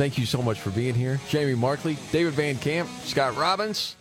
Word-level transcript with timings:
Thank 0.00 0.16
you 0.16 0.24
so 0.24 0.40
much 0.40 0.58
for 0.58 0.70
being 0.70 0.94
here. 0.94 1.20
Jamie 1.28 1.54
Markley, 1.54 1.98
David 2.10 2.32
Van 2.32 2.56
Camp, 2.56 2.88
Scott 3.04 3.36
Robbins. 3.36 3.96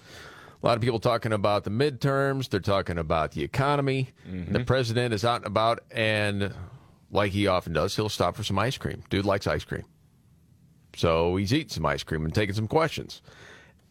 A 0.63 0.65
lot 0.65 0.77
of 0.77 0.81
people 0.81 0.97
talking 0.97 1.33
about 1.33 1.65
the 1.65 1.71
midterms. 1.71 2.47
They're 2.47 2.61
talking 2.61 2.97
about 2.97 3.33
the 3.33 3.43
economy. 3.43 4.11
Mm-hmm. 4.25 4.53
The 4.53 4.61
president 4.61 5.13
is 5.13 5.25
out 5.25 5.41
and 5.41 5.45
about, 5.47 5.81
and 5.91 6.53
like 7.11 7.33
he 7.33 7.47
often 7.47 7.73
does, 7.73 7.97
he'll 7.97 8.07
stop 8.07 8.37
for 8.37 8.45
some 8.45 8.57
ice 8.57 8.77
cream. 8.77 9.03
Dude 9.09 9.25
likes 9.25 9.45
ice 9.45 9.65
cream. 9.65 9.83
So 10.95 11.35
he's 11.35 11.53
eating 11.53 11.67
some 11.67 11.85
ice 11.85 12.03
cream 12.03 12.23
and 12.23 12.33
taking 12.33 12.55
some 12.55 12.69
questions. 12.69 13.21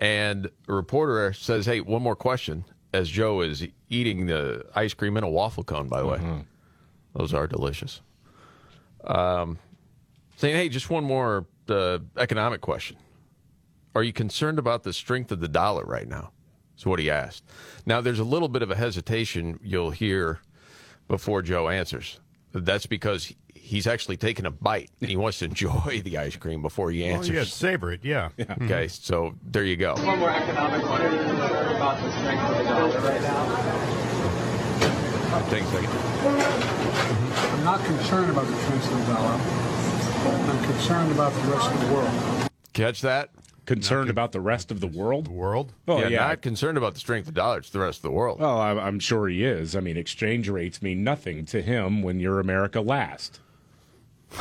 And 0.01 0.49
a 0.67 0.73
reporter 0.73 1.35
says, 1.35 1.67
Hey, 1.67 1.83
one 1.83 2.01
more 2.01 2.17
question 2.17 2.65
as 2.95 3.11
Joe 3.11 3.43
is 3.43 3.67
eating 3.91 4.25
the 4.25 4.65
ice 4.75 4.95
cream 4.95 5.19
in 5.19 5.25
a 5.25 5.29
waffle 5.29 5.63
cone, 5.63 5.89
by 5.89 6.01
the 6.01 6.07
way. 6.07 6.17
Mm-hmm. 6.17 6.41
Those 7.13 7.35
are 7.35 7.47
delicious. 7.47 8.01
Um, 9.05 9.59
saying, 10.37 10.57
Hey, 10.57 10.71
just 10.71 10.89
one 10.89 11.05
more 11.05 11.45
uh, 11.71 11.99
economic 12.17 12.61
question. 12.61 12.97
Are 13.95 14.03
you 14.03 14.13
concerned 14.13 14.59
about 14.59 14.83
the 14.85 14.93
strength 14.93 15.33
of 15.33 15.41
the 15.41 15.49
dollar 15.49 15.85
right 15.85 16.07
now? 16.09 16.33
Is 16.77 16.87
what 16.87 16.99
he 17.01 17.11
asked. 17.11 17.43
Now, 17.87 18.01
there's 18.01 18.21
a 18.21 18.25
little 18.25 18.49
bit 18.49 18.63
of 18.63 18.71
a 18.71 18.77
hesitation 18.77 19.59
you'll 19.63 19.91
hear 19.91 20.41
before 21.09 21.43
Joe 21.43 21.69
answers. 21.69 22.21
That's 22.53 22.87
because 22.87 23.33
he's 23.55 23.87
actually 23.89 24.17
taking 24.17 24.47
a 24.47 24.51
bite 24.51 24.91
and 25.01 25.11
he 25.11 25.17
wants 25.17 25.41
to 25.41 25.47
enjoy 25.47 26.01
the 26.05 26.17
ice 26.19 26.37
cream 26.37 26.63
before 26.63 26.91
he 26.93 27.03
Well, 27.03 27.15
answers. 27.17 27.29
you 27.29 27.35
got 27.35 27.47
to 27.47 27.51
savor 27.51 27.93
it, 27.93 28.05
yeah. 28.05 28.29
Okay, 28.63 28.87
so 28.89 29.35
there 29.43 29.65
you 29.65 29.77
go. 29.77 29.95
One 29.95 30.19
more 30.21 30.31
economic 30.31 30.83
one. 30.89 31.03
Are 31.03 31.11
you 31.11 31.19
concerned 31.19 31.77
about 31.77 32.01
the 32.01 32.11
strength 32.13 32.43
of 32.43 32.57
the 32.59 32.65
dollar 32.65 33.01
right 33.01 33.23
now? 33.23 33.75
Take 35.51 35.63
a 35.63 35.67
second. 35.67 35.91
I'm 37.55 37.65
not 37.65 37.85
concerned 37.85 38.31
about 38.31 38.47
the 38.47 38.57
strength 38.63 38.93
of 38.93 38.99
the 39.07 39.15
dollar. 39.15 39.78
I'm 40.27 40.65
concerned 40.65 41.13
about 41.13 41.33
the 41.33 41.51
rest 41.51 41.71
of 41.71 41.81
the 41.87 41.95
world. 41.95 42.49
Catch 42.73 43.01
that? 43.03 43.31
Concerned 43.67 44.09
about 44.09 44.33
the 44.33 44.41
rest 44.41 44.71
of 44.71 44.81
the 44.81 44.87
world? 44.87 45.29
World? 45.29 45.75
Oh, 45.87 45.99
yeah, 45.99 46.09
yeah. 46.09 46.29
not 46.29 46.41
concerned 46.41 46.79
about 46.79 46.95
the 46.95 47.01
strength 47.01 47.29
of 47.29 47.35
the 47.35 47.41
dollar. 47.41 47.59
It's 47.59 47.69
the 47.71 47.81
rest 47.81 47.99
of 47.99 48.03
the 48.03 48.11
world. 48.11 48.41
Well, 48.41 48.59
I'm, 48.59 48.79
I'm 48.79 48.99
sure 48.99 49.29
he 49.29 49.45
is. 49.45 49.77
I 49.77 49.81
mean, 49.81 49.99
exchange 49.99 50.49
rates 50.49 50.81
mean 50.81 51.05
nothing 51.05 51.45
to 51.47 51.61
him 51.61 52.03
when 52.03 52.19
you're 52.19 52.41
America 52.41 52.81
last. 52.81 53.41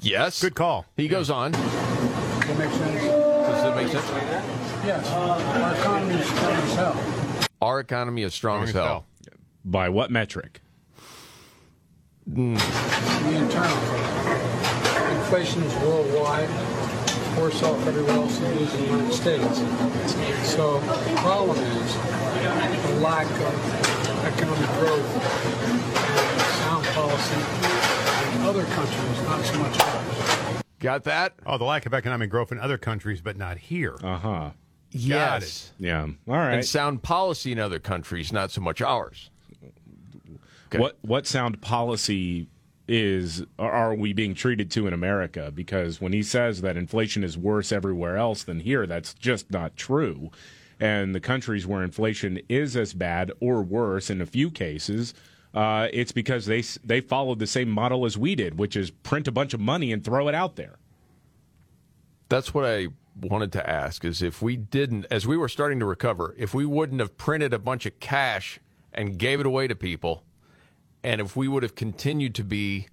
Yes. 0.00 0.40
Good 0.40 0.54
call. 0.54 0.86
He 0.96 1.08
goes 1.08 1.30
on. 1.30 1.52
Does 1.52 1.62
that 1.62 2.58
make 2.58 2.70
sense? 2.70 3.02
Does 3.02 3.62
that 3.62 3.76
make 3.76 3.88
sense? 3.88 4.06
Yes. 4.86 5.10
Our 5.10 5.74
economy 5.74 6.14
is 6.14 6.26
strong 6.28 6.52
as 6.52 6.74
hell. 6.74 7.48
Our 7.60 7.80
economy 7.80 8.22
is 8.22 8.34
strong, 8.34 8.62
as 8.62 8.70
hell. 8.70 9.06
By 9.64 9.88
what 9.88 10.10
metric? 10.12 10.60
The 12.26 12.42
internal. 12.42 13.76
Inflation 15.26 15.60
is 15.64 15.74
worldwide. 15.82 16.48
Worse 17.36 17.60
off 17.64 17.84
everywhere 17.88 18.14
else 18.14 18.38
than 18.38 18.56
in 18.56 18.64
the 18.64 18.82
United 18.84 19.12
States. 19.12 19.58
So 20.48 20.78
the 20.78 21.16
problem 21.16 21.58
is 21.58 21.94
the 21.94 23.00
lack 23.00 23.26
of 23.26 24.24
economic 24.24 24.70
growth 24.78 25.16
and 25.66 26.40
sound 26.60 26.86
policy 26.94 28.36
in 28.36 28.42
other 28.42 28.64
countries, 28.66 29.22
not 29.24 29.44
so 29.44 29.58
much 29.58 29.80
ours. 29.80 30.62
Got 30.78 31.02
that? 31.02 31.34
Oh, 31.44 31.58
the 31.58 31.64
lack 31.64 31.86
of 31.86 31.92
economic 31.92 32.30
growth 32.30 32.52
in 32.52 32.60
other 32.60 32.78
countries, 32.78 33.20
but 33.20 33.36
not 33.36 33.58
here. 33.58 33.96
Uh 34.04 34.18
huh. 34.18 34.30
Got 34.30 34.54
Yes. 34.92 35.72
Yeah. 35.80 36.02
All 36.02 36.36
right. 36.36 36.54
And 36.54 36.64
sound 36.64 37.02
policy 37.02 37.50
in 37.50 37.58
other 37.58 37.80
countries, 37.80 38.32
not 38.32 38.52
so 38.52 38.60
much 38.60 38.80
ours. 38.80 39.30
Okay. 40.68 40.78
What 40.78 40.98
what 41.02 41.26
sound 41.26 41.60
policy 41.60 42.46
is 42.88 43.44
are 43.58 43.94
we 43.94 44.12
being 44.12 44.34
treated 44.34 44.70
to 44.72 44.86
in 44.86 44.92
America? 44.92 45.50
Because 45.54 46.00
when 46.00 46.12
he 46.12 46.22
says 46.22 46.60
that 46.60 46.76
inflation 46.76 47.24
is 47.24 47.36
worse 47.36 47.72
everywhere 47.72 48.16
else 48.16 48.44
than 48.44 48.60
here, 48.60 48.86
that's 48.86 49.14
just 49.14 49.50
not 49.50 49.76
true. 49.76 50.30
And 50.78 51.14
the 51.14 51.20
countries 51.20 51.66
where 51.66 51.82
inflation 51.82 52.40
is 52.48 52.76
as 52.76 52.92
bad 52.92 53.32
or 53.40 53.62
worse 53.62 54.10
in 54.10 54.20
a 54.20 54.26
few 54.26 54.50
cases, 54.50 55.14
uh, 55.54 55.88
it's 55.92 56.12
because 56.12 56.46
they 56.46 56.62
they 56.84 57.00
followed 57.00 57.38
the 57.38 57.46
same 57.46 57.70
model 57.70 58.04
as 58.04 58.18
we 58.18 58.34
did, 58.34 58.58
which 58.58 58.76
is 58.76 58.90
print 58.90 59.26
a 59.26 59.32
bunch 59.32 59.54
of 59.54 59.60
money 59.60 59.92
and 59.92 60.04
throw 60.04 60.28
it 60.28 60.34
out 60.34 60.56
there. 60.56 60.76
That's 62.28 62.52
what 62.52 62.64
I 62.64 62.88
wanted 63.18 63.52
to 63.52 63.68
ask 63.68 64.04
is 64.04 64.20
if 64.22 64.42
we 64.42 64.56
didn't, 64.56 65.06
as 65.10 65.26
we 65.26 65.36
were 65.36 65.48
starting 65.48 65.78
to 65.78 65.86
recover, 65.86 66.34
if 66.36 66.52
we 66.52 66.66
wouldn't 66.66 67.00
have 67.00 67.16
printed 67.16 67.54
a 67.54 67.58
bunch 67.58 67.86
of 67.86 67.98
cash 68.00 68.60
and 68.92 69.18
gave 69.18 69.40
it 69.40 69.46
away 69.46 69.66
to 69.68 69.74
people, 69.74 70.24
and 71.06 71.20
if 71.20 71.36
we 71.36 71.46
would 71.46 71.62
have 71.62 71.76
continued 71.76 72.34
to 72.34 72.42
be 72.42 72.88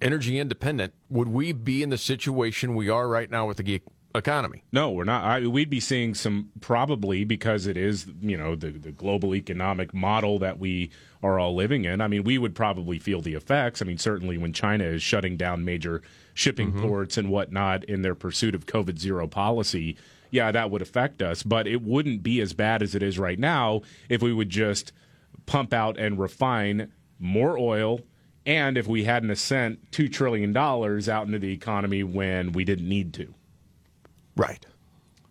energy 0.00 0.38
independent, 0.38 0.94
would 1.10 1.26
we 1.26 1.50
be 1.52 1.82
in 1.82 1.90
the 1.90 1.98
situation 1.98 2.76
we 2.76 2.88
are 2.88 3.08
right 3.08 3.28
now 3.28 3.48
with 3.48 3.56
the 3.56 3.82
economy? 4.14 4.62
No, 4.70 4.92
we're 4.92 5.02
not. 5.02 5.24
I, 5.24 5.44
we'd 5.48 5.68
be 5.68 5.80
seeing 5.80 6.14
some 6.14 6.52
probably 6.60 7.24
because 7.24 7.66
it 7.66 7.76
is 7.76 8.06
you 8.20 8.36
know 8.36 8.54
the 8.54 8.70
the 8.70 8.92
global 8.92 9.34
economic 9.34 9.92
model 9.92 10.38
that 10.38 10.60
we 10.60 10.90
are 11.20 11.40
all 11.40 11.56
living 11.56 11.84
in. 11.84 12.00
I 12.00 12.06
mean, 12.06 12.22
we 12.22 12.38
would 12.38 12.54
probably 12.54 13.00
feel 13.00 13.20
the 13.20 13.34
effects. 13.34 13.82
I 13.82 13.84
mean, 13.84 13.98
certainly 13.98 14.38
when 14.38 14.52
China 14.52 14.84
is 14.84 15.02
shutting 15.02 15.36
down 15.36 15.64
major 15.64 16.02
shipping 16.34 16.70
mm-hmm. 16.70 16.86
ports 16.86 17.18
and 17.18 17.30
whatnot 17.30 17.82
in 17.82 18.02
their 18.02 18.14
pursuit 18.14 18.54
of 18.54 18.66
COVID 18.66 18.96
zero 18.96 19.26
policy. 19.26 19.96
Yeah, 20.30 20.52
that 20.52 20.70
would 20.70 20.82
affect 20.82 21.20
us, 21.20 21.42
but 21.42 21.66
it 21.66 21.82
wouldn't 21.82 22.22
be 22.22 22.40
as 22.42 22.52
bad 22.52 22.82
as 22.82 22.94
it 22.94 23.02
is 23.02 23.18
right 23.18 23.38
now 23.38 23.80
if 24.10 24.22
we 24.22 24.32
would 24.32 24.50
just 24.50 24.92
pump 25.46 25.72
out 25.72 25.98
and 25.98 26.18
refine 26.18 26.92
more 27.18 27.58
oil 27.58 28.00
and 28.46 28.78
if 28.78 28.86
we 28.86 29.04
hadn't 29.04 29.34
sent 29.36 29.90
$2 29.90 30.10
trillion 30.10 30.56
out 30.56 31.26
into 31.26 31.38
the 31.38 31.52
economy 31.52 32.02
when 32.02 32.52
we 32.52 32.64
didn't 32.64 32.88
need 32.88 33.12
to. 33.14 33.34
Right. 34.36 34.64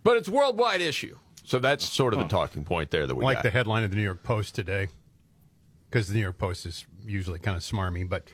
But 0.04 0.18
it's 0.18 0.28
a 0.28 0.32
worldwide 0.32 0.82
issue. 0.82 1.18
So 1.44 1.60
that's 1.60 1.86
sort 1.86 2.14
of 2.14 2.20
the 2.20 2.28
talking 2.28 2.64
point 2.64 2.92
there 2.92 3.08
that 3.08 3.16
we 3.16 3.24
like 3.24 3.38
got. 3.38 3.44
the 3.44 3.50
headline 3.50 3.84
of 3.84 3.90
the 3.90 3.96
New 3.96 4.04
York 4.04 4.22
Post 4.22 4.54
today, 4.54 4.90
because 5.90 6.10
the 6.10 6.14
New 6.14 6.22
York 6.22 6.38
Post 6.38 6.66
is 6.66 6.86
usually 7.06 7.40
kind 7.40 7.56
of 7.56 7.64
smarmy, 7.64 8.08
but 8.08 8.30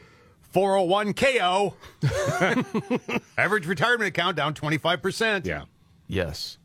401 0.51 1.13
KO, 1.13 1.75
average 3.37 3.67
retirement 3.67 4.07
account 4.07 4.35
down 4.35 4.53
25%. 4.53 5.45
Yeah. 5.45 5.65
Yes. 6.07 6.57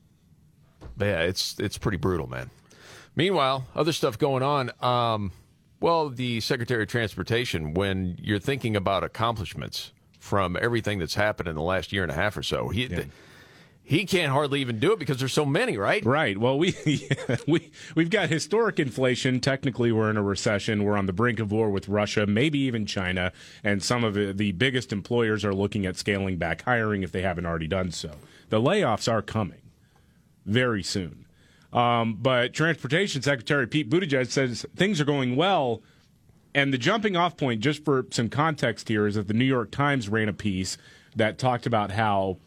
But 0.97 1.05
yeah, 1.05 1.21
it's 1.21 1.57
it's 1.61 1.79
pretty 1.79 1.99
brutal, 1.99 2.27
man. 2.27 2.51
Meanwhile, 3.15 3.67
other 3.75 3.93
stuff 3.93 4.19
going 4.19 4.43
on. 4.43 4.71
Um, 4.83 5.33
well, 5.81 6.09
the 6.09 6.41
Secretary 6.41 6.83
of 6.83 6.89
Transportation, 6.89 7.75
when 7.75 8.19
you're 8.21 8.39
thinking 8.39 8.77
about 8.77 9.05
accomplishments 9.05 9.93
from 10.19 10.57
everything 10.61 10.99
that's 10.99 11.15
happened 11.15 11.49
in 11.49 11.55
the 11.55 11.63
last 11.63 11.93
year 11.93 12.03
and 12.03 12.11
a 12.11 12.15
half 12.15 12.37
or 12.37 12.43
so, 12.43 12.69
he 12.69 12.89
he 13.89 14.05
can't 14.05 14.31
hardly 14.31 14.61
even 14.61 14.79
do 14.79 14.93
it 14.93 14.99
because 14.99 15.19
there's 15.19 15.33
so 15.33 15.47
many, 15.47 15.79
right? 15.79 16.05
Right. 16.05 16.37
Well, 16.37 16.59
we 16.59 16.75
we 17.47 17.71
we've 17.95 18.11
got 18.11 18.29
historic 18.29 18.79
inflation. 18.79 19.41
Technically, 19.41 19.93
we're 19.93 20.11
in 20.11 20.19
a 20.19 20.23
recession. 20.23 20.85
We're 20.85 20.99
on 20.99 21.07
the 21.07 21.15
brink 21.15 21.41
of 21.41 21.51
war 21.51 21.71
with 21.71 21.89
Russia, 21.89 22.27
maybe 22.27 22.59
even 22.59 22.85
China, 22.85 23.33
and 23.65 23.83
some 23.83 24.05
of 24.05 24.13
the, 24.13 24.35
the 24.35 24.53
biggest 24.53 24.93
employers 24.93 25.43
are 25.43 25.55
looking 25.55 25.87
at 25.87 25.97
scaling 25.97 26.37
back 26.37 26.63
hiring 26.63 27.03
if 27.03 27.13
they 27.13 27.23
haven't 27.23 27.47
already 27.47 27.67
done 27.67 27.91
so. 27.91 28.11
The 28.51 28.61
layoffs 28.61 29.11
are 29.11 29.23
coming 29.23 29.63
very 30.45 30.83
soon. 30.83 31.25
Um, 31.73 32.15
but 32.15 32.55
Transportation 32.55 33.23
Secretary 33.23 33.67
Pete 33.67 33.91
Buttigieg 33.91 34.31
says 34.31 34.65
things 34.75 35.01
are 35.01 35.05
going 35.05 35.37
well. 35.37 35.83
And 36.55 36.73
the 36.73 36.79
jumping 36.79 37.17
off 37.17 37.37
point, 37.37 37.61
just 37.61 37.85
for 37.85 38.07
some 38.11 38.29
context 38.29 38.89
here, 38.89 39.07
is 39.07 39.17
that 39.17 39.29
the 39.29 39.35
New 39.35 39.45
York 39.45 39.71
Times 39.71 40.09
ran 40.09 40.29
a 40.29 40.33
piece 40.33 40.79
that 41.15 41.39
talked 41.39 41.67
about 41.67 41.91
how 41.91 42.39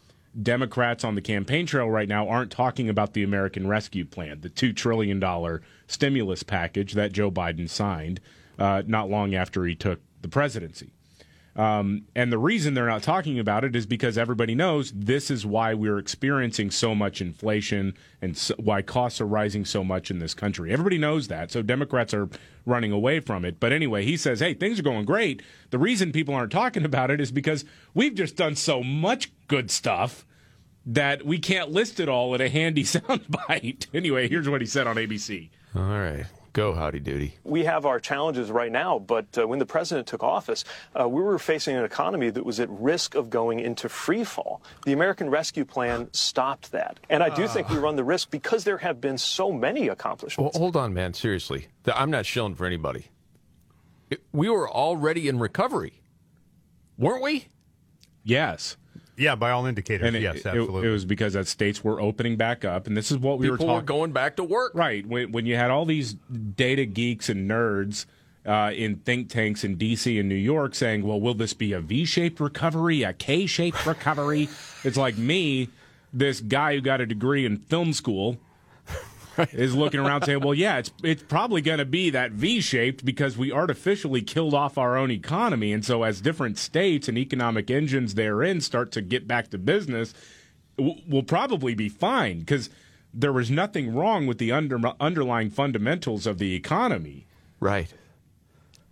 Democrats 0.41 1.03
on 1.03 1.15
the 1.15 1.21
campaign 1.21 1.65
trail 1.65 1.89
right 1.89 2.07
now 2.07 2.27
aren't 2.27 2.51
talking 2.51 2.89
about 2.89 3.13
the 3.13 3.23
American 3.23 3.67
Rescue 3.67 4.05
Plan, 4.05 4.41
the 4.41 4.49
$2 4.49 4.75
trillion 4.75 5.21
stimulus 5.87 6.43
package 6.43 6.93
that 6.93 7.11
Joe 7.11 7.29
Biden 7.29 7.69
signed 7.69 8.19
uh, 8.57 8.81
not 8.85 9.09
long 9.09 9.35
after 9.35 9.65
he 9.65 9.75
took 9.75 9.99
the 10.21 10.27
presidency. 10.27 10.91
Um, 11.55 12.03
and 12.15 12.31
the 12.31 12.37
reason 12.37 12.73
they're 12.73 12.87
not 12.87 13.03
talking 13.03 13.37
about 13.37 13.65
it 13.65 13.75
is 13.75 13.85
because 13.85 14.17
everybody 14.17 14.55
knows 14.55 14.91
this 14.93 15.29
is 15.29 15.45
why 15.45 15.73
we're 15.73 15.97
experiencing 15.97 16.71
so 16.71 16.95
much 16.95 17.19
inflation 17.19 17.93
and 18.21 18.37
so, 18.37 18.55
why 18.57 18.81
costs 18.81 19.19
are 19.19 19.27
rising 19.27 19.65
so 19.65 19.83
much 19.83 20.09
in 20.09 20.19
this 20.19 20.33
country. 20.33 20.71
Everybody 20.71 20.97
knows 20.97 21.27
that. 21.27 21.51
So 21.51 21.61
Democrats 21.61 22.13
are 22.13 22.29
running 22.65 22.93
away 22.93 23.19
from 23.19 23.43
it. 23.43 23.59
But 23.59 23.73
anyway, 23.73 24.05
he 24.05 24.15
says, 24.15 24.39
hey, 24.39 24.53
things 24.53 24.79
are 24.79 24.83
going 24.83 25.05
great. 25.05 25.41
The 25.71 25.79
reason 25.79 26.13
people 26.13 26.33
aren't 26.33 26.53
talking 26.53 26.85
about 26.85 27.11
it 27.11 27.19
is 27.19 27.31
because 27.31 27.65
we've 27.93 28.15
just 28.15 28.37
done 28.37 28.55
so 28.55 28.81
much 28.81 29.31
good 29.47 29.69
stuff 29.69 30.25
that 30.85 31.25
we 31.25 31.37
can't 31.37 31.69
list 31.71 31.99
it 31.99 32.07
all 32.07 32.33
in 32.33 32.41
a 32.41 32.49
handy 32.49 32.83
soundbite. 32.85 33.87
anyway, 33.93 34.29
here's 34.29 34.47
what 34.47 34.61
he 34.61 34.67
said 34.67 34.87
on 34.87 34.95
ABC. 34.95 35.49
All 35.75 35.81
right. 35.81 36.25
Go, 36.53 36.73
howdy 36.73 36.99
doody. 36.99 37.35
We 37.45 37.63
have 37.63 37.85
our 37.85 37.99
challenges 37.99 38.51
right 38.51 38.71
now, 38.71 38.99
but 38.99 39.25
uh, 39.37 39.47
when 39.47 39.59
the 39.59 39.65
president 39.65 40.07
took 40.07 40.21
office, 40.21 40.65
uh, 40.99 41.07
we 41.07 41.21
were 41.21 41.39
facing 41.39 41.77
an 41.77 41.85
economy 41.85 42.29
that 42.29 42.45
was 42.45 42.59
at 42.59 42.69
risk 42.69 43.15
of 43.15 43.29
going 43.29 43.61
into 43.61 43.87
free 43.87 44.25
fall. 44.25 44.61
The 44.85 44.91
American 44.91 45.29
Rescue 45.29 45.63
Plan 45.63 46.09
stopped 46.11 46.73
that. 46.73 46.99
And 47.09 47.23
I 47.23 47.33
do 47.33 47.47
think 47.47 47.69
we 47.69 47.77
run 47.77 47.95
the 47.95 48.03
risk 48.03 48.31
because 48.31 48.65
there 48.65 48.79
have 48.79 48.99
been 48.99 49.17
so 49.17 49.51
many 49.51 49.87
accomplishments. 49.87 50.53
Well, 50.55 50.61
hold 50.61 50.75
on, 50.75 50.93
man. 50.93 51.13
Seriously. 51.13 51.67
I'm 51.85 52.11
not 52.11 52.25
shilling 52.25 52.55
for 52.55 52.65
anybody. 52.65 53.05
We 54.33 54.49
were 54.49 54.69
already 54.69 55.29
in 55.29 55.39
recovery, 55.39 56.01
weren't 56.97 57.23
we? 57.23 57.47
Yes. 58.25 58.75
Yeah, 59.17 59.35
by 59.35 59.51
all 59.51 59.65
indicators, 59.65 60.07
and 60.07 60.15
it, 60.15 60.21
yes, 60.21 60.37
it- 60.37 60.45
absolutely. 60.47 60.87
It, 60.87 60.91
was 60.91 61.05
because 61.05 61.33
that 61.33 61.47
states 61.47 61.83
were 61.83 61.99
opening 62.01 62.37
back 62.37 62.63
up, 62.65 62.87
and 62.87 62.95
this 62.97 63.11
is 63.11 63.17
what 63.17 63.37
we 63.39 63.49
People 63.49 63.65
were 63.67 63.73
were 63.73 63.79
talking. 63.79 63.85
going 63.85 64.11
back 64.13 64.37
to 64.37 64.43
work. 64.43 64.71
Right. 64.73 65.05
When, 65.05 65.31
when 65.31 65.45
you 65.45 65.55
had 65.55 65.69
all 65.69 65.85
these 65.85 66.13
data 66.13 66.85
geeks 66.85 67.29
and 67.29 67.49
nerds 67.49 68.05
uh, 68.45 68.71
in 68.73 68.95
think 68.97 69.29
tanks 69.29 69.63
in 69.63 69.75
D.C. 69.75 70.17
and 70.17 70.27
New 70.27 70.33
York 70.35 70.73
saying, 70.73 71.05
well, 71.05 71.19
will 71.21 71.35
this 71.35 71.53
be 71.53 71.73
a 71.73 71.79
V 71.81 72.05
shaped 72.05 72.39
recovery, 72.39 73.03
a 73.03 73.13
K 73.13 73.45
shaped 73.45 73.85
recovery? 73.85 74.49
it's 74.83 74.97
like 74.97 75.17
me, 75.17 75.69
this 76.13 76.39
guy 76.41 76.73
who 76.75 76.81
got 76.81 77.01
a 77.01 77.05
degree 77.05 77.45
in 77.45 77.57
film 77.57 77.93
school. 77.93 78.37
Is 79.53 79.75
looking 79.75 79.99
around 79.99 80.23
saying, 80.23 80.41
"Well, 80.41 80.53
yeah, 80.53 80.79
it's 80.79 80.91
it's 81.03 81.23
probably 81.23 81.61
going 81.61 81.77
to 81.77 81.85
be 81.85 82.09
that 82.09 82.31
V-shaped 82.31 83.05
because 83.05 83.37
we 83.37 83.51
artificially 83.51 84.21
killed 84.21 84.53
off 84.53 84.77
our 84.77 84.97
own 84.97 85.09
economy, 85.09 85.71
and 85.71 85.85
so 85.85 86.03
as 86.03 86.19
different 86.21 86.57
states 86.57 87.07
and 87.07 87.17
economic 87.17 87.71
engines 87.71 88.15
therein 88.15 88.59
start 88.61 88.91
to 88.91 89.01
get 89.01 89.27
back 89.27 89.49
to 89.51 89.57
business, 89.57 90.13
we'll 90.77 91.23
probably 91.23 91.75
be 91.75 91.89
fine 91.89 92.39
because 92.39 92.69
there 93.13 93.33
was 93.33 93.51
nothing 93.51 93.93
wrong 93.93 94.27
with 94.27 94.37
the 94.37 94.51
under, 94.51 94.79
underlying 94.99 95.49
fundamentals 95.49 96.25
of 96.25 96.37
the 96.37 96.53
economy. 96.53 97.25
Right. 97.59 97.93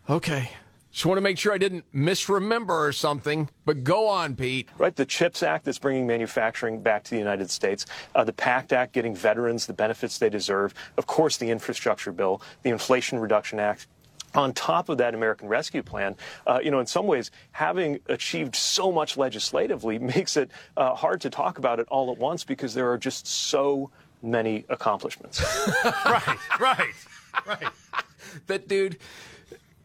Okay. 0.09 0.51
Just 0.99 1.05
want 1.05 1.17
to 1.17 1.21
make 1.21 1.37
sure 1.37 1.53
I 1.53 1.57
didn't 1.57 1.85
misremember 1.93 2.85
or 2.85 2.91
something, 2.91 3.47
but 3.63 3.85
go 3.85 4.09
on, 4.09 4.35
Pete. 4.35 4.67
Right, 4.77 4.93
the 4.93 5.05
CHIPS 5.05 5.43
Act 5.43 5.63
that's 5.63 5.79
bringing 5.79 6.05
manufacturing 6.05 6.81
back 6.81 7.05
to 7.05 7.11
the 7.11 7.17
United 7.17 7.49
States, 7.49 7.85
uh, 8.15 8.25
the 8.25 8.33
PACT 8.33 8.73
Act 8.73 8.91
getting 8.91 9.15
veterans 9.15 9.65
the 9.65 9.71
benefits 9.71 10.17
they 10.17 10.29
deserve, 10.29 10.73
of 10.97 11.07
course, 11.07 11.37
the 11.37 11.51
infrastructure 11.51 12.11
bill, 12.11 12.41
the 12.63 12.69
Inflation 12.69 13.17
Reduction 13.17 13.61
Act. 13.61 13.87
On 14.35 14.51
top 14.51 14.89
of 14.89 14.97
that 14.97 15.13
American 15.13 15.47
Rescue 15.47 15.83
Plan, 15.83 16.17
uh, 16.45 16.59
you 16.61 16.69
know, 16.69 16.81
in 16.81 16.85
some 16.85 17.07
ways, 17.07 17.31
having 17.53 18.01
achieved 18.07 18.53
so 18.53 18.91
much 18.91 19.15
legislatively 19.15 19.99
makes 20.17 20.35
it 20.35 20.51
uh, 20.75 20.95
hard 20.95 21.21
to 21.21 21.29
talk 21.29 21.59
about 21.59 21.79
it 21.79 21.87
all 21.87 22.11
at 22.11 22.17
once 22.17 22.43
because 22.43 22.73
there 22.73 22.91
are 22.91 22.97
just 22.97 23.25
so 23.25 23.89
many 24.21 24.65
accomplishments. 24.67 25.41
right, 25.85 26.37
right, 26.59 26.93
right. 27.47 27.71
That 28.47 28.67
dude, 28.67 28.97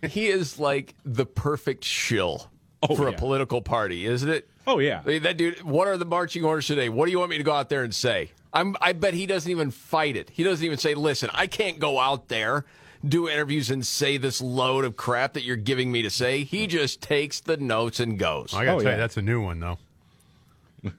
he 0.03 0.27
is 0.27 0.59
like 0.59 0.95
the 1.05 1.27
perfect 1.27 1.85
shill 1.85 2.51
oh, 2.83 2.95
for 2.97 3.09
yeah. 3.09 3.15
a 3.15 3.19
political 3.19 3.63
party, 3.63 4.07
isn't 4.07 4.29
it? 4.29 4.49
Oh 4.67 4.79
yeah. 4.79 5.03
I 5.05 5.09
mean, 5.09 5.23
That 5.23 5.37
dude, 5.37 5.63
what 5.63 5.89
are 5.89 5.97
the 5.97 6.05
marching 6.07 6.45
orders 6.45 6.67
today? 6.67 6.89
What 6.89 7.07
do 7.07 7.13
you 7.13 7.19
want 7.19 7.31
me 7.31 7.39
to 7.39 7.45
go 7.45 7.53
out 7.53 7.69
there 7.69 7.83
and 7.83 7.95
say? 7.95 8.31
I'm, 8.53 8.77
I 8.81 8.93
bet 8.93 9.15
he 9.15 9.27
doesn't 9.27 9.51
even 9.51 9.71
fight 9.71 10.17
it. 10.17 10.31
He 10.31 10.43
doesn't 10.45 10.65
even 10.65 10.79
say, 10.79 10.95
listen, 10.95 11.29
I 11.35 11.47
can't 11.49 11.79
go 11.81 11.99
out 11.99 12.29
there, 12.29 12.65
do 13.07 13.29
interviews, 13.29 13.69
and 13.71 13.85
say 13.85 14.17
this 14.17 14.41
load 14.41 14.85
of 14.85 14.97
crap 14.97 15.33
that 15.35 15.43
you're 15.43 15.57
giving 15.57 15.91
me 15.91 16.03
to 16.03 16.11
say. 16.11 16.45
He 16.45 16.67
just 16.69 17.01
takes 17.03 17.41
the 17.41 17.57
notes 17.57 17.99
and 18.01 18.19
goes. 18.19 18.55
I 18.55 18.65
got 18.65 18.71
to 18.71 18.77
Oh, 18.77 18.81
tell 18.81 18.85
yeah. 18.85 18.91
you, 18.93 19.01
that's 19.01 19.17
a 19.17 19.23
new 19.23 19.43
one, 19.43 19.59
though. 19.61 19.79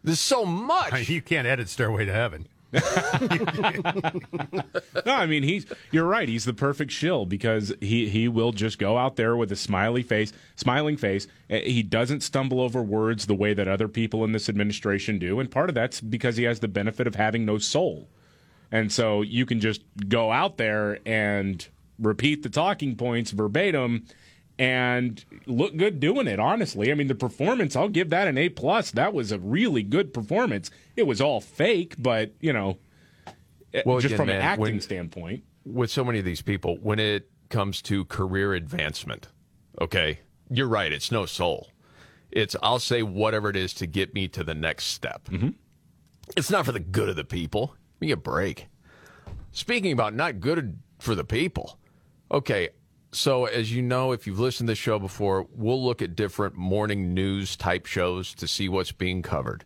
There's 0.03 0.19
so 0.19 0.43
much. 0.45 1.07
You 1.09 1.21
can't 1.21 1.47
edit 1.47 1.69
Stairway 1.69 2.05
to 2.05 2.13
Heaven. 2.13 2.47
No, 5.05 5.13
I 5.13 5.25
mean 5.25 5.43
he's 5.43 5.65
you're 5.91 6.05
right. 6.05 6.27
He's 6.27 6.45
the 6.45 6.53
perfect 6.53 6.91
shill 6.91 7.25
because 7.25 7.73
he 7.81 8.07
he 8.09 8.27
will 8.27 8.51
just 8.51 8.79
go 8.79 8.97
out 8.97 9.15
there 9.15 9.35
with 9.35 9.51
a 9.51 9.55
smiley 9.55 10.03
face, 10.03 10.33
smiling 10.55 10.97
face. 10.97 11.27
Uh, 11.49 11.57
He 11.57 11.83
doesn't 11.83 12.21
stumble 12.21 12.61
over 12.61 12.81
words 12.81 13.25
the 13.25 13.35
way 13.35 13.53
that 13.53 13.67
other 13.67 13.87
people 13.87 14.23
in 14.23 14.31
this 14.31 14.49
administration 14.49 15.19
do, 15.19 15.39
and 15.39 15.49
part 15.49 15.69
of 15.69 15.75
that's 15.75 16.01
because 16.01 16.37
he 16.37 16.43
has 16.43 16.59
the 16.59 16.67
benefit 16.67 17.07
of 17.07 17.15
having 17.15 17.45
no 17.45 17.57
soul. 17.57 18.09
And 18.71 18.91
so 18.91 19.21
you 19.21 19.45
can 19.45 19.59
just 19.59 19.81
go 20.07 20.31
out 20.31 20.57
there 20.57 20.99
and 21.05 21.65
repeat 21.99 22.43
the 22.43 22.49
talking 22.49 22.95
points 22.95 23.31
verbatim 23.31 24.05
and 24.57 25.25
look 25.45 25.75
good 25.75 25.99
doing 25.99 26.27
it 26.27 26.39
honestly 26.39 26.89
i 26.91 26.95
mean 26.95 27.07
the 27.07 27.15
performance 27.15 27.75
i'll 27.75 27.89
give 27.89 28.09
that 28.09 28.27
an 28.27 28.37
a 28.37 28.47
plus 28.49 28.91
that 28.91 29.13
was 29.13 29.31
a 29.33 29.39
really 29.39 29.83
good 29.83 30.13
performance 30.13 30.71
it 30.95 31.03
was 31.03 31.19
all 31.19 31.41
fake 31.41 31.93
but 31.99 32.31
you 32.39 32.53
know 32.53 32.77
Well, 33.85 33.99
just 33.99 34.13
again, 34.13 34.17
from 34.17 34.29
an 34.29 34.41
acting 34.41 34.61
when- 34.61 34.81
standpoint 34.81 35.43
with 35.65 35.89
so 35.91 36.03
many 36.05 36.19
of 36.19 36.25
these 36.25 36.43
people, 36.43 36.77
when 36.83 36.99
it 36.99 37.27
comes 37.49 37.81
to 37.81 38.05
career 38.05 38.53
advancement, 38.53 39.29
okay, 39.81 40.19
you're 40.47 40.67
right. 40.67 40.91
It's 40.93 41.11
no 41.11 41.25
soul. 41.25 41.71
It's 42.29 42.55
I'll 42.61 42.77
say 42.77 43.01
whatever 43.01 43.49
it 43.49 43.55
is 43.55 43.73
to 43.75 43.87
get 43.87 44.13
me 44.13 44.27
to 44.27 44.43
the 44.43 44.53
next 44.53 44.85
step. 44.85 45.23
Mm-hmm. 45.25 45.49
It's 46.37 46.51
not 46.51 46.65
for 46.67 46.71
the 46.71 46.79
good 46.79 47.09
of 47.09 47.15
the 47.15 47.23
people. 47.23 47.75
Give 47.99 48.07
me 48.07 48.11
a 48.11 48.15
break. 48.17 48.67
Speaking 49.51 49.91
about 49.91 50.13
not 50.13 50.39
good 50.39 50.77
for 50.99 51.15
the 51.15 51.23
people, 51.23 51.79
okay. 52.31 52.69
So 53.15 53.45
as 53.45 53.73
you 53.73 53.81
know, 53.81 54.11
if 54.11 54.27
you've 54.27 54.39
listened 54.39 54.67
to 54.67 54.71
this 54.71 54.77
show 54.77 54.99
before, 54.99 55.47
we'll 55.55 55.83
look 55.83 56.01
at 56.01 56.15
different 56.15 56.55
morning 56.55 57.13
news 57.13 57.55
type 57.55 57.85
shows 57.85 58.33
to 58.35 58.47
see 58.47 58.67
what's 58.67 58.91
being 58.91 59.21
covered 59.21 59.63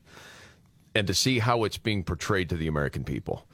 and 0.93 1.07
to 1.07 1.13
see 1.13 1.39
how 1.39 1.63
it's 1.63 1.77
being 1.77 2.03
portrayed 2.03 2.49
to 2.49 2.55
the 2.55 2.67
American 2.67 3.03
people. 3.03 3.47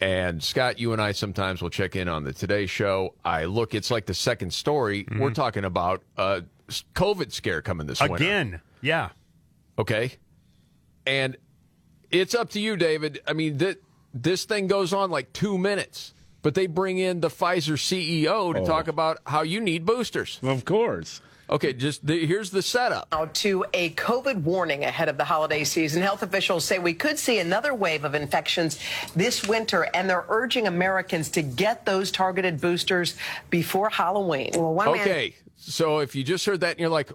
And 0.00 0.42
Scott, 0.42 0.78
you 0.78 0.92
and 0.92 1.00
I 1.00 1.12
sometimes 1.12 1.62
will 1.62 1.70
check 1.70 1.96
in 1.96 2.08
on 2.08 2.24
the 2.24 2.32
Today 2.32 2.66
Show. 2.66 3.14
I 3.24 3.44
look, 3.44 3.74
it's 3.74 3.90
like 3.90 4.06
the 4.06 4.14
second 4.14 4.52
story. 4.52 5.04
Mm-hmm. 5.04 5.20
We're 5.20 5.30
talking 5.30 5.64
about 5.64 6.02
a 6.16 6.42
COVID 6.94 7.32
scare 7.32 7.62
coming 7.62 7.86
this 7.86 8.00
winter. 8.00 8.16
Again. 8.16 8.60
Yeah. 8.80 9.10
Okay. 9.78 10.12
And 11.06 11.36
it's 12.10 12.34
up 12.34 12.50
to 12.50 12.60
you, 12.60 12.76
David. 12.76 13.20
I 13.26 13.32
mean, 13.32 13.58
th- 13.58 13.78
this 14.12 14.44
thing 14.44 14.66
goes 14.66 14.92
on 14.92 15.10
like 15.10 15.32
two 15.32 15.56
minutes, 15.56 16.12
but 16.42 16.54
they 16.54 16.66
bring 16.66 16.98
in 16.98 17.20
the 17.20 17.28
Pfizer 17.28 17.74
CEO 17.78 18.54
to 18.54 18.64
talk 18.64 18.88
about 18.88 19.18
how 19.26 19.42
you 19.42 19.60
need 19.60 19.86
boosters. 19.86 20.38
of 20.42 20.64
course 20.64 21.20
Okay, 21.52 21.74
just 21.74 22.06
the, 22.06 22.24
here's 22.24 22.50
the 22.50 22.62
setup. 22.62 23.08
Now 23.12 23.26
to 23.26 23.66
a 23.74 23.90
COVID 23.90 24.42
warning 24.42 24.84
ahead 24.84 25.10
of 25.10 25.18
the 25.18 25.24
holiday 25.24 25.64
season. 25.64 26.00
Health 26.00 26.22
officials 26.22 26.64
say 26.64 26.78
we 26.78 26.94
could 26.94 27.18
see 27.18 27.40
another 27.40 27.74
wave 27.74 28.04
of 28.04 28.14
infections 28.14 28.78
this 29.14 29.46
winter, 29.46 29.86
and 29.92 30.08
they're 30.08 30.24
urging 30.30 30.66
Americans 30.66 31.28
to 31.30 31.42
get 31.42 31.84
those 31.84 32.10
targeted 32.10 32.58
boosters 32.58 33.16
before 33.50 33.90
Halloween. 33.90 34.52
Well, 34.54 34.72
one 34.72 34.92
man- 34.92 35.00
Okay, 35.02 35.34
so 35.56 35.98
if 35.98 36.14
you 36.14 36.24
just 36.24 36.46
heard 36.46 36.60
that 36.60 36.70
and 36.70 36.80
you're 36.80 36.88
like, 36.88 37.12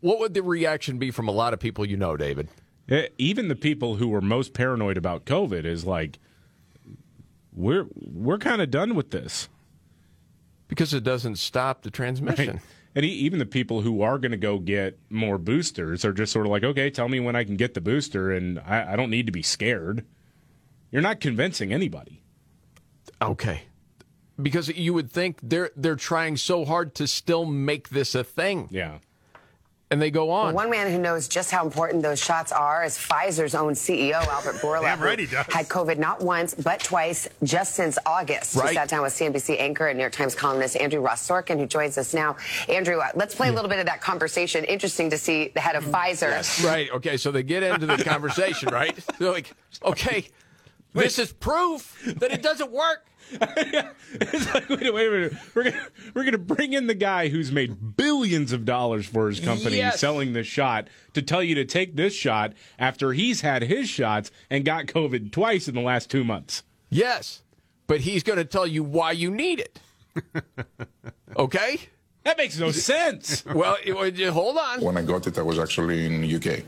what 0.00 0.20
would 0.20 0.32
the 0.32 0.42
reaction 0.42 0.98
be 0.98 1.10
from 1.10 1.28
a 1.28 1.32
lot 1.32 1.52
of 1.52 1.60
people 1.60 1.84
you 1.84 1.98
know, 1.98 2.16
David? 2.16 2.48
Eh, 2.88 3.08
even 3.18 3.48
the 3.48 3.56
people 3.56 3.96
who 3.96 4.08
were 4.08 4.20
most 4.22 4.54
paranoid 4.54 4.96
about 4.96 5.24
covid 5.24 5.64
is 5.64 5.84
like 5.84 6.18
we're 7.54 7.86
we're 7.94 8.38
kind 8.38 8.60
of 8.60 8.70
done 8.70 8.94
with 8.94 9.10
this 9.10 9.48
Because 10.68 10.92
it 10.92 11.04
doesn't 11.04 11.36
stop 11.36 11.82
the 11.82 11.90
transmission. 11.90 12.54
Right. 12.54 12.62
And 12.96 13.04
e- 13.04 13.08
even 13.08 13.38
the 13.38 13.46
people 13.46 13.80
who 13.80 14.02
are 14.02 14.18
going 14.18 14.32
to 14.32 14.36
go 14.38 14.58
get 14.58 14.98
more 15.10 15.36
boosters 15.38 16.04
are 16.04 16.12
just 16.12 16.32
sort 16.32 16.46
of 16.46 16.52
like, 16.52 16.62
okay, 16.62 16.90
tell 16.90 17.08
me 17.08 17.18
when 17.20 17.34
I 17.34 17.44
can 17.44 17.56
get 17.56 17.74
the 17.74 17.80
booster, 17.80 18.30
and 18.30 18.60
I, 18.60 18.92
I 18.92 18.96
don't 18.96 19.10
need 19.10 19.26
to 19.26 19.32
be 19.32 19.42
scared. 19.42 20.04
You're 20.92 21.02
not 21.02 21.18
convincing 21.18 21.72
anybody. 21.72 22.22
Okay. 23.20 23.62
Because 24.40 24.68
you 24.68 24.94
would 24.94 25.10
think 25.10 25.38
they're 25.42 25.70
they're 25.76 25.96
trying 25.96 26.36
so 26.36 26.64
hard 26.64 26.94
to 26.96 27.06
still 27.06 27.44
make 27.44 27.88
this 27.88 28.14
a 28.14 28.24
thing. 28.24 28.68
Yeah. 28.70 28.98
And 29.90 30.00
they 30.00 30.10
go 30.10 30.30
on. 30.30 30.54
One 30.54 30.70
man 30.70 30.90
who 30.90 30.98
knows 30.98 31.28
just 31.28 31.50
how 31.50 31.64
important 31.64 32.02
those 32.02 32.18
shots 32.22 32.52
are 32.52 32.84
is 32.84 32.96
Pfizer's 32.96 33.54
own 33.54 33.74
CEO, 33.74 34.14
Albert 34.26 34.54
Bourla, 34.62 34.82
Damn 34.82 35.00
right 35.00 35.18
who 35.18 35.26
he 35.26 35.30
does. 35.30 35.46
had 35.46 35.68
COVID 35.68 35.98
not 35.98 36.20
once, 36.22 36.54
but 36.54 36.80
twice 36.80 37.28
just 37.42 37.74
since 37.74 37.98
August. 38.06 38.56
Right. 38.56 38.70
We 38.70 38.74
sat 38.74 38.88
down 38.88 39.02
with 39.02 39.12
CNBC 39.12 39.60
anchor 39.60 39.86
and 39.86 39.98
New 39.98 40.02
York 40.02 40.12
Times 40.14 40.34
columnist 40.34 40.76
Andrew 40.76 41.00
Ross 41.00 41.26
Sorkin, 41.26 41.58
who 41.58 41.66
joins 41.66 41.98
us 41.98 42.14
now. 42.14 42.36
Andrew, 42.68 42.98
uh, 42.98 43.08
let's 43.14 43.34
play 43.34 43.48
a 43.48 43.52
little 43.52 43.68
bit 43.70 43.78
of 43.78 43.86
that 43.86 44.00
conversation. 44.00 44.64
Interesting 44.64 45.10
to 45.10 45.18
see 45.18 45.48
the 45.48 45.60
head 45.60 45.76
of 45.76 45.84
Pfizer. 45.84 46.64
Right. 46.64 46.90
Okay. 46.90 47.16
So 47.16 47.30
they 47.30 47.42
get 47.42 47.62
into 47.62 47.86
the 47.86 48.02
conversation, 48.04 48.70
right? 48.72 48.98
They're 49.18 49.30
like, 49.32 49.52
okay, 49.84 50.28
this 50.94 51.18
is 51.18 51.32
proof 51.32 52.02
that 52.18 52.32
it 52.32 52.42
doesn't 52.42 52.70
work. 52.70 53.04
It's 54.16 54.54
like, 54.54 54.68
wait, 54.68 54.86
a- 54.86 54.92
wait 54.92 55.08
a 55.08 55.10
minute. 55.10 55.32
We're 55.54 55.64
gonna 55.64 55.86
we're 56.14 56.24
gonna 56.24 56.38
bring 56.38 56.72
in 56.72 56.86
the 56.86 56.94
guy 56.94 57.28
who's 57.28 57.50
made 57.50 57.96
billions 57.96 58.52
of 58.52 58.64
dollars 58.64 59.06
for 59.06 59.28
his 59.28 59.40
company 59.40 59.78
Yes. 59.78 59.98
selling 59.98 60.34
this 60.34 60.46
shot 60.46 60.86
to 61.14 61.22
tell 61.22 61.42
you 61.42 61.56
to 61.56 61.64
take 61.64 61.96
this 61.96 62.14
shot 62.14 62.52
after 62.78 63.12
he's 63.12 63.40
had 63.40 63.62
his 63.62 63.88
shots 63.88 64.30
and 64.50 64.64
got 64.64 64.86
COVID 64.86 65.32
twice 65.32 65.66
in 65.66 65.74
the 65.74 65.80
last 65.80 66.10
two 66.10 66.22
months. 66.22 66.62
Yes, 66.90 67.42
but 67.88 68.02
he's 68.02 68.22
going 68.22 68.38
to 68.38 68.44
tell 68.44 68.66
you 68.68 68.84
why 68.84 69.10
you 69.12 69.30
need 69.30 69.58
it. 69.60 69.80
Okay. 71.36 71.80
That 72.22 72.38
makes 72.38 72.58
no 72.58 72.70
sense. 72.70 73.44
Well, 73.54 73.76
it- 73.84 73.92
well, 73.94 74.32
hold 74.32 74.56
on. 74.58 74.80
When 74.80 74.96
I 74.96 75.02
got 75.02 75.26
it, 75.26 75.36
I 75.38 75.42
was 75.42 75.58
actually 75.58 76.06
in 76.06 76.24
UK, 76.24 76.62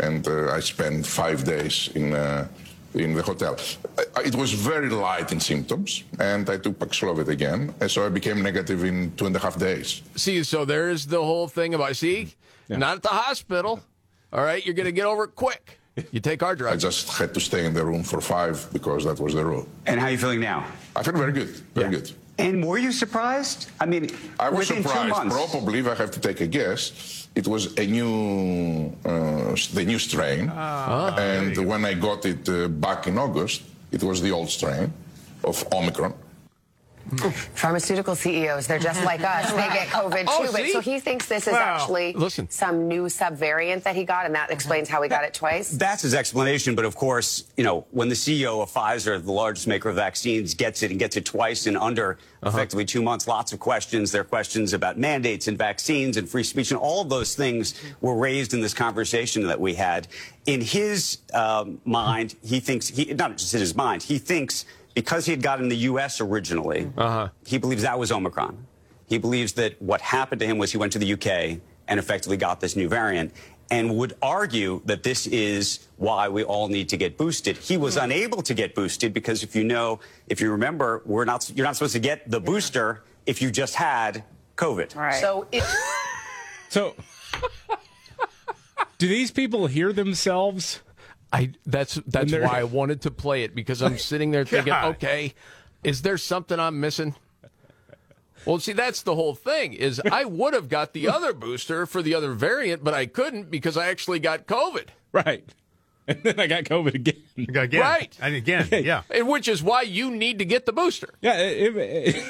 and 0.00 0.26
uh, 0.28 0.52
I 0.52 0.60
spent 0.60 1.06
five 1.06 1.44
days 1.44 1.88
in 1.94 2.12
uh, 2.12 2.46
in 2.94 3.14
the 3.14 3.22
hotel. 3.22 3.56
I, 4.16 4.22
it 4.22 4.34
was 4.34 4.52
very 4.52 4.88
light 4.88 5.32
in 5.32 5.40
symptoms, 5.40 6.04
and 6.18 6.48
I 6.48 6.56
took 6.58 6.78
Paxlovid 6.78 7.28
again, 7.28 7.74
and 7.80 7.90
so 7.90 8.06
I 8.06 8.08
became 8.08 8.42
negative 8.42 8.84
in 8.84 9.12
two 9.16 9.26
and 9.26 9.36
a 9.36 9.38
half 9.38 9.58
days. 9.58 10.02
See, 10.16 10.42
so 10.44 10.64
there's 10.64 11.06
the 11.06 11.22
whole 11.22 11.48
thing 11.48 11.74
about 11.74 11.96
see, 11.96 12.34
not 12.68 12.96
at 12.96 13.02
the 13.02 13.08
hospital. 13.08 13.80
All 14.32 14.44
right, 14.44 14.64
you're 14.64 14.74
going 14.74 14.86
to 14.86 14.92
get 14.92 15.06
over 15.06 15.24
it 15.24 15.34
quick. 15.34 15.78
You 16.10 16.18
take 16.18 16.42
our 16.42 16.56
drive. 16.56 16.72
I 16.72 16.76
just 16.76 17.16
had 17.16 17.32
to 17.34 17.40
stay 17.40 17.66
in 17.66 17.72
the 17.74 17.84
room 17.84 18.02
for 18.02 18.20
five 18.20 18.68
because 18.72 19.04
that 19.04 19.20
was 19.20 19.34
the 19.34 19.44
rule. 19.44 19.68
And 19.86 20.00
how 20.00 20.06
are 20.06 20.10
you 20.10 20.18
feeling 20.18 20.40
now? 20.40 20.66
I 20.96 21.04
feel 21.04 21.14
very 21.14 21.30
good, 21.30 21.50
very 21.74 21.90
good. 21.90 22.10
And 22.38 22.66
were 22.66 22.78
you 22.78 22.92
surprised? 22.92 23.70
I 23.80 23.86
mean, 23.86 24.10
I 24.40 24.50
was 24.50 24.68
within 24.68 24.82
two 24.82 24.88
surprised. 24.88 25.10
months. 25.10 25.34
Probably, 25.34 25.78
if 25.78 25.86
I 25.86 25.94
have 25.94 26.10
to 26.10 26.20
take 26.20 26.40
a 26.40 26.46
guess, 26.46 27.28
it 27.34 27.46
was 27.46 27.76
a 27.78 27.86
new, 27.86 28.92
uh, 29.04 29.54
the 29.72 29.84
new 29.84 29.98
strain. 29.98 30.50
Ah. 30.52 31.14
and 31.16 31.56
when 31.66 31.84
I 31.84 31.94
got 31.94 32.26
it 32.26 32.48
uh, 32.48 32.68
back 32.68 33.06
in 33.06 33.18
August, 33.18 33.62
it 33.92 34.02
was 34.02 34.20
the 34.20 34.32
old 34.32 34.50
strain 34.50 34.92
of 35.44 35.64
Omicron. 35.72 36.14
Pharmaceutical 37.54 38.14
CEOs, 38.14 38.66
they're 38.66 38.78
just 38.78 39.04
like 39.10 39.20
us. 39.22 39.50
They 39.52 39.68
get 39.68 39.88
COVID 39.88 40.22
too. 40.22 40.26
Oh, 40.28 40.52
but 40.52 40.62
see? 40.62 40.72
so 40.72 40.80
he 40.80 41.00
thinks 41.00 41.26
this 41.26 41.46
is 41.46 41.52
Wow. 41.52 41.76
actually 41.76 42.12
Listen. 42.14 42.48
some 42.50 42.88
new 42.88 43.04
subvariant 43.04 43.82
that 43.84 43.96
he 43.96 44.04
got, 44.04 44.26
and 44.26 44.34
that 44.34 44.50
explains 44.50 44.88
how 44.88 45.02
he 45.02 45.08
got 45.08 45.24
it 45.24 45.34
twice. 45.34 45.70
That's 45.70 46.02
his 46.02 46.14
explanation, 46.14 46.74
but 46.74 46.84
of 46.84 46.96
course, 46.96 47.44
you 47.56 47.64
know, 47.64 47.86
when 47.90 48.08
the 48.08 48.14
CEO 48.14 48.62
of 48.62 48.70
Pfizer, 48.72 49.22
the 49.24 49.32
largest 49.32 49.66
maker 49.66 49.88
of 49.90 49.96
vaccines, 49.96 50.54
gets 50.54 50.82
it 50.82 50.90
and 50.90 50.98
gets 50.98 51.16
it 51.16 51.24
twice 51.24 51.66
in 51.66 51.76
under 51.76 52.18
effectively 52.44 52.84
two 52.84 53.00
months, 53.02 53.26
lots 53.26 53.52
of 53.52 53.58
questions. 53.60 54.12
There 54.12 54.20
are 54.20 54.24
questions 54.24 54.74
about 54.74 54.98
mandates 54.98 55.48
and 55.48 55.56
vaccines 55.56 56.16
and 56.16 56.28
free 56.28 56.42
speech, 56.42 56.70
and 56.70 56.78
all 56.78 57.00
of 57.00 57.08
those 57.08 57.34
things 57.34 57.74
were 58.00 58.16
raised 58.16 58.52
in 58.52 58.60
this 58.60 58.74
conversation 58.74 59.46
that 59.46 59.58
we 59.58 59.74
had. 59.74 60.08
In 60.46 60.60
his 60.60 61.18
um, 61.32 61.80
mind, 61.86 62.34
he 62.44 62.60
thinks, 62.60 62.88
he, 62.88 63.14
not 63.14 63.38
just 63.38 63.54
in 63.54 63.60
his 63.60 63.74
mind, 63.74 64.02
he 64.02 64.18
thinks 64.18 64.66
because 64.94 65.26
he 65.26 65.32
had 65.32 65.42
gotten 65.42 65.64
in 65.64 65.68
the 65.68 65.76
U.S. 65.76 66.20
originally, 66.20 66.90
uh-huh. 66.96 67.28
he 67.46 67.58
believes 67.58 67.82
that 67.82 67.98
was 67.98 68.12
Omicron. 68.12 68.66
He 69.06 69.18
believes 69.18 69.52
that 69.54 69.80
what 69.82 70.00
happened 70.00 70.40
to 70.40 70.46
him 70.46 70.58
was 70.58 70.72
he 70.72 70.78
went 70.78 70.92
to 70.92 70.98
the 70.98 71.12
UK 71.12 71.60
and 71.86 72.00
effectively 72.00 72.36
got 72.36 72.60
this 72.60 72.74
new 72.74 72.88
variant 72.88 73.32
and 73.70 73.96
would 73.96 74.14
argue 74.22 74.80
that 74.84 75.02
this 75.02 75.26
is 75.26 75.88
why 75.96 76.28
we 76.28 76.44
all 76.44 76.68
need 76.68 76.88
to 76.90 76.96
get 76.96 77.16
boosted. 77.16 77.56
He 77.56 77.76
was 77.76 77.94
hmm. 77.96 78.04
unable 78.04 78.42
to 78.42 78.54
get 78.54 78.74
boosted 78.74 79.12
because 79.12 79.42
if 79.42 79.54
you 79.54 79.64
know, 79.64 80.00
if 80.28 80.40
you 80.40 80.50
remember, 80.50 81.02
we're 81.04 81.24
not 81.24 81.50
you're 81.54 81.66
not 81.66 81.76
supposed 81.76 81.94
to 81.94 82.00
get 82.00 82.30
the 82.30 82.40
booster 82.40 83.04
if 83.26 83.42
you 83.42 83.50
just 83.50 83.74
had 83.74 84.24
COVID. 84.56 84.94
Right. 84.94 85.20
So 85.20 85.46
it, 85.50 85.64
So, 86.74 86.96
do 88.98 89.06
these 89.06 89.30
people 89.30 89.68
hear 89.68 89.92
themselves? 89.92 90.80
I 91.34 91.50
that's 91.66 91.94
that's 92.06 92.30
they're- 92.30 92.44
why 92.44 92.60
I 92.60 92.64
wanted 92.64 93.02
to 93.02 93.10
play 93.10 93.42
it 93.42 93.54
because 93.54 93.82
I'm 93.82 93.98
sitting 93.98 94.30
there 94.30 94.44
thinking, 94.54 94.72
God. 94.72 94.94
okay, 94.96 95.34
is 95.82 96.02
there 96.02 96.16
something 96.18 96.58
I'm 96.60 96.80
missing? 96.80 97.14
Well, 98.46 98.58
see, 98.58 98.72
that's 98.72 99.02
the 99.02 99.14
whole 99.14 99.34
thing. 99.34 99.72
Is 99.72 100.00
I 100.10 100.24
would 100.24 100.52
have 100.54 100.68
got 100.68 100.92
the 100.92 101.08
other 101.16 101.32
booster 101.32 101.86
for 101.86 102.02
the 102.02 102.14
other 102.14 102.32
variant, 102.32 102.84
but 102.84 102.92
I 102.94 103.06
couldn't 103.06 103.50
because 103.50 103.76
I 103.76 103.86
actually 103.88 104.18
got 104.20 104.46
COVID. 104.46 104.88
Right. 105.12 105.44
And 106.06 106.22
then 106.22 106.38
I 106.38 106.46
got 106.48 106.64
COVID 106.64 106.92
again. 106.94 107.22
Again. 107.56 107.80
Right. 107.80 108.14
And 108.20 108.34
again, 108.34 108.68
yeah. 108.70 109.04
And 109.08 109.26
which 109.26 109.48
is 109.48 109.62
why 109.62 109.80
you 109.80 110.10
need 110.10 110.38
to 110.40 110.44
get 110.44 110.66
the 110.66 110.72
booster. 110.74 111.14
Yeah. 111.22 111.38
it- 111.38 111.74
it- 111.76 112.24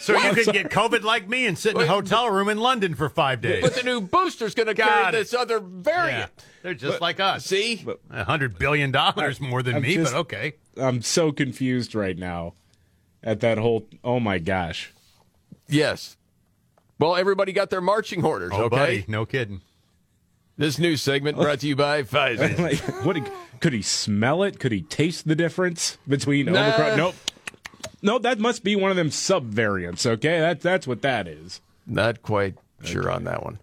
So 0.00 0.18
you 0.18 0.32
could 0.32 0.52
get 0.52 0.70
COVID 0.70 1.02
like 1.02 1.28
me 1.28 1.46
and 1.46 1.58
sit 1.58 1.74
in 1.74 1.82
a 1.82 1.86
hotel 1.86 2.30
room 2.30 2.48
in 2.48 2.58
London 2.58 2.94
for 2.94 3.08
five 3.08 3.40
days. 3.42 3.62
But 3.62 3.74
the 3.74 3.82
new 3.82 4.00
booster's 4.00 4.54
going 4.54 4.66
to 4.68 4.74
Got 4.74 4.88
carry 4.88 5.08
it. 5.08 5.12
this 5.12 5.34
other 5.34 5.56
yeah. 5.56 5.62
variant. 5.64 6.30
They're 6.62 6.74
just 6.74 7.00
like 7.00 7.20
us. 7.20 7.44
See, 7.44 7.84
A 8.10 8.24
hundred 8.24 8.58
billion 8.58 8.90
dollars 8.90 9.40
more 9.40 9.62
than 9.62 9.76
I'm 9.76 9.82
me, 9.82 9.94
just- 9.94 10.12
but 10.12 10.18
okay. 10.20 10.54
I'm 10.76 11.02
so 11.02 11.32
confused 11.32 11.94
right 11.94 12.16
now 12.16 12.54
at 13.22 13.40
that 13.40 13.58
whole. 13.58 13.86
Oh 14.02 14.20
my 14.20 14.38
gosh. 14.38 14.92
yes. 15.68 16.16
Well, 16.98 17.16
everybody 17.16 17.52
got 17.52 17.70
their 17.70 17.80
marching 17.80 18.24
orders. 18.24 18.50
Oh, 18.52 18.64
okay. 18.64 18.76
buddy, 18.76 19.04
no 19.08 19.24
kidding. 19.24 19.62
This 20.58 20.78
news 20.78 21.00
segment 21.00 21.38
oh. 21.38 21.42
brought 21.42 21.60
to 21.60 21.66
you 21.66 21.74
by 21.76 22.02
Pfizer. 22.02 22.58
Like, 22.58 23.04
what? 23.04 23.16
Could 23.60 23.72
he 23.72 23.80
smell 23.82 24.42
it? 24.42 24.58
Could 24.60 24.72
he 24.72 24.82
taste 24.82 25.26
the 25.26 25.34
difference 25.34 25.96
between 26.06 26.46
Nah. 26.46 26.60
Omicron? 26.66 26.96
Nope. 26.98 27.14
No, 28.02 28.18
that 28.18 28.38
must 28.38 28.64
be 28.64 28.76
one 28.76 28.90
of 28.90 28.96
them 28.96 29.10
sub 29.10 29.46
variants. 29.46 30.06
Okay, 30.06 30.40
that 30.40 30.60
that's 30.60 30.86
what 30.86 31.02
that 31.02 31.28
is. 31.28 31.60
Not 31.86 32.22
quite 32.22 32.56
sure 32.82 33.10
on 33.10 33.24
that 33.24 33.44
one. 33.44 33.58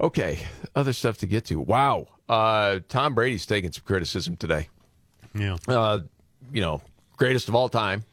Okay, 0.00 0.40
other 0.74 0.92
stuff 0.92 1.18
to 1.18 1.26
get 1.26 1.44
to. 1.46 1.60
Wow, 1.60 2.08
uh, 2.28 2.80
Tom 2.88 3.14
Brady's 3.14 3.46
taking 3.46 3.72
some 3.72 3.84
criticism 3.84 4.36
today. 4.36 4.68
Yeah. 5.34 5.56
Uh, 5.66 6.00
you 6.52 6.60
know, 6.60 6.82
greatest 7.16 7.48
of 7.48 7.54
all 7.54 7.68
time. 7.68 8.04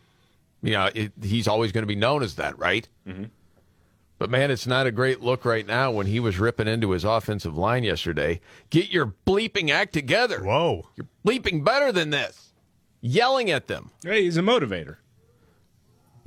You 0.62 0.74
know, 0.74 0.90
it, 0.94 1.14
he's 1.22 1.48
always 1.48 1.72
going 1.72 1.84
to 1.84 1.88
be 1.88 1.96
known 1.96 2.22
as 2.24 2.36
that, 2.36 2.58
right? 2.60 2.88
But 4.18 4.30
man, 4.30 4.52
it's 4.52 4.68
not 4.68 4.86
a 4.86 4.92
great 4.92 5.22
look 5.22 5.46
right 5.46 5.66
now 5.66 5.92
when 5.92 6.06
he 6.06 6.20
was 6.20 6.38
ripping 6.38 6.68
into 6.68 6.92
his 6.92 7.06
offensive 7.06 7.58
line 7.58 7.84
yesterday. 7.86 8.42
Get 8.70 8.90
your 8.90 9.14
bleeping 9.26 9.70
act 9.70 9.94
together. 9.94 10.44
Whoa. 10.44 10.90
You're 10.98 11.08
bleeping 11.26 11.64
better 11.64 11.94
than 11.94 12.10
this. 12.10 12.52
Yelling 13.00 13.50
at 13.50 13.68
them. 13.68 13.92
Hey, 14.04 14.24
he's 14.24 14.36
a 14.36 14.42
motivator. 14.42 14.98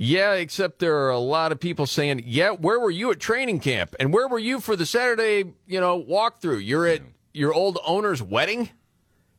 Yeah, 0.03 0.33
except 0.33 0.79
there 0.79 0.97
are 1.05 1.11
a 1.11 1.17
lot 1.17 1.53
of 1.53 1.59
people 1.61 1.85
saying, 1.85 2.23
"Yeah, 2.25 2.49
where 2.51 2.77
were 2.79 2.91
you 2.91 3.11
at 3.11 3.21
training 3.21 3.61
camp? 3.61 3.95
And 3.99 4.13
where 4.13 4.27
were 4.27 4.39
you 4.39 4.59
for 4.59 4.75
the 4.75 4.85
Saturday, 4.85 5.53
you 5.65 5.79
know, 5.79 6.03
walkthrough? 6.03 6.65
You're 6.65 6.87
at 6.87 7.01
your 7.33 7.53
old 7.53 7.79
owner's 7.85 8.21
wedding? 8.21 8.69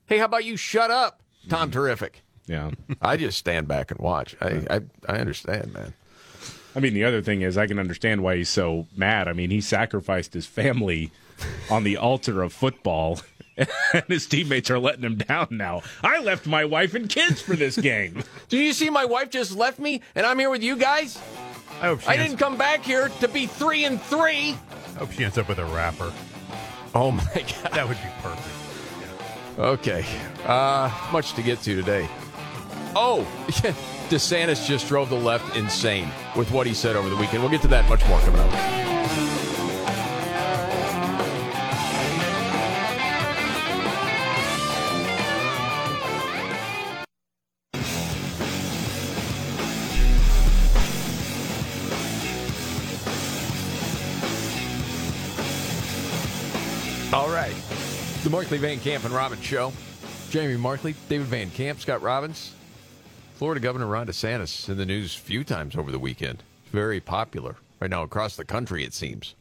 Hey, 0.06 0.18
how 0.18 0.24
about 0.24 0.46
you 0.46 0.56
shut 0.56 0.90
up, 0.90 1.20
Tom 1.48 1.68
mm-hmm. 1.68 1.78
Terrific?" 1.78 2.22
Yeah. 2.46 2.70
I 3.02 3.18
just 3.18 3.36
stand 3.36 3.68
back 3.68 3.90
and 3.90 4.00
watch. 4.00 4.36
I 4.40 4.64
I, 4.70 4.80
I 5.06 5.18
understand, 5.18 5.74
man. 5.74 5.92
I 6.74 6.80
mean, 6.80 6.94
the 6.94 7.04
other 7.04 7.20
thing 7.20 7.42
is, 7.42 7.58
I 7.58 7.66
can 7.66 7.78
understand 7.78 8.22
why 8.22 8.36
he's 8.36 8.48
so 8.48 8.86
mad. 8.96 9.28
I 9.28 9.34
mean, 9.34 9.50
he 9.50 9.60
sacrificed 9.60 10.32
his 10.32 10.46
family 10.46 11.10
on 11.70 11.84
the 11.84 11.96
altar 11.96 12.42
of 12.42 12.52
football, 12.52 13.20
and 13.56 14.04
his 14.08 14.26
teammates 14.26 14.70
are 14.70 14.78
letting 14.78 15.04
him 15.04 15.16
down 15.16 15.48
now. 15.50 15.82
I 16.02 16.20
left 16.20 16.46
my 16.46 16.64
wife 16.64 16.94
and 16.94 17.08
kids 17.08 17.40
for 17.40 17.56
this 17.56 17.76
game. 17.76 18.22
Do 18.48 18.58
you 18.58 18.72
see 18.72 18.90
my 18.90 19.04
wife 19.04 19.30
just 19.30 19.56
left 19.56 19.78
me 19.78 20.00
and 20.14 20.26
I'm 20.26 20.38
here 20.38 20.50
with 20.50 20.62
you 20.62 20.76
guys? 20.76 21.18
I 21.80 21.86
hope 21.86 22.00
she, 22.00 22.06
I 22.08 22.14
ends, 22.14 22.28
didn't 22.30 22.38
come 22.38 22.56
back 22.56 22.82
here 22.84 23.08
to 23.20 23.28
be 23.28 23.46
3 23.46 23.84
and 23.84 24.00
3. 24.02 24.30
I 24.30 24.98
hope 24.98 25.12
she 25.12 25.24
ends 25.24 25.38
up 25.38 25.48
with 25.48 25.58
a 25.58 25.64
rapper. 25.66 26.12
Oh 26.94 27.10
my 27.10 27.24
god. 27.34 27.72
That 27.72 27.88
would 27.88 27.96
be 27.98 28.08
perfect. 28.22 29.58
Okay. 29.58 30.04
Uh, 30.44 30.90
much 31.12 31.34
to 31.34 31.42
get 31.42 31.60
to 31.62 31.76
today. 31.76 32.08
Oh, 32.96 33.26
DeSantis 34.08 34.66
just 34.66 34.86
drove 34.86 35.10
the 35.10 35.16
left 35.16 35.56
insane 35.56 36.08
with 36.36 36.50
what 36.52 36.66
he 36.66 36.74
said 36.74 36.94
over 36.94 37.08
the 37.08 37.16
weekend. 37.16 37.42
We'll 37.42 37.50
get 37.50 37.62
to 37.62 37.68
that 37.68 37.88
much 37.88 38.06
more 38.06 38.20
coming 38.20 38.40
up. 38.40 38.93
Markley 58.44 58.58
Van 58.58 58.78
Camp 58.78 59.04
and 59.06 59.14
Robbins 59.14 59.42
Show. 59.42 59.72
Jamie 60.28 60.58
Markley, 60.58 60.94
David 61.08 61.28
Van 61.28 61.50
Camp, 61.50 61.80
Scott 61.80 62.02
Robbins. 62.02 62.52
Florida 63.36 63.58
Governor 63.58 63.86
Ron 63.86 64.06
DeSantis 64.06 64.68
in 64.68 64.76
the 64.76 64.84
news 64.84 65.16
a 65.16 65.18
few 65.18 65.44
times 65.44 65.74
over 65.76 65.90
the 65.90 65.98
weekend. 65.98 66.42
Very 66.70 67.00
popular 67.00 67.56
right 67.80 67.90
now 67.90 68.02
across 68.02 68.36
the 68.36 68.44
country, 68.44 68.84
it 68.84 68.92
seems. 68.92 69.34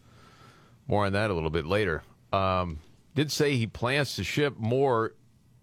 More 0.88 1.05
on 1.05 1.12
that 1.12 1.29
a 1.29 1.33
little 1.33 1.50
bit 1.50 1.65
later. 1.65 2.01
um, 2.31 2.79
did 3.13 3.29
say 3.29 3.57
he 3.57 3.67
plans 3.67 4.15
to 4.15 4.24
ship 4.24 4.57
more 4.57 5.13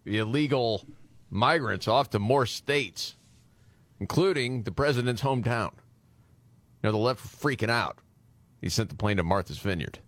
illegal 0.05 0.85
migrants 1.31 1.89
off 1.89 2.11
to 2.11 2.19
more 2.19 2.45
states, 2.45 3.17
including 4.01 4.65
the 4.65 4.71
president's 4.73 5.23
hometown. 5.23 5.71
You 5.73 6.91
know, 6.91 6.93
the 6.93 6.99
left 6.99 7.25
freaking 7.25 7.71
out. 7.71 8.01
He 8.61 8.69
sent 8.69 8.91
the 8.91 8.97
plane 8.97 9.17
to 9.17 9.23
Martha's 9.23 9.59
Vineyard. 9.59 9.99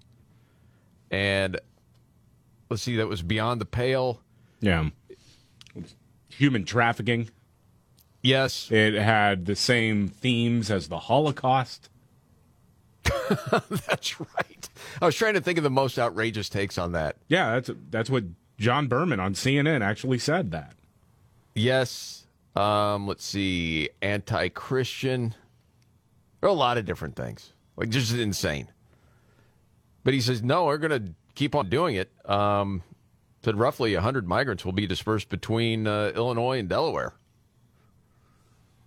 And 1.10 1.58
let's 2.72 2.82
see, 2.82 2.96
that 2.96 3.08
was 3.08 3.22
beyond 3.22 3.60
the 3.60 3.66
pale. 3.66 4.20
Yeah. 4.60 4.88
Human 6.30 6.64
trafficking. 6.64 7.28
Yes. 8.22 8.70
It 8.70 8.94
had 8.94 9.46
the 9.46 9.56
same 9.56 10.08
themes 10.08 10.70
as 10.70 10.88
the 10.88 10.98
Holocaust. 10.98 11.90
that's 13.04 14.20
right. 14.20 14.68
I 15.00 15.06
was 15.06 15.14
trying 15.14 15.34
to 15.34 15.40
think 15.40 15.58
of 15.58 15.64
the 15.64 15.70
most 15.70 15.98
outrageous 15.98 16.48
takes 16.48 16.78
on 16.78 16.92
that. 16.92 17.16
Yeah, 17.28 17.54
that's 17.54 17.70
that's 17.90 18.08
what 18.08 18.24
John 18.58 18.86
Berman 18.86 19.20
on 19.20 19.34
CNN 19.34 19.82
actually 19.82 20.18
said 20.18 20.52
that. 20.52 20.74
Yes. 21.54 22.26
Um, 22.54 23.06
let's 23.06 23.24
see. 23.24 23.90
Anti 24.00 24.48
Christian. 24.50 25.34
There 26.40 26.48
are 26.48 26.52
a 26.52 26.56
lot 26.56 26.78
of 26.78 26.84
different 26.84 27.16
things. 27.16 27.52
Like, 27.76 27.90
just 27.90 28.14
insane. 28.14 28.68
But 30.04 30.14
he 30.14 30.20
says, 30.20 30.42
no, 30.42 30.64
we're 30.64 30.78
going 30.78 31.04
to 31.04 31.12
keep 31.34 31.54
on 31.54 31.68
doing 31.68 31.96
it. 31.96 32.12
Um, 32.28 32.82
said 33.44 33.56
roughly 33.58 33.94
100 33.94 34.28
migrants 34.28 34.64
will 34.64 34.72
be 34.72 34.86
dispersed 34.86 35.28
between 35.28 35.86
uh, 35.86 36.12
Illinois 36.14 36.58
and 36.58 36.68
Delaware. 36.68 37.14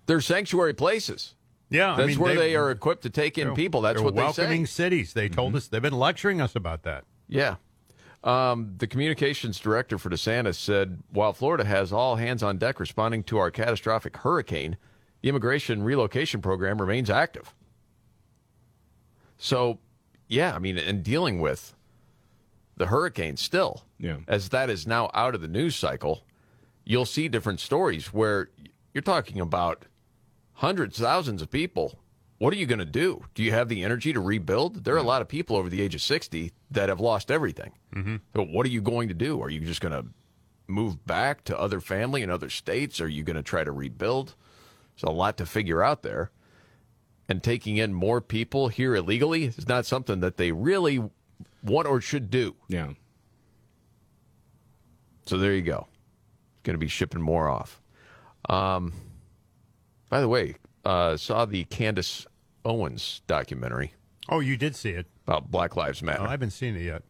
They're 0.05 0.21
sanctuary 0.21 0.73
places. 0.73 1.33
Yeah, 1.69 1.95
that's 1.97 2.01
I 2.01 2.05
mean, 2.05 2.19
where 2.19 2.35
they- 2.35 2.41
they, 2.49 2.55
are 2.55 2.71
equipped 2.71 3.03
to 3.03 3.09
take 3.09 3.37
in 3.37 3.53
people. 3.55 3.81
That's 3.81 4.01
what 4.01 4.15
they 4.15 4.21
welcoming 4.21 4.65
say. 4.65 4.71
cities. 4.83 5.13
They 5.13 5.29
told 5.29 5.55
us 5.55 5.67
they've 5.67 5.81
been 5.81 5.97
lecturing 5.97 6.39
us 6.39 6.55
about 6.55 6.83
that. 6.83 7.03
Yeah. 7.27 7.55
Um, 8.23 8.73
the 8.77 8.87
communications 8.87 9.59
director 9.59 9.97
for 9.97 10.09
DeSantis 10.09 10.55
said 10.55 10.99
while 11.11 11.33
Florida 11.33 11.63
has 11.65 11.91
all 11.91 12.15
hands 12.15 12.41
on 12.43 12.57
deck 12.57 12.79
responding 12.79 13.23
to 13.23 13.37
our 13.37 13.51
catastrophic 13.51 14.17
hurricane, 14.17 14.77
the 15.21 15.29
immigration 15.29 15.83
relocation 15.83 16.41
program 16.41 16.79
remains 16.79 17.09
active. 17.09 17.53
So, 19.37 19.79
yeah, 20.27 20.55
I 20.55 20.59
mean, 20.59 20.77
in 20.77 21.01
dealing 21.03 21.39
with 21.39 21.75
the 22.77 22.87
hurricane 22.87 23.37
still, 23.37 23.83
Yeah. 23.99 24.17
as 24.27 24.49
that 24.49 24.69
is 24.69 24.85
now 24.85 25.09
out 25.13 25.35
of 25.35 25.41
the 25.41 25.47
news 25.47 25.75
cycle, 25.75 26.25
you'll 26.83 27.05
see 27.05 27.27
different 27.27 27.59
stories 27.59 28.07
where 28.13 28.49
you're 28.93 29.01
talking 29.01 29.39
about 29.39 29.85
hundreds, 30.53 30.97
thousands 30.99 31.41
of 31.41 31.49
people. 31.51 31.99
What 32.37 32.53
are 32.53 32.57
you 32.57 32.65
going 32.65 32.79
to 32.79 32.85
do? 32.85 33.25
Do 33.33 33.43
you 33.43 33.51
have 33.51 33.69
the 33.69 33.83
energy 33.83 34.11
to 34.11 34.19
rebuild? 34.19 34.83
There 34.83 34.93
are 34.93 34.97
a 34.99 35.03
lot 35.03 35.21
of 35.21 35.27
people 35.29 35.55
over 35.55 35.69
the 35.69 35.81
age 35.81 35.95
of 35.95 36.01
60 36.01 36.51
that 36.71 36.89
have 36.89 36.99
lost 36.99 37.31
everything. 37.31 37.71
Mm-hmm. 37.95 38.17
So, 38.35 38.43
what 38.43 38.65
are 38.65 38.69
you 38.69 38.81
going 38.81 39.07
to 39.07 39.13
do? 39.13 39.41
Are 39.41 39.49
you 39.49 39.61
just 39.61 39.79
going 39.81 39.93
to 39.93 40.07
move 40.67 41.05
back 41.05 41.43
to 41.45 41.57
other 41.57 41.79
family 41.79 42.23
in 42.23 42.29
other 42.29 42.49
states? 42.49 42.99
Are 42.99 43.07
you 43.07 43.23
going 43.23 43.37
to 43.37 43.43
try 43.43 43.63
to 43.63 43.71
rebuild? 43.71 44.35
There's 44.95 45.09
a 45.09 45.15
lot 45.15 45.37
to 45.37 45.45
figure 45.45 45.81
out 45.81 46.03
there. 46.03 46.31
And 47.29 47.41
taking 47.41 47.77
in 47.77 47.93
more 47.93 48.19
people 48.21 48.67
here 48.67 48.95
illegally 48.95 49.45
is 49.45 49.67
not 49.67 49.85
something 49.85 50.19
that 50.19 50.37
they 50.37 50.51
really 50.51 51.03
want 51.65 51.87
or 51.87 51.99
should 52.01 52.29
do. 52.29 52.55
Yeah. 52.67 52.91
So 55.25 55.37
there 55.37 55.53
you 55.53 55.61
go. 55.61 55.87
Going 56.63 56.75
to 56.75 56.79
be 56.79 56.87
shipping 56.87 57.21
more 57.21 57.49
off. 57.49 57.81
Um, 58.49 58.93
by 60.09 60.21
the 60.21 60.27
way, 60.27 60.55
uh, 60.83 61.17
saw 61.17 61.45
the 61.45 61.63
Candace 61.65 62.25
Owens 62.63 63.21
documentary 63.27 63.93
Oh, 64.29 64.39
you 64.39 64.57
did 64.57 64.75
see 64.75 64.89
it. 64.91 65.05
about 65.27 65.51
Black 65.51 65.75
Lives 65.75 66.01
Matter. 66.01 66.21
Oh, 66.21 66.25
I 66.25 66.31
haven't 66.31 66.51
seen 66.51 66.75
it 66.75 66.81
yet. 66.83 67.03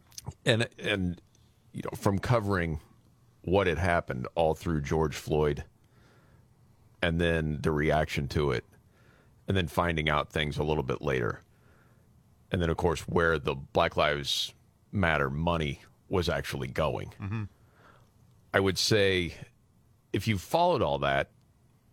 and 0.45 0.67
and 0.79 1.21
you 1.73 1.81
know 1.83 1.95
from 1.95 2.19
covering 2.19 2.79
what 3.41 3.67
had 3.67 3.77
happened 3.77 4.27
all 4.35 4.53
through 4.55 4.81
George 4.81 5.15
Floyd 5.15 5.63
and 7.01 7.21
then 7.21 7.59
the 7.61 7.71
reaction 7.71 8.27
to 8.29 8.51
it 8.51 8.65
and 9.47 9.55
then 9.55 9.67
finding 9.67 10.09
out 10.09 10.29
things 10.31 10.57
a 10.57 10.63
little 10.63 10.83
bit 10.83 11.01
later 11.01 11.41
and 12.55 12.61
then 12.61 12.69
of 12.69 12.77
course 12.77 13.01
where 13.01 13.37
the 13.37 13.53
Black 13.53 13.97
Lives 13.97 14.53
Matter 14.91 15.29
money 15.29 15.81
was 16.07 16.29
actually 16.29 16.69
going 16.69 17.13
mm-hmm. 17.21 17.43
I 18.53 18.59
would 18.61 18.77
say 18.77 19.33
if 20.13 20.25
you 20.25 20.37
followed 20.37 20.81
all 20.81 20.99
that 20.99 21.31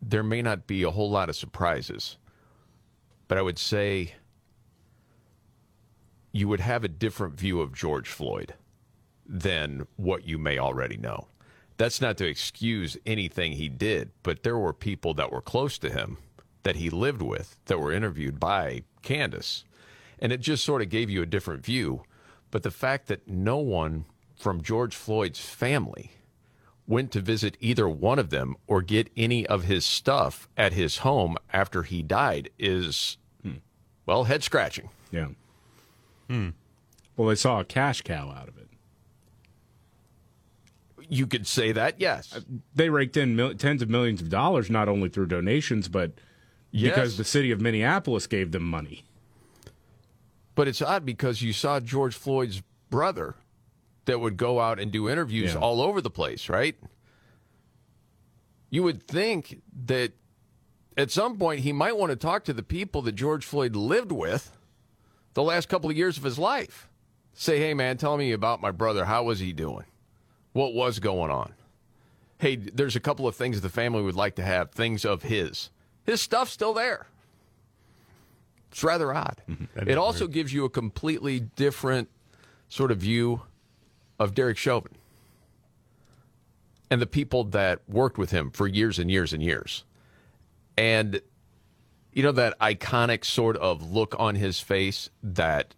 there 0.00 0.22
may 0.22 0.40
not 0.40 0.68
be 0.68 0.84
a 0.84 0.90
whole 0.90 1.10
lot 1.10 1.28
of 1.28 1.34
surprises 1.34 2.16
but 3.26 3.38
I 3.38 3.42
would 3.42 3.58
say 3.58 4.12
you 6.32 6.48
would 6.48 6.60
have 6.60 6.84
a 6.84 6.88
different 6.88 7.34
view 7.34 7.60
of 7.60 7.74
George 7.74 8.08
Floyd 8.08 8.54
than 9.26 9.86
what 9.96 10.26
you 10.26 10.38
may 10.38 10.58
already 10.58 10.96
know. 10.96 11.28
That's 11.76 12.00
not 12.00 12.16
to 12.18 12.26
excuse 12.26 12.96
anything 13.06 13.52
he 13.52 13.68
did, 13.68 14.10
but 14.22 14.42
there 14.42 14.58
were 14.58 14.72
people 14.72 15.14
that 15.14 15.32
were 15.32 15.40
close 15.40 15.78
to 15.78 15.90
him 15.90 16.18
that 16.62 16.76
he 16.76 16.90
lived 16.90 17.22
with 17.22 17.56
that 17.66 17.78
were 17.78 17.92
interviewed 17.92 18.38
by 18.38 18.82
Candace. 19.02 19.64
And 20.18 20.32
it 20.32 20.40
just 20.40 20.64
sort 20.64 20.82
of 20.82 20.88
gave 20.88 21.10
you 21.10 21.22
a 21.22 21.26
different 21.26 21.64
view. 21.64 22.02
But 22.50 22.62
the 22.62 22.70
fact 22.70 23.08
that 23.08 23.26
no 23.26 23.58
one 23.58 24.04
from 24.36 24.62
George 24.62 24.94
Floyd's 24.94 25.40
family 25.40 26.12
went 26.86 27.10
to 27.12 27.20
visit 27.20 27.56
either 27.60 27.88
one 27.88 28.18
of 28.18 28.30
them 28.30 28.56
or 28.66 28.82
get 28.82 29.08
any 29.16 29.46
of 29.46 29.64
his 29.64 29.84
stuff 29.84 30.48
at 30.56 30.72
his 30.72 30.98
home 30.98 31.36
after 31.52 31.84
he 31.84 32.02
died 32.02 32.50
is, 32.58 33.16
well, 34.04 34.24
head 34.24 34.42
scratching. 34.42 34.90
Yeah. 35.10 35.28
Hmm. 36.28 36.50
Well, 37.16 37.28
they 37.28 37.34
saw 37.36 37.60
a 37.60 37.64
cash 37.64 38.02
cow 38.02 38.30
out 38.30 38.48
of 38.48 38.58
it. 38.58 38.68
You 41.08 41.26
could 41.26 41.46
say 41.46 41.72
that, 41.72 42.00
yes. 42.00 42.40
They 42.74 42.88
raked 42.90 43.16
in 43.16 43.36
mil- 43.36 43.54
tens 43.54 43.82
of 43.82 43.88
millions 43.90 44.20
of 44.22 44.28
dollars, 44.28 44.70
not 44.70 44.88
only 44.88 45.08
through 45.08 45.26
donations, 45.26 45.88
but 45.88 46.12
because 46.72 47.16
the 47.16 47.24
city 47.24 47.50
of 47.50 47.60
Minneapolis 47.60 48.26
gave 48.26 48.50
them 48.52 48.64
money. 48.64 49.04
But 50.62 50.68
it's 50.68 50.80
odd 50.80 51.04
because 51.04 51.42
you 51.42 51.52
saw 51.52 51.80
George 51.80 52.14
Floyd's 52.14 52.62
brother 52.88 53.34
that 54.04 54.20
would 54.20 54.36
go 54.36 54.60
out 54.60 54.78
and 54.78 54.92
do 54.92 55.08
interviews 55.10 55.54
Yeah. 55.54 55.58
all 55.58 55.80
over 55.82 56.00
the 56.00 56.08
place, 56.08 56.48
right? 56.48 56.76
You 58.70 58.84
would 58.84 59.02
think 59.08 59.60
that 59.86 60.12
at 60.96 61.10
some 61.10 61.36
point 61.36 61.62
he 61.62 61.72
might 61.72 61.98
want 61.98 62.10
to 62.10 62.16
talk 62.16 62.44
to 62.44 62.52
the 62.52 62.62
people 62.62 63.02
that 63.02 63.16
George 63.16 63.44
Floyd 63.44 63.74
lived 63.74 64.12
with 64.12 64.56
the 65.34 65.42
last 65.42 65.68
couple 65.68 65.90
of 65.90 65.96
years 65.96 66.16
of 66.16 66.22
his 66.22 66.38
life. 66.38 66.88
Say, 67.34 67.58
hey, 67.58 67.74
man, 67.74 67.96
tell 67.96 68.16
me 68.16 68.30
about 68.30 68.60
my 68.62 68.70
brother. 68.70 69.06
How 69.06 69.24
was 69.24 69.40
he 69.40 69.52
doing? 69.52 69.86
What 70.52 70.74
was 70.74 71.00
going 71.00 71.32
on? 71.32 71.54
Hey, 72.38 72.54
there's 72.54 72.94
a 72.94 73.00
couple 73.00 73.26
of 73.26 73.34
things 73.34 73.60
the 73.62 73.68
family 73.68 74.02
would 74.02 74.14
like 74.14 74.36
to 74.36 74.44
have, 74.44 74.70
things 74.70 75.04
of 75.04 75.22
his. 75.24 75.70
His 76.04 76.20
stuff's 76.22 76.52
still 76.52 76.72
there. 76.72 77.08
It's 78.72 78.82
rather 78.82 79.14
odd. 79.14 79.42
Mm-hmm. 79.48 79.88
it 79.88 79.98
also 79.98 80.24
weird. 80.24 80.32
gives 80.32 80.52
you 80.52 80.64
a 80.64 80.70
completely 80.70 81.40
different 81.40 82.08
sort 82.68 82.90
of 82.90 82.98
view 82.98 83.42
of 84.18 84.34
Derek 84.34 84.56
Chauvin 84.56 84.92
and 86.90 87.00
the 87.00 87.06
people 87.06 87.44
that 87.44 87.80
worked 87.88 88.18
with 88.18 88.30
him 88.30 88.50
for 88.50 88.66
years 88.66 88.98
and 88.98 89.10
years 89.10 89.32
and 89.32 89.42
years. 89.42 89.84
And 90.76 91.20
you 92.12 92.22
know 92.22 92.32
that 92.32 92.58
iconic 92.58 93.24
sort 93.24 93.56
of 93.56 93.90
look 93.92 94.14
on 94.18 94.34
his 94.34 94.60
face 94.60 95.08
that 95.22 95.74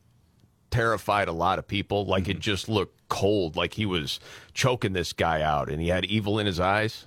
terrified 0.70 1.28
a 1.28 1.33
lot 1.33 1.59
of 1.59 1.66
people 1.68 2.04
like 2.04 2.28
it 2.28 2.40
just 2.40 2.68
looked 2.68 3.00
cold 3.09 3.54
like 3.54 3.74
he 3.74 3.87
was 3.87 4.18
choking 4.52 4.92
this 4.92 5.12
guy 5.12 5.40
out 5.40 5.70
and 5.70 5.80
he 5.80 5.88
had 5.88 6.04
evil 6.07 6.40
in 6.40 6.46
his 6.46 6.59
eyes 6.59 7.07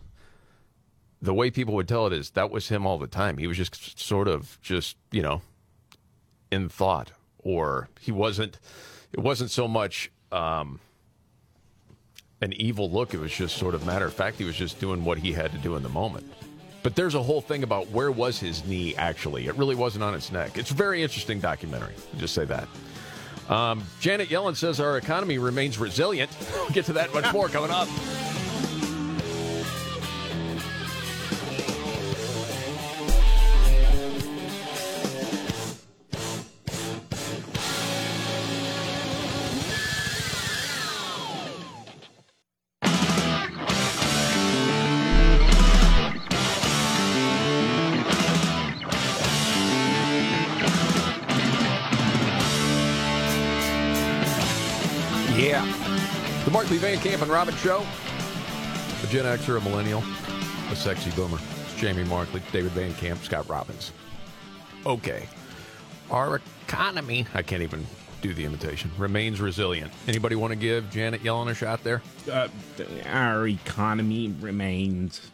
the 1.21 1.33
way 1.33 1.51
people 1.51 1.73
would 1.73 1.87
tell 1.87 2.07
it 2.07 2.13
is 2.13 2.29
that 2.29 2.49
was 2.49 2.69
him 2.69 2.87
all 2.87 2.97
the 2.97 3.07
time 3.07 3.37
he 3.37 3.45
was 3.45 3.57
just 3.57 3.99
sort 3.99 4.29
of 4.29 4.57
just 4.61 4.95
you 5.11 5.21
know 5.21 5.41
in 6.51 6.69
thought 6.69 7.11
or 7.39 7.89
he 7.99 8.11
wasn't 8.11 8.59
it 9.11 9.19
wasn't 9.19 9.49
so 9.49 9.67
much 9.67 10.11
um 10.31 10.79
an 12.41 12.53
evil 12.53 12.89
look 12.91 13.13
it 13.13 13.19
was 13.19 13.31
just 13.31 13.57
sort 13.57 13.73
of 13.73 13.85
matter 13.85 14.05
of 14.05 14.13
fact 14.13 14.37
he 14.37 14.43
was 14.43 14.55
just 14.55 14.79
doing 14.79 15.03
what 15.03 15.17
he 15.17 15.31
had 15.31 15.51
to 15.51 15.57
do 15.57 15.75
in 15.75 15.83
the 15.83 15.89
moment. 15.89 16.31
But 16.83 16.95
there's 16.95 17.15
a 17.15 17.23
whole 17.23 17.41
thing 17.41 17.63
about 17.63 17.89
where 17.89 18.11
was 18.11 18.39
his 18.39 18.65
knee 18.65 18.95
actually? 18.95 19.47
It 19.47 19.55
really 19.55 19.75
wasn't 19.75 20.03
on 20.03 20.13
his 20.13 20.31
neck. 20.31 20.57
It's 20.57 20.71
a 20.71 20.75
very 20.75 21.01
interesting 21.01 21.39
documentary 21.39 21.95
just 22.17 22.33
say 22.33 22.45
that. 22.45 22.67
Um, 23.49 23.83
janet 23.99 24.29
yellen 24.29 24.55
says 24.55 24.79
our 24.79 24.97
economy 24.97 25.37
remains 25.37 25.77
resilient. 25.77 26.31
We'll 26.53 26.69
get 26.69 26.85
to 26.85 26.93
that 26.93 27.13
much 27.13 27.31
more 27.33 27.47
coming 27.47 27.71
up 27.71 27.87
Van 56.87 56.99
Camp 56.99 57.21
and 57.21 57.29
Robin 57.29 57.53
Show. 57.55 57.85
A 59.03 59.07
Gen 59.07 59.25
Xer, 59.25 59.57
a 59.57 59.61
millennial, 59.61 60.01
a 60.71 60.75
sexy 60.75 61.11
boomer. 61.11 61.37
It's 61.65 61.75
Jamie 61.75 62.05
Markley, 62.05 62.41
David 62.53 62.71
Van 62.71 62.93
Camp, 62.93 63.21
Scott 63.25 63.49
Robbins. 63.49 63.91
Okay. 64.85 65.27
Our 66.09 66.39
economy, 66.65 67.27
I 67.33 67.41
can't 67.41 67.61
even 67.61 67.85
do 68.21 68.33
the 68.33 68.45
imitation, 68.45 68.89
remains 68.97 69.41
resilient. 69.41 69.91
Anybody 70.07 70.37
want 70.37 70.51
to 70.51 70.55
give 70.55 70.89
Janet 70.89 71.23
Yellen 71.23 71.51
a 71.51 71.53
shot 71.53 71.83
there? 71.83 72.01
Uh, 72.31 72.47
our 73.07 73.49
economy 73.49 74.33
remains. 74.39 75.29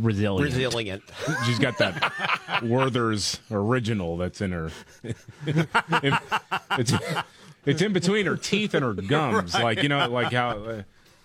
Resilient. 0.00 0.44
Resilient. 0.54 1.02
She's 1.46 1.58
got 1.58 1.78
that 1.78 2.60
Werther's 2.62 3.40
original 3.50 4.16
that's 4.16 4.40
in 4.40 4.52
her. 4.52 4.70
it's, 6.78 6.92
it's 7.66 7.82
in 7.82 7.92
between 7.92 8.26
her 8.26 8.36
teeth 8.36 8.74
and 8.74 8.84
her 8.84 8.94
gums, 8.94 9.54
Right. 9.54 9.62
like 9.62 9.82
you 9.82 9.88
know, 9.88 10.08
like 10.08 10.32
how 10.32 10.50
uh, 10.50 10.82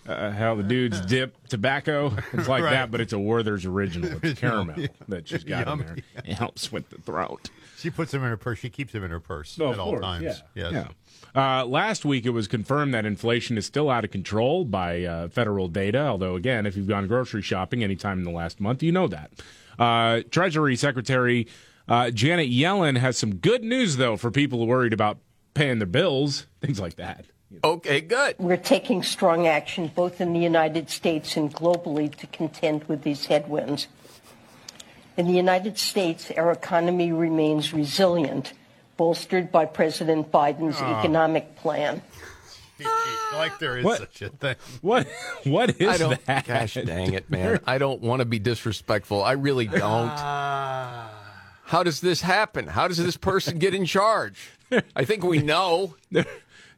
uh, 0.08 0.32
how 0.32 0.56
the 0.56 0.64
dudes 0.64 1.02
dip 1.02 1.36
tobacco. 1.48 2.16
It's 2.34 2.48
like 2.48 2.64
Right. 2.64 2.72
that, 2.72 2.92
but 2.92 3.02
it's 3.02 3.14
a 3.14 3.20
Werther's 3.20 3.66
original. 3.66 4.20
It's 4.22 4.40
caramel 4.40 4.80
yeah. 4.80 4.88
that 5.08 5.28
she's 5.28 5.44
got 5.44 5.66
Yum, 5.68 5.82
in 5.82 5.88
there. 5.88 5.98
yeah. 6.16 6.22
It 6.26 6.34
helps 6.38 6.72
with 6.72 6.90
the 6.90 6.98
throat. 7.00 7.50
She 7.78 7.90
puts 7.90 8.12
them 8.12 8.24
in 8.24 8.30
her 8.30 8.38
purse. 8.38 8.60
She 8.60 8.70
keeps 8.70 8.92
them 8.94 9.04
in 9.04 9.12
her 9.12 9.20
purse 9.20 9.58
Oh, 9.60 9.68
at 9.70 9.74
of 9.74 9.80
all 9.80 9.90
course, 9.92 10.02
times. 10.02 10.24
Yeah. 10.24 10.32
Yes. 10.56 10.72
yeah. 10.74 10.88
Uh, 11.36 11.66
last 11.66 12.06
week, 12.06 12.26
it 12.26 12.30
was 12.30 12.48
confirmed 12.48 12.94
that 12.94 13.06
inflation 13.06 13.58
is 13.58 13.66
still 13.66 13.90
out 13.90 14.06
of 14.06 14.12
control 14.12 14.64
by 14.64 15.04
uh, 15.04 15.28
federal 15.28 15.68
data. 15.68 16.00
Although, 16.00 16.36
again, 16.36 16.66
if 16.66 16.78
you've 16.78 16.88
gone 16.88 17.08
grocery 17.08 17.42
shopping 17.42 17.84
anytime 17.84 18.20
in 18.20 18.24
the 18.24 18.32
last 18.32 18.62
month, 18.62 18.82
you 18.82 18.92
know 18.92 19.08
that. 19.08 19.32
Uh, 19.78 20.22
Treasury 20.32 20.78
Secretary 20.78 21.48
uh, 21.88 22.10
Janet 22.10 22.50
Yellen 22.50 22.98
has 22.98 23.18
some 23.18 23.36
good 23.36 23.64
news, 23.64 23.98
though, 23.98 24.18
for 24.18 24.32
people 24.32 24.66
worried 24.66 24.94
about 24.94 25.20
paying 25.54 25.80
their 25.80 25.88
bills, 25.88 26.48
things 26.62 26.80
like 26.80 26.96
that. 26.96 27.26
Okay, 27.64 28.02
good. 28.02 28.36
We're 28.40 28.58
taking 28.58 29.04
strong 29.04 29.48
action 29.48 29.92
both 29.94 30.20
in 30.20 30.34
the 30.34 30.40
United 30.40 30.90
States 30.90 31.38
and 31.38 31.54
globally 31.54 32.14
to 32.16 32.28
contend 32.28 32.84
with 32.86 33.04
these 33.04 33.28
headwinds. 33.28 33.88
In 35.16 35.28
the 35.28 35.34
United 35.34 35.78
States, 35.78 36.32
our 36.36 36.52
economy 36.52 37.12
remains 37.12 37.72
resilient, 37.72 38.54
bolstered 38.98 39.52
by 39.52 39.66
President 39.66 40.32
Biden's 40.32 40.78
Ah. 40.80 41.00
economic 41.00 41.56
plan. 41.58 42.02
like 43.34 43.58
there 43.60 43.78
is 43.78 43.86
What? 43.86 44.00
such 44.00 44.22
a 44.22 44.30
thing. 44.30 44.56
What? 44.82 45.08
What 45.46 45.80
is 45.82 45.88
I 45.88 45.98
don't, 45.98 46.26
that? 46.26 46.46
Gosh 46.48 46.74
dang 46.76 47.14
it, 47.14 47.30
man. 47.30 47.60
I 47.66 47.78
don't 47.78 48.02
want 48.02 48.20
to 48.20 48.26
be 48.26 48.40
disrespectful. 48.40 49.24
I 49.24 49.34
really 49.34 49.66
don't. 49.68 50.10
How 51.68 51.84
does 51.84 52.02
this 52.02 52.22
happen? 52.22 52.68
How 52.68 52.88
does 52.88 52.98
this 52.98 53.18
person 53.18 53.60
get 53.60 53.74
in 53.74 53.86
charge? 53.86 54.52
I 54.96 55.06
think 55.06 55.24
we 55.24 55.40
know. 55.42 55.96
They're, 56.12 56.26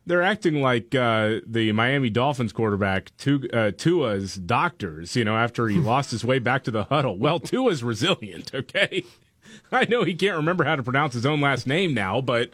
they're 0.06 0.22
acting 0.24 0.62
like 0.62 0.94
uh, 0.96 1.40
the 1.46 1.72
Miami 1.74 2.10
Dolphins 2.10 2.54
quarterback 2.54 3.12
Tu- 3.18 3.50
uh, 3.52 3.72
Tua's 3.72 4.36
doctors, 4.36 5.16
you 5.16 5.26
know, 5.26 5.36
after 5.36 5.68
he 5.68 5.78
lost 5.80 6.12
his 6.12 6.24
way 6.24 6.40
back 6.40 6.64
to 6.66 6.72
the 6.72 6.86
huddle. 6.86 7.18
Well, 7.18 7.40
Tua's 7.40 7.84
resilient, 7.84 8.52
okay? 8.54 9.04
I 9.72 9.86
know 9.86 10.04
he 10.04 10.14
can't 10.16 10.38
remember 10.38 10.64
how 10.64 10.76
to 10.76 10.84
pronounce 10.84 11.14
his 11.14 11.26
own 11.26 11.42
last 11.42 11.68
name 11.68 11.94
now, 11.94 12.22
but, 12.22 12.52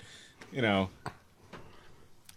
you 0.52 0.62
know. 0.62 0.90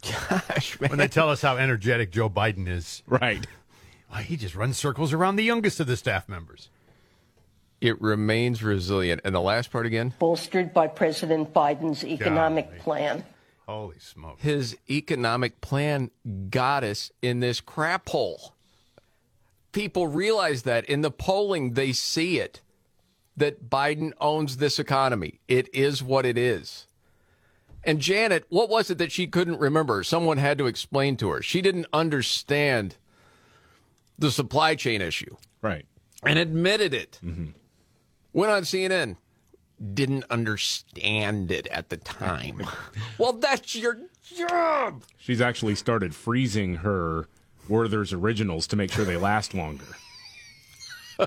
Gosh, 0.02 0.80
man. 0.80 0.90
When 0.90 0.98
they 0.98 1.08
tell 1.08 1.30
us 1.30 1.42
how 1.42 1.56
energetic 1.56 2.12
Joe 2.12 2.30
Biden 2.30 2.68
is, 2.68 3.02
Right. 3.06 3.46
why 4.08 4.22
he 4.22 4.36
just 4.36 4.54
runs 4.54 4.76
circles 4.76 5.12
around 5.12 5.36
the 5.36 5.44
youngest 5.44 5.80
of 5.80 5.86
the 5.86 5.96
staff 5.96 6.28
members. 6.28 6.68
It 7.80 8.00
remains 8.00 8.62
resilient. 8.62 9.20
And 9.24 9.34
the 9.34 9.40
last 9.40 9.70
part 9.70 9.84
again? 9.86 10.14
Bolstered 10.18 10.72
by 10.72 10.86
President 10.86 11.52
Biden's 11.52 12.04
economic 12.04 12.68
Golly. 12.68 12.80
plan. 12.80 13.24
Holy 13.68 13.98
smoke! 13.98 14.38
His 14.40 14.76
economic 14.88 15.60
plan 15.60 16.12
got 16.50 16.84
us 16.84 17.10
in 17.20 17.40
this 17.40 17.60
crap 17.60 18.08
hole. 18.08 18.54
People 19.72 20.06
realize 20.06 20.62
that 20.62 20.84
in 20.84 21.00
the 21.00 21.10
polling, 21.10 21.72
they 21.72 21.92
see 21.92 22.38
it 22.38 22.60
that 23.36 23.68
Biden 23.68 24.12
owns 24.20 24.56
this 24.56 24.78
economy. 24.78 25.40
It 25.48 25.68
is 25.74 26.02
what 26.02 26.24
it 26.24 26.38
is. 26.38 26.86
And 27.84 28.00
Janet, 28.00 28.46
what 28.48 28.68
was 28.68 28.90
it 28.90 28.98
that 28.98 29.12
she 29.12 29.26
couldn't 29.26 29.60
remember? 29.60 30.02
Someone 30.02 30.38
had 30.38 30.58
to 30.58 30.66
explain 30.66 31.16
to 31.18 31.28
her. 31.30 31.42
She 31.42 31.60
didn't 31.60 31.86
understand 31.92 32.96
the 34.18 34.30
supply 34.30 34.74
chain 34.74 35.00
issue 35.02 35.36
Right. 35.62 35.84
and 36.24 36.38
admitted 36.38 36.92
it. 36.94 37.20
Mm-hmm. 37.24 37.50
Went 38.32 38.52
on 38.52 38.62
CNN. 38.62 39.16
Didn't 39.94 40.24
understand 40.30 41.50
it 41.52 41.66
at 41.68 41.90
the 41.90 41.98
time. 41.98 42.62
well, 43.18 43.34
that's 43.34 43.76
your 43.76 43.98
job. 44.34 45.02
She's 45.18 45.40
actually 45.42 45.74
started 45.74 46.14
freezing 46.14 46.76
her 46.76 47.28
Werther's 47.68 48.12
originals 48.12 48.66
to 48.68 48.76
make 48.76 48.90
sure 48.90 49.04
they 49.04 49.16
last 49.18 49.52
longer. 49.54 49.84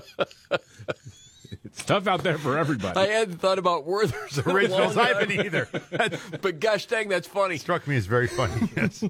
it's 1.64 1.84
tough 1.84 2.06
out 2.06 2.22
there 2.22 2.38
for 2.38 2.56
everybody. 2.56 2.98
I 2.98 3.06
hadn't 3.06 3.38
thought 3.38 3.58
about 3.58 3.84
Werther's 3.86 4.38
Originals, 4.38 4.96
alone. 4.96 5.14
I 5.16 5.44
either. 5.44 5.68
but 6.40 6.60
gosh 6.60 6.86
dang, 6.86 7.08
that's 7.08 7.28
funny. 7.28 7.58
Struck 7.58 7.86
me 7.86 7.96
as 7.96 8.06
very 8.06 8.26
funny. 8.26 8.70
Yes. 8.76 9.04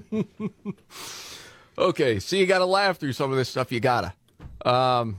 Okay, 1.79 2.19
so 2.19 2.37
you 2.37 2.47
got 2.47 2.59
to 2.59 2.67
laugh 2.67 2.99
through 2.99 3.13
some 3.15 3.31
of 3.31 3.37
this 3.39 3.49
stuff. 3.49 3.73
You 3.73 3.81
gotta. 3.81 4.13
Um, 4.67 5.17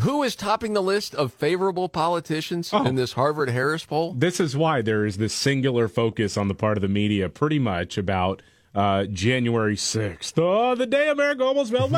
who 0.00 0.22
is 0.22 0.36
topping 0.36 0.72
the 0.72 0.82
list 0.82 1.14
of 1.14 1.32
favorable 1.32 1.88
politicians 1.88 2.70
Oh. 2.72 2.84
in 2.84 2.94
this 2.94 3.12
Harvard 3.14 3.50
Harris 3.50 3.84
poll? 3.84 4.14
This 4.14 4.40
is 4.40 4.56
why 4.56 4.80
there 4.80 5.04
is 5.04 5.16
this 5.18 5.34
singular 5.34 5.88
focus 5.88 6.36
on 6.36 6.48
the 6.48 6.54
part 6.54 6.78
of 6.78 6.82
the 6.82 6.88
media, 6.88 7.28
pretty 7.28 7.58
much 7.58 7.98
about 7.98 8.40
uh, 8.74 9.04
January 9.04 9.76
6th. 9.76 10.32
Oh, 10.36 10.74
the 10.74 10.86
day 10.86 11.08
America 11.08 11.42
almost 11.44 11.72
fell. 11.72 11.88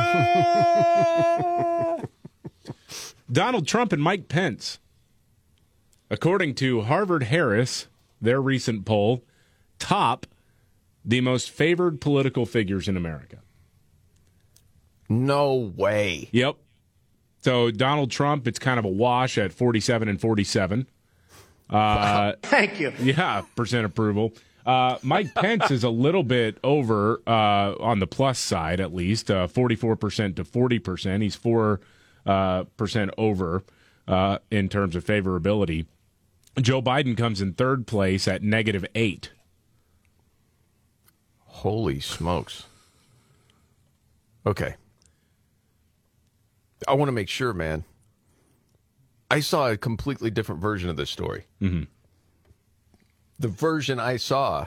Donald 3.30 3.66
Trump 3.66 3.92
and 3.92 4.02
Mike 4.02 4.28
Pence. 4.28 4.78
According 6.10 6.56
to 6.56 6.82
Harvard 6.82 7.24
Harris, 7.24 7.86
their 8.20 8.40
recent 8.40 8.84
poll, 8.84 9.22
top 9.78 10.26
the 11.04 11.20
most 11.20 11.50
favored 11.50 12.00
political 12.00 12.44
figures 12.46 12.88
in 12.88 12.96
America. 12.96 13.38
No 15.08 15.54
way. 15.54 16.28
Yep. 16.32 16.56
So 17.42 17.70
Donald 17.70 18.10
Trump, 18.10 18.46
it's 18.46 18.58
kind 18.58 18.78
of 18.78 18.84
a 18.84 18.88
wash 18.88 19.38
at 19.38 19.52
47 19.52 20.08
and 20.08 20.20
47. 20.20 20.86
Uh, 21.68 22.32
Thank 22.42 22.80
you. 22.80 22.92
yeah, 23.00 23.42
percent 23.56 23.86
approval. 23.86 24.34
Uh, 24.66 24.98
Mike 25.02 25.34
Pence 25.34 25.70
is 25.70 25.84
a 25.84 25.90
little 25.90 26.22
bit 26.22 26.58
over 26.62 27.22
uh, 27.26 27.74
on 27.80 27.98
the 27.98 28.06
plus 28.06 28.38
side, 28.38 28.78
at 28.78 28.94
least 28.94 29.30
uh, 29.30 29.46
44% 29.46 30.36
to 30.36 30.44
40%. 30.44 31.22
He's 31.22 31.36
4% 31.36 31.78
uh, 32.26 32.64
percent 32.76 33.10
over 33.16 33.64
uh, 34.08 34.38
in 34.50 34.68
terms 34.68 34.96
of 34.96 35.04
favorability. 35.04 35.86
Joe 36.60 36.82
Biden 36.82 37.16
comes 37.16 37.40
in 37.40 37.52
third 37.52 37.86
place 37.86 38.26
at 38.26 38.42
negative 38.42 38.84
8. 38.94 39.30
Holy 41.44 42.00
smokes. 42.00 42.64
Okay. 44.46 44.74
I 46.88 46.94
want 46.94 47.08
to 47.08 47.12
make 47.12 47.28
sure, 47.28 47.52
man. 47.52 47.84
I 49.30 49.40
saw 49.40 49.70
a 49.70 49.76
completely 49.76 50.30
different 50.30 50.60
version 50.60 50.90
of 50.90 50.96
this 50.96 51.10
story. 51.10 51.44
Mm-hmm. 51.60 51.84
The 53.38 53.48
version 53.48 54.00
I 54.00 54.16
saw, 54.16 54.66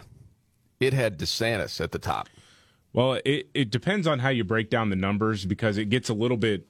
it 0.79 0.93
had 0.93 1.19
DeSantis 1.19 1.81
at 1.81 1.91
the 1.91 1.99
top. 1.99 2.29
Well, 2.93 3.19
it, 3.25 3.49
it 3.53 3.71
depends 3.71 4.07
on 4.07 4.19
how 4.19 4.29
you 4.29 4.43
break 4.43 4.69
down 4.69 4.89
the 4.89 4.95
numbers 4.95 5.45
because 5.45 5.77
it 5.77 5.85
gets 5.85 6.09
a 6.09 6.13
little 6.13 6.37
bit 6.37 6.67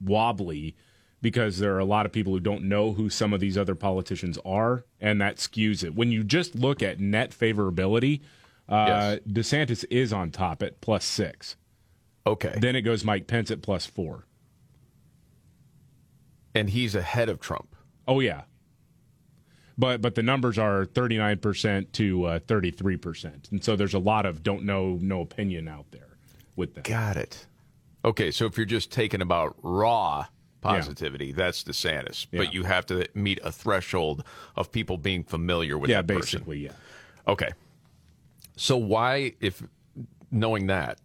wobbly 0.00 0.76
because 1.22 1.58
there 1.58 1.74
are 1.74 1.80
a 1.80 1.84
lot 1.84 2.06
of 2.06 2.12
people 2.12 2.32
who 2.32 2.40
don't 2.40 2.62
know 2.62 2.92
who 2.92 3.08
some 3.08 3.32
of 3.32 3.40
these 3.40 3.56
other 3.58 3.74
politicians 3.74 4.38
are, 4.44 4.84
and 5.00 5.20
that 5.20 5.36
skews 5.36 5.82
it. 5.82 5.94
When 5.94 6.12
you 6.12 6.22
just 6.22 6.54
look 6.54 6.82
at 6.82 7.00
net 7.00 7.30
favorability, 7.30 8.20
uh, 8.68 9.16
DeSantis 9.28 9.84
is 9.90 10.12
on 10.12 10.30
top 10.30 10.62
at 10.62 10.80
plus 10.80 11.04
six. 11.04 11.56
Okay. 12.26 12.56
Then 12.60 12.74
it 12.76 12.82
goes 12.82 13.04
Mike 13.04 13.26
Pence 13.26 13.50
at 13.50 13.62
plus 13.62 13.86
four. 13.86 14.26
And 16.54 16.70
he's 16.70 16.94
ahead 16.94 17.28
of 17.28 17.40
Trump. 17.40 17.76
Oh, 18.08 18.20
yeah. 18.20 18.42
But 19.78 20.00
but 20.00 20.14
the 20.14 20.22
numbers 20.22 20.58
are 20.58 20.86
39% 20.86 21.92
to 21.92 22.24
uh, 22.24 22.38
33%. 22.40 23.50
And 23.50 23.62
so 23.62 23.76
there's 23.76 23.94
a 23.94 23.98
lot 23.98 24.24
of 24.24 24.42
don't 24.42 24.64
know, 24.64 24.98
no 25.02 25.20
opinion 25.20 25.68
out 25.68 25.86
there 25.90 26.16
with 26.56 26.74
that. 26.74 26.84
Got 26.84 27.16
it. 27.18 27.46
Okay, 28.06 28.30
so 28.30 28.46
if 28.46 28.56
you're 28.56 28.64
just 28.66 28.90
taking 28.92 29.20
about 29.20 29.56
raw 29.62 30.26
positivity, 30.60 31.32
that's 31.32 31.62
DeSantis. 31.64 32.26
Yeah. 32.30 32.38
But 32.44 32.54
you 32.54 32.62
have 32.62 32.86
to 32.86 33.06
meet 33.14 33.40
a 33.44 33.50
threshold 33.52 34.22
of 34.54 34.70
people 34.72 34.96
being 34.96 35.24
familiar 35.24 35.76
with 35.76 35.90
Yeah, 35.90 36.02
that 36.02 36.06
person. 36.06 36.38
basically, 36.40 36.58
yeah. 36.64 36.72
Okay. 37.26 37.50
So 38.56 38.76
why, 38.76 39.34
if 39.40 39.62
knowing 40.30 40.68
that, 40.68 40.98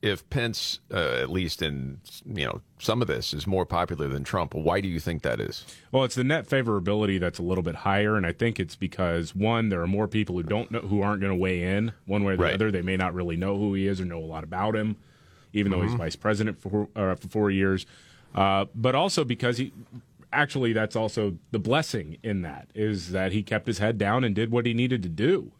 if 0.00 0.28
Pence, 0.30 0.78
uh, 0.92 1.14
at 1.20 1.28
least 1.28 1.60
in 1.60 2.00
you 2.24 2.44
know 2.46 2.60
some 2.78 3.02
of 3.02 3.08
this, 3.08 3.34
is 3.34 3.48
more 3.48 3.66
popular 3.66 4.06
than 4.06 4.22
Trump. 4.22 4.54
Why 4.54 4.80
do 4.80 4.86
you 4.86 5.00
think 5.00 5.22
that 5.22 5.40
is? 5.40 5.64
Well, 5.90 6.04
it's 6.04 6.14
the 6.14 6.22
net 6.22 6.46
favorability 6.48 7.18
that's 7.18 7.40
a 7.40 7.42
little 7.42 7.64
bit 7.64 7.74
higher, 7.74 8.16
and 8.16 8.24
I 8.24 8.30
think 8.32 8.60
it's 8.60 8.76
because 8.76 9.34
one, 9.34 9.70
there 9.70 9.80
are 9.82 9.88
more 9.88 10.06
people 10.06 10.36
who 10.36 10.44
don't 10.44 10.70
know 10.70 10.80
who 10.80 11.02
aren't 11.02 11.20
going 11.20 11.32
to 11.32 11.36
weigh 11.38 11.62
in 11.64 11.92
one 12.06 12.22
way 12.22 12.34
or 12.34 12.36
the 12.36 12.42
Right. 12.44 12.54
other. 12.54 12.70
They 12.70 12.82
may 12.82 12.96
not 12.96 13.12
really 13.12 13.36
know 13.36 13.58
who 13.58 13.74
he 13.74 13.88
is 13.88 14.00
or 14.00 14.04
know 14.04 14.18
a 14.20 14.24
lot 14.24 14.44
about 14.44 14.76
him, 14.76 14.96
even 15.52 15.72
though 15.72 15.82
he's 15.82 15.92
Mhm. 15.92 15.98
vice 15.98 16.16
president 16.16 16.60
for 16.60 16.88
uh, 16.96 17.14
for 17.14 17.28
four 17.28 17.50
years. 17.50 17.86
Uh, 18.34 18.66
but 18.74 18.94
also 18.94 19.24
because 19.24 19.58
he 19.58 19.72
actually 20.32 20.72
that's 20.72 20.94
also 20.96 21.38
the 21.50 21.58
blessing 21.58 22.18
in 22.22 22.42
that 22.42 22.68
is 22.74 23.10
that 23.12 23.32
he 23.32 23.42
kept 23.42 23.66
his 23.66 23.78
head 23.78 23.96
down 23.98 24.24
and 24.24 24.34
did 24.34 24.50
what 24.50 24.66
he 24.66 24.74
needed 24.74 25.02
to 25.02 25.08
do. 25.08 25.52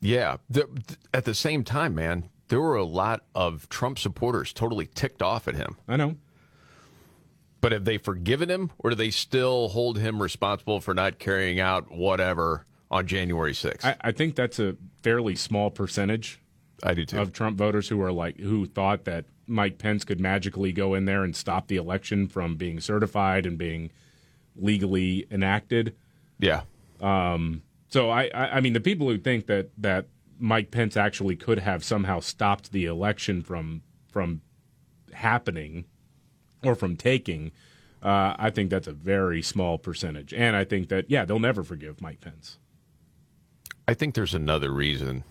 Yeah. 0.00 0.36
The, 0.50 0.64
th- 0.66 0.98
at 1.12 1.24
the 1.24 1.34
same 1.34 1.64
time, 1.64 1.94
man, 1.94 2.28
there 2.48 2.60
were 2.60 2.76
a 2.76 2.84
lot 2.84 3.24
of 3.34 3.68
Trump 3.68 3.98
supporters 3.98 4.52
totally 4.52 4.86
ticked 4.86 5.22
off 5.22 5.48
at 5.48 5.54
him. 5.56 5.76
I 5.88 5.96
know. 5.96 6.16
But 7.60 7.72
have 7.72 7.84
they 7.86 7.96
forgiven 7.96 8.50
him, 8.50 8.70
or 8.78 8.90
do 8.90 8.96
they 8.96 9.10
still 9.10 9.68
hold 9.70 9.98
him 9.98 10.20
responsible 10.20 10.80
for 10.80 10.92
not 10.92 11.18
carrying 11.18 11.58
out 11.58 11.90
whatever 11.90 12.66
on 12.90 13.06
January 13.06 13.52
6th? 13.54 13.84
I, 13.84 13.96
I 14.02 14.12
think 14.12 14.36
that's 14.36 14.58
a 14.58 14.76
fairly 15.02 15.34
small 15.34 15.70
percentage. 15.70 16.40
I 16.82 16.94
do 16.94 17.04
too. 17.04 17.20
Of 17.20 17.32
Trump 17.32 17.56
voters 17.56 17.88
who 17.88 18.00
are 18.02 18.12
like 18.12 18.38
who 18.38 18.66
thought 18.66 19.04
that 19.04 19.26
Mike 19.46 19.78
Pence 19.78 20.04
could 20.04 20.20
magically 20.20 20.72
go 20.72 20.94
in 20.94 21.04
there 21.04 21.22
and 21.22 21.34
stop 21.34 21.68
the 21.68 21.76
election 21.76 22.28
from 22.28 22.56
being 22.56 22.80
certified 22.80 23.46
and 23.46 23.56
being 23.58 23.90
legally 24.56 25.26
enacted. 25.30 25.94
Yeah. 26.38 26.62
Um. 27.00 27.62
So 27.88 28.10
I, 28.10 28.24
I, 28.34 28.56
I 28.56 28.60
mean, 28.60 28.72
the 28.72 28.80
people 28.80 29.08
who 29.08 29.18
think 29.18 29.46
that 29.46 29.70
that 29.78 30.06
Mike 30.38 30.70
Pence 30.70 30.96
actually 30.96 31.36
could 31.36 31.60
have 31.60 31.84
somehow 31.84 32.20
stopped 32.20 32.72
the 32.72 32.86
election 32.86 33.42
from 33.42 33.82
from 34.10 34.40
happening 35.12 35.84
or 36.62 36.74
from 36.74 36.96
taking, 36.96 37.52
uh, 38.02 38.34
I 38.38 38.50
think 38.50 38.70
that's 38.70 38.86
a 38.86 38.92
very 38.92 39.42
small 39.42 39.78
percentage. 39.78 40.32
And 40.32 40.56
I 40.56 40.64
think 40.64 40.88
that 40.88 41.10
yeah, 41.10 41.24
they'll 41.24 41.38
never 41.38 41.62
forgive 41.62 42.00
Mike 42.00 42.20
Pence. 42.20 42.58
I 43.86 43.94
think 43.94 44.14
there's 44.14 44.34
another 44.34 44.72
reason, 44.72 45.24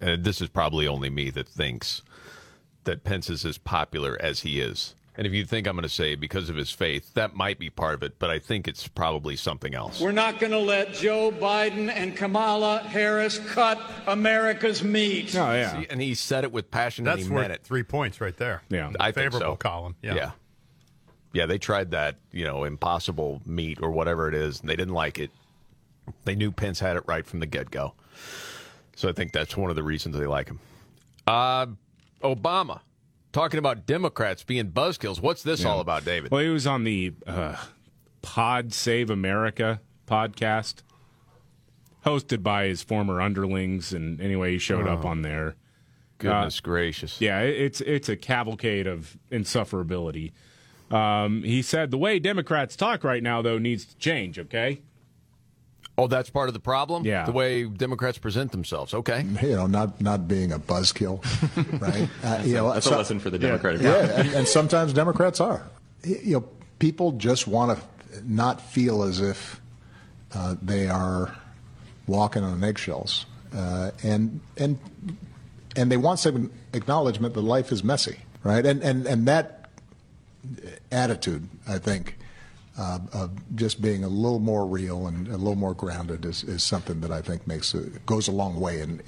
and 0.00 0.24
this 0.24 0.40
is 0.40 0.48
probably 0.48 0.86
only 0.86 1.10
me 1.10 1.30
that 1.30 1.48
thinks 1.48 2.02
that 2.84 3.04
Pence 3.04 3.28
is 3.30 3.44
as 3.44 3.58
popular 3.58 4.16
as 4.20 4.40
he 4.40 4.60
is. 4.60 4.94
And 5.16 5.26
if 5.26 5.34
you 5.34 5.44
think 5.44 5.66
I'm 5.66 5.74
going 5.74 5.82
to 5.82 5.88
say 5.88 6.14
because 6.14 6.48
of 6.48 6.56
his 6.56 6.70
faith, 6.70 7.12
that 7.14 7.34
might 7.34 7.58
be 7.58 7.68
part 7.68 7.94
of 7.94 8.02
it, 8.02 8.18
but 8.18 8.30
I 8.30 8.38
think 8.38 8.66
it's 8.66 8.88
probably 8.88 9.36
something 9.36 9.74
else. 9.74 10.00
We're 10.00 10.12
not 10.12 10.38
going 10.38 10.52
to 10.52 10.58
let 10.58 10.94
Joe 10.94 11.30
Biden 11.30 11.90
and 11.90 12.16
Kamala 12.16 12.78
Harris 12.78 13.38
cut 13.38 13.78
America's 14.06 14.82
meat. 14.82 15.36
Oh 15.36 15.52
See, 15.76 15.86
and 15.90 16.00
he 16.00 16.14
said 16.14 16.44
it 16.44 16.52
with 16.52 16.70
passion 16.70 17.04
That's 17.04 17.22
and 17.22 17.28
he 17.28 17.34
worth 17.34 17.42
meant 17.42 17.52
it. 17.52 17.62
three 17.64 17.82
points 17.82 18.20
right 18.20 18.36
there. 18.36 18.62
Yeah, 18.70 18.92
I 18.98 19.06
think 19.12 19.32
favorable 19.32 19.54
so. 19.54 19.56
column. 19.56 19.96
Yeah. 20.00 20.14
yeah. 20.14 20.30
Yeah, 21.32 21.46
they 21.46 21.58
tried 21.58 21.90
that, 21.90 22.16
you 22.32 22.44
know, 22.44 22.64
impossible 22.64 23.42
meat 23.44 23.78
or 23.82 23.90
whatever 23.90 24.26
it 24.26 24.34
is, 24.34 24.60
and 24.60 24.68
they 24.70 24.74
didn't 24.76 24.94
like 24.94 25.18
it. 25.18 25.30
They 26.24 26.34
knew 26.34 26.50
Pence 26.50 26.80
had 26.80 26.96
it 26.96 27.04
right 27.06 27.26
from 27.26 27.40
the 27.40 27.46
get 27.46 27.70
go. 27.70 27.94
So 29.00 29.08
I 29.08 29.12
think 29.12 29.32
that's 29.32 29.56
one 29.56 29.70
of 29.70 29.76
the 29.76 29.82
reasons 29.82 30.14
they 30.18 30.26
like 30.26 30.48
him. 30.48 30.60
Uh, 31.26 31.68
Obama 32.22 32.80
talking 33.32 33.56
about 33.56 33.86
Democrats 33.86 34.42
being 34.44 34.72
buzzkills. 34.72 35.22
What's 35.22 35.42
this 35.42 35.62
Yeah. 35.62 35.68
all 35.70 35.80
about, 35.80 36.04
David? 36.04 36.30
Well, 36.30 36.42
he 36.42 36.50
was 36.50 36.66
on 36.66 36.84
the 36.84 37.14
uh, 37.26 37.56
Pod 38.20 38.74
Save 38.74 39.08
America 39.08 39.80
podcast, 40.06 40.82
hosted 42.04 42.42
by 42.42 42.66
his 42.66 42.82
former 42.82 43.22
underlings, 43.22 43.94
and 43.94 44.20
anyway, 44.20 44.52
he 44.52 44.58
showed 44.58 44.86
up 44.86 45.02
Oh, 45.04 45.08
on 45.08 45.22
there. 45.22 45.56
goodness 46.18 46.58
Uh, 46.58 46.62
gracious! 46.62 47.20
Yeah, 47.22 47.40
it's 47.40 47.80
it's 47.80 48.10
a 48.10 48.16
cavalcade 48.16 48.86
of 48.86 49.16
insufferability. 49.32 50.32
Um, 50.90 51.42
he 51.42 51.62
said 51.62 51.90
the 51.90 51.96
way 51.96 52.18
Democrats 52.18 52.76
talk 52.76 53.02
right 53.02 53.22
now, 53.22 53.40
though, 53.40 53.56
needs 53.56 53.86
to 53.86 53.96
change. 53.96 54.38
Okay. 54.38 54.82
Oh, 55.98 56.06
that's 56.06 56.30
part 56.30 56.48
of 56.48 56.54
the 56.54 56.60
problem. 56.60 57.04
Yeah. 57.04 57.26
the 57.26 57.32
way 57.32 57.64
Democrats 57.64 58.16
present 58.16 58.52
themselves. 58.52 58.94
Okay, 58.94 59.24
you 59.42 59.54
know, 59.54 59.66
not 59.66 60.00
not 60.00 60.26
being 60.28 60.50
a 60.52 60.58
buzzkill, 60.58 61.22
right? 61.80 62.08
Uh, 62.24 62.42
you 62.42 62.54
know, 62.54 62.72
That's 62.72 62.86
a 62.86 62.96
lesson 62.96 63.20
for 63.20 63.28
the 63.30 63.38
Democratic 63.38 63.82
Yeah, 63.82 64.06
Party. 64.06 64.28
and, 64.28 64.36
and 64.38 64.48
sometimes 64.48 64.92
Democrats 64.94 65.40
are. 65.40 65.62
You 66.04 66.40
know, 66.40 66.48
people 66.78 67.12
just 67.12 67.46
want 67.46 67.78
to 67.78 67.84
not 68.24 68.60
feel 68.62 69.02
as 69.02 69.20
if 69.20 69.60
uh, 70.34 70.54
they 70.62 70.88
are 70.88 71.34
walking 72.06 72.42
on 72.44 72.64
eggshells, 72.64 73.26
uh, 73.54 73.90
and 74.02 74.40
and 74.56 74.78
and 75.76 75.92
they 75.92 75.96
want 75.98 76.18
some 76.18 76.50
acknowledgement 76.72 77.34
that 77.34 77.42
life 77.42 77.70
is 77.72 77.84
messy, 77.84 78.16
right? 78.42 78.64
And 78.64 78.82
and 78.82 79.06
and 79.06 79.28
that 79.28 79.68
attitude, 80.90 81.48
I 81.68 81.78
think. 81.78 82.16
Uh, 82.80 82.98
of 83.12 83.30
just 83.56 83.82
being 83.82 84.04
a 84.04 84.08
little 84.08 84.38
more 84.38 84.66
real 84.66 85.06
and 85.06 85.28
a 85.28 85.36
little 85.36 85.54
more 85.54 85.74
grounded 85.74 86.24
is, 86.24 86.44
is 86.44 86.62
something 86.62 87.02
that 87.02 87.10
I 87.10 87.20
think 87.20 87.46
makes 87.46 87.74
a, 87.74 87.80
goes 88.06 88.26
a 88.26 88.32
long 88.32 88.58
way 88.58 88.80
in 88.80 89.02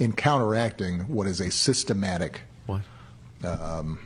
in 0.00 0.12
counteracting 0.12 1.02
what 1.02 1.28
is 1.28 1.40
a 1.40 1.48
systematic 1.48 2.40
what 2.66 2.80
um, 3.44 4.00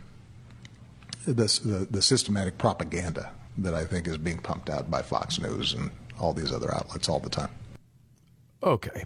this 1.26 1.60
the, 1.60 1.86
the 1.90 2.02
systematic 2.02 2.58
propaganda 2.58 3.32
that 3.56 3.72
I 3.72 3.86
think 3.86 4.06
is 4.06 4.18
being 4.18 4.36
pumped 4.36 4.68
out 4.68 4.90
by 4.90 5.00
Fox 5.00 5.40
News 5.40 5.72
and 5.72 5.90
all 6.20 6.34
these 6.34 6.52
other 6.52 6.74
outlets 6.74 7.08
all 7.08 7.18
the 7.20 7.30
time. 7.30 7.50
okay. 8.62 9.04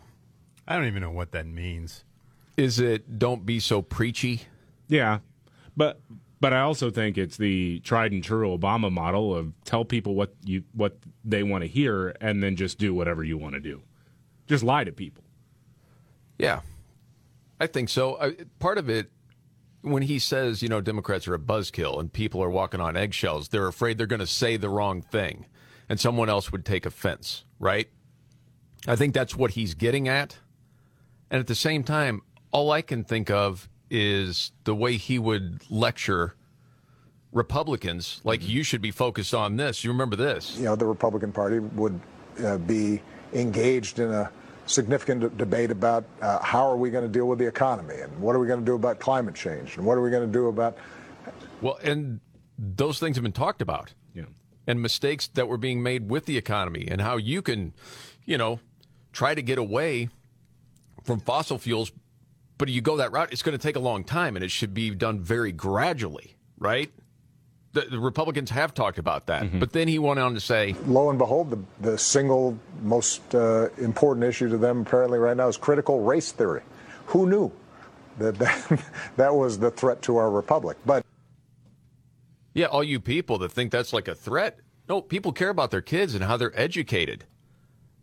I 0.67 0.75
don't 0.75 0.87
even 0.87 1.03
know 1.03 1.13
what 1.13 1.31
that 1.33 1.47
means. 1.47 2.03
Is 2.57 2.81
it 2.81 3.19
don't 3.21 3.47
be 3.47 3.61
so 3.61 3.81
preachy? 3.81 4.43
Yeah, 4.89 5.21
but 5.77 6.01
but 6.41 6.53
I 6.53 6.61
also 6.61 6.91
think 6.91 7.19
it's 7.19 7.37
the 7.37 7.81
tried 7.81 8.13
and 8.13 8.25
true 8.25 8.57
Obama 8.57 8.91
model 8.91 9.35
of 9.35 9.53
tell 9.65 9.85
people 9.85 10.15
what 10.15 10.35
you 10.45 10.65
what 10.73 10.99
they 11.25 11.43
want 11.43 11.63
to 11.63 11.69
hear 11.69 12.17
and 12.21 12.43
then 12.43 12.57
just 12.57 12.79
do 12.79 12.95
whatever 12.95 13.23
you 13.23 13.37
want 13.37 13.55
to 13.55 13.61
do. 13.61 13.83
Just 14.47 14.65
lie 14.65 14.85
to 14.85 14.93
people. 14.93 15.23
Yeah, 16.39 16.61
I 17.61 17.67
think 17.67 17.91
so. 17.91 18.19
I, 18.19 18.37
part 18.59 18.79
of 18.79 18.89
it, 18.89 19.11
when 19.83 20.03
he 20.03 20.19
says, 20.19 20.63
you 20.63 20.69
know, 20.69 20.81
Democrats 20.81 21.29
are 21.29 21.35
a 21.35 21.39
buzzkill 21.39 22.01
and 22.01 22.13
people 22.13 22.43
are 22.43 22.51
walking 22.51 22.81
on 22.81 22.97
eggshells, 22.97 23.49
they're 23.49 23.69
afraid 23.69 23.99
they're 23.99 24.07
going 24.07 24.21
to 24.21 24.27
say 24.27 24.57
the 24.57 24.71
wrong 24.71 25.03
thing 25.03 25.47
and 25.89 26.01
someone 26.01 26.31
else 26.31 26.51
would 26.51 26.65
take 26.65 26.87
offense, 26.87 27.45
right? 27.59 27.89
I 28.87 28.97
think 28.97 29.13
that's 29.13 29.37
what 29.37 29.53
he's 29.53 29.75
getting 29.75 30.09
at. 30.09 30.39
And 31.31 31.39
at 31.39 31.47
the 31.47 31.55
same 31.55 31.85
time, 31.85 32.23
all 32.51 32.71
I 32.71 32.81
can 32.81 33.05
think 33.05 33.31
of 33.31 33.69
is 33.91 34.53
the 34.65 34.75
way 34.75 34.97
he 34.97 35.19
would 35.19 35.63
lecture 35.69 36.35
Republicans, 37.33 38.21
like 38.25 38.47
you 38.47 38.63
should 38.63 38.81
be 38.81 38.91
focused 38.91 39.35
on 39.35 39.57
this. 39.57 39.85
You 39.85 39.91
remember 39.91 40.17
this? 40.17 40.57
you 40.57 40.65
know, 40.65 40.77
the 40.77 40.87
Republican 40.87 41.33
Party 41.33 41.59
would 41.59 42.01
uh, 42.45 42.59
be 42.59 43.01
engaged 43.33 43.99
in 43.99 44.11
a 44.11 44.31
significant 44.67 45.21
d- 45.21 45.29
debate 45.37 45.71
about 45.71 46.05
uh, 46.23 46.43
how 46.43 46.69
are 46.69 46.77
we 46.77 46.91
going 46.91 47.05
to 47.05 47.11
deal 47.11 47.27
with 47.27 47.39
the 47.39 47.47
economy 47.47 47.95
and 48.01 48.21
what 48.21 48.35
are 48.35 48.39
we 48.39 48.47
going 48.47 48.61
to 48.61 48.67
do 48.67 48.75
about 48.75 48.99
climate 48.99 49.35
change 49.35 49.77
and 49.77 49.87
what 49.87 49.97
are 49.97 50.03
we 50.03 50.11
going 50.11 50.27
to 50.27 50.33
do 50.33 50.49
about 50.49 50.77
Well, 51.61 51.79
and 51.83 52.21
those 52.59 52.99
things 52.99 53.17
have 53.17 53.23
been 53.23 53.33
talked 53.33 53.63
about. 53.63 53.95
Yeah. 54.15 54.25
And 54.67 54.83
mistakes 54.83 55.29
that 55.29 55.49
were 55.49 55.57
being 55.57 55.83
made 55.83 56.11
with 56.11 56.27
the 56.27 56.37
economy 56.37 56.87
and 56.91 57.01
how 57.01 57.17
you 57.17 57.43
can, 57.43 57.73
you 58.25 58.39
know, 58.39 58.61
try 59.13 59.35
to 59.35 59.43
get 59.43 59.59
away 59.59 60.09
from 61.05 61.21
fossil 61.21 61.59
fuels, 61.59 61.93
but 62.61 62.69
you 62.69 62.83
go 62.83 62.99
that 62.99 63.11
route, 63.11 63.33
it's 63.33 63.43
going 63.43 63.57
to 63.57 63.63
take 63.63 63.75
a 63.75 63.81
long 63.81 64.05
time 64.05 64.37
and 64.37 64.45
it 64.45 64.51
should 64.51 64.75
be 64.75 64.91
done 64.91 65.19
very 65.19 65.51
gradually, 65.51 66.37
right? 66.59 66.93
The, 67.73 67.81
the 67.83 67.99
Republicans 67.99 68.51
have 68.51 68.75
talked 68.75 68.99
about 68.99 69.27
that. 69.27 69.59
But 69.59 69.73
then 69.73 69.89
he 69.89 69.99
went 69.99 70.21
on 70.21 70.35
to 70.35 70.41
say, 70.41 70.77
lo 70.87 71.09
and 71.09 71.19
behold, 71.19 71.51
the, 71.51 71.59
the 71.81 71.97
single 71.97 72.59
most 72.83 73.35
uh, 73.35 73.71
important 73.79 74.27
issue 74.27 74.49
to 74.51 74.59
them 74.59 74.83
apparently 74.83 75.19
right 75.19 75.37
now 75.37 75.49
is 75.49 75.57
critical 75.57 76.01
race 76.03 76.33
theory. 76.33 76.63
Who 77.07 77.27
knew 77.27 77.51
that 78.19 78.39
that, 78.39 78.85
that 79.17 79.35
was 79.35 79.59
the 79.59 79.71
threat 79.71 80.03
to 80.03 80.19
our 80.19 80.31
republic? 80.31 80.77
But 80.85 81.05
yeah, 82.53 82.67
all 82.67 82.85
you 82.85 83.01
people 83.01 83.39
that 83.39 83.53
think 83.53 83.73
that's 83.73 83.93
like 83.93 84.07
a 84.09 84.15
threat. 84.15 84.59
No, 84.89 85.01
people 85.01 85.33
care 85.33 85.51
about 85.51 85.71
their 85.71 85.81
kids 85.81 86.15
and 86.15 86.25
how 86.25 86.37
they're 86.37 86.59
educated. 86.61 87.25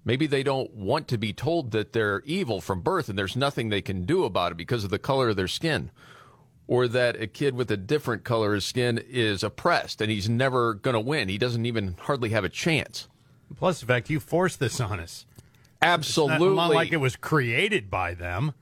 Maybe 0.08 0.26
they 0.26 0.42
don't 0.42 0.74
want 0.74 1.10
to 1.10 1.18
be 1.18 1.34
told 1.34 1.72
that 1.72 1.92
they're 1.92 2.22
evil 2.24 2.62
from 2.62 2.80
birth 2.80 3.10
and 3.10 3.20
there's 3.20 3.36
nothing 3.36 3.68
they 3.68 3.82
can 3.82 4.06
do 4.06 4.24
about 4.24 4.54
it 4.54 4.58
because 4.58 4.86
of 4.86 4.90
the 4.90 4.98
color 4.98 5.28
of 5.28 5.36
their 5.36 5.50
skin. 5.50 5.92
Or 6.66 6.88
that 6.88 7.22
a 7.22 7.28
kid 7.28 7.56
with 7.56 7.70
a 7.72 7.76
different 7.76 8.24
color 8.24 8.56
of 8.56 8.64
skin 8.64 9.04
is 9.10 9.44
oppressed 9.44 10.00
and 10.00 10.10
he's 10.10 10.30
never 10.30 10.76
going 10.76 10.94
to 10.94 11.02
win. 11.02 11.28
He 11.28 11.38
doesn't 11.38 11.66
even 11.66 11.98
hardly 12.00 12.30
have 12.30 12.46
a 12.46 12.50
chance. 12.50 13.10
Plus, 13.58 13.82
the 13.82 13.86
fact 13.86 14.10
you 14.10 14.22
forced 14.22 14.62
this 14.62 14.80
on 14.80 15.02
us. 15.02 15.26
Absolutely. 15.82 16.48
It's 16.48 16.56
not 16.56 16.74
like 16.74 16.94
it 16.94 17.02
was 17.02 17.18
created 17.18 17.92
by 17.92 18.14
them. 18.14 18.54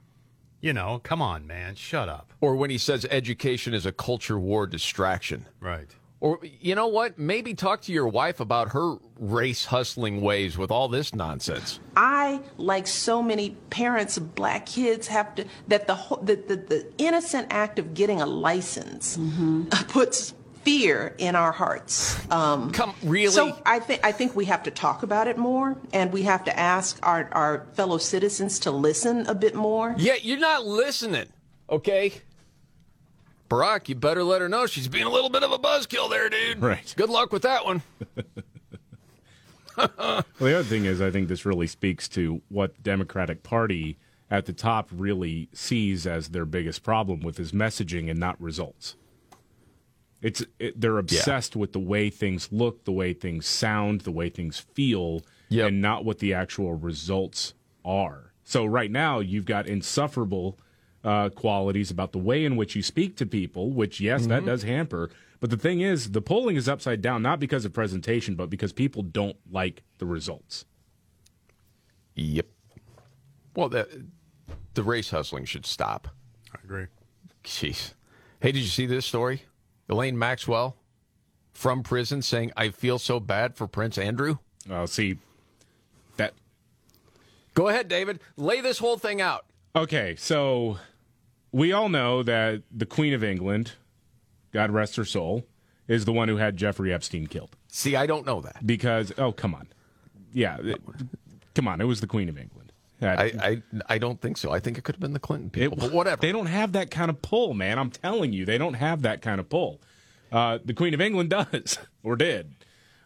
You 0.62 0.74
know, 0.74 1.00
come 1.04 1.22
on, 1.22 1.46
man, 1.46 1.76
shut 1.76 2.10
up. 2.10 2.34
Or 2.42 2.56
when 2.56 2.72
he 2.72 2.80
says 2.80 3.06
education 3.12 3.76
is 3.76 3.86
a 3.86 3.92
culture 3.92 4.40
war 4.40 4.66
distraction. 4.66 5.46
Right. 5.60 5.92
Or 6.26 6.40
you 6.60 6.74
know 6.74 6.88
what? 6.88 7.20
Maybe 7.20 7.54
talk 7.54 7.82
to 7.82 7.92
your 7.94 8.08
wife 8.08 8.40
about 8.40 8.70
her 8.70 8.96
race 9.20 9.66
hustling 9.66 10.22
ways 10.22 10.58
with 10.58 10.72
all 10.72 10.88
this 10.88 11.14
nonsense. 11.14 11.80
I, 11.96 12.42
like 12.58 12.88
so 12.88 13.22
many 13.22 13.52
parents 13.70 14.18
of 14.18 14.34
black 14.34 14.66
kids, 14.66 15.06
have 15.08 15.36
to 15.36 15.46
that 15.68 15.86
the 15.86 15.94
whole- 15.94 16.18
the, 16.24 16.36
the, 16.36 16.56
the 16.56 16.88
innocent 16.98 17.50
act 17.52 17.78
of 17.78 17.94
getting 17.94 18.22
a 18.22 18.26
license 18.26 19.20
puts 19.90 20.34
fear 20.64 21.14
in 21.20 21.36
our 21.36 21.52
hearts. 21.52 22.18
Um, 22.32 22.72
Come, 22.72 22.96
really? 23.04 23.32
So 23.32 23.56
I 23.64 23.78
think 23.78 24.04
I 24.04 24.12
think 24.12 24.36
we 24.36 24.46
have 24.46 24.64
to 24.64 24.72
talk 24.72 25.04
about 25.04 25.28
it 25.28 25.38
more, 25.38 25.78
and 25.94 26.12
we 26.12 26.24
have 26.24 26.44
to 26.46 26.60
ask 26.60 26.98
our 27.04 27.30
our 27.34 27.68
fellow 27.74 28.00
citizens 28.00 28.58
to 28.62 28.72
listen 28.72 29.28
a 29.28 29.36
bit 29.36 29.54
more. 29.54 29.94
Yeah, 29.96 30.16
you're 30.20 30.40
not 30.40 30.66
listening, 30.66 31.28
okay? 31.70 32.14
Barack, 33.50 33.90
you 33.90 33.96
better 33.96 34.24
let 34.24 34.42
her 34.42 34.50
know 34.50 34.66
she's 34.66 34.88
being 34.88 35.06
a 35.06 35.10
little 35.10 35.30
bit 35.30 35.44
of 35.44 35.52
a 35.52 35.60
buzzkill 35.60 36.10
there, 36.10 36.30
dude. 36.30 36.62
Right. 36.62 36.94
Good 36.98 37.10
luck 37.10 37.32
with 37.32 37.44
that 37.44 37.66
one. 37.66 37.82
Well, 39.78 40.24
the 40.40 40.60
other 40.60 40.64
thing 40.64 40.86
is, 40.86 41.02
I 41.02 41.12
think 41.12 41.28
this 41.28 41.46
really 41.46 41.68
speaks 41.68 42.08
to 42.10 42.42
what 42.50 42.76
the 42.76 42.82
Democratic 42.82 43.44
Party 43.44 43.98
at 44.32 44.46
the 44.46 44.54
top 44.54 44.90
really 44.92 45.50
sees 45.54 46.08
as 46.08 46.30
their 46.30 46.46
biggest 46.46 46.84
problem 46.84 47.22
with 47.22 47.38
his 47.38 47.52
messaging 47.52 48.10
and 48.10 48.20
not 48.20 48.40
results. 48.42 48.96
It's 50.22 50.44
it, 50.60 50.80
they're 50.80 50.98
obsessed 50.98 51.56
with 51.56 51.74
the 51.74 51.80
way 51.80 52.10
things 52.10 52.52
look, 52.52 52.86
the 52.86 52.92
way 52.92 53.14
things 53.14 53.46
sound, 53.46 54.02
the 54.02 54.12
way 54.12 54.30
things 54.30 54.60
feel, 54.60 55.22
and 55.68 55.82
not 55.82 56.04
what 56.06 56.20
the 56.20 56.34
actual 56.34 56.74
results 56.74 57.54
are. 57.84 58.34
So 58.44 58.66
right 58.66 58.92
now, 58.92 59.20
you've 59.20 59.46
got 59.46 59.68
insufferable 59.68 60.58
uh, 61.06 61.30
qualities 61.30 61.92
about 61.92 62.12
the 62.12 62.18
way 62.18 62.44
in 62.44 62.56
which 62.58 62.76
you 62.76 62.82
speak 62.82 63.16
to 63.16 63.26
people, 63.26 63.70
which 63.72 64.02
yes, 64.02 64.26
that 64.28 64.42
Mhm. 64.44 64.48
does 64.48 64.64
hamper. 64.64 65.10
But 65.40 65.52
the 65.52 65.58
thing 65.58 65.80
is, 65.82 66.12
the 66.12 66.22
polling 66.22 66.56
is 66.56 66.68
upside 66.68 67.02
down 67.02 67.22
not 67.22 67.40
because 67.40 67.64
of 67.64 67.72
presentation, 67.74 68.36
but 68.36 68.50
because 68.50 68.74
people 68.74 69.04
don't 69.04 69.38
like 69.52 69.84
the 70.00 70.06
results. 70.08 70.66
Yep. 72.16 72.48
Well, 73.56 73.70
the 73.70 74.06
the 74.74 74.84
race 74.84 75.10
hustling 75.12 75.46
should 75.46 75.66
stop. 75.66 76.08
I 76.54 76.58
agree. 76.64 76.88
Jeez. 77.44 77.94
Hey, 78.42 78.52
did 78.52 78.60
you 78.62 78.68
see 78.68 78.86
this 78.86 79.06
story? 79.06 79.44
Ghislaine 79.88 80.18
Maxwell 80.18 80.76
from 81.54 81.84
prison 81.84 82.22
saying, 82.22 82.52
"I 82.58 82.70
feel 82.70 83.00
so 83.00 83.20
bad 83.20 83.56
for 83.56 83.68
Prince 83.68 83.98
Andrew." 83.98 84.40
Oh, 84.70 84.86
see 84.88 85.18
that. 86.18 86.34
Go 87.54 87.68
ahead, 87.70 87.88
David. 87.88 88.20
Lay 88.36 88.60
this 88.62 88.80
whole 88.80 88.98
thing 88.98 89.22
out. 89.22 89.46
Okay, 89.76 90.16
so 90.18 90.78
we 91.56 91.72
all 91.72 91.88
know 91.88 92.22
that 92.24 92.64
the 92.70 92.86
Queen 92.86 93.14
of 93.14 93.24
England, 93.24 93.74
God 94.52 94.72
rest 94.72 94.98
her 94.98 95.06
soul, 95.06 95.46
is 95.88 96.04
the 96.04 96.12
one 96.12 96.28
who 96.28 96.36
had 96.38 96.58
Jeffrey 96.58 96.94
Epstein 96.94 97.28
killed. 97.28 97.56
See, 97.70 97.96
I 97.96 98.06
don't 98.06 98.26
know 98.26 98.42
that 98.42 98.66
because 98.66 99.14
oh, 99.18 99.32
come 99.32 99.56
on, 99.56 99.68
yeah, 100.34 100.58
it- 100.62 100.82
come 101.54 101.68
on, 101.68 101.80
it 101.80 101.86
was 101.86 102.02
the 102.02 102.08
Queen 102.08 102.28
of 102.28 102.38
England. 102.38 102.74
That- 103.00 103.20
I, 103.20 103.26
I 103.42 103.62
I 103.88 103.98
don't 103.98 104.20
think 104.20 104.38
so. 104.38 104.52
I 104.52 104.60
think 104.60 104.78
it 104.78 104.84
could 104.84 104.96
have 104.96 105.00
been 105.02 105.14
the 105.14 105.20
Clinton 105.20 105.50
people. 105.50 105.78
but 105.78 105.92
whatever. 105.94 106.20
They 106.22 106.32
don't 106.34 106.46
have 106.48 106.74
that 106.74 106.92
kind 106.92 107.10
of 107.10 107.22
pull, 107.22 107.54
man. 107.54 107.80
I'm 107.80 107.90
telling 107.90 108.34
you, 108.34 108.46
they 108.46 108.58
don't 108.58 108.74
have 108.76 109.02
that 109.04 109.22
kind 109.22 109.40
of 109.40 109.48
pull. 109.50 109.80
Uh, 110.32 110.60
the 110.64 110.74
Queen 110.74 110.94
of 110.94 111.00
England 111.00 111.30
does, 111.52 111.80
or 112.04 112.16
did. 112.18 112.54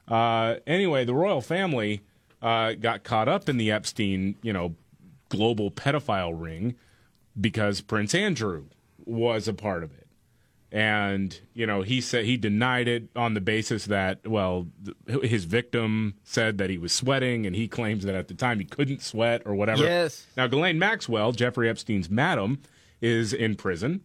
Uh, 0.08 0.56
anyway, 0.66 1.06
the 1.06 1.14
royal 1.14 1.42
family 1.42 2.02
uh, 2.42 2.74
got 2.74 3.04
caught 3.04 3.28
up 3.28 3.48
in 3.50 3.58
the 3.58 3.72
Epstein, 3.72 4.36
you 4.42 4.54
know, 4.54 4.74
global 5.30 5.70
pedophile 5.70 6.34
ring 6.36 6.76
because 7.39 7.82
Prince 7.82 8.13
Andrew 8.15 8.65
was 9.06 9.47
a 9.47 9.54
part 9.54 9.84
of 9.84 9.91
it. 9.91 10.08
And, 10.71 11.39
you 11.56 11.65
know, 11.65 11.82
he 11.82 11.99
said 11.99 12.25
he 12.25 12.38
denied 12.38 12.88
it 12.88 13.10
on 13.15 13.34
the 13.34 13.41
basis 13.41 13.86
that, 13.86 14.28
well, 14.28 14.67
th- 15.08 15.23
his 15.23 15.45
victim 15.45 16.13
said 16.23 16.60
that 16.60 16.69
he 16.69 16.78
was 16.78 16.93
sweating, 16.93 17.47
and 17.47 17.56
he 17.56 17.67
claims 17.67 18.04
that 18.06 18.13
at 18.13 18.28
the 18.28 18.36
time 18.36 18.60
he 18.60 18.65
couldn't 18.65 19.02
sweat 19.02 19.41
or 19.45 19.56
whatever. 19.56 19.84
Yes. 19.84 20.28
Now, 20.38 20.45
Ghislaine 20.45 20.78
Maxwell, 20.78 21.32
Jeffrey 21.32 21.67
Epstein's 21.67 22.08
madam, 22.10 22.62
is 23.02 23.34
in 23.34 23.56
prison. 23.56 24.02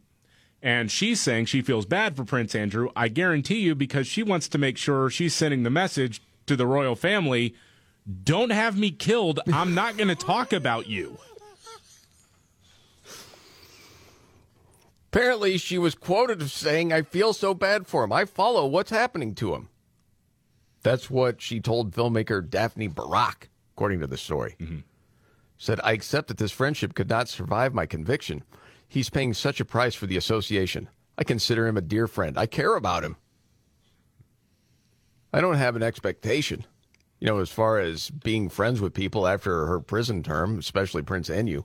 And 0.62 0.90
she's 0.90 1.20
saying 1.20 1.46
she 1.46 1.60
feels 1.60 1.84
bad 1.84 2.16
for 2.16 2.24
Prince 2.24 2.54
Andrew. 2.54 2.88
I 2.96 3.08
guarantee 3.08 3.60
you, 3.60 3.74
because 3.74 4.06
she 4.06 4.22
wants 4.22 4.48
to 4.48 4.56
make 4.56 4.78
sure 4.78 5.10
she's 5.10 5.34
sending 5.34 5.64
the 5.64 5.70
message 5.70 6.22
to 6.46 6.56
the 6.56 6.66
royal 6.66 6.96
family 6.96 7.54
don't 8.22 8.50
have 8.50 8.78
me 8.78 8.90
killed. 8.90 9.40
I'm 9.52 9.74
not 9.74 9.96
going 9.96 10.08
to 10.08 10.14
talk 10.14 10.52
about 10.52 10.88
you. 10.88 11.18
Apparently, 15.14 15.56
she 15.58 15.78
was 15.78 15.94
quoted 15.94 16.42
as 16.42 16.52
saying, 16.52 16.92
I 16.92 17.02
feel 17.02 17.32
so 17.32 17.54
bad 17.54 17.86
for 17.86 18.02
him. 18.02 18.12
I 18.12 18.24
follow 18.24 18.66
what's 18.66 18.90
happening 18.90 19.32
to 19.36 19.54
him. 19.54 19.68
That's 20.82 21.08
what 21.08 21.40
she 21.40 21.60
told 21.60 21.92
filmmaker 21.92 22.50
Daphne 22.50 22.88
Barak, 22.88 23.48
according 23.76 24.00
to 24.00 24.08
the 24.08 24.16
story. 24.16 24.56
Mm-hmm. 24.58 24.78
Said, 25.56 25.78
I 25.84 25.92
accept 25.92 26.26
that 26.26 26.38
this 26.38 26.50
friendship 26.50 26.94
could 26.94 27.08
not 27.08 27.28
survive 27.28 27.72
my 27.72 27.86
conviction. 27.86 28.42
He's 28.88 29.08
paying 29.08 29.34
such 29.34 29.60
a 29.60 29.64
price 29.64 29.94
for 29.94 30.06
the 30.06 30.16
association. 30.16 30.88
I 31.16 31.22
consider 31.22 31.68
him 31.68 31.76
a 31.76 31.80
dear 31.80 32.08
friend. 32.08 32.36
I 32.36 32.46
care 32.46 32.74
about 32.74 33.04
him. 33.04 33.16
I 35.32 35.40
don't 35.40 35.54
have 35.54 35.76
an 35.76 35.84
expectation, 35.84 36.66
you 37.20 37.28
know, 37.28 37.38
as 37.38 37.50
far 37.50 37.78
as 37.78 38.10
being 38.10 38.48
friends 38.48 38.80
with 38.80 38.92
people 38.92 39.28
after 39.28 39.66
her 39.66 39.78
prison 39.78 40.24
term, 40.24 40.58
especially 40.58 41.02
Prince 41.02 41.30
Andrew. 41.30 41.62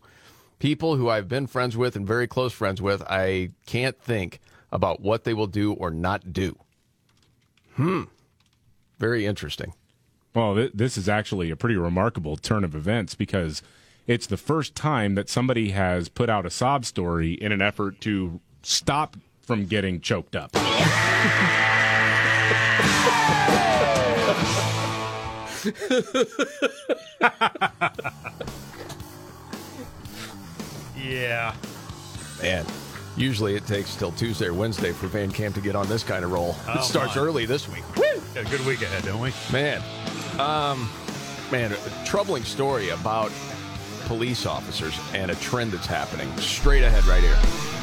People 0.60 0.98
who 0.98 1.10
I've 1.10 1.30
been 1.30 1.48
friends 1.48 1.78
with 1.78 1.96
and 1.96 2.06
very 2.06 2.28
close 2.28 2.52
friends 2.52 2.82
with, 2.82 3.02
I 3.04 3.52
can't 3.66 4.00
think 4.00 4.42
about 4.72 5.00
what 5.00 5.24
they 5.24 5.34
will 5.34 5.48
do 5.48 5.74
or 5.74 5.90
not 5.90 6.34
do. 6.34 6.58
Hmm. 7.76 8.04
Very 8.98 9.26
interesting. 9.26 9.74
Well, 10.36 10.56
th- 10.56 10.72
this 10.74 10.98
is 10.98 11.08
actually 11.08 11.50
a 11.50 11.56
pretty 11.56 11.78
remarkable 11.78 12.36
turn 12.36 12.66
of 12.66 12.76
events 12.76 13.16
because 13.16 13.64
it's 14.06 14.28
the 14.28 14.38
first 14.38 14.76
time 14.76 15.16
that 15.16 15.30
somebody 15.30 15.70
has 15.70 16.10
put 16.10 16.30
out 16.30 16.46
a 16.46 16.50
sob 16.50 16.84
story 16.84 17.34
in 17.34 17.54
an 17.54 17.62
effort 17.62 18.02
to 18.02 18.42
stop 18.62 19.16
from 19.40 19.66
getting 19.66 20.02
choked 20.02 20.36
up. 20.36 20.52
Yeah. 31.04 31.56
Man, 32.42 32.66
usually 33.18 33.56
it 33.56 33.66
takes 33.66 33.96
till 33.96 34.12
Tuesday 34.14 34.48
or 34.48 34.54
Wednesday 34.54 34.92
for 34.92 35.08
Van 35.08 35.32
Camp 35.32 35.56
to 35.56 35.62
get 35.62 35.76
on 35.76 35.88
this 35.88 36.04
kind 36.04 36.24
of 36.24 36.32
roll. 36.32 36.56
Oh, 36.68 36.80
it 36.80 36.84
starts 36.84 37.16
my. 37.16 37.22
early 37.22 37.46
this 37.46 37.68
week. 37.68 37.84
Got 38.34 38.46
a 38.46 38.50
good 38.50 38.66
week 38.66 38.82
ahead, 38.82 39.04
don't 39.04 39.20
we? 39.20 39.34
Man, 39.52 39.82
um, 40.40 40.90
man, 41.52 41.72
a 41.72 42.06
troubling 42.06 42.44
story 42.44 42.90
about 42.90 43.32
police 44.06 44.46
officers 44.46 44.98
and 45.14 45.32
a 45.32 45.36
trend 45.36 45.72
that's 45.72 45.88
happening 45.88 46.36
straight 46.38 46.84
ahead 46.84 47.06
right 47.06 47.24
here. 47.24 47.79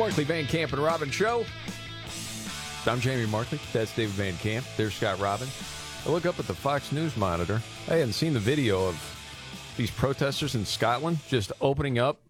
Markley 0.00 0.24
Van 0.24 0.46
Camp 0.46 0.72
and 0.72 0.82
Robbins 0.82 1.12
Show. 1.12 1.44
I'm 2.86 3.00
Jamie 3.00 3.26
Markley. 3.26 3.60
That's 3.70 3.94
David 3.94 4.14
Van 4.14 4.34
Camp. 4.38 4.64
There's 4.78 4.94
Scott 4.94 5.20
Robbins. 5.20 5.52
I 6.06 6.08
look 6.08 6.24
up 6.24 6.38
at 6.38 6.46
the 6.46 6.54
Fox 6.54 6.90
News 6.90 7.14
monitor. 7.18 7.60
I 7.86 7.96
hadn't 7.96 8.14
seen 8.14 8.32
the 8.32 8.40
video 8.40 8.88
of 8.88 8.96
these 9.76 9.90
protesters 9.90 10.54
in 10.54 10.64
Scotland 10.64 11.18
just 11.28 11.52
opening 11.60 11.98
up 11.98 12.22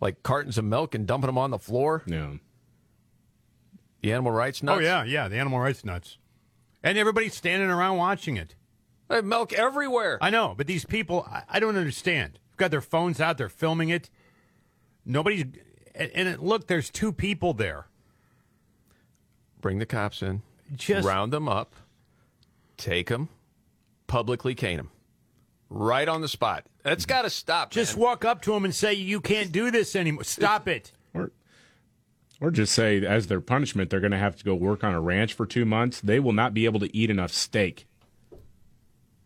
like 0.00 0.22
cartons 0.22 0.56
of 0.56 0.64
milk 0.64 0.94
and 0.94 1.06
dumping 1.06 1.26
them 1.26 1.36
on 1.36 1.50
the 1.50 1.58
floor. 1.58 2.04
Yeah. 2.06 2.36
The 4.00 4.14
animal 4.14 4.32
rights 4.32 4.60
oh, 4.62 4.66
nuts. 4.66 4.78
Oh 4.78 4.82
yeah, 4.82 5.04
yeah, 5.04 5.28
the 5.28 5.36
animal 5.36 5.60
rights 5.60 5.84
nuts, 5.84 6.16
and 6.82 6.96
everybody's 6.96 7.34
standing 7.34 7.68
around 7.68 7.98
watching 7.98 8.38
it. 8.38 8.54
They 9.08 9.16
have 9.16 9.26
milk 9.26 9.52
everywhere. 9.52 10.16
I 10.22 10.30
know, 10.30 10.54
but 10.56 10.66
these 10.66 10.86
people, 10.86 11.28
I, 11.30 11.42
I 11.50 11.60
don't 11.60 11.76
understand. 11.76 12.38
They've 12.52 12.56
got 12.56 12.70
their 12.70 12.80
phones 12.80 13.20
out, 13.20 13.36
they're 13.36 13.50
filming 13.50 13.90
it. 13.90 14.08
Nobody's, 15.04 15.44
and, 15.98 16.10
and 16.14 16.28
it, 16.28 16.42
look, 16.42 16.66
there's 16.66 16.90
two 16.90 17.12
people 17.12 17.52
there. 17.52 17.86
Bring 19.60 19.78
the 19.78 19.86
cops 19.86 20.22
in. 20.22 20.42
Just- 20.74 21.06
round 21.06 21.32
them 21.32 21.48
up. 21.48 21.74
Take 22.76 23.08
them. 23.08 23.28
Publicly 24.06 24.54
cane 24.54 24.76
them. 24.76 24.90
Right 25.68 26.08
on 26.08 26.22
the 26.22 26.28
spot. 26.28 26.64
That's 26.82 27.04
got 27.04 27.22
to 27.22 27.30
stop. 27.30 27.70
Just 27.70 27.96
walk 27.96 28.24
up 28.24 28.40
to 28.42 28.52
them 28.52 28.64
and 28.64 28.74
say, 28.74 28.94
"You 28.94 29.20
can't 29.20 29.52
do 29.52 29.70
this 29.70 29.94
anymore. 29.94 30.24
Stop 30.24 30.66
it." 30.66 30.92
Or, 31.12 31.30
or 32.40 32.50
just 32.50 32.72
say, 32.72 33.04
as 33.04 33.26
their 33.26 33.42
punishment, 33.42 33.90
they're 33.90 34.00
going 34.00 34.12
to 34.12 34.18
have 34.18 34.36
to 34.36 34.44
go 34.44 34.54
work 34.54 34.82
on 34.82 34.94
a 34.94 35.00
ranch 35.00 35.34
for 35.34 35.44
two 35.44 35.66
months. 35.66 36.00
They 36.00 36.20
will 36.20 36.32
not 36.32 36.54
be 36.54 36.64
able 36.64 36.80
to 36.80 36.96
eat 36.96 37.10
enough 37.10 37.32
steak 37.32 37.86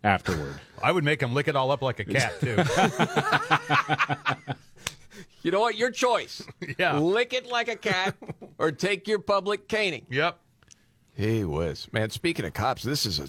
afterward. 0.02 0.58
I 0.82 0.90
would 0.90 1.04
make 1.04 1.20
them 1.20 1.32
lick 1.32 1.46
it 1.46 1.54
all 1.54 1.70
up 1.70 1.82
like 1.82 2.00
a 2.00 2.04
cat 2.04 2.40
too. 2.40 2.56
You 5.42 5.50
know 5.50 5.60
what? 5.60 5.76
Your 5.76 5.90
choice. 5.90 6.42
Yeah. 6.78 6.98
Lick 6.98 7.34
it 7.34 7.46
like 7.46 7.68
a 7.68 7.76
cat 7.76 8.14
or 8.58 8.72
take 8.72 9.06
your 9.06 9.18
public 9.18 9.68
caning. 9.68 10.06
Yep. 10.08 10.38
He 11.14 11.44
was. 11.44 11.86
Man, 11.92 12.10
speaking 12.10 12.44
of 12.44 12.54
cops, 12.54 12.82
this 12.82 13.04
is 13.04 13.18
a 13.18 13.28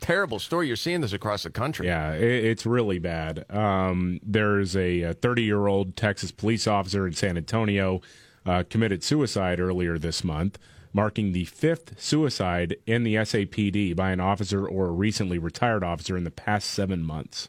terrible 0.00 0.38
story. 0.38 0.66
You're 0.66 0.76
seeing 0.76 1.00
this 1.02 1.12
across 1.12 1.44
the 1.44 1.50
country. 1.50 1.86
Yeah, 1.86 2.14
it, 2.14 2.44
it's 2.44 2.66
really 2.66 2.98
bad. 2.98 3.44
Um, 3.50 4.18
there's 4.22 4.74
a 4.76 5.12
30 5.12 5.42
year 5.42 5.66
old 5.66 5.94
Texas 5.96 6.32
police 6.32 6.66
officer 6.66 7.06
in 7.06 7.12
San 7.12 7.36
Antonio 7.36 8.00
uh, 8.44 8.64
committed 8.68 9.04
suicide 9.04 9.60
earlier 9.60 9.98
this 9.98 10.24
month, 10.24 10.58
marking 10.92 11.32
the 11.32 11.44
fifth 11.44 12.00
suicide 12.00 12.76
in 12.86 13.04
the 13.04 13.14
SAPD 13.16 13.94
by 13.94 14.10
an 14.10 14.20
officer 14.20 14.66
or 14.66 14.86
a 14.86 14.92
recently 14.92 15.38
retired 15.38 15.84
officer 15.84 16.16
in 16.16 16.24
the 16.24 16.30
past 16.30 16.68
seven 16.70 17.02
months. 17.04 17.48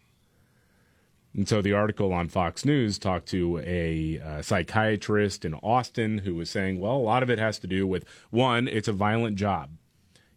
And 1.39 1.47
so 1.47 1.61
the 1.61 1.71
article 1.71 2.11
on 2.11 2.27
Fox 2.27 2.65
News 2.65 2.99
talked 2.99 3.29
to 3.29 3.59
a 3.59 4.19
uh, 4.19 4.41
psychiatrist 4.41 5.45
in 5.45 5.53
Austin 5.53 6.17
who 6.17 6.35
was 6.35 6.49
saying, 6.49 6.81
well, 6.81 6.97
a 6.97 6.97
lot 6.97 7.23
of 7.23 7.29
it 7.29 7.39
has 7.39 7.57
to 7.59 7.65
do 7.67 7.87
with 7.87 8.03
one, 8.29 8.67
it's 8.67 8.89
a 8.89 8.91
violent 8.91 9.37
job. 9.37 9.69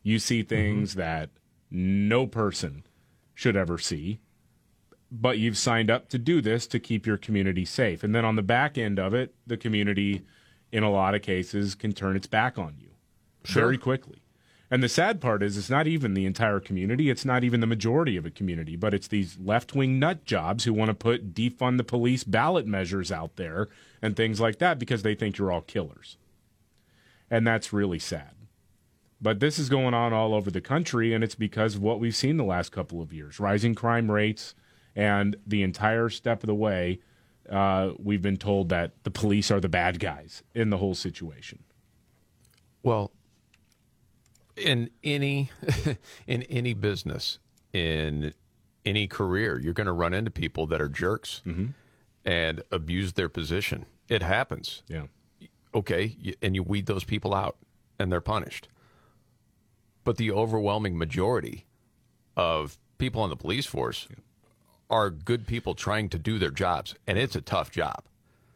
You 0.04 0.20
see 0.20 0.44
things 0.44 0.92
mm-hmm. 0.92 1.00
that 1.00 1.30
no 1.72 2.28
person 2.28 2.84
should 3.34 3.56
ever 3.56 3.78
see, 3.78 4.20
but 5.10 5.38
you've 5.38 5.58
signed 5.58 5.90
up 5.90 6.08
to 6.10 6.18
do 6.18 6.40
this 6.40 6.68
to 6.68 6.78
keep 6.78 7.04
your 7.04 7.16
community 7.16 7.64
safe. 7.64 8.04
And 8.04 8.14
then 8.14 8.24
on 8.24 8.36
the 8.36 8.42
back 8.42 8.78
end 8.78 9.00
of 9.00 9.12
it, 9.12 9.34
the 9.44 9.56
community, 9.56 10.22
in 10.70 10.84
a 10.84 10.90
lot 10.92 11.16
of 11.16 11.22
cases, 11.22 11.74
can 11.74 11.90
turn 11.90 12.14
its 12.14 12.28
back 12.28 12.58
on 12.58 12.76
you 12.78 12.90
sure. 13.42 13.62
very 13.62 13.76
quickly. 13.76 14.21
And 14.72 14.82
the 14.82 14.88
sad 14.88 15.20
part 15.20 15.42
is, 15.42 15.58
it's 15.58 15.68
not 15.68 15.86
even 15.86 16.14
the 16.14 16.24
entire 16.24 16.58
community. 16.58 17.10
It's 17.10 17.26
not 17.26 17.44
even 17.44 17.60
the 17.60 17.66
majority 17.66 18.16
of 18.16 18.24
a 18.24 18.30
community, 18.30 18.74
but 18.74 18.94
it's 18.94 19.06
these 19.06 19.36
left 19.38 19.74
wing 19.74 19.98
nut 19.98 20.24
jobs 20.24 20.64
who 20.64 20.72
want 20.72 20.88
to 20.88 20.94
put 20.94 21.34
defund 21.34 21.76
the 21.76 21.84
police 21.84 22.24
ballot 22.24 22.66
measures 22.66 23.12
out 23.12 23.36
there 23.36 23.68
and 24.00 24.16
things 24.16 24.40
like 24.40 24.60
that 24.60 24.78
because 24.78 25.02
they 25.02 25.14
think 25.14 25.36
you're 25.36 25.52
all 25.52 25.60
killers. 25.60 26.16
And 27.30 27.46
that's 27.46 27.74
really 27.74 27.98
sad. 27.98 28.30
But 29.20 29.40
this 29.40 29.58
is 29.58 29.68
going 29.68 29.92
on 29.92 30.14
all 30.14 30.32
over 30.32 30.50
the 30.50 30.62
country, 30.62 31.12
and 31.12 31.22
it's 31.22 31.34
because 31.34 31.74
of 31.74 31.82
what 31.82 32.00
we've 32.00 32.16
seen 32.16 32.38
the 32.38 32.42
last 32.42 32.72
couple 32.72 33.02
of 33.02 33.12
years 33.12 33.38
rising 33.38 33.74
crime 33.74 34.10
rates, 34.10 34.54
and 34.96 35.36
the 35.46 35.62
entire 35.62 36.08
step 36.08 36.42
of 36.42 36.46
the 36.46 36.54
way, 36.54 36.98
uh, 37.50 37.90
we've 37.98 38.22
been 38.22 38.38
told 38.38 38.70
that 38.70 38.92
the 39.04 39.10
police 39.10 39.50
are 39.50 39.60
the 39.60 39.68
bad 39.68 40.00
guys 40.00 40.42
in 40.54 40.70
the 40.70 40.78
whole 40.78 40.94
situation. 40.94 41.62
Well, 42.82 43.12
in 44.62 44.90
any 45.02 45.50
in 46.26 46.42
any 46.44 46.74
business 46.74 47.38
in 47.72 48.32
any 48.84 49.06
career 49.06 49.58
you're 49.58 49.72
going 49.72 49.86
to 49.86 49.92
run 49.92 50.14
into 50.14 50.30
people 50.30 50.66
that 50.66 50.80
are 50.80 50.88
jerks 50.88 51.42
mm-hmm. 51.46 51.66
and 52.24 52.62
abuse 52.70 53.12
their 53.14 53.28
position 53.28 53.86
it 54.08 54.22
happens 54.22 54.82
yeah 54.88 55.04
okay 55.74 56.16
and 56.40 56.54
you 56.54 56.62
weed 56.62 56.86
those 56.86 57.04
people 57.04 57.34
out 57.34 57.56
and 57.98 58.10
they're 58.10 58.20
punished 58.20 58.68
but 60.04 60.16
the 60.16 60.30
overwhelming 60.30 60.96
majority 60.96 61.66
of 62.36 62.78
people 62.98 63.22
on 63.22 63.30
the 63.30 63.36
police 63.36 63.66
force 63.66 64.06
yeah. 64.10 64.16
are 64.90 65.10
good 65.10 65.46
people 65.46 65.74
trying 65.74 66.08
to 66.08 66.18
do 66.18 66.38
their 66.38 66.50
jobs 66.50 66.94
and 67.06 67.18
it's 67.18 67.36
a 67.36 67.40
tough 67.40 67.70
job 67.70 68.04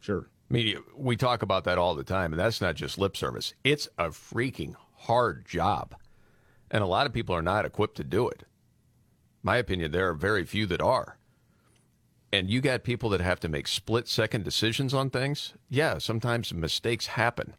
sure 0.01 0.29
I 0.49 0.55
mean, 0.55 0.77
we 0.97 1.17
talk 1.17 1.43
about 1.43 1.65
that 1.65 1.77
all 1.77 1.97
the 1.97 2.05
time, 2.05 2.33
and 2.33 2.39
that's 2.39 2.61
not 2.61 2.77
just 2.77 2.99
lip 2.99 3.17
service. 3.17 3.53
It's 3.65 3.89
a 3.99 4.11
freaking 4.11 4.77
hard 4.99 5.47
job. 5.47 5.95
And 6.71 6.83
a 6.83 6.87
lot 6.87 7.07
of 7.07 7.13
people 7.13 7.35
are 7.35 7.43
not 7.43 7.65
equipped 7.65 7.97
to 7.97 8.05
do 8.05 8.29
it. 8.29 8.45
My 9.43 9.57
opinion, 9.57 9.93
there 9.93 10.09
are 10.09 10.15
very 10.15 10.45
few 10.45 10.67
that 10.67 10.81
are. 10.81 11.17
And 12.33 12.51
you 12.51 12.61
got 12.61 12.83
people 12.83 13.09
that 13.11 13.21
have 13.21 13.41
to 13.41 13.49
make 13.49 13.69
split 13.69 14.09
second 14.09 14.45
decisions 14.45 14.93
on 14.93 15.11
things. 15.11 15.55
Yeah, 15.71 15.99
sometimes 15.99 16.53
mistakes 16.53 17.07
happen. 17.07 17.55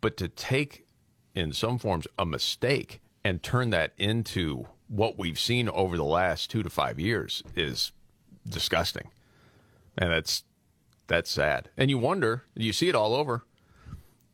But 0.00 0.16
to 0.16 0.28
take, 0.28 0.86
in 1.34 1.52
some 1.52 1.78
forms, 1.78 2.06
a 2.18 2.26
mistake 2.26 3.00
and 3.24 3.42
turn 3.42 3.70
that 3.70 3.92
into 3.96 4.66
what 4.88 5.18
we've 5.18 5.38
seen 5.38 5.68
over 5.68 5.96
the 5.96 6.04
last 6.04 6.50
two 6.50 6.62
to 6.62 6.70
five 6.70 6.98
years 6.98 7.44
is 7.54 7.92
disgusting. 8.48 9.08
And 9.96 10.10
that's 10.10 10.44
that's 11.06 11.30
sad. 11.30 11.70
And 11.76 11.90
you 11.90 11.98
wonder, 11.98 12.44
you 12.54 12.72
see 12.72 12.88
it 12.88 12.94
all 12.94 13.14
over 13.14 13.44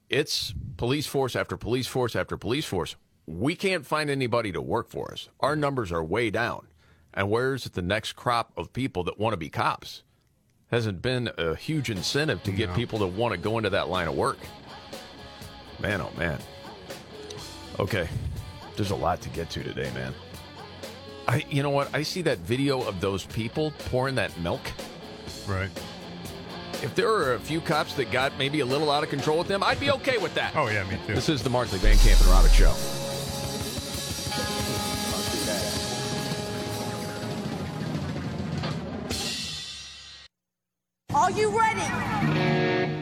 it's 0.08 0.54
police 0.76 1.06
force 1.06 1.34
after 1.34 1.56
police 1.56 1.86
force 1.86 2.14
after 2.14 2.36
police 2.36 2.64
force. 2.64 2.96
We 3.26 3.56
can't 3.56 3.84
find 3.84 4.08
anybody 4.08 4.52
to 4.52 4.62
work 4.62 4.88
for 4.88 5.12
us. 5.12 5.28
Our 5.40 5.56
numbers 5.56 5.90
are 5.90 6.04
way 6.04 6.30
down. 6.30 6.68
And 7.12 7.30
where's 7.30 7.64
the 7.64 7.82
next 7.82 8.12
crop 8.12 8.52
of 8.56 8.72
people 8.72 9.02
that 9.04 9.18
want 9.18 9.32
to 9.32 9.36
be 9.38 9.48
cops? 9.48 10.02
Hasn't 10.70 11.00
been 11.00 11.30
a 11.38 11.54
huge 11.54 11.90
incentive 11.90 12.42
to 12.44 12.52
get 12.52 12.68
no. 12.70 12.74
people 12.74 12.98
to 13.00 13.06
want 13.06 13.32
to 13.32 13.38
go 13.38 13.56
into 13.56 13.70
that 13.70 13.88
line 13.88 14.08
of 14.08 14.14
work. 14.14 14.38
Man, 15.80 16.00
oh 16.00 16.12
man. 16.16 16.38
Okay. 17.78 18.08
There's 18.76 18.90
a 18.90 18.96
lot 18.96 19.20
to 19.22 19.28
get 19.30 19.48
to 19.50 19.62
today, 19.62 19.90
man. 19.94 20.12
I 21.26 21.44
you 21.48 21.62
know 21.62 21.70
what? 21.70 21.92
I 21.94 22.02
see 22.02 22.22
that 22.22 22.38
video 22.38 22.82
of 22.82 23.00
those 23.00 23.24
people 23.26 23.72
pouring 23.90 24.14
that 24.16 24.38
milk. 24.38 24.60
Right 25.48 25.70
if 26.82 26.94
there 26.94 27.10
are 27.10 27.34
a 27.34 27.38
few 27.38 27.60
cops 27.60 27.94
that 27.94 28.10
got 28.10 28.36
maybe 28.38 28.60
a 28.60 28.66
little 28.66 28.90
out 28.90 29.02
of 29.02 29.10
control 29.10 29.38
with 29.38 29.48
them, 29.48 29.62
I'd 29.62 29.80
be 29.80 29.90
okay 29.92 30.18
with 30.18 30.34
that. 30.34 30.54
Oh, 30.56 30.68
yeah, 30.68 30.84
me 30.84 30.98
too. 31.06 31.14
This 31.14 31.28
is 31.28 31.42
the 31.42 31.50
Markley 31.50 31.78
Van 31.78 31.96
Camp 31.98 32.20
and 32.20 32.28
Robert 32.28 32.52
Show. 32.52 32.74
Are 41.14 41.30
you 41.30 41.58
ready? 41.58 42.25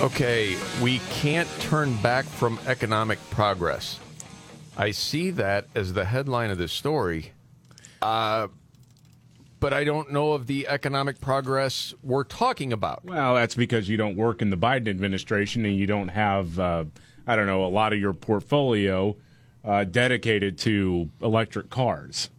Okay, 0.00 0.56
we 0.82 0.98
can't 1.10 1.48
turn 1.60 1.96
back 1.98 2.24
from 2.24 2.58
economic 2.66 3.18
progress. 3.30 4.00
I 4.76 4.90
see 4.90 5.30
that 5.30 5.66
as 5.74 5.92
the 5.92 6.04
headline 6.04 6.50
of 6.50 6.58
this 6.58 6.72
story. 6.72 7.32
Uh, 8.02 8.48
but 9.60 9.72
I 9.72 9.84
don't 9.84 10.12
know 10.12 10.32
of 10.32 10.46
the 10.46 10.66
economic 10.68 11.20
progress 11.20 11.94
we're 12.02 12.24
talking 12.24 12.72
about. 12.72 13.04
Well, 13.04 13.36
that's 13.36 13.54
because 13.54 13.88
you 13.88 13.96
don't 13.96 14.16
work 14.16 14.42
in 14.42 14.50
the 14.50 14.56
Biden 14.56 14.88
administration 14.88 15.64
and 15.64 15.76
you 15.76 15.86
don't 15.86 16.08
have, 16.08 16.58
uh, 16.58 16.84
I 17.26 17.36
don't 17.36 17.46
know, 17.46 17.64
a 17.64 17.68
lot 17.68 17.92
of 17.92 17.98
your 18.00 18.12
portfolio 18.12 19.16
uh, 19.64 19.84
dedicated 19.84 20.58
to 20.58 21.08
electric 21.22 21.70
cars. 21.70 22.30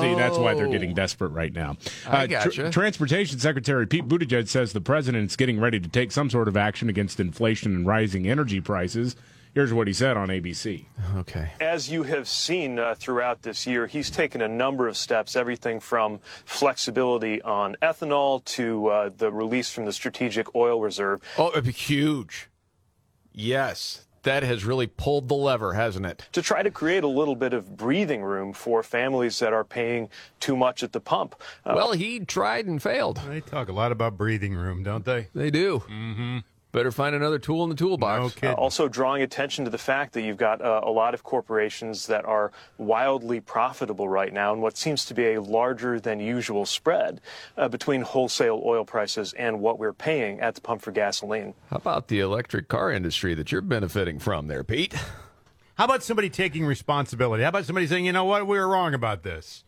See, 0.00 0.14
that's 0.14 0.38
why 0.38 0.54
they're 0.54 0.68
getting 0.68 0.92
oh. 0.92 0.94
desperate 0.94 1.30
right 1.30 1.52
now. 1.52 1.76
I 2.06 2.24
uh, 2.24 2.26
gotcha. 2.26 2.70
Transportation 2.70 3.38
Secretary 3.38 3.86
Pete 3.86 4.08
Buttigieg 4.08 4.48
says 4.48 4.72
the 4.72 4.80
president's 4.80 5.36
getting 5.36 5.60
ready 5.60 5.80
to 5.80 5.88
take 5.88 6.12
some 6.12 6.30
sort 6.30 6.48
of 6.48 6.56
action 6.56 6.88
against 6.88 7.20
inflation 7.20 7.74
and 7.74 7.86
rising 7.86 8.28
energy 8.28 8.60
prices. 8.60 9.16
Here's 9.54 9.72
what 9.72 9.86
he 9.86 9.92
said 9.92 10.16
on 10.16 10.28
ABC. 10.28 10.86
Okay. 11.16 11.50
As 11.60 11.90
you 11.90 12.04
have 12.04 12.26
seen 12.26 12.78
uh, 12.78 12.94
throughout 12.94 13.42
this 13.42 13.66
year, 13.66 13.86
he's 13.86 14.08
taken 14.08 14.40
a 14.40 14.48
number 14.48 14.88
of 14.88 14.96
steps, 14.96 15.36
everything 15.36 15.78
from 15.78 16.20
flexibility 16.46 17.42
on 17.42 17.76
ethanol 17.82 18.42
to 18.46 18.86
uh, 18.86 19.10
the 19.14 19.30
release 19.30 19.70
from 19.70 19.84
the 19.84 19.92
Strategic 19.92 20.54
Oil 20.54 20.80
Reserve. 20.80 21.20
Oh, 21.36 21.50
it'd 21.50 21.64
be 21.64 21.72
huge. 21.72 22.48
Yes, 23.34 24.06
that 24.22 24.42
has 24.42 24.64
really 24.64 24.86
pulled 24.86 25.28
the 25.28 25.34
lever, 25.34 25.74
hasn't 25.74 26.06
it? 26.06 26.28
To 26.32 26.42
try 26.42 26.62
to 26.62 26.70
create 26.70 27.04
a 27.04 27.08
little 27.08 27.36
bit 27.36 27.52
of 27.52 27.76
breathing 27.76 28.22
room 28.22 28.52
for 28.52 28.82
families 28.82 29.38
that 29.40 29.52
are 29.52 29.64
paying 29.64 30.08
too 30.40 30.56
much 30.56 30.82
at 30.82 30.92
the 30.92 31.00
pump. 31.00 31.34
Uh, 31.64 31.72
well, 31.76 31.92
he 31.92 32.20
tried 32.20 32.66
and 32.66 32.82
failed. 32.82 33.20
They 33.28 33.40
talk 33.40 33.68
a 33.68 33.72
lot 33.72 33.92
about 33.92 34.16
breathing 34.16 34.54
room, 34.54 34.82
don't 34.82 35.04
they? 35.04 35.28
They 35.34 35.50
do. 35.50 35.80
Mm-hmm. 35.88 36.38
Better 36.72 36.90
find 36.90 37.14
another 37.14 37.38
tool 37.38 37.64
in 37.64 37.68
the 37.68 37.76
toolbox. 37.76 38.42
No 38.42 38.50
uh, 38.50 38.54
also, 38.54 38.88
drawing 38.88 39.20
attention 39.20 39.66
to 39.66 39.70
the 39.70 39.76
fact 39.76 40.14
that 40.14 40.22
you've 40.22 40.38
got 40.38 40.62
uh, 40.62 40.80
a 40.82 40.90
lot 40.90 41.12
of 41.12 41.22
corporations 41.22 42.06
that 42.06 42.24
are 42.24 42.50
wildly 42.78 43.40
profitable 43.40 44.08
right 44.08 44.32
now, 44.32 44.54
and 44.54 44.62
what 44.62 44.78
seems 44.78 45.04
to 45.04 45.14
be 45.14 45.34
a 45.34 45.42
larger 45.42 46.00
than 46.00 46.18
usual 46.18 46.64
spread 46.64 47.20
uh, 47.58 47.68
between 47.68 48.00
wholesale 48.00 48.62
oil 48.64 48.86
prices 48.86 49.34
and 49.34 49.60
what 49.60 49.78
we're 49.78 49.92
paying 49.92 50.40
at 50.40 50.54
the 50.54 50.62
pump 50.62 50.80
for 50.80 50.92
gasoline. 50.92 51.52
How 51.68 51.76
about 51.76 52.08
the 52.08 52.20
electric 52.20 52.68
car 52.68 52.90
industry 52.90 53.34
that 53.34 53.52
you're 53.52 53.60
benefiting 53.60 54.18
from 54.18 54.46
there, 54.46 54.64
Pete? 54.64 54.94
How 55.74 55.84
about 55.84 56.02
somebody 56.02 56.30
taking 56.30 56.64
responsibility? 56.64 57.42
How 57.42 57.50
about 57.50 57.66
somebody 57.66 57.86
saying, 57.86 58.06
you 58.06 58.12
know 58.12 58.24
what, 58.24 58.46
we 58.46 58.58
were 58.58 58.68
wrong 58.68 58.94
about 58.94 59.24
this? 59.24 59.64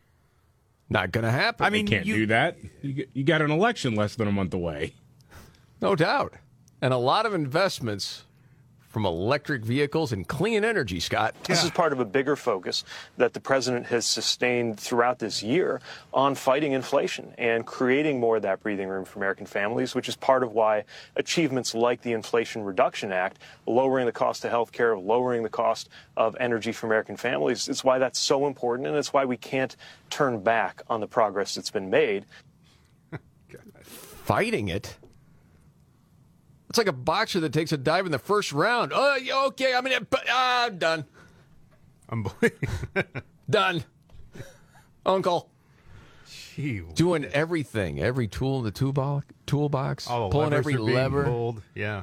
Not 0.88 1.12
going 1.12 1.24
to 1.24 1.30
happen. 1.30 1.66
I 1.66 1.70
mean, 1.70 1.86
you 1.86 1.90
can't 1.90 2.07
you, 2.07 2.14
do 2.14 2.26
that. 2.26 2.57
You 2.80 3.24
got 3.24 3.42
an 3.42 3.50
election 3.50 3.94
less 3.94 4.14
than 4.14 4.26
a 4.26 4.32
month 4.32 4.55
away. 4.55 4.94
No 5.82 5.94
doubt 5.94 6.34
and 6.81 6.93
a 6.93 6.99
lot 6.99 7.27
of 7.27 7.35
investments 7.35 8.25
from 8.95 9.07
electric 9.07 9.64
vehicles 9.64 10.12
and 10.12 10.29
clean 10.29 10.64
energy, 10.64 11.01
Scott. 11.01 11.35
This 11.49 11.64
is 11.64 11.70
part 11.72 11.93
of 11.93 11.99
a 11.99 12.05
bigger 12.05 12.37
focus 12.37 12.85
that 13.16 13.33
the 13.33 13.41
president 13.41 13.87
has 13.87 14.07
sustained 14.07 14.79
throughout 14.79 15.18
this 15.18 15.43
year 15.43 15.81
on 16.12 16.37
fighting 16.37 16.70
inflation 16.70 17.35
and 17.37 17.66
creating 17.66 18.20
more 18.20 18.37
of 18.37 18.43
that 18.43 18.62
breathing 18.62 18.87
room 18.87 19.05
for 19.05 19.18
American 19.18 19.47
families, 19.47 19.97
which 19.97 20.09
is 20.09 20.14
part 20.14 20.45
of 20.45 20.53
why 20.53 20.85
achievements 21.16 21.75
like 21.75 22.03
the 22.03 22.12
Inflation 22.12 22.62
Reduction 22.62 23.11
Act, 23.11 23.41
lowering 23.66 24.07
the 24.07 24.12
cost 24.12 24.45
of 24.45 24.53
health 24.53 24.70
care, 24.70 24.97
lowering 24.97 25.43
the 25.43 25.49
cost 25.49 25.89
of 26.16 26.37
energy 26.39 26.70
for 26.70 26.87
American 26.87 27.16
families, 27.16 27.68
it's 27.68 27.83
why 27.83 27.99
that's 27.99 28.20
so 28.20 28.47
important 28.47 28.87
and 28.87 28.97
it's 28.97 29.12
why 29.12 29.25
we 29.25 29.37
can't 29.37 29.75
turn 30.09 30.39
back 30.39 30.83
on 30.89 31.01
the 31.01 31.09
progress 31.09 31.57
that's 31.57 31.72
been 31.72 31.91
made. 31.91 32.27
Fighting 33.83 34.68
it? 34.68 34.99
It's 36.75 36.79
like 36.79 36.89
a 36.89 36.93
boxer 36.93 37.39
that 37.39 37.53
takes 37.53 37.70
a 37.70 37.77
dive 37.77 38.05
in 38.05 38.11
the 38.11 38.18
first 38.18 38.53
round. 38.53 38.91
Oh, 38.93 39.14
yeah, 39.14 39.45
okay, 39.45 39.77
I'm, 39.77 39.87
in, 39.87 40.05
ah, 40.29 40.66
I'm 40.66 40.77
done. 40.77 41.05
done. 43.49 43.85
Uncle. 45.07 45.53
Gee 46.57 46.81
Doing 46.95 47.27
everything, 47.27 48.01
every 48.01 48.27
tool 48.27 48.59
in 48.59 48.64
the 48.64 48.72
toolbox, 48.72 49.25
toolbox 49.47 50.11
All 50.11 50.29
the 50.29 50.33
pulling 50.33 50.53
every 50.53 50.75
are 50.75 50.79
being 50.79 50.95
lever. 50.97 51.22
pulled. 51.22 51.62
Yeah. 51.77 52.03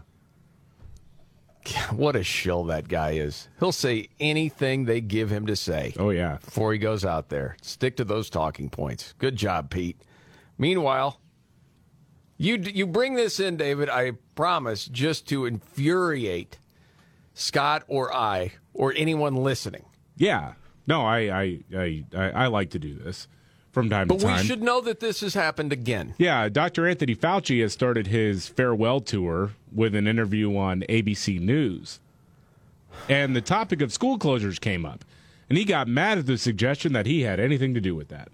What 1.90 2.16
a 2.16 2.24
shill 2.24 2.64
that 2.66 2.88
guy 2.88 3.16
is. 3.16 3.50
He'll 3.60 3.74
say 3.74 4.08
anything 4.22 4.86
they 4.86 5.02
give 5.02 5.30
him 5.30 5.48
to 5.48 5.58
say. 5.58 5.94
Oh, 6.00 6.12
yeah. 6.12 6.38
Before 6.46 6.72
he 6.72 6.80
goes 6.80 7.04
out 7.04 7.28
there. 7.28 7.58
Stick 7.62 7.98
to 7.98 8.06
those 8.06 8.30
talking 8.30 8.70
points. 8.70 9.16
Good 9.18 9.36
job, 9.36 9.70
Pete. 9.70 10.00
Meanwhile, 10.58 11.20
you 12.42 12.56
you 12.58 12.88
bring 12.88 13.14
this 13.16 13.40
in, 13.40 13.58
David, 13.58 13.90
I 13.90 14.14
promise, 14.36 14.86
just 14.86 15.28
to 15.30 15.46
infuriate 15.46 16.58
Scott 17.34 17.84
or 17.88 18.14
I 18.14 18.54
or 18.74 18.94
anyone 18.96 19.36
listening. 19.36 19.86
Yeah. 20.18 20.54
No, 20.88 21.02
I 21.06 21.20
I 21.20 21.60
I, 21.76 22.04
I, 22.16 22.30
I 22.32 22.48
like 22.48 22.72
to 22.72 22.80
do 22.80 22.96
this 22.96 23.28
from 23.72 23.90
time 23.90 24.08
But 24.08 24.20
to 24.20 24.26
time. 24.26 24.38
we 24.42 24.44
should 24.44 24.62
know 24.62 24.82
that 24.82 25.00
this 25.00 25.22
has 25.22 25.34
happened 25.34 25.72
again. 25.72 26.14
Yeah, 26.18 26.50
Dr. 26.50 26.88
Anthony 26.88 27.16
Fauci 27.16 27.62
has 27.62 27.72
started 27.74 28.08
his 28.08 28.48
farewell 28.48 29.00
tour 29.00 29.52
with 29.74 29.96
an 29.96 30.08
interview 30.08 30.58
on 30.58 30.82
ABC 30.90 31.40
News. 31.40 32.00
And 33.08 33.34
the 33.36 33.42
topic 33.42 33.82
of 33.82 33.94
school 33.94 34.20
closures 34.20 34.60
came 34.60 34.86
up. 34.86 35.06
And 35.48 35.58
he 35.58 35.64
got 35.66 35.88
mad 35.88 36.18
at 36.18 36.26
the 36.28 36.38
suggestion 36.38 36.94
that 36.94 37.06
he 37.06 37.22
had 37.22 37.40
anything 37.40 37.74
to 37.74 37.82
do 37.82 37.96
with 37.96 38.08
that. 38.10 38.30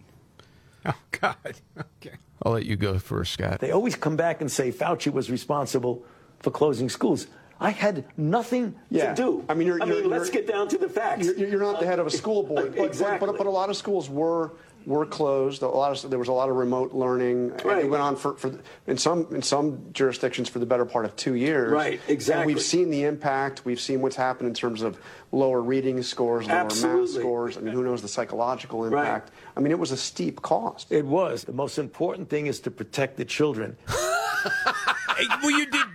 Oh, 0.94 0.96
God. 1.12 1.36
Okay. 1.78 2.16
I'll 2.44 2.52
let 2.54 2.66
you 2.66 2.76
go 2.76 3.00
first, 3.00 3.34
Scott. 3.34 3.60
They 3.60 3.72
always 3.72 3.96
come 3.96 4.16
back 4.16 4.40
and 4.42 4.52
say 4.52 4.72
Fauci 4.72 5.12
was 5.12 5.30
responsible 5.32 6.04
for 6.40 6.52
closing 6.52 6.90
schools. 6.90 7.28
I 7.60 7.72
had 7.72 8.06
nothing 8.16 8.76
Yeah. 8.92 9.14
to 9.14 9.16
do. 9.16 9.46
I 9.50 9.56
mean, 9.56 9.68
you're- 9.68 9.82
I 9.82 9.86
mean, 9.86 9.96
you're- 9.98 10.08
let's 10.08 10.28
you're- 10.32 10.46
get 10.46 10.48
down 10.52 10.68
to 10.70 10.78
the 10.78 10.88
facts. 10.88 11.26
You're, 11.26 11.48
you're 11.50 11.60
not 11.60 11.80
the 11.80 11.88
head 11.88 11.98
of 12.00 12.06
a 12.06 12.12
school 12.12 12.44
board, 12.44 12.76
but, 12.78 12.86
Exactly. 12.86 13.26
but, 13.28 13.38
but 13.38 13.48
a 13.48 13.50
lot 13.50 13.70
of 13.72 13.76
schools 13.78 14.10
were 14.10 14.52
were 14.86 15.06
closed. 15.06 15.62
A 15.62 15.68
lot 15.68 16.04
of 16.04 16.10
there 16.10 16.20
was 16.20 16.28
a 16.30 16.34
lot 16.34 16.50
of 16.50 16.56
remote 16.56 16.94
learning. 16.94 17.52
and 17.52 17.66
Right. 17.66 17.84
It 17.86 17.90
went 17.90 18.02
on 18.04 18.16
for, 18.16 18.36
for 18.36 18.58
in 18.88 18.98
some 18.98 19.28
in 19.32 19.42
some 19.42 19.90
jurisdictions 19.92 20.48
for 20.50 20.60
the 20.60 20.66
better 20.66 20.86
part 20.86 21.06
of 21.06 21.16
two 21.16 21.36
years. 21.36 21.72
Right, 21.72 21.94
Exactly. 21.94 22.12
And 22.14 22.16
exactly. 22.16 22.54
we've 22.54 22.64
seen 22.64 22.90
the 22.90 23.04
impact. 23.04 23.66
We've 23.66 23.80
seen 23.82 24.02
what's 24.02 24.16
happened 24.16 24.48
in 24.48 24.54
terms 24.54 24.82
of 24.82 24.98
lower 25.32 25.62
reading 25.62 26.02
scores, 26.04 26.48
lower 26.48 26.64
math 26.64 27.10
scores. 27.10 27.58
I 27.58 27.62
mean, 27.62 27.74
who 27.74 27.84
knows 27.84 28.02
the 28.02 28.08
psychological 28.08 28.86
impact? 28.86 29.32
I 29.56 29.60
mean, 29.60 29.72
it 29.72 29.80
was 29.80 29.92
a 29.92 29.98
steep 29.98 30.42
cost. 30.42 30.92
It 30.92 31.06
was. 31.06 31.44
The 31.44 31.52
most 31.54 31.78
important 31.80 32.30
thing 32.30 32.48
is 32.48 32.60
to 32.62 32.72
protect 32.72 33.18
the 33.18 33.26
children. 33.26 33.76
well, 35.42 35.52
you 35.52 35.66
did. 35.66 35.86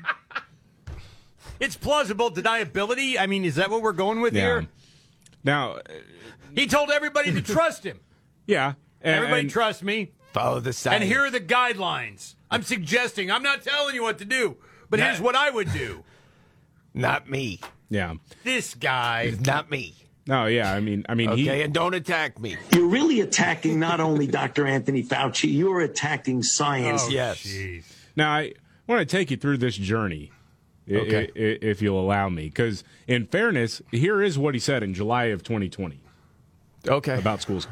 It's 1.61 1.77
plausible 1.77 2.31
deniability. 2.31 3.17
I 3.19 3.27
mean, 3.27 3.45
is 3.45 3.55
that 3.55 3.71
what 3.71 3.83
we're 3.83 3.93
going 3.93 4.21
with 4.21 4.35
Yeah. 4.35 4.41
here? 4.43 4.67
Now, 5.45 5.79
He 6.55 6.67
told 6.67 6.91
everybody 6.91 7.33
to 7.33 7.41
trust 7.41 7.85
him. 7.85 7.99
Yeah. 8.47 8.75
and- 9.01 9.15
everybody 9.17 9.41
and- 9.43 9.51
trust 9.51 9.83
me. 9.83 10.13
Follow 10.33 10.61
the 10.61 10.73
science. 10.73 11.03
And 11.03 11.11
here 11.11 11.21
are 11.27 11.31
the 11.31 11.41
guidelines. 11.41 12.37
I'm 12.51 12.63
suggesting. 12.63 13.31
I'm 13.31 13.43
not 13.43 13.63
telling 13.63 13.95
you 13.95 14.03
what 14.03 14.17
to 14.19 14.25
do, 14.25 14.57
but 14.89 14.99
here's 14.99 15.21
what 15.21 15.35
I 15.37 15.51
would 15.51 15.71
do. 15.75 16.05
Not 16.95 17.29
me. 17.29 17.61
Yeah. 17.91 18.15
This 18.43 18.73
guy. 18.75 19.35
Not 19.45 19.71
me. 19.71 19.95
No, 20.27 20.47
yeah. 20.47 20.73
I 20.73 20.81
mean, 20.81 21.05
I 21.09 21.15
mean, 21.15 21.29
Okay, 21.31 21.43
he, 21.43 21.63
and 21.63 21.75
don't 21.75 21.93
attack 21.95 22.39
me. 22.41 22.57
You're 22.75 22.87
really 22.89 23.21
attacking 23.21 23.79
not 23.79 24.01
only 24.01 24.27
Dr. 24.27 24.67
Anthony 24.67 25.03
Fauci, 25.03 25.53
you're 25.53 25.81
attacking 25.81 26.43
science. 26.43 27.03
Oh, 27.07 27.11
yes. 27.11 27.47
Now, 28.17 28.31
I 28.33 28.53
want 28.87 29.01
to 29.01 29.05
take 29.17 29.31
you 29.31 29.37
through 29.37 29.59
this 29.59 29.77
journey, 29.77 30.31
Okay. 30.91 31.25
i- 31.37 31.39
i- 31.39 31.59
if 31.61 31.83
you'll 31.83 32.01
allow 32.01 32.29
me. 32.31 32.45
Because, 32.47 32.85
in 33.07 33.27
fairness, 33.27 33.83
here 33.91 34.23
is 34.23 34.39
what 34.39 34.55
he 34.55 34.61
said 34.61 34.83
in 34.83 34.95
July 34.95 35.25
of 35.27 35.43
2020 35.43 36.01
Okay. 36.89 37.19
about 37.19 37.43
schools. 37.43 37.67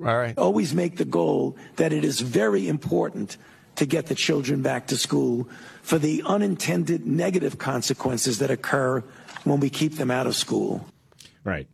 All 0.00 0.16
right. 0.16 0.36
Always 0.38 0.74
make 0.74 0.96
the 0.96 1.04
goal 1.04 1.56
that 1.76 1.92
it 1.92 2.04
is 2.04 2.20
very 2.20 2.68
important 2.68 3.36
to 3.76 3.86
get 3.86 4.06
the 4.06 4.14
children 4.14 4.62
back 4.62 4.86
to 4.88 4.96
school 4.96 5.48
for 5.82 5.98
the 5.98 6.22
unintended 6.26 7.06
negative 7.06 7.58
consequences 7.58 8.38
that 8.38 8.50
occur 8.50 9.02
when 9.44 9.60
we 9.60 9.70
keep 9.70 9.96
them 9.96 10.10
out 10.10 10.26
of 10.26 10.34
school. 10.36 10.86
Right. 11.44 11.66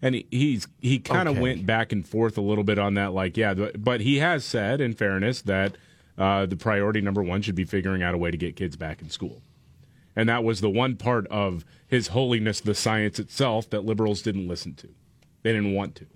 And 0.00 0.14
he, 0.14 0.26
he's 0.30 0.68
he 0.80 0.98
kind 1.00 1.28
of 1.28 1.34
Okay. 1.34 1.42
went 1.42 1.66
back 1.66 1.90
and 1.90 2.06
forth 2.06 2.38
a 2.38 2.40
little 2.40 2.62
bit 2.64 2.78
on 2.78 2.94
that. 2.94 3.12
Like, 3.12 3.36
yeah, 3.36 3.54
but, 3.54 3.82
but 3.82 4.00
he 4.00 4.18
has 4.18 4.44
said, 4.44 4.80
in 4.80 4.94
fairness, 4.94 5.42
that 5.42 5.76
uh, 6.16 6.46
the 6.46 6.56
priority 6.56 7.00
number 7.00 7.22
one 7.22 7.42
should 7.42 7.56
be 7.56 7.64
figuring 7.64 8.02
out 8.02 8.14
a 8.14 8.18
way 8.18 8.30
to 8.30 8.36
get 8.36 8.54
kids 8.54 8.76
back 8.76 9.02
in 9.02 9.10
school. 9.10 9.42
And 10.14 10.28
that 10.28 10.44
was 10.44 10.60
the 10.60 10.70
one 10.70 10.96
part 10.96 11.26
of 11.28 11.64
his 11.86 12.08
holiness, 12.08 12.60
the 12.60 12.74
science 12.74 13.18
itself, 13.18 13.70
that 13.70 13.84
liberals 13.84 14.22
didn't 14.22 14.46
listen 14.48 14.74
to. 14.74 14.88
They 15.42 15.52
didn't 15.52 15.74
want 15.74 15.94
to. 15.96 16.06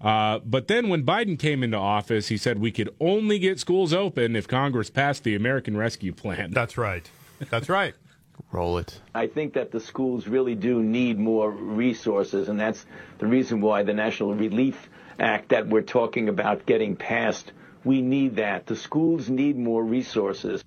Uh, 0.00 0.38
but 0.44 0.68
then 0.68 0.88
when 0.88 1.04
Biden 1.04 1.38
came 1.38 1.62
into 1.62 1.78
office, 1.78 2.28
he 2.28 2.36
said 2.36 2.58
we 2.58 2.70
could 2.70 2.94
only 3.00 3.38
get 3.38 3.58
schools 3.58 3.92
open 3.92 4.36
if 4.36 4.46
Congress 4.46 4.90
passed 4.90 5.24
the 5.24 5.34
American 5.34 5.76
Rescue 5.76 6.12
Plan. 6.12 6.50
That's 6.50 6.76
right. 6.76 7.08
That's 7.50 7.68
right. 7.68 7.94
Roll 8.52 8.78
it. 8.78 9.00
I 9.14 9.26
think 9.26 9.54
that 9.54 9.70
the 9.70 9.80
schools 9.80 10.26
really 10.26 10.54
do 10.54 10.82
need 10.82 11.18
more 11.18 11.50
resources, 11.50 12.48
and 12.48 12.58
that's 12.58 12.84
the 13.18 13.26
reason 13.26 13.60
why 13.60 13.82
the 13.82 13.94
National 13.94 14.34
Relief 14.34 14.90
Act 15.18 15.50
that 15.50 15.68
we're 15.68 15.82
talking 15.82 16.28
about 16.28 16.66
getting 16.66 16.96
passed, 16.96 17.52
we 17.84 18.02
need 18.02 18.36
that. 18.36 18.66
The 18.66 18.74
schools 18.74 19.30
need 19.30 19.56
more 19.56 19.84
resources. 19.84 20.64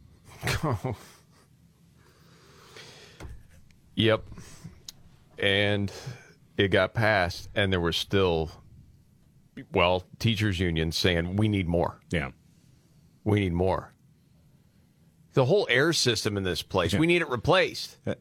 Oh. 0.63 0.95
Yep. 3.97 4.25
And 5.39 5.91
it 6.55 6.67
got 6.67 6.93
passed, 6.93 7.49
and 7.55 7.73
there 7.73 7.79
were 7.79 7.91
still, 7.91 8.51
well, 9.73 10.03
teachers' 10.19 10.59
unions 10.59 10.97
saying, 10.97 11.35
we 11.35 11.47
need 11.47 11.67
more. 11.67 11.99
Yeah. 12.11 12.31
We 13.23 13.39
need 13.41 13.53
more. 13.53 13.93
The 15.33 15.45
whole 15.45 15.67
air 15.69 15.93
system 15.93 16.37
in 16.37 16.43
this 16.43 16.61
place, 16.63 16.93
we 16.95 17.05
need 17.07 17.21
it 17.21 17.29
replaced. 17.29 17.97
Uh, 18.07 18.15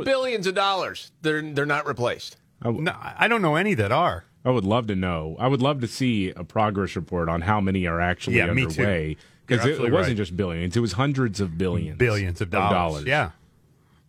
billions 0.00 0.46
of 0.46 0.54
dollars. 0.54 1.12
They're, 1.22 1.42
they're 1.42 1.66
not 1.66 1.86
replaced. 1.86 2.36
No, 2.64 2.94
I 3.00 3.28
don't 3.28 3.42
know 3.42 3.56
any 3.56 3.74
that 3.74 3.92
are. 3.92 4.24
I 4.44 4.50
would 4.50 4.64
love 4.64 4.86
to 4.86 4.96
know. 4.96 5.36
I 5.38 5.48
would 5.48 5.60
love 5.60 5.80
to 5.82 5.86
see 5.88 6.30
a 6.30 6.44
progress 6.44 6.96
report 6.96 7.28
on 7.28 7.42
how 7.42 7.60
many 7.60 7.86
are 7.86 8.00
actually 8.00 8.36
Yeah, 8.36 8.52
me 8.52 8.62
too. 8.66 8.68
underway. 8.82 9.16
Because 9.46 9.66
it, 9.66 9.70
absolutely 9.70 9.90
wasn't 9.92 10.12
right. 10.12 10.16
just 10.16 10.36
billions; 10.36 10.76
it 10.76 10.80
was 10.80 10.92
hundreds 10.92 11.40
of 11.40 11.58
billions, 11.58 11.98
Billions 11.98 12.40
of 12.40 12.50
dollars. 12.50 13.04
Yeah. 13.04 13.30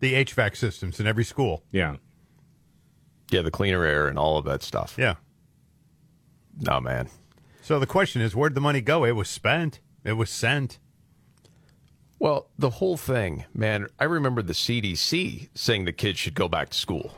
The 0.00 0.14
HVAC 0.14 0.56
systems 0.56 1.00
in 1.00 1.06
every 1.06 1.24
school. 1.24 1.64
yeah. 1.72 1.96
Yeah, 3.30 3.40
the 3.42 3.50
cleaner 3.50 3.84
air 3.84 4.08
and 4.08 4.18
all 4.18 4.36
of 4.36 4.44
that 4.44 4.62
stuff. 4.62 4.94
Yeah. 4.98 5.14
No, 6.60 6.80
man. 6.80 7.08
So 7.62 7.78
the 7.78 7.86
question 7.86 8.20
is, 8.22 8.34
where'd 8.34 8.54
the 8.54 8.60
money 8.60 8.80
go? 8.80 9.04
It 9.04 9.12
was 9.12 9.28
spent. 9.28 9.80
It 10.04 10.14
was 10.14 10.30
sent. 10.30 10.78
Well, 12.18 12.48
the 12.58 12.70
whole 12.70 12.96
thing, 12.96 13.44
man, 13.52 13.88
I 13.98 14.04
remember 14.04 14.42
the 14.42 14.52
CDC 14.52 15.48
saying 15.54 15.84
the 15.84 15.92
kids 15.92 16.18
should 16.18 16.34
go 16.34 16.48
back 16.48 16.70
to 16.70 16.78
school. 16.78 17.14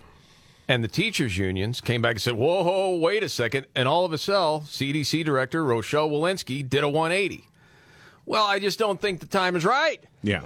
And 0.66 0.82
the 0.82 0.89
teachers' 0.89 1.37
unions 1.37 1.82
came 1.82 2.01
back 2.01 2.12
and 2.12 2.22
said, 2.22 2.35
whoa, 2.35 2.62
whoa, 2.62 2.97
wait 2.97 3.22
a 3.22 3.28
second. 3.28 3.66
And 3.74 3.87
all 3.87 4.07
of 4.07 4.14
a 4.14 4.18
sudden, 4.18 4.66
CDC 4.66 5.24
director 5.24 5.62
Rochelle 5.62 6.09
Walensky 6.09 6.66
did 6.66 6.82
a 6.82 6.89
180. 6.89 7.47
Well, 8.24 8.45
I 8.45 8.59
just 8.59 8.78
don't 8.78 8.99
think 8.99 9.20
the 9.20 9.26
time 9.26 9.57
is 9.57 9.64
right. 9.66 10.03
Yeah. 10.22 10.43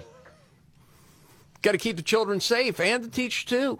Got 1.62 1.72
to 1.72 1.78
keep 1.78 1.96
the 1.96 2.02
children 2.02 2.40
safe 2.40 2.80
and 2.80 3.04
the 3.04 3.08
teachers, 3.08 3.44
too. 3.44 3.78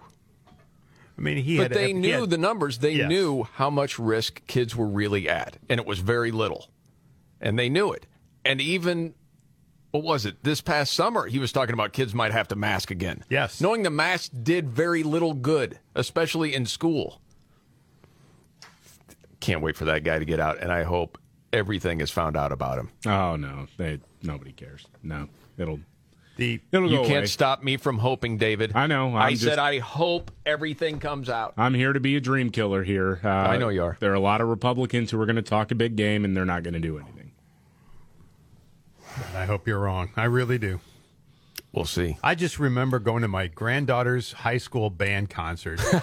I 1.19 1.21
mean, 1.21 1.37
he 1.37 1.57
but 1.57 1.63
had. 1.63 1.73
they 1.73 1.87
he 1.87 1.93
knew 1.93 2.21
had- 2.21 2.29
the 2.29 2.37
numbers. 2.37 2.77
They 2.77 2.93
Yes. 2.93 3.09
knew 3.09 3.43
how 3.55 3.69
much 3.69 3.99
risk 3.99 4.41
kids 4.47 4.73
were 4.73 4.87
really 4.87 5.27
at, 5.27 5.57
and 5.67 5.77
it 5.77 5.85
was 5.85 5.99
very 5.99 6.31
little. 6.31 6.69
And 7.41 7.59
they 7.59 7.67
knew 7.67 7.91
it. 7.91 8.05
And 8.45 8.61
even, 8.61 9.13
what 9.91 10.03
was 10.03 10.25
it? 10.25 10.37
This 10.43 10.61
past 10.61 10.93
summer, 10.93 11.27
he 11.27 11.37
was 11.37 11.51
talking 11.51 11.73
about 11.73 11.91
kids 11.91 12.15
might 12.15 12.31
have 12.31 12.47
to 12.47 12.55
mask 12.55 12.89
again. 12.89 13.25
Yes. 13.29 13.59
Knowing 13.59 13.83
the 13.83 13.89
mask 13.89 14.31
did 14.43 14.69
very 14.69 15.03
little 15.03 15.33
good, 15.33 15.79
especially 15.93 16.53
in 16.55 16.65
school. 16.65 17.19
Can't 19.41 19.61
wait 19.61 19.75
for 19.75 19.85
that 19.85 20.03
guy 20.05 20.19
to 20.19 20.25
get 20.25 20.39
out, 20.39 20.59
and 20.59 20.71
I 20.71 20.83
hope 20.83 21.17
everything 21.51 21.99
is 22.01 22.11
found 22.11 22.37
out 22.37 22.51
about 22.53 22.77
him. 22.77 22.89
Oh 23.05 23.35
no, 23.35 23.67
they 23.77 23.99
nobody 24.21 24.51
cares. 24.53 24.85
No, 25.03 25.27
it'll 25.57 25.79
The 26.39 26.61
It'll 26.71 26.89
you 26.89 26.97
go 26.99 27.03
can't 27.03 27.17
away. 27.17 27.25
stop 27.25 27.63
me 27.63 27.75
from 27.75 27.97
hoping, 27.97 28.37
David. 28.37 28.71
I 28.73 28.87
know. 28.87 29.13
i 29.13 29.27
I'm 29.27 29.35
said 29.35 29.59
I 29.59 29.79
hope 29.79 30.31
everything 30.45 30.99
comes 30.99 31.29
out. 31.29 31.53
I'm 31.57 31.73
here 31.73 31.91
to 31.91 31.99
be 31.99 32.15
a 32.15 32.21
dream 32.21 32.49
killer 32.49 32.81
here. 32.81 33.19
Uh, 33.21 33.27
I 33.27 33.57
know 33.57 33.67
you 33.67 33.83
are. 33.83 33.97
There 33.99 34.09
are 34.11 34.15
a 34.15 34.21
lot 34.21 34.39
of 34.39 34.47
Republicans 34.47 35.11
who 35.11 35.19
are 35.19 35.25
going 35.25 35.35
to 35.35 35.41
talk 35.41 35.69
a 35.71 35.75
big 35.75 35.97
game, 35.97 36.23
and 36.23 36.37
they're 36.37 36.45
not 36.45 36.63
going 36.63 36.75
to 36.75 36.79
do 36.79 36.97
anything. 36.97 37.33
I 39.35 39.43
hope 39.43 39.67
you're 39.67 39.79
wrong. 39.79 40.11
I 40.15 40.23
really 40.25 40.57
do. 40.57 40.79
We'll 41.73 41.83
see. 41.85 42.17
I 42.23 42.35
just 42.35 42.57
remember 42.57 42.99
going 42.99 43.21
to 43.21 43.27
my 43.27 43.47
granddaughter's 43.47 44.31
high 44.31 44.57
school 44.57 44.89
band 44.89 45.29
concert. 45.29 45.79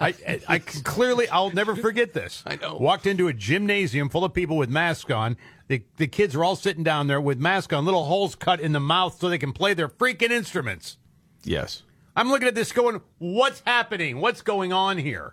I, 0.00 0.14
I, 0.26 0.40
I 0.48 0.58
clearly, 0.58 1.28
I'll 1.28 1.50
never 1.50 1.76
forget 1.76 2.12
this. 2.12 2.42
I 2.44 2.56
know. 2.56 2.76
Walked 2.76 3.06
into 3.06 3.28
a 3.28 3.32
gymnasium 3.32 4.08
full 4.08 4.24
of 4.24 4.32
people 4.32 4.56
with 4.56 4.68
masks 4.68 5.10
on. 5.10 5.36
The, 5.72 5.82
the 5.96 6.06
kids 6.06 6.34
are 6.34 6.44
all 6.44 6.54
sitting 6.54 6.84
down 6.84 7.06
there 7.06 7.18
with 7.18 7.38
masks 7.38 7.72
on, 7.72 7.86
little 7.86 8.04
holes 8.04 8.34
cut 8.34 8.60
in 8.60 8.72
the 8.72 8.78
mouth 8.78 9.18
so 9.18 9.30
they 9.30 9.38
can 9.38 9.54
play 9.54 9.72
their 9.72 9.88
freaking 9.88 10.30
instruments. 10.30 10.98
Yes. 11.44 11.82
I'm 12.14 12.28
looking 12.28 12.46
at 12.46 12.54
this 12.54 12.72
going, 12.72 13.00
what's 13.16 13.62
happening? 13.64 14.20
What's 14.20 14.42
going 14.42 14.74
on 14.74 14.98
here? 14.98 15.32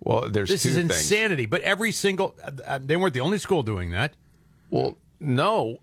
Well, 0.00 0.28
there's 0.28 0.48
this 0.48 0.66
is 0.66 0.74
things. 0.74 0.90
insanity. 0.90 1.46
But 1.46 1.60
every 1.60 1.92
single, 1.92 2.34
uh, 2.42 2.50
uh, 2.66 2.80
they 2.82 2.96
weren't 2.96 3.14
the 3.14 3.20
only 3.20 3.38
school 3.38 3.62
doing 3.62 3.92
that. 3.92 4.14
Well, 4.68 4.98
no. 5.20 5.78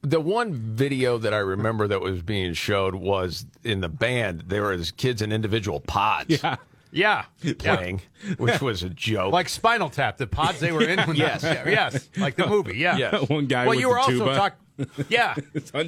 The 0.00 0.18
one 0.18 0.52
video 0.52 1.16
that 1.18 1.32
I 1.32 1.38
remember 1.38 1.86
that 1.86 2.00
was 2.00 2.20
being 2.20 2.52
showed 2.52 2.96
was 2.96 3.46
in 3.62 3.80
the 3.80 3.88
band. 3.88 4.46
There 4.48 4.64
was 4.64 4.90
kids 4.90 5.22
in 5.22 5.30
individual 5.30 5.78
pods. 5.78 6.42
Yeah. 6.42 6.56
Yeah. 6.94 7.24
Playing, 7.58 8.00
which 8.38 8.60
was 8.62 8.82
a 8.82 8.88
joke. 8.88 9.32
Like 9.32 9.48
Spinal 9.48 9.90
Tap, 9.90 10.16
the 10.16 10.26
pods 10.26 10.60
they 10.60 10.72
were 10.72 10.82
in. 10.88 11.00
When 11.00 11.16
Yes. 11.24 11.42
yeah, 11.42 11.68
yes, 11.68 12.08
like 12.16 12.36
the 12.36 12.46
movie. 12.46 12.78
Yeah, 12.78 12.96
Yes. 12.96 13.28
One 13.28 13.46
guy 13.46 13.64
Well, 13.66 13.70
with 13.70 13.80
you 13.80 13.88
were 13.88 13.94
the 13.96 14.00
also 14.00 14.34
talking. 14.34 14.58
Yeah, 15.08 15.34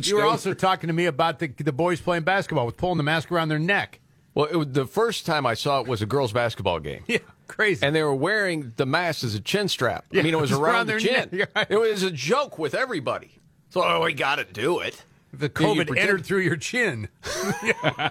you 0.03 0.17
were 0.17 0.23
over. 0.23 0.31
also 0.31 0.53
talking 0.55 0.89
to 0.89 0.93
me 0.93 1.07
about 1.07 1.39
the 1.39 1.47
the 1.49 1.73
boys 1.73 2.01
playing 2.01 2.25
basketball 2.25 2.67
with 2.67 2.77
pulling 2.77 2.99
the 2.99 3.03
mask 3.05 3.31
around 3.33 3.49
their 3.49 3.59
neck. 3.59 4.01
Well, 4.35 4.47
it 4.47 4.57
was, 4.57 4.67
the 4.73 4.87
first 4.87 5.25
time 5.25 5.47
I 5.47 5.55
saw 5.55 5.81
it 5.81 5.87
was 5.87 6.03
a 6.03 6.07
girls' 6.07 6.33
basketball 6.33 6.79
game. 6.81 7.03
Yeah, 7.07 7.19
crazy. 7.49 7.85
And 7.87 7.97
they 7.97 8.03
were 8.03 8.15
wearing 8.15 8.73
the 8.77 8.85
mask 8.85 9.25
as 9.25 9.35
a 9.35 9.41
chin 9.41 9.69
strap. 9.69 10.05
I 10.13 10.17
mean, 10.23 10.35
it 10.35 10.39
was 10.41 10.53
around, 10.53 10.63
around 10.63 10.87
the 10.89 10.93
their 10.93 11.01
chin. 11.01 11.29
neck. 11.33 11.51
Right. 11.57 11.67
It 11.71 11.77
was 11.81 12.03
a 12.03 12.11
joke 12.11 12.59
with 12.59 12.75
everybody. 12.75 13.31
So, 13.71 13.83
oh, 13.83 14.03
we 14.05 14.13
got 14.13 14.37
to 14.37 14.45
do 14.45 14.81
it. 14.81 15.03
The 15.33 15.49
Then 15.49 15.51
COVID 15.51 15.87
pretend- 15.87 15.99
entered 15.99 16.27
through 16.27 16.41
your 16.41 16.57
chin. 16.57 17.09
Yeah. 17.65 18.11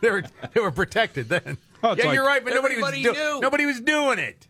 they 0.00 0.10
were 0.10 0.22
they 0.54 0.60
were 0.60 0.70
protected 0.70 1.28
then. 1.28 1.58
Oh, 1.84 1.94
yeah, 1.96 2.06
like 2.06 2.14
you're 2.14 2.24
right, 2.26 2.42
but 2.42 2.54
nobody 2.54 2.76
was 2.76 2.84
everybody 2.88 3.02
do- 3.02 3.12
knew. 3.12 3.40
nobody 3.40 3.66
was 3.66 3.80
doing 3.80 4.18
it. 4.18 4.46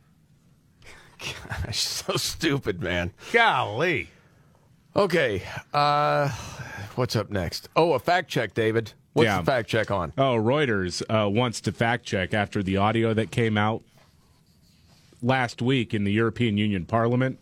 Gosh, 1.18 1.78
so 1.80 2.16
stupid, 2.16 2.80
man. 2.82 3.12
Golly. 3.32 4.10
Okay, 4.96 5.42
uh, 5.72 6.28
what's 6.94 7.16
up 7.16 7.30
next? 7.30 7.68
Oh, 7.74 7.94
a 7.94 7.98
fact 7.98 8.30
check, 8.30 8.54
David. 8.54 8.92
What's 9.14 9.26
Yeah. 9.26 9.38
the 9.40 9.44
fact 9.46 9.68
check 9.68 9.90
on? 9.90 10.12
Oh, 10.16 10.36
Reuters 10.36 11.02
uh, 11.08 11.28
wants 11.28 11.60
to 11.62 11.72
fact 11.72 12.04
check 12.04 12.32
after 12.34 12.62
the 12.62 12.76
audio 12.76 13.12
that 13.14 13.30
came 13.32 13.58
out 13.58 13.82
last 15.22 15.60
week 15.62 15.94
in 15.94 16.04
the 16.04 16.12
European 16.12 16.56
Union 16.58 16.84
Parliament, 16.84 17.38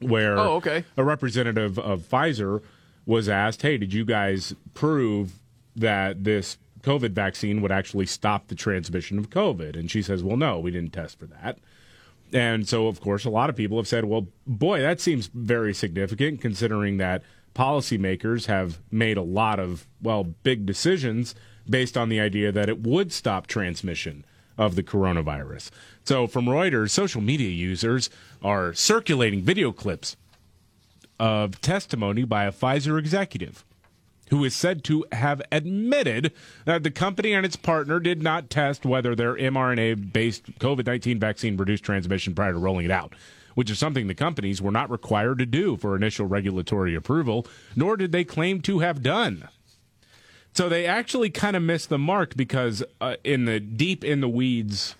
where 0.00 0.38
Oh, 0.38 0.54
okay. 0.56 0.84
a 0.96 1.04
representative 1.04 1.78
of 1.78 2.02
Pfizer 2.02 2.62
was 3.04 3.28
asked, 3.28 3.62
"Hey, 3.62 3.78
did 3.78 3.92
you 3.92 4.04
guys 4.04 4.54
prove 4.74 5.34
that 5.76 6.24
this 6.24 6.56
COVID 6.86 7.10
vaccine 7.10 7.60
would 7.60 7.72
actually 7.72 8.06
stop 8.06 8.46
the 8.46 8.54
transmission 8.54 9.18
of 9.18 9.30
COVID?" 9.30 9.76
And 9.76 9.90
she 9.90 10.00
says, 10.00 10.22
"Well, 10.22 10.36
no, 10.36 10.58
we 10.60 10.70
didn't 10.70 10.92
test 10.92 11.18
for 11.18 11.26
that." 11.26 11.58
And 12.32 12.68
so, 12.68 12.88
of 12.88 13.00
course, 13.00 13.24
a 13.24 13.30
lot 13.30 13.50
of 13.50 13.56
people 13.56 13.76
have 13.76 13.86
said, 13.86 14.04
well, 14.04 14.26
boy, 14.46 14.80
that 14.80 15.00
seems 15.00 15.28
very 15.32 15.72
significant 15.72 16.40
considering 16.40 16.96
that 16.96 17.22
policymakers 17.54 18.46
have 18.46 18.80
made 18.90 19.16
a 19.16 19.22
lot 19.22 19.58
of, 19.58 19.86
well, 20.02 20.24
big 20.24 20.66
decisions 20.66 21.34
based 21.68 21.96
on 21.96 22.08
the 22.08 22.20
idea 22.20 22.52
that 22.52 22.68
it 22.68 22.82
would 22.82 23.12
stop 23.12 23.46
transmission 23.46 24.24
of 24.58 24.74
the 24.74 24.82
coronavirus. 24.82 25.70
So, 26.04 26.26
from 26.26 26.46
Reuters, 26.46 26.90
social 26.90 27.20
media 27.20 27.50
users 27.50 28.10
are 28.42 28.72
circulating 28.74 29.42
video 29.42 29.72
clips 29.72 30.16
of 31.18 31.60
testimony 31.60 32.24
by 32.24 32.44
a 32.44 32.52
Pfizer 32.52 32.98
executive 32.98 33.64
who 34.30 34.44
is 34.44 34.54
said 34.54 34.84
to 34.84 35.04
have 35.12 35.42
admitted 35.52 36.32
that 36.64 36.82
the 36.82 36.90
company 36.90 37.32
and 37.32 37.46
its 37.46 37.56
partner 37.56 38.00
did 38.00 38.22
not 38.22 38.50
test 38.50 38.84
whether 38.84 39.14
their 39.14 39.34
mRNA 39.34 40.12
based 40.12 40.58
COVID 40.58 40.86
19 40.86 41.18
vaccine 41.18 41.56
reduced 41.56 41.84
transmission 41.84 42.34
prior 42.34 42.52
to 42.52 42.58
rolling 42.58 42.84
it 42.84 42.90
out, 42.90 43.14
which 43.54 43.70
is 43.70 43.78
something 43.78 44.06
the 44.06 44.14
companies 44.14 44.60
were 44.60 44.72
not 44.72 44.90
required 44.90 45.38
to 45.38 45.46
do 45.46 45.76
for 45.76 45.96
initial 45.96 46.26
regulatory 46.26 46.94
approval, 46.94 47.46
nor 47.74 47.96
did 47.96 48.12
they 48.12 48.24
claim 48.24 48.60
to 48.62 48.80
have 48.80 49.02
done. 49.02 49.48
So 50.54 50.70
they 50.70 50.86
actually 50.86 51.28
kind 51.28 51.54
of 51.54 51.62
missed 51.62 51.90
the 51.90 51.98
mark 51.98 52.34
because, 52.34 52.82
uh, 53.00 53.16
in 53.24 53.44
the 53.44 53.60
deep 53.60 54.02
in 54.02 54.22
the 54.22 54.28
weeds 54.28 54.94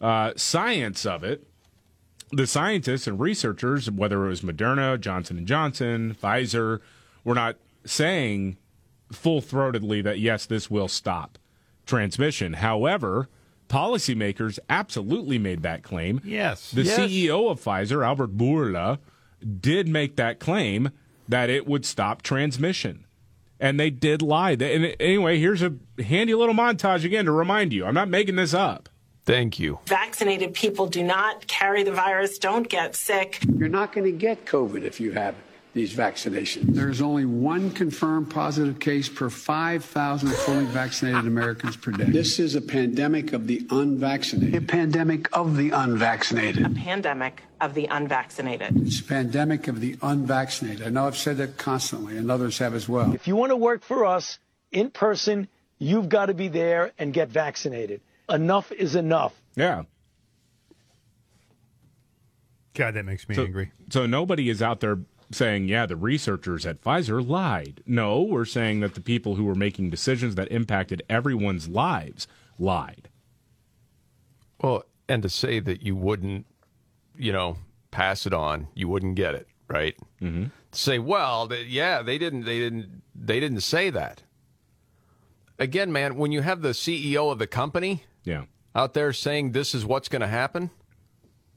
uh, 0.00 0.32
science 0.36 1.04
of 1.04 1.24
it, 1.24 1.44
the 2.30 2.46
scientists 2.46 3.06
and 3.06 3.18
researchers, 3.20 3.90
whether 3.90 4.24
it 4.24 4.28
was 4.28 4.42
Moderna, 4.42 4.98
Johnson 4.98 5.38
and 5.38 5.46
Johnson, 5.46 6.16
Pfizer, 6.20 6.80
were 7.24 7.34
not 7.34 7.56
saying 7.84 8.56
full-throatedly 9.12 10.02
that 10.04 10.18
yes, 10.18 10.46
this 10.46 10.70
will 10.70 10.88
stop 10.88 11.38
transmission. 11.86 12.54
However, 12.54 13.28
policymakers 13.68 14.58
absolutely 14.68 15.38
made 15.38 15.62
that 15.62 15.82
claim. 15.82 16.20
Yes. 16.24 16.70
The 16.70 16.82
Yes. 16.82 16.98
CEO 16.98 17.50
of 17.50 17.60
Pfizer, 17.60 18.04
Albert 18.04 18.36
Bourla, 18.36 18.98
did 19.60 19.88
make 19.88 20.16
that 20.16 20.38
claim 20.38 20.90
that 21.28 21.50
it 21.50 21.66
would 21.66 21.84
stop 21.84 22.22
transmission. 22.22 23.04
And 23.58 23.78
they 23.78 23.90
did 23.90 24.22
lie. 24.22 24.52
And 24.52 24.94
anyway, 25.00 25.38
here's 25.38 25.62
a 25.62 25.74
handy 26.02 26.34
little 26.34 26.54
montage 26.54 27.04
again 27.04 27.24
to 27.26 27.32
remind 27.32 27.72
you. 27.72 27.84
I'm 27.86 27.94
not 27.94 28.08
making 28.08 28.36
this 28.36 28.52
up. 28.54 28.88
Thank 29.24 29.60
you. 29.60 29.78
Vaccinated 29.86 30.52
people 30.52 30.88
do 30.88 31.02
not 31.04 31.46
carry 31.46 31.84
the 31.84 31.92
virus, 31.92 32.38
don't 32.38 32.68
get 32.68 32.96
sick. 32.96 33.38
You're 33.56 33.68
not 33.68 33.92
going 33.92 34.04
to 34.04 34.12
get 34.16 34.46
COVID 34.46 34.82
if 34.82 35.00
you 35.00 35.12
have 35.12 35.36
these 35.74 35.94
vaccinations. 35.94 36.74
There's 36.74 37.00
only 37.00 37.24
one 37.24 37.70
confirmed 37.70 38.30
positive 38.30 38.78
case 38.78 39.08
per 39.08 39.30
5,000 39.30 40.30
fully 40.30 40.64
vaccinated 40.66 41.26
Americans 41.26 41.76
per 41.76 41.92
day. 41.92 42.04
This 42.04 42.38
is 42.38 42.54
a 42.54 42.60
pandemic 42.60 43.32
of 43.32 43.46
the 43.46 43.66
unvaccinated. 43.70 44.62
A 44.62 44.66
pandemic 44.66 45.34
of 45.34 45.56
the 45.56 45.70
unvaccinated. 45.70 46.66
A 46.66 46.70
pandemic 46.70 47.42
of 47.60 47.74
the 47.74 47.86
unvaccinated. 47.86 48.86
It's 48.86 49.00
a 49.00 49.04
pandemic 49.04 49.68
of 49.68 49.80
the 49.80 49.96
unvaccinated. 50.02 50.86
I 50.86 50.90
know 50.90 51.06
I've 51.06 51.16
said 51.16 51.38
that 51.38 51.56
constantly, 51.56 52.18
and 52.18 52.30
others 52.30 52.58
have 52.58 52.74
as 52.74 52.88
well. 52.88 53.14
If 53.14 53.26
you 53.26 53.36
want 53.36 53.50
to 53.50 53.56
work 53.56 53.82
for 53.82 54.04
us 54.04 54.38
in 54.72 54.90
person, 54.90 55.48
you've 55.78 56.08
got 56.10 56.26
to 56.26 56.34
be 56.34 56.48
there 56.48 56.92
and 56.98 57.14
get 57.14 57.28
vaccinated. 57.28 58.02
Enough 58.28 58.72
is 58.72 58.94
enough. 58.94 59.40
Yeah. 59.56 59.84
God, 62.74 62.94
that 62.94 63.04
makes 63.04 63.28
me 63.28 63.34
so, 63.34 63.44
angry. 63.44 63.70
So 63.90 64.06
nobody 64.06 64.48
is 64.48 64.62
out 64.62 64.80
there 64.80 64.98
saying, 65.32 65.68
yeah, 65.68 65.86
the 65.86 65.96
researchers 65.96 66.66
at 66.66 66.82
Pfizer 66.82 67.26
lied. 67.26 67.82
No, 67.86 68.22
we're 68.22 68.44
saying 68.44 68.80
that 68.80 68.94
the 68.94 69.00
people 69.00 69.34
who 69.36 69.44
were 69.44 69.54
making 69.54 69.90
decisions 69.90 70.34
that 70.36 70.50
impacted 70.50 71.02
everyone's 71.08 71.68
lives 71.68 72.26
lied. 72.58 73.08
Well, 74.60 74.84
and 75.08 75.22
to 75.22 75.28
say 75.28 75.60
that 75.60 75.82
you 75.82 75.96
wouldn't, 75.96 76.46
you 77.16 77.32
know, 77.32 77.58
pass 77.90 78.26
it 78.26 78.32
on, 78.32 78.68
you 78.74 78.88
wouldn't 78.88 79.16
get 79.16 79.34
it, 79.34 79.48
right? 79.68 79.96
Mm-hmm. 80.20 80.44
Say, 80.72 80.98
well, 80.98 81.48
th- 81.48 81.66
yeah, 81.66 82.02
they 82.02 82.18
didn't, 82.18 82.44
they 82.44 82.58
didn't, 82.58 83.02
they 83.14 83.40
didn't 83.40 83.60
say 83.60 83.90
that. 83.90 84.22
Again, 85.58 85.92
man, 85.92 86.16
when 86.16 86.32
you 86.32 86.42
have 86.42 86.62
the 86.62 86.70
CEO 86.70 87.30
of 87.30 87.38
the 87.38 87.46
company, 87.46 88.04
yeah, 88.24 88.44
out 88.74 88.94
there 88.94 89.12
saying 89.12 89.52
this 89.52 89.74
is 89.74 89.84
what's 89.84 90.08
going 90.08 90.22
to 90.22 90.28
happen, 90.28 90.70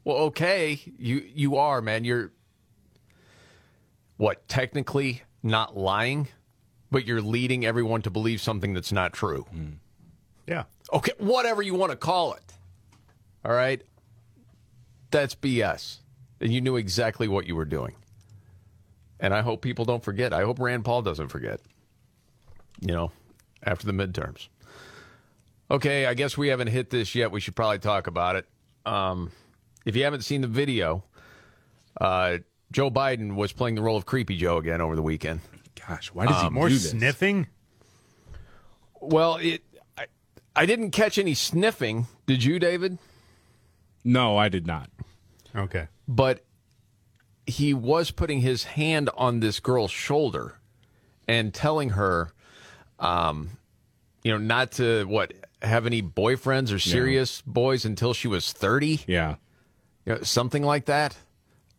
well, 0.04 0.18
okay, 0.18 0.80
you 1.00 1.26
you 1.34 1.56
are, 1.56 1.82
man. 1.82 2.04
You're 2.04 2.32
what 4.18 4.48
technically 4.48 5.24
not 5.44 5.78
lying, 5.78 6.28
but 6.92 7.06
you're 7.06 7.22
leading 7.22 7.66
everyone 7.66 8.02
to 8.04 8.10
believe 8.10 8.42
something 8.42 8.74
that's 8.74 8.92
not 8.92 9.14
true. 9.14 9.46
Yeah. 10.48 10.64
Okay, 10.94 11.14
whatever 11.18 11.62
you 11.62 11.76
want 11.76 11.92
to 11.92 11.98
call 11.98 12.34
it. 12.34 12.54
All 13.44 13.54
right. 13.54 13.82
That's 15.12 15.36
BS. 15.36 16.00
And 16.42 16.52
you 16.52 16.62
knew 16.62 16.76
exactly 16.76 17.28
what 17.28 17.46
you 17.48 17.56
were 17.56 17.66
doing. 17.66 17.96
And 19.20 19.34
I 19.34 19.42
hope 19.42 19.62
people 19.62 19.86
don't 19.86 20.04
forget. 20.04 20.34
I 20.34 20.42
hope 20.42 20.60
Rand 20.60 20.84
Paul 20.84 21.02
doesn't 21.02 21.30
forget. 21.30 21.62
You 22.82 22.94
know, 22.94 23.12
after 23.64 23.86
the 23.86 23.94
midterms. 23.94 24.50
Okay, 25.72 26.06
I 26.06 26.14
guess 26.14 26.38
we 26.38 26.50
haven't 26.50 26.68
hit 26.68 26.90
this 26.90 27.16
yet. 27.16 27.32
We 27.32 27.40
should 27.40 27.56
probably 27.56 27.80
talk 27.80 28.08
about 28.08 28.36
it. 28.36 28.46
Um, 28.86 29.32
if 29.86 29.96
you 29.96 30.04
haven't 30.04 30.22
seen 30.22 30.42
the 30.42 30.48
video, 30.48 31.04
uh, 32.00 32.40
Joe 32.72 32.90
Biden 32.90 33.36
was 33.36 33.52
playing 33.54 33.76
the 33.76 33.82
role 33.82 33.98
of 33.98 34.06
Creepy 34.06 34.38
Joe 34.38 34.58
again 34.58 34.82
over 34.82 34.96
the 34.96 35.02
weekend. 35.02 35.42
Gosh, 35.88 36.08
why 36.14 36.26
does 36.26 36.42
he 36.42 36.50
More 36.50 36.68
do 36.70 36.74
this? 36.76 36.92
sniffing? 36.92 37.48
Well, 39.02 39.36
it. 39.38 39.62
I, 39.98 40.08
I 40.56 40.66
didn't 40.66 40.92
catch 40.92 41.18
any 41.18 41.34
sniffing. 41.34 42.08
Did 42.26 42.44
you, 42.44 42.60
David? 42.60 42.98
No, 44.04 44.38
I 44.38 44.50
did 44.50 44.66
not. 44.66 44.90
Okay. 45.56 45.88
But 46.08 46.44
he 47.46 47.74
was 47.74 48.12
putting 48.12 48.42
his 48.42 48.64
hand 48.64 49.10
on 49.16 49.40
this 49.40 49.60
girl's 49.60 49.92
shoulder 49.92 50.56
and 51.28 51.54
telling 51.54 51.90
her, 51.92 52.32
um, 53.00 53.52
you 54.24 54.32
know, 54.32 54.38
not 54.38 54.72
to 54.74 55.06
what 55.06 55.34
have 55.62 55.86
any 55.86 56.02
boyfriends 56.02 56.74
or 56.74 56.80
serious 56.80 57.42
boys 57.42 57.86
until 57.86 58.14
she 58.14 58.28
was 58.28 58.52
thirty. 58.52 59.02
Yeah, 59.08 59.36
you 60.06 60.14
know, 60.14 60.22
something 60.24 60.64
like 60.64 60.86
that. 60.86 61.16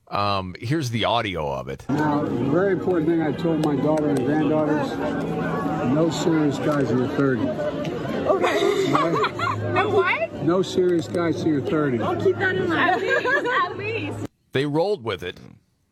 Um, 0.09 0.55
here's 0.61 0.91
the 0.91 1.05
audio 1.05 1.53
of 1.53 1.69
it. 1.69 1.85
Now, 1.89 2.23
the 2.25 2.31
very 2.31 2.73
important 2.73 3.09
thing 3.09 3.23
I 3.23 3.33
told 3.33 3.65
my 3.65 3.75
daughter 3.77 4.09
and 4.09 4.25
granddaughters 4.25 4.93
no 5.93 6.11
serious 6.11 6.59
guys 6.59 6.91
in 6.91 6.99
your 6.99 7.09
30s. 7.09 7.93
Okay. 8.27 9.73
no 9.73 9.89
what? 9.89 10.33
No 10.43 10.61
serious 10.61 11.09
guys 11.09 11.41
in 11.43 11.49
your 11.49 11.61
30s. 11.63 12.05
I'll 12.05 12.23
keep 12.23 12.37
that 12.37 12.57
in 12.57 12.69
mind. 12.69 12.91
At 12.91 13.01
least. 13.01 13.47
At 13.47 13.77
least. 13.79 14.29
They 14.53 14.67
rolled 14.67 15.05
with 15.05 15.23
it. 15.23 15.39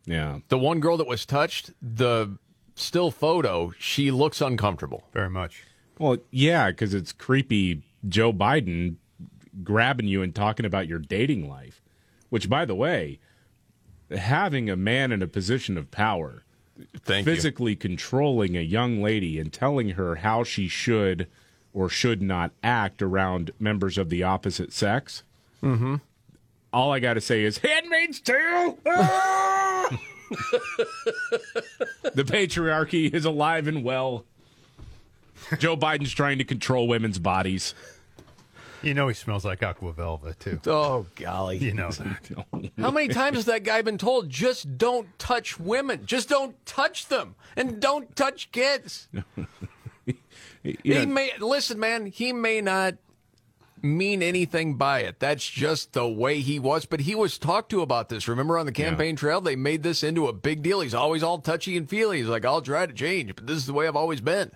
Yeah. 0.04 0.40
The 0.48 0.58
one 0.58 0.80
girl 0.80 0.96
that 0.98 1.06
was 1.06 1.24
touched, 1.24 1.70
the 1.80 2.36
still 2.74 3.10
photo, 3.10 3.72
she 3.78 4.10
looks 4.10 4.40
uncomfortable. 4.40 5.04
Very 5.12 5.30
much. 5.30 5.64
Well, 5.98 6.18
yeah, 6.30 6.70
because 6.70 6.92
it's 6.92 7.12
creepy 7.12 7.82
Joe 8.08 8.32
Biden 8.32 8.96
grabbing 9.62 10.08
you 10.08 10.22
and 10.22 10.34
talking 10.34 10.66
about 10.66 10.88
your 10.88 10.98
dating 10.98 11.48
life. 11.48 11.80
Which, 12.28 12.50
by 12.50 12.64
the 12.64 12.74
way, 12.74 13.20
having 14.11 14.68
a 14.70 14.76
man 14.76 15.12
in 15.12 15.22
a 15.22 15.26
position 15.26 15.76
of 15.78 15.90
power, 15.90 16.44
Thank 17.00 17.26
you. 17.26 17.34
physically 17.34 17.76
controlling 17.76 18.57
a 18.57 18.61
young 18.61 19.02
lady 19.02 19.38
and 19.38 19.52
telling 19.52 19.90
her 19.90 20.16
how 20.16 20.44
she 20.44 20.68
should 20.68 21.28
or 21.72 21.88
should 21.88 22.22
not 22.22 22.52
act 22.62 23.02
around 23.02 23.52
members 23.59 23.98
of 23.98 24.09
the 24.09 24.22
opposite 24.22 24.72
sex. 24.72 25.22
Mm-hmm. 25.62 25.96
All 26.72 26.92
I 26.92 27.00
got 27.00 27.14
to 27.14 27.20
say 27.20 27.44
is 27.44 27.59
Handmaid's 27.59 28.20
Tale. 28.20 28.78
Ah! 28.86 29.88
the 32.14 32.24
patriarchy 32.24 33.12
is 33.12 33.24
alive 33.24 33.68
and 33.68 33.84
well. 33.84 34.24
Joe 35.59 35.76
Biden's 35.76 36.12
trying 36.12 36.38
to 36.38 36.44
control 36.44 36.88
women's 36.88 37.18
bodies. 37.18 37.74
You 38.85 38.95
know 38.95 39.09
he 39.09 39.14
smells 39.14 39.45
like 39.45 39.62
Aqua 39.62 39.93
Velva 39.93 40.39
too. 40.39 40.61
Oh 40.70 41.07
golly, 41.16 41.59
you 41.59 41.72
know 41.74 41.91
that. 41.91 42.72
How 42.78 42.91
many 42.91 43.09
times 43.09 43.37
has 43.39 43.45
that 43.47 43.64
guy 43.64 43.82
been 43.82 43.99
told, 43.99 44.28
just 44.28 44.76
don't 44.78 45.18
touch 45.18 45.59
women, 45.59 46.05
just 46.07 46.28
don't 46.28 46.55
touch 46.66 47.09
them, 47.09 47.35
and 47.57 47.80
don't 47.80 48.14
touch 48.14 48.53
kids? 48.53 49.09
He 50.62 50.78
Yeah. 50.82 51.05
may 51.05 51.30
listen, 51.41 51.78
man. 51.78 52.07
He 52.07 52.32
may 52.32 52.62
not 52.62 52.95
mean 53.82 54.22
anything 54.22 54.76
by 54.76 55.01
it. 55.01 55.20
That's 55.20 55.47
just 55.47 55.93
the 55.93 56.09
way 56.09 56.41
he 56.41 56.59
was. 56.59 56.87
But 56.87 57.01
he 57.01 57.14
was 57.14 57.37
talked 57.37 57.68
to 57.70 57.82
about 57.82 58.09
this. 58.09 58.26
Remember 58.28 58.57
on 58.57 58.64
the 58.64 58.72
campaign 58.72 59.14
trail, 59.14 59.43
they 59.43 59.57
made 59.57 59.82
this 59.82 60.03
into 60.03 60.26
a 60.26 60.32
big 60.32 60.62
deal. 60.62 60.80
He's 60.80 60.95
always 60.95 61.22
all 61.22 61.39
touchy 61.39 61.76
and 61.76 61.87
feely. 61.89 62.16
He's 62.18 62.28
like, 62.28 62.47
I'll 62.47 62.62
try 62.62 62.87
to 62.87 62.95
change, 62.95 63.35
but 63.35 63.47
this 63.47 63.59
is 63.59 63.66
the 63.66 63.74
way 63.74 63.87
I've 63.87 63.95
always 63.97 64.22
been. 64.22 64.53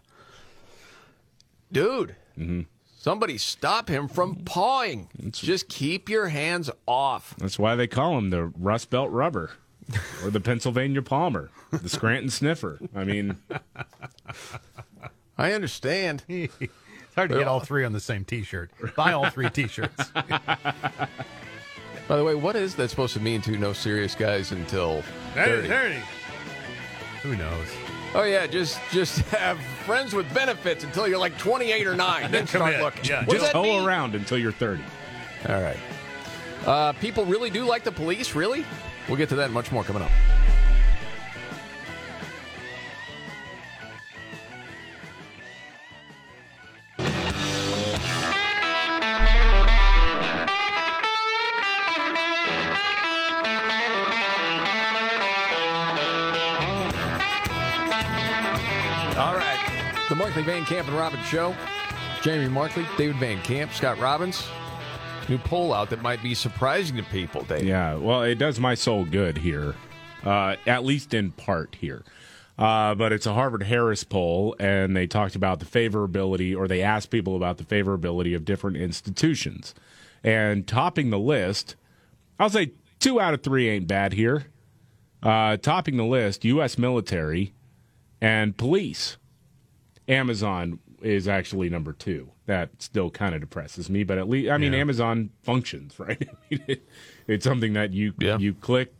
Dude, 1.71 2.17
mm-hmm. 2.39 2.63
Somebody 2.99 3.39
stop 3.39 3.89
him 3.89 4.09
from 4.09 4.37
pawing. 4.45 5.09
Just 5.31 5.69
keep 5.69 6.09
your 6.09 6.29
hands 6.29 6.71
off. 6.87 7.35
That's 7.39 7.59
why 7.59 7.77
they 7.77 7.87
call 7.87 8.19
him 8.19 8.31
the 8.31 8.47
Rust 8.47 8.91
Belt 8.91 9.11
Rubber 9.11 9.53
or 10.25 10.31
the 10.31 10.41
Pennsylvania 10.41 11.01
Palmer, 11.01 11.51
the 11.71 11.89
Scranton 11.89 12.31
Sniffer. 12.31 12.79
I 12.95 13.05
mean, 13.05 13.37
I 15.39 15.53
understand. 15.53 16.25
it's 16.29 17.15
hard 17.15 17.31
to 17.31 17.39
get 17.39 17.49
all 17.49 17.61
three 17.61 17.85
on 17.85 17.93
the 17.93 18.01
same 18.01 18.25
T-shirt. 18.25 18.71
Buy 18.97 19.13
all 19.13 19.31
three 19.31 19.49
T-shirts. 19.49 20.11
By 22.09 22.17
the 22.17 22.25
way, 22.25 22.35
what 22.35 22.57
is 22.57 22.75
that 22.77 22.89
supposed 22.89 23.13
to 23.15 23.21
mean 23.21 23.43
to 23.43 23.53
no 23.53 23.73
serious 23.73 24.15
guys 24.15 24.51
until 24.53 25.03
30? 25.35 26.03
Who 27.23 27.37
knows? 27.37 27.69
Oh 28.15 28.23
yeah, 28.25 28.47
just 28.47 28.81
just 28.91 29.19
have 29.29 29.61
friends 29.85 30.15
with 30.15 30.33
benefits 30.33 30.85
until 30.85 31.07
you're 31.07 31.19
like 31.19 31.37
28 31.39 31.87
or 31.87 31.95
9. 31.95 32.31
Then 32.31 32.47
start 32.47 32.81
looking. 32.81 33.05
Yeah, 33.05 33.25
just 33.25 33.53
go 33.53 33.63
mean? 33.63 33.85
around 33.85 34.15
until 34.15 34.39
you're 34.39 34.53
30. 34.53 34.83
All 35.49 35.61
right. 35.61 35.77
Uh, 36.67 36.93
people 36.95 37.25
really 37.25 37.51
do 37.51 37.65
like 37.65 37.85
the 37.85 37.93
police, 37.93 38.35
really? 38.35 38.65
We'll 39.09 39.17
get 39.17 39.29
to 39.31 39.37
that 39.37 39.47
and 39.47 39.55
much 39.55 39.73
more 39.73 39.85
coming 39.85 40.03
up. 40.03 40.11
Van 60.45 60.65
Camp 60.65 60.89
and 60.89 60.97
Robbins 60.97 61.25
Show. 61.27 61.55
Jamie 62.23 62.49
Markley, 62.49 62.87
David 62.97 63.17
Van 63.17 63.41
Camp, 63.43 63.73
Scott 63.73 63.99
Robbins. 63.99 64.47
New 65.29 65.39
poll 65.39 65.75
out 65.75 65.91
that 65.91 66.03
might 66.03 66.23
be 66.23 66.35
surprising 66.35 66.97
to 66.97 67.03
people, 67.05 67.43
Dave. 67.43 67.65
Yeah, 67.65 67.95
well, 67.95 68.23
it 68.23 68.37
does 68.37 68.59
my 68.59 68.75
soul 68.75 69.05
good 69.05 69.39
here, 69.39 69.75
uh, 70.25 70.57
at 70.67 70.85
least 70.85 71.13
in 71.13 71.33
part 71.33 71.77
here. 71.81 72.03
Uh, 72.59 72.95
but 72.95 73.13
it's 73.13 73.27
a 73.27 73.35
Harvard 73.35 73.63
Harris 73.63 74.03
poll, 74.05 74.57
and 74.59 74.97
they 74.97 75.07
talked 75.07 75.37
about 75.37 75.61
the 75.61 75.67
favorability, 75.67 76.57
or 76.57 76.67
they 76.67 76.83
asked 76.83 77.11
people 77.11 77.37
about 77.37 77.59
the 77.59 77.65
favorability 77.65 78.35
of 78.35 78.45
different 78.45 78.79
institutions. 78.79 79.75
And 80.25 80.67
topping 80.67 81.11
the 81.11 81.19
list, 81.19 81.77
I'll 82.41 82.51
say 82.51 82.73
two 82.99 83.21
out 83.21 83.33
of 83.33 83.43
three 83.43 83.69
ain't 83.69 83.87
bad 83.87 84.15
here. 84.15 84.47
Uh, 85.23 85.57
topping 85.59 85.97
the 85.97 86.05
list, 86.05 86.45
U.S. 86.45 86.79
military 86.79 87.53
and 88.21 88.57
police. 88.57 89.18
Amazon 90.09 90.79
is 91.03 91.29
actually 91.29 91.69
number 91.69 91.93
two. 91.93 92.31
That 92.47 92.71
still 92.83 93.11
kind 93.11 93.35
of 93.35 93.41
depresses 93.41 93.89
me, 93.91 94.03
but 94.05 94.19
at 94.19 94.29
least 94.29 94.51
I 94.51 94.59
mean 94.59 94.73
Yeah. 94.73 94.81
Amazon 94.81 95.31
functions, 95.43 95.95
right? 95.99 96.29
I 96.29 96.35
mean, 96.51 96.65
it, 96.67 96.89
it's 97.27 97.45
something 97.45 97.75
that 97.75 97.93
you 97.93 98.15
you 98.39 98.55
click 98.55 98.93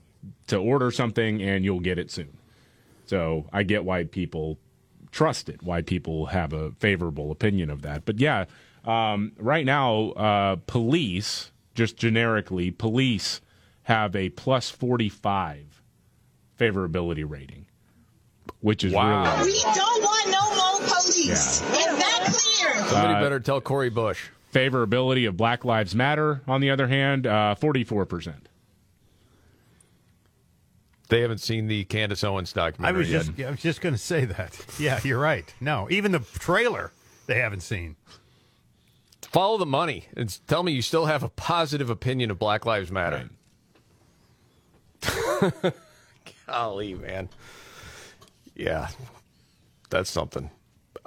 to 0.49 0.57
order 0.57 0.91
something 0.91 1.43
and 1.43 1.65
you'll 1.65 1.81
get 1.81 1.99
it 1.99 2.11
soon. 2.11 2.37
So 3.07 3.47
I 3.53 3.63
get 3.63 3.85
why 3.85 4.05
people 4.05 4.59
trust 5.11 5.49
it, 5.49 5.63
why 5.63 5.81
people 5.81 6.27
have 6.27 6.53
a 6.53 6.73
favorable 6.73 7.31
opinion 7.31 7.71
of 7.71 7.81
that. 7.83 8.05
But 8.05 8.19
yeah, 8.21 8.45
um, 8.85 9.33
right 9.39 9.65
now, 9.65 10.11
uh, 10.11 10.57
police, 10.67 11.51
just 11.75 11.97
generically, 11.97 12.71
police 12.71 13.41
have 13.85 14.15
a 14.15 14.29
plus 14.31 14.69
45 14.69 15.83
favorability 16.59 17.25
rating, 17.29 17.65
which 18.61 18.85
is 18.85 18.93
Wow. 18.93 19.39
really. 19.39 19.53
We 19.53 19.61
don't 19.63 20.03
want 20.03 20.31
no 20.31 20.57
more 20.57 20.68
police. 21.23 21.61
Yeah. 21.63 21.71
Is 21.73 21.99
that 21.99 22.21
clear? 22.25 22.87
Somebody 22.89 23.15
Uh, 23.15 23.21
better 23.21 23.41
tell 23.41 23.61
Cori 23.61 23.91
Bush. 23.91 24.29
Favorability 24.53 25.29
of 25.29 25.37
Black 25.37 25.65
Lives 25.65 25.95
Matter, 25.95 26.41
on 26.49 26.61
the 26.61 26.71
other 26.71 26.89
hand, 26.89 27.27
uh, 27.27 27.55
44%. 27.61 28.35
They 31.11 31.21
haven't 31.21 31.39
seen 31.39 31.69
the 31.69 31.85
Candace 31.85 32.23
Owens 32.25 32.53
I 32.57 32.61
documentary 32.67 32.99
was 33.01 33.11
yet. 33.11 33.25
just 33.27 33.41
I 33.41 33.51
was 33.51 33.61
just 33.61 33.81
going 33.81 33.95
to 33.95 33.99
say 34.01 34.25
that. 34.27 34.59
Yeah, 34.79 35.01
you're 35.05 35.19
right. 35.19 35.53
No, 35.61 35.87
even 35.91 36.13
the 36.13 36.19
trailer 36.21 36.93
they 37.27 37.39
haven't 37.41 37.61
seen. 37.63 37.97
Follow 39.23 39.57
the 39.59 39.67
money 39.67 40.07
and 40.17 40.39
tell 40.47 40.63
me 40.63 40.73
you 40.73 40.83
still 40.83 41.07
have 41.07 41.23
a 41.23 41.29
positive 41.31 41.89
opinion 41.91 42.31
of 42.31 42.39
Black 42.39 42.65
Lives 42.67 42.91
Matter. 42.91 43.29
Golly, 46.47 46.95
man. 46.95 47.29
Yeah, 48.55 48.89
that's 49.91 50.11
something. 50.11 50.51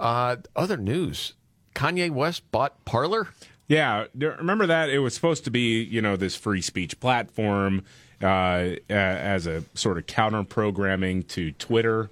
Uh, 0.01 0.37
other 0.55 0.77
news 0.77 1.33
Kanye 1.75 2.09
West 2.09 2.49
bought 2.51 2.83
Parler? 2.85 3.29
Yeah, 3.67 4.05
remember 4.15 4.65
that 4.67 4.89
it 4.89 4.99
was 4.99 5.13
supposed 5.15 5.45
to 5.45 5.51
be, 5.51 5.81
you 5.81 6.01
know, 6.01 6.17
this 6.17 6.35
free 6.35 6.61
speech 6.61 6.99
platform 6.99 7.83
uh, 8.21 8.71
as 8.89 9.47
a 9.47 9.63
sort 9.75 9.97
of 9.97 10.07
counter 10.07 10.43
programming 10.43 11.23
to 11.23 11.51
Twitter. 11.53 12.09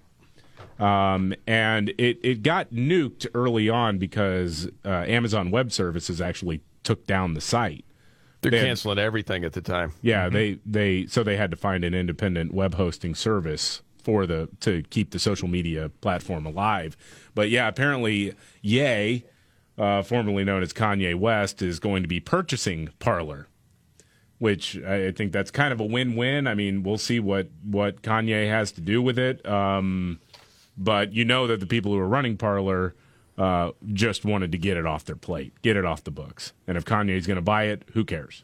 Um, 0.80 1.34
and 1.46 1.90
it, 1.98 2.20
it 2.24 2.44
got 2.44 2.70
nuked 2.72 3.28
early 3.34 3.68
on 3.68 3.98
because 3.98 4.70
uh, 4.86 4.90
Amazon 5.08 5.52
Web 5.52 5.74
Services 5.74 6.22
actually 6.22 6.62
took 6.84 7.06
down 7.06 7.34
the 7.34 7.42
site. 7.42 7.84
They're 8.40 8.52
They 8.52 8.60
had- 8.60 8.68
canceling 8.68 8.98
everything 9.00 9.44
at 9.44 9.52
the 9.52 9.62
time. 9.62 9.92
Yeah, 10.02 10.30
they 10.30 10.60
they 10.66 11.08
so 11.08 11.24
they 11.24 11.36
had 11.36 11.52
to 11.52 11.58
find 11.58 11.84
an 11.84 11.94
independent 11.94 12.54
web 12.54 12.76
hosting 12.76 13.14
service 13.14 13.82
for 14.02 14.26
the 14.26 14.48
to 14.62 14.84
keep 14.90 15.12
the 15.12 15.20
social 15.20 15.50
media 15.50 15.90
platform 16.00 16.46
alive. 16.46 16.96
But 17.40 17.50
yeah, 17.50 17.70
apparently 17.70 18.34
Ye, 18.62 19.24
uh, 19.78 20.02
formerly 20.02 20.44
known 20.44 20.62
as 20.62 20.74
Kanye 20.74 21.16
West, 21.16 21.62
is 21.62 21.80
going 21.80 22.02
to 22.04 22.10
be 22.10 22.20
purchasing 22.20 22.90
Parler, 23.00 23.48
which 24.40 24.78
I 24.84 25.14
think 25.14 25.32
that's 25.32 25.50
kind 25.50 25.72
of 25.72 25.80
a 25.80 25.86
win-win. 25.86 26.48
I 26.48 26.54
mean, 26.54 26.84
we'll 26.84 26.98
see 26.98 27.22
what 27.22 27.48
what 27.64 28.02
Kanye 28.02 28.50
has 28.50 28.74
to 28.74 28.82
do 28.82 29.02
with 29.02 29.18
it. 29.18 29.46
Um, 29.48 30.20
but 30.78 31.14
you 31.14 31.24
know 31.24 31.48
that 31.48 31.62
the 31.62 31.66
people 31.66 31.94
who 31.94 32.00
are 32.00 32.10
running 32.10 32.36
Parler 32.36 32.94
uh, 33.38 33.72
just 33.94 34.26
wanted 34.26 34.52
to 34.52 34.58
get 34.58 34.76
it 34.76 34.86
off 34.86 35.06
their 35.06 35.16
plate, 35.16 35.54
get 35.62 35.78
it 35.78 35.86
off 35.86 36.04
the 36.04 36.12
books. 36.12 36.52
And 36.68 36.76
if 36.76 36.84
Kanye's 36.84 37.26
going 37.26 37.36
to 37.38 37.42
buy 37.42 37.68
it, 37.68 37.84
who 37.94 38.04
cares? 38.04 38.44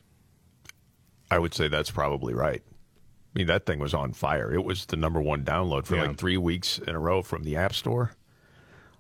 I 1.30 1.38
would 1.38 1.54
say 1.54 1.68
that's 1.68 1.92
probably 1.92 2.34
right. 2.34 2.64
I 2.66 3.40
mean, 3.40 3.48
that 3.48 3.66
thing 3.66 3.80
was 3.80 3.94
on 3.94 4.14
fire. 4.14 4.54
It 4.54 4.64
was 4.64 4.86
the 4.86 4.96
number 4.96 5.20
one 5.20 5.44
download 5.44 5.86
for 5.86 5.98
Yeah. 5.98 6.04
like 6.04 6.18
three 6.18 6.38
weeks 6.38 6.80
in 6.80 6.96
a 6.96 7.00
row 7.00 7.22
from 7.22 7.44
the 7.44 7.58
App 7.58 7.74
Store. 7.74 8.12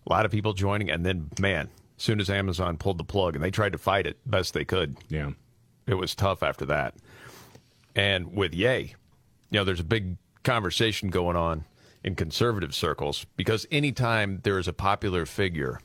A 0.06 0.12
lot 0.12 0.26
of 0.26 0.32
people 0.32 0.53
joining, 0.53 0.89
and 0.89 1.06
then 1.06 1.30
man, 1.39 1.70
as 1.97 2.03
soon 2.03 2.20
as 2.20 2.30
Amazon 2.30 2.78
pulled 2.78 2.97
the 2.97 3.03
plug, 3.03 3.36
and 3.36 3.43
they 3.43 3.51
tried 3.51 3.72
to 3.72 3.78
fight 3.78 4.06
it 4.06 4.18
best 4.26 4.53
they 4.53 4.66
could. 4.66 4.97
Yeah, 5.10 5.32
it 5.88 5.95
was 5.95 6.16
tough 6.16 6.43
after 6.43 6.66
that. 6.66 6.95
And 7.95 8.36
with 8.36 8.53
Ye, 8.53 8.93
you 9.49 9.60
know, 9.60 9.64
there's 9.64 9.80
a 9.80 9.86
big 9.86 10.18
conversation 10.43 11.10
going 11.10 11.36
on 11.36 11.66
in 12.03 12.16
conservative 12.16 12.76
circles 12.76 13.26
because 13.36 13.66
anytime 13.72 14.41
there 14.43 14.60
is 14.60 14.68
a 14.68 14.74
popular 14.74 15.26
figure, 15.26 15.80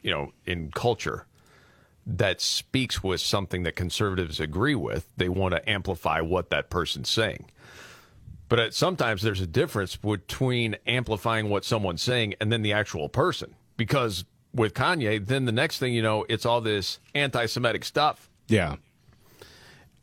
you 0.00 0.10
know, 0.10 0.32
in 0.46 0.70
culture 0.72 1.26
that 2.04 2.40
speaks 2.40 3.04
with 3.04 3.20
something 3.20 3.62
that 3.62 3.76
conservatives 3.76 4.40
agree 4.40 4.74
with, 4.74 5.08
they 5.16 5.28
want 5.28 5.54
to 5.54 5.70
amplify 5.70 6.20
what 6.20 6.50
that 6.50 6.70
person's 6.70 7.08
saying. 7.08 7.48
But 8.52 8.74
sometimes 8.74 9.22
there's 9.22 9.40
a 9.40 9.46
difference 9.46 9.96
between 9.96 10.76
amplifying 10.86 11.48
what 11.48 11.64
someone's 11.64 12.02
saying 12.02 12.34
and 12.38 12.52
then 12.52 12.60
the 12.60 12.74
actual 12.74 13.08
person. 13.08 13.54
Because 13.78 14.26
with 14.52 14.74
Kanye, 14.74 15.26
then 15.26 15.46
the 15.46 15.52
next 15.52 15.78
thing 15.78 15.94
you 15.94 16.02
know, 16.02 16.26
it's 16.28 16.44
all 16.44 16.60
this 16.60 16.98
anti 17.14 17.46
Semitic 17.46 17.82
stuff. 17.82 18.28
Yeah. 18.48 18.76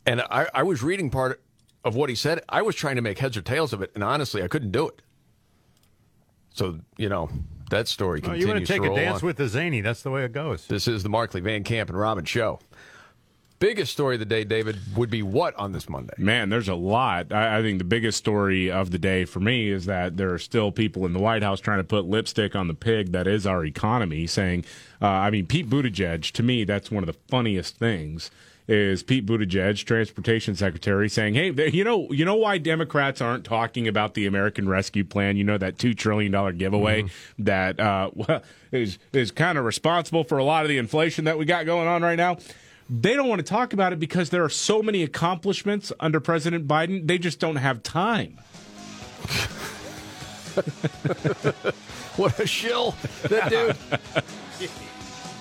And 0.08 0.22
I, 0.22 0.48
I 0.52 0.64
was 0.64 0.82
reading 0.82 1.12
part 1.12 1.44
of 1.84 1.94
what 1.94 2.10
he 2.10 2.16
said. 2.16 2.42
I 2.50 2.64
was 2.64 2.76
trying 2.76 2.96
to 2.96 3.04
make 3.04 3.20
heads 3.20 3.38
or 3.38 3.44
tails 3.44 3.72
of 3.72 3.84
it, 3.84 3.92
and 3.94 4.04
honestly, 4.04 4.42
I 4.42 4.48
couldn't 4.48 4.72
do 4.72 4.88
it. 4.88 5.04
So, 6.52 6.80
you 6.98 7.08
know, 7.08 7.30
that 7.70 7.88
story 7.88 8.20
oh, 8.24 8.30
Well, 8.30 8.36
continues 8.36 8.48
you 8.48 8.54
want 8.56 8.66
to 8.66 8.74
take 8.74 8.84
a 8.84 8.96
dance 8.96 9.22
on. 9.22 9.28
with 9.28 9.38
the 9.38 9.48
zany. 9.48 9.82
That's 9.82 10.02
the 10.02 10.10
way 10.10 10.24
it 10.24 10.32
goes. 10.32 10.66
This 10.66 10.88
is 10.88 11.04
the 11.04 11.10
Markley 11.10 11.42
Van 11.42 11.64
Camp 11.64 11.92
and 11.92 12.00
Robbins 12.00 12.28
show. 12.30 12.60
Biggest 13.60 13.92
story 13.92 14.16
of 14.16 14.20
the 14.20 14.26
day, 14.26 14.46
David, 14.46 14.78
would 14.96 15.10
be 15.10 15.22
what 15.22 15.54
on 15.58 15.74
this 15.74 15.90
Monday? 15.90 16.14
Man, 16.18 16.48
there's 16.48 16.70
a 16.70 16.76
lot. 16.76 17.34
I, 17.34 17.60
I 17.60 17.62
think 17.62 17.78
the 17.78 17.84
biggest 17.84 18.18
story 18.18 18.72
of 18.72 18.92
the 18.92 18.98
day 18.98 19.26
for 19.26 19.42
me 19.42 19.70
is 19.70 19.86
that 19.86 20.16
there 20.16 20.34
are 20.34 20.40
still 20.40 20.72
people 20.72 21.06
in 21.06 21.12
the 21.12 21.20
White 21.20 21.44
House 21.44 21.60
trying 21.60 21.80
to 21.80 21.84
put 21.84 22.06
lipstick 22.06 22.56
on 22.56 22.70
the 22.70 22.74
pig 22.74 23.12
that 23.12 23.28
is 23.28 23.46
our 23.46 23.66
economy, 23.66 24.28
saying, 24.28 24.64
uh, 25.02 25.08
I 25.08 25.30
mean, 25.30 25.46
Pete 25.46 25.70
Buttigieg, 25.70 26.32
to 26.32 26.42
me, 26.42 26.64
that's 26.64 26.90
one 26.90 27.04
of 27.04 27.08
the 27.08 27.20
funniest 27.28 27.76
things. 27.76 28.32
Is 28.70 29.02
Pete 29.02 29.26
Buttigieg, 29.26 29.84
transportation 29.84 30.56
secretary, 30.56 31.10
saying, 31.10 31.34
"Hey, 31.34 31.52
you 31.72 31.84
know, 31.84 32.08
you 32.12 32.24
know 32.24 32.36
why 32.36 32.60
Democrats 32.60 33.20
aren't 33.20 33.44
talking 33.44 33.88
about 33.88 34.14
the 34.14 34.28
American 34.28 34.70
Rescue 34.70 35.04
Plan? 35.04 35.38
You 35.38 35.44
know 35.44 35.58
that 35.58 35.80
two 35.80 35.96
trillion 35.96 36.32
dollar 36.32 36.52
giveaway 36.52 37.06
that 37.40 37.80
uh, 37.80 38.12
is 38.72 39.00
is 39.12 39.32
kind 39.32 39.58
of 39.58 39.66
responsible 39.66 40.24
for 40.24 40.38
a 40.38 40.44
lot 40.44 40.66
of 40.66 40.70
the 40.70 40.78
inflation 40.78 41.26
that 41.26 41.40
we 41.40 41.46
got 41.46 41.66
going 41.66 41.88
on 41.88 42.04
right 42.04 42.16
now." 42.16 42.38
They 42.90 43.14
don't 43.14 43.30
want 43.30 43.40
to 43.40 43.46
talk 43.46 43.74
about 43.74 43.94
it 43.94 44.00
because 44.00 44.32
there 44.32 44.44
are 44.44 44.50
so 44.50 44.82
many 44.82 45.04
accomplishments 45.04 45.94
under 46.00 46.20
President 46.20 46.68
Biden. 46.68 47.08
They 47.08 47.20
just 47.20 47.40
don't 47.40 47.58
have 47.58 47.84
time. 47.84 48.40
what 52.16 52.40
a 52.40 52.48
shill, 52.48 52.96
that 53.24 53.50
dude. 53.50 53.76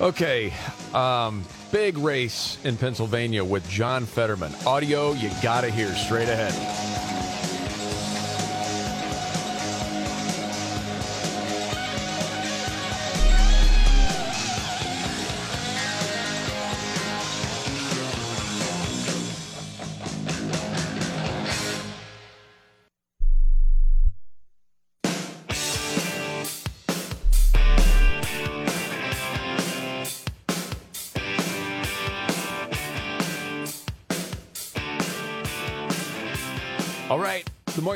Okay, 0.01 0.53
um, 0.95 1.45
big 1.73 1.99
race 1.99 2.59
in 2.65 2.77
Pennsylvania 2.77 3.43
with 3.43 3.69
John 3.69 4.05
Fetterman. 4.05 4.53
Audio 4.67 5.13
you 5.13 5.31
gotta 5.43 5.71
hear 5.71 5.93
straight 5.95 6.29
ahead. 6.29 7.18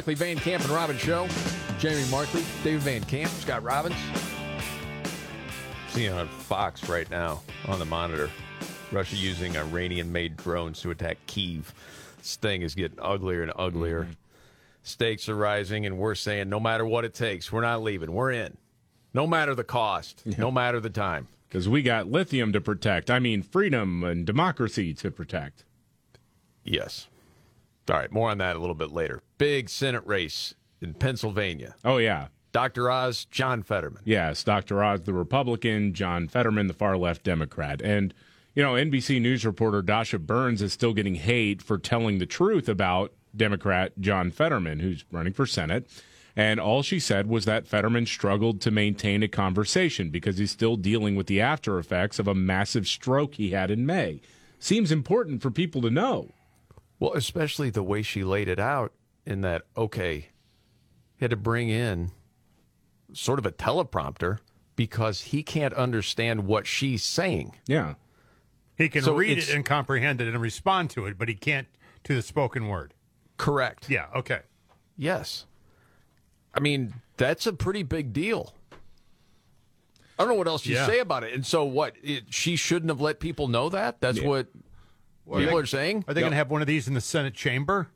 Markley 0.03 0.15
Van 0.17 0.37
Camp 0.37 0.65
and 0.65 0.73
Robbins 0.73 1.01
show. 1.01 1.29
Jamie 1.79 2.05
Markley, 2.11 2.43
David 2.65 2.81
Van 2.81 3.05
Camp, 3.05 3.31
Scott 3.31 3.63
Robbins. 3.63 3.95
Seeing 5.91 6.13
on 6.13 6.27
Fox 6.27 6.89
right 6.89 7.09
now 7.09 7.41
on 7.69 7.79
the 7.79 7.85
monitor, 7.85 8.29
Russia 8.91 9.15
using 9.15 9.57
Iranian-made 9.57 10.37
drones 10.37 10.81
to 10.81 10.91
attack 10.91 11.19
Kiev. 11.29 11.73
This 12.19 12.35
thing 12.35 12.63
is 12.63 12.75
getting 12.75 12.99
uglier 13.01 13.45
and 13.45 13.53
uglier. 13.55 14.01
Mm-hmm. 14.03 14.13
Stakes 14.83 15.29
are 15.29 15.37
rising, 15.37 15.87
and 15.87 15.97
we're 15.99 16.17
saying 16.17 16.49
no 16.49 16.59
matter 16.59 16.85
what 16.85 17.05
it 17.05 17.15
takes, 17.15 17.53
we're 17.53 17.61
not 17.61 17.85
leaving. 17.85 18.11
We're 18.11 18.33
in. 18.33 18.57
No 19.15 19.29
matter 19.29 19.55
the 19.55 19.63
cost, 19.63 20.27
no 20.37 20.51
matter 20.51 20.81
the 20.81 20.91
time. 20.91 21.29
Because 21.49 21.69
we 21.69 21.81
got 21.81 22.11
lithium 22.11 22.53
to 22.55 22.61
protect. 22.61 23.09
I 23.09 23.21
mean, 23.21 23.41
freedom 23.41 24.03
and 24.03 24.27
democracy 24.27 24.95
to 24.95 25.13
protect. 25.13 25.63
Yes. 26.65 27.07
All 27.91 27.97
right, 27.97 28.13
more 28.13 28.31
on 28.31 28.39
that 28.39 28.57
a 28.57 28.59
little 28.59 28.75
bit 28.75 28.93
later. 28.93 29.21
Big 29.39 29.69
Senate 29.69 30.07
race 30.07 30.55
in 30.81 30.95
Pennsylvania. 30.95 31.75
Oh, 31.85 31.99
yeah. 31.99 32.29
Dr. 32.53 32.91
Oz, 32.91 33.25
John 33.25 33.63
Fetterman. 33.63 34.03
Yes, 34.05 34.45
Dr. 34.45 34.85
Oz, 34.85 35.03
the 35.03 35.15
Republican, 35.15 35.95
John 35.95 36.29
Fetterman, 36.29 36.67
the 36.67 36.75
far 36.75 36.97
left 36.97 37.25
Democrat. 37.25 37.81
And, 37.81 38.13
you 38.55 38.63
know, 38.63 38.73
NBC 38.73 39.21
News 39.21 39.45
reporter 39.47 39.83
Dasha 39.83 40.19
Burns 40.19 40.61
is 40.61 40.73
still 40.73 40.93
getting 40.93 41.15
hate 41.17 41.63
for 41.63 41.79
telling 41.79 42.19
the 42.19 42.27
truth 42.27 42.69
about 42.69 43.13
Democrat 43.35 43.93
John 43.99 44.31
Fetterman, 44.31 44.81
who's 44.81 45.05
running 45.11 45.33
for 45.33 45.47
Senate. 45.47 45.89
And 46.37 46.61
all 46.61 46.83
she 46.83 47.01
said 47.01 47.27
was 47.27 47.47
that 47.47 47.67
Fetterman 47.67 48.07
struggled 48.07 48.61
to 48.63 48.71
maintain 48.71 49.23
a 49.23 49.29
conversation 49.29 50.11
because 50.11 50.39
he's 50.39 50.51
still 50.51 50.77
dealing 50.77 51.17
with 51.17 51.27
the 51.27 51.41
after 51.41 51.79
effects 51.79 52.19
of 52.19 52.29
a 52.29 52.35
massive 52.35 52.87
stroke 52.87 53.35
he 53.35 53.51
had 53.51 53.71
in 53.71 53.85
May. 53.85 54.21
Seems 54.59 54.93
important 54.93 55.43
for 55.43 55.51
people 55.51 55.83
to 55.83 55.91
know. 55.91 56.31
Well, 57.03 57.15
especially 57.15 57.69
the 57.69 57.83
way 57.83 58.03
she 58.03 58.23
laid 58.23 58.47
it 58.47 58.61
out 58.61 58.93
in 59.27 59.41
that, 59.41 59.63
okay, 59.77 60.29
he 61.17 61.25
had 61.25 61.31
to 61.33 61.37
bring 61.37 61.69
in 61.69 62.13
sort 63.13 63.41
of 63.41 63.45
a 63.45 63.51
teleprompter 63.51 64.39
because 64.77 65.23
he 65.23 65.43
can't 65.43 65.75
understand 65.75 66.47
what 66.47 66.65
she's 66.65 67.03
saying. 67.03 67.57
Yeah. 67.67 67.95
He 68.77 68.89
can 68.89 69.03
So 69.03 69.17
read 69.17 69.37
it 69.37 69.53
and 69.53 69.65
comprehend 69.65 70.21
it 70.21 70.29
and 70.29 70.41
respond 70.41 70.91
to 70.91 71.07
it, 71.07 71.19
but 71.19 71.29
he 71.29 71.35
can't 71.35 71.67
to 72.05 72.15
the 72.15 72.23
spoken 72.23 72.69
word. 72.69 72.95
Correct. 73.37 73.91
Yeah, 73.91 74.07
okay. 74.15 74.43
Yes. 74.97 75.47
I 76.55 76.61
mean, 76.61 76.95
that's 77.17 77.49
a 77.49 77.53
pretty 77.53 77.83
big 77.83 78.13
deal. 78.13 78.55
I 80.21 80.23
don't 80.23 80.29
know 80.29 80.35
what 80.35 80.47
else 80.47 80.67
you 80.67 80.77
Yeah. 80.77 80.87
say 80.87 81.01
about 81.01 81.25
it. 81.25 81.33
And 81.35 81.45
so, 81.45 81.65
what? 81.65 81.97
It, 82.01 82.33
she 82.33 82.55
shouldn't 82.55 82.91
have 82.91 83.01
let 83.01 83.19
people 83.19 83.49
know 83.49 83.69
that? 83.71 84.01
That's 84.01 84.19
Yeah. 84.19 84.29
what 84.29 84.47
Well, 85.25 85.41
people 85.41 85.57
they- 85.57 85.63
are 85.63 85.67
saying? 85.67 86.05
Are 86.09 86.15
they 86.15 86.21
going 86.21 86.33
to 86.33 86.37
have 86.37 86.51
one 86.51 86.61
of 86.61 86.67
these 86.67 86.89
in 86.89 86.95
the 86.95 87.01
Senate 87.01 87.35
chamber 87.35 87.89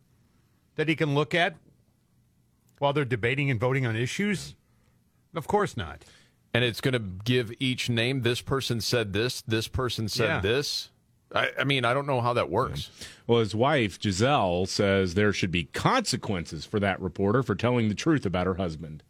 that 0.77 0.89
he 0.89 0.97
can 0.97 1.15
look 1.15 1.35
at 1.35 1.57
while 2.79 2.93
they're 2.93 3.05
debating 3.05 3.51
and 3.51 3.59
voting 3.59 3.87
on 3.87 3.97
issues? 3.97 4.55
Of 5.35 5.47
course 5.47 5.77
not. 5.77 6.05
And 6.55 6.65
it's 6.65 6.81
going 6.81 6.95
to 6.95 6.99
give 7.25 7.53
each 7.61 7.91
name. 7.91 8.23
This 8.23 8.41
person 8.41 8.81
said 8.81 9.13
this. 9.13 9.43
This 9.43 9.69
person 9.69 10.09
said 10.09 10.27
Yeah. 10.29 10.41
this. 10.41 10.91
I, 11.35 11.51
I 11.59 11.65
mean, 11.65 11.85
I 11.85 11.93
don't 11.93 12.07
know 12.07 12.21
how 12.21 12.33
that 12.35 12.49
works. 12.51 12.91
Well, 13.27 13.41
his 13.41 13.55
wife, 13.55 13.99
Gisele, 13.99 14.67
says 14.67 15.15
there 15.15 15.33
should 15.33 15.51
be 15.51 15.65
consequences 15.65 16.65
for 16.65 16.79
that 16.81 17.01
reporter 17.01 17.43
for 17.43 17.55
telling 17.55 17.89
the 17.89 17.95
truth 17.95 18.25
about 18.25 18.47
her 18.47 18.55
husband. 18.55 19.03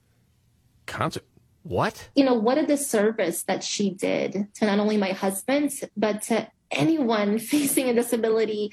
Conse- 0.87 1.19
what? 1.63 2.09
you 2.15 2.25
know, 2.25 2.35
what 2.35 2.59
a 2.59 2.67
disservice 2.67 3.43
that 3.43 3.63
she 3.63 3.91
did 3.91 4.49
to 4.55 4.67
not 4.67 4.79
only 4.79 4.97
my 4.97 5.11
husband, 5.11 5.73
but 5.97 6.23
to 6.23 6.49
anyone 6.71 7.39
facing 7.53 7.89
a 7.89 7.95
disability 7.95 8.73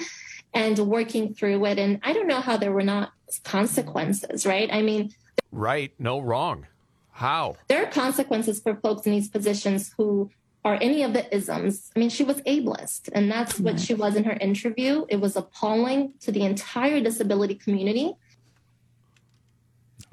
and 0.54 0.78
working 0.80 1.34
through 1.34 1.66
it. 1.66 1.80
And 1.80 2.00
I 2.04 2.14
don't 2.14 2.28
know 2.28 2.42
how 2.42 2.58
there 2.58 2.72
were 2.72 2.84
not 2.84 3.12
consequences, 3.44 4.46
right? 4.46 4.70
I 4.72 4.82
mean, 4.82 5.12
Right. 5.52 5.94
No, 6.00 6.20
wrong. 6.20 6.68
How? 7.12 7.56
there 7.68 7.84
are 7.84 7.92
consequences 7.92 8.60
for 8.60 8.76
folks 8.76 9.06
in 9.06 9.12
these 9.12 9.30
positions 9.30 9.94
who 9.96 10.32
are 10.66 10.80
any 10.82 11.04
of 11.04 11.14
the 11.14 11.34
isms. 11.36 11.92
I 11.96 12.00
mean, 12.00 12.10
she 12.10 12.24
was 12.24 12.38
ableist, 12.42 13.10
and 13.14 13.30
that's 13.30 13.60
what 13.60 13.80
she 13.80 13.94
was 13.94 14.16
in 14.16 14.24
her 14.24 14.34
interview. 14.34 15.06
It 15.10 15.18
was 15.18 15.36
appalling 15.36 16.14
to 16.22 16.32
the 16.32 16.42
entire 16.42 17.02
disability 17.02 17.56
community. 17.56 18.14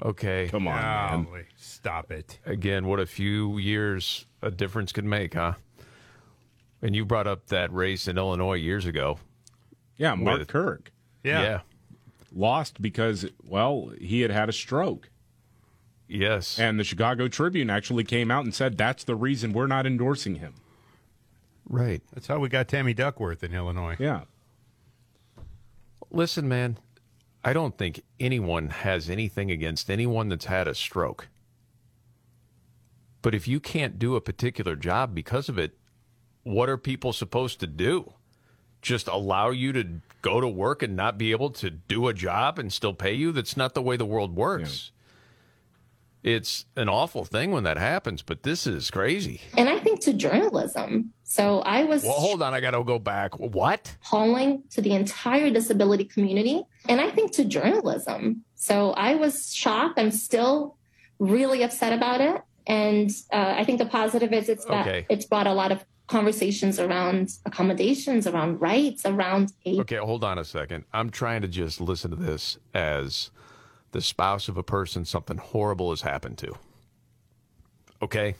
Okay. 0.02 0.48
Come 0.50 0.68
on, 0.68 0.74
man. 0.74 1.24
Golly, 1.24 1.44
Stop 1.56 2.10
it. 2.10 2.38
Again, 2.44 2.86
what 2.86 3.00
a 3.00 3.06
few 3.06 3.58
years 3.58 4.26
a 4.42 4.50
difference 4.50 4.92
could 4.92 5.04
make, 5.04 5.34
huh? 5.34 5.54
And 6.82 6.96
you 6.96 7.04
brought 7.04 7.26
up 7.26 7.46
that 7.48 7.72
race 7.72 8.08
in 8.08 8.16
Illinois 8.16 8.54
years 8.54 8.86
ago. 8.86 9.18
Yeah, 9.96 10.14
Mark 10.14 10.38
With- 10.40 10.48
Kirk. 10.48 10.92
Yeah. 11.22 11.60
Lost 12.34 12.80
because, 12.80 13.26
well, 13.44 13.92
he 14.00 14.20
had 14.22 14.30
had 14.30 14.48
a 14.48 14.52
stroke. 14.52 15.10
Yes. 16.08 16.58
And 16.58 16.78
the 16.78 16.84
Chicago 16.84 17.28
Tribune 17.28 17.70
actually 17.70 18.04
came 18.04 18.30
out 18.30 18.44
and 18.44 18.54
said 18.54 18.76
that's 18.78 19.04
the 19.04 19.14
reason 19.14 19.52
we're 19.52 19.66
not 19.66 19.86
endorsing 19.86 20.36
him. 20.36 20.54
Right. 21.68 22.02
That's 22.14 22.26
how 22.26 22.38
we 22.38 22.48
got 22.48 22.66
Tammy 22.68 22.94
Duckworth 22.94 23.44
in 23.44 23.54
Illinois. 23.54 23.96
Yeah. 23.98 24.22
Listen, 26.10 26.48
man, 26.48 26.78
I 27.44 27.52
don't 27.52 27.76
think 27.78 28.02
anyone 28.18 28.68
has 28.68 29.08
anything 29.08 29.50
against 29.50 29.90
anyone 29.90 30.28
that's 30.28 30.46
had 30.46 30.66
a 30.66 30.74
stroke. 30.74 31.28
But 33.22 33.34
if 33.34 33.46
you 33.46 33.60
can't 33.60 33.98
do 33.98 34.16
a 34.16 34.20
particular 34.20 34.74
job 34.76 35.14
because 35.14 35.48
of 35.48 35.58
it, 35.58 35.76
what 36.42 36.68
are 36.68 36.76
people 36.76 37.12
supposed 37.12 37.60
to 37.60 37.66
do? 37.66 38.12
Just 38.82 39.08
allow 39.08 39.50
you 39.50 39.72
to 39.72 39.84
go 40.22 40.40
to 40.40 40.48
work 40.48 40.82
and 40.82 40.96
not 40.96 41.18
be 41.18 41.32
able 41.32 41.50
to 41.50 41.70
do 41.70 42.08
a 42.08 42.14
job 42.14 42.58
and 42.58 42.72
still 42.72 42.94
pay 42.94 43.12
you? 43.14 43.30
That's 43.32 43.56
not 43.56 43.74
the 43.74 43.82
way 43.82 43.96
the 43.96 44.06
world 44.06 44.34
works. 44.34 44.90
It's 46.22 46.66
an 46.76 46.88
awful 46.90 47.24
thing 47.24 47.50
when 47.50 47.64
that 47.64 47.78
happens, 47.78 48.20
but 48.20 48.42
this 48.42 48.66
is 48.66 48.90
crazy. 48.90 49.40
And 49.56 49.70
I 49.70 49.78
think 49.78 50.00
to 50.02 50.12
journalism. 50.12 51.14
So 51.24 51.60
I 51.60 51.84
was 51.84 52.02
Well, 52.04 52.12
hold 52.12 52.42
on. 52.42 52.52
I 52.52 52.60
got 52.60 52.72
to 52.72 52.84
go 52.84 52.98
back. 52.98 53.38
What? 53.38 53.96
calling 54.06 54.62
to 54.70 54.82
the 54.82 54.92
entire 54.92 55.48
disability 55.50 56.04
community 56.04 56.62
and 56.88 57.00
I 57.00 57.10
think 57.10 57.32
to 57.32 57.44
journalism. 57.46 58.44
So 58.54 58.90
I 58.92 59.14
was 59.14 59.54
shocked. 59.54 59.98
I'm 59.98 60.10
still 60.10 60.76
really 61.18 61.62
upset 61.62 61.94
about 61.94 62.20
it. 62.20 62.42
And 62.66 63.10
uh, 63.32 63.54
I 63.56 63.64
think 63.64 63.78
the 63.78 63.86
positive 63.86 64.32
is 64.34 64.50
it's 64.50 64.66
that 64.66 64.86
Okay. 64.86 65.06
it's 65.08 65.24
brought 65.24 65.46
a 65.46 65.54
lot 65.54 65.72
of 65.72 65.82
conversations 66.10 66.78
around 66.78 67.30
accommodations, 67.46 68.26
around 68.26 68.60
rights, 68.60 69.06
around 69.06 69.52
a 69.64 69.80
Okay, 69.80 69.96
hold 69.96 70.24
on 70.24 70.38
a 70.38 70.44
second. 70.44 70.84
I'm 70.92 71.10
trying 71.10 71.42
to 71.42 71.48
just 71.48 71.80
listen 71.80 72.10
to 72.10 72.16
this 72.16 72.58
as 72.74 73.30
the 73.92 74.02
spouse 74.02 74.48
of 74.48 74.56
a 74.56 74.62
person 74.62 75.04
something 75.04 75.38
horrible 75.38 75.90
has 75.90 76.02
happened 76.02 76.36
to. 76.38 76.54
Okay? 78.02 78.34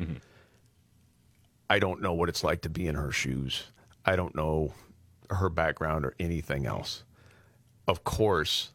Mm-hmm. 0.00 0.14
I 1.68 1.78
don't 1.78 2.00
know 2.00 2.14
what 2.14 2.28
it's 2.28 2.44
like 2.44 2.62
to 2.62 2.70
be 2.70 2.86
in 2.86 2.94
her 2.94 3.10
shoes. 3.10 3.64
I 4.04 4.16
don't 4.16 4.34
know 4.34 4.72
her 5.28 5.48
background 5.48 6.04
or 6.04 6.14
anything 6.18 6.66
else. 6.66 7.04
Of 7.86 8.04
course, 8.04 8.72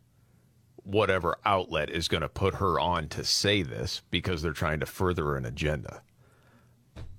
whatever 0.83 1.37
outlet 1.45 1.89
is 1.89 2.07
going 2.07 2.21
to 2.21 2.29
put 2.29 2.55
her 2.55 2.79
on 2.79 3.07
to 3.09 3.23
say 3.23 3.61
this 3.61 4.01
because 4.11 4.41
they're 4.41 4.51
trying 4.51 4.81
to 4.81 4.85
further 4.85 5.35
an 5.37 5.45
agenda. 5.45 6.01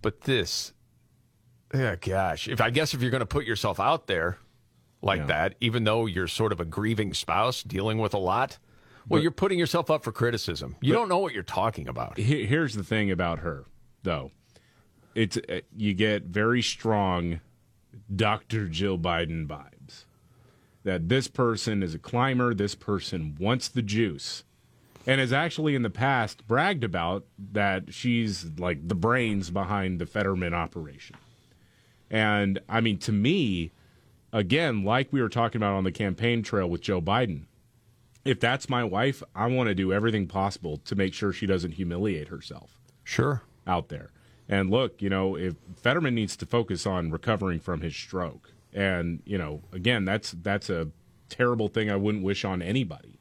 But 0.03 0.23
this, 0.23 0.75
yeah, 1.75 1.97
gosh, 1.97 2.49
if 2.49 2.61
I 2.61 2.71
guess 2.71 2.95
if 2.95 3.03
you're 3.03 3.11
going 3.11 3.21
to 3.21 3.27
put 3.27 3.45
yourself 3.45 3.79
out 3.81 4.07
there 4.07 4.39
like 5.03 5.27
that, 5.27 5.55
even 5.61 5.85
though 5.85 6.07
you're 6.07 6.29
sort 6.29 6.53
of 6.53 6.61
a 6.61 6.65
grieving 6.65 7.13
spouse 7.15 7.63
dealing 7.63 7.99
with 7.99 8.15
a 8.15 8.19
lot, 8.19 8.59
well, 9.09 9.19
But- 9.19 9.23
you're 9.23 9.33
putting 9.33 9.59
yourself 9.59 9.91
up 9.91 10.03
for 10.05 10.13
criticism. 10.13 10.77
You 10.81 10.93
don't 10.95 11.09
know 11.09 11.19
what 11.19 11.35
you're 11.35 11.43
talking 11.43 11.89
about. 11.89 12.17
He- 12.17 12.47
Here's 12.47 12.75
the 12.75 12.85
thing 12.85 13.11
about 13.11 13.41
her, 13.41 13.65
though. 14.03 14.31
It's 15.15 15.37
uh, 15.37 15.61
you 15.77 15.93
get 15.95 16.25
very 16.25 16.63
strong 16.63 17.41
Dr. 18.15 18.67
Jill 18.69 18.99
Biden 18.99 19.47
vibes. 19.47 20.05
That 20.85 21.09
this 21.09 21.29
person 21.29 21.83
is 21.83 21.95
a 21.95 21.99
climber, 21.99 22.53
this 22.55 22.75
person 22.75 23.37
wants 23.39 23.69
the 23.69 23.83
juice. 23.83 24.45
And 25.07 25.21
has 25.21 25.33
actually 25.35 25.75
in 25.75 25.83
the 25.83 25.91
past 25.91 26.47
bragged 26.49 26.83
about 26.83 27.27
that 27.53 27.93
she's 27.93 28.47
like 28.59 28.89
the 28.89 28.95
brains 28.95 29.51
behind 29.51 29.99
the 30.01 30.07
Fetterman 30.07 30.55
operation. 30.55 31.17
And 32.15 32.61
I 32.69 32.81
mean, 32.81 32.99
to 32.99 33.13
me, 33.13 33.73
again, 34.33 34.85
like 34.85 35.13
we 35.13 35.21
were 35.21 35.29
talking 35.29 35.59
about 35.59 35.75
on 35.75 35.83
the 35.83 35.91
campaign 35.91 36.45
trail 36.45 36.71
with 36.71 36.81
Joe 36.81 37.01
Biden, 37.03 37.47
if 38.25 38.39
that's 38.39 38.69
my 38.69 38.85
wife, 38.85 39.21
I 39.35 39.49
want 39.49 39.67
to 39.67 39.75
do 39.75 39.93
everything 39.93 40.29
possible 40.29 40.77
to 40.85 40.95
make 40.95 41.13
sure 41.13 41.33
she 41.33 41.45
doesn't 41.45 41.73
humiliate 41.73 42.29
herself. 42.29 42.79
Sure. 43.03 43.43
Out 43.67 43.89
there. 43.89 44.13
And 44.49 44.71
look, 44.71 45.03
you 45.03 45.11
know, 45.11 45.35
if 45.37 45.57
Fetterman 45.75 46.15
needs 46.15 46.37
to 46.37 46.47
focus 46.47 46.87
on 46.87 47.11
recovering 47.11 47.59
from 47.59 47.81
his 47.81 47.97
stroke. 47.97 48.53
And, 48.73 49.21
you 49.25 49.37
know, 49.37 49.63
again, 49.73 50.05
that's 50.05 50.37
that's 50.41 50.71
a 50.71 50.91
terrible 51.29 51.67
thing 51.67 51.91
I 51.91 51.97
wouldn't 51.97 52.23
wish 52.23 52.45
on 52.45 52.63
anybody. 52.63 53.19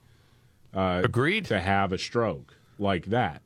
Uh, 0.72 1.02
Agreed. 1.04 1.46
To 1.46 1.60
have 1.60 1.92
a 1.92 1.98
stroke 1.98 2.58
like 2.78 3.08
that. 3.08 3.42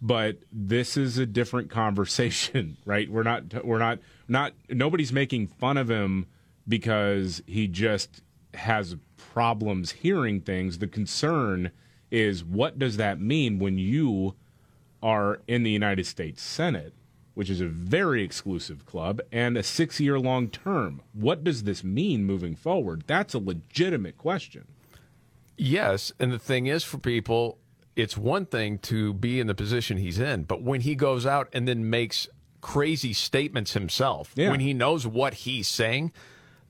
But 0.00 0.38
this 0.50 0.96
is 0.96 1.18
a 1.18 1.26
different 1.26 1.68
conversation, 1.82 2.78
right? 2.86 3.10
We're 3.10 3.22
not 3.22 3.62
we're 3.62 3.78
not 3.78 3.98
not 4.28 4.52
nobody's 4.68 5.12
making 5.12 5.46
fun 5.48 5.76
of 5.76 5.90
him 5.90 6.26
because 6.68 7.42
he 7.46 7.68
just 7.68 8.22
has 8.54 8.96
problems 9.16 9.92
hearing 9.92 10.40
things. 10.40 10.78
The 10.78 10.86
concern 10.86 11.70
is 12.10 12.44
what 12.44 12.78
does 12.78 12.96
that 12.96 13.20
mean 13.20 13.58
when 13.58 13.78
you 13.78 14.34
are 15.02 15.40
in 15.46 15.62
the 15.62 15.70
United 15.70 16.06
States 16.06 16.42
Senate, 16.42 16.94
which 17.34 17.50
is 17.50 17.60
a 17.60 17.66
very 17.66 18.22
exclusive 18.22 18.86
club 18.86 19.20
and 19.30 19.56
a 19.56 19.62
6-year 19.62 20.18
long 20.18 20.48
term. 20.48 21.02
What 21.12 21.44
does 21.44 21.64
this 21.64 21.84
mean 21.84 22.24
moving 22.24 22.56
forward? 22.56 23.04
That's 23.06 23.34
a 23.34 23.38
legitimate 23.38 24.16
question. 24.16 24.66
Yes, 25.58 26.12
and 26.18 26.32
the 26.32 26.38
thing 26.38 26.66
is 26.66 26.82
for 26.82 26.98
people, 26.98 27.58
it's 27.94 28.16
one 28.16 28.46
thing 28.46 28.78
to 28.78 29.12
be 29.12 29.38
in 29.38 29.46
the 29.46 29.54
position 29.54 29.98
he's 29.98 30.18
in, 30.18 30.44
but 30.44 30.62
when 30.62 30.80
he 30.80 30.94
goes 30.94 31.26
out 31.26 31.48
and 31.52 31.68
then 31.68 31.88
makes 31.88 32.28
crazy 32.66 33.12
statements 33.12 33.74
himself, 33.74 34.32
Yeah. 34.34 34.50
when 34.50 34.58
he 34.58 34.74
knows 34.74 35.06
what 35.06 35.34
he's 35.34 35.68
saying, 35.68 36.12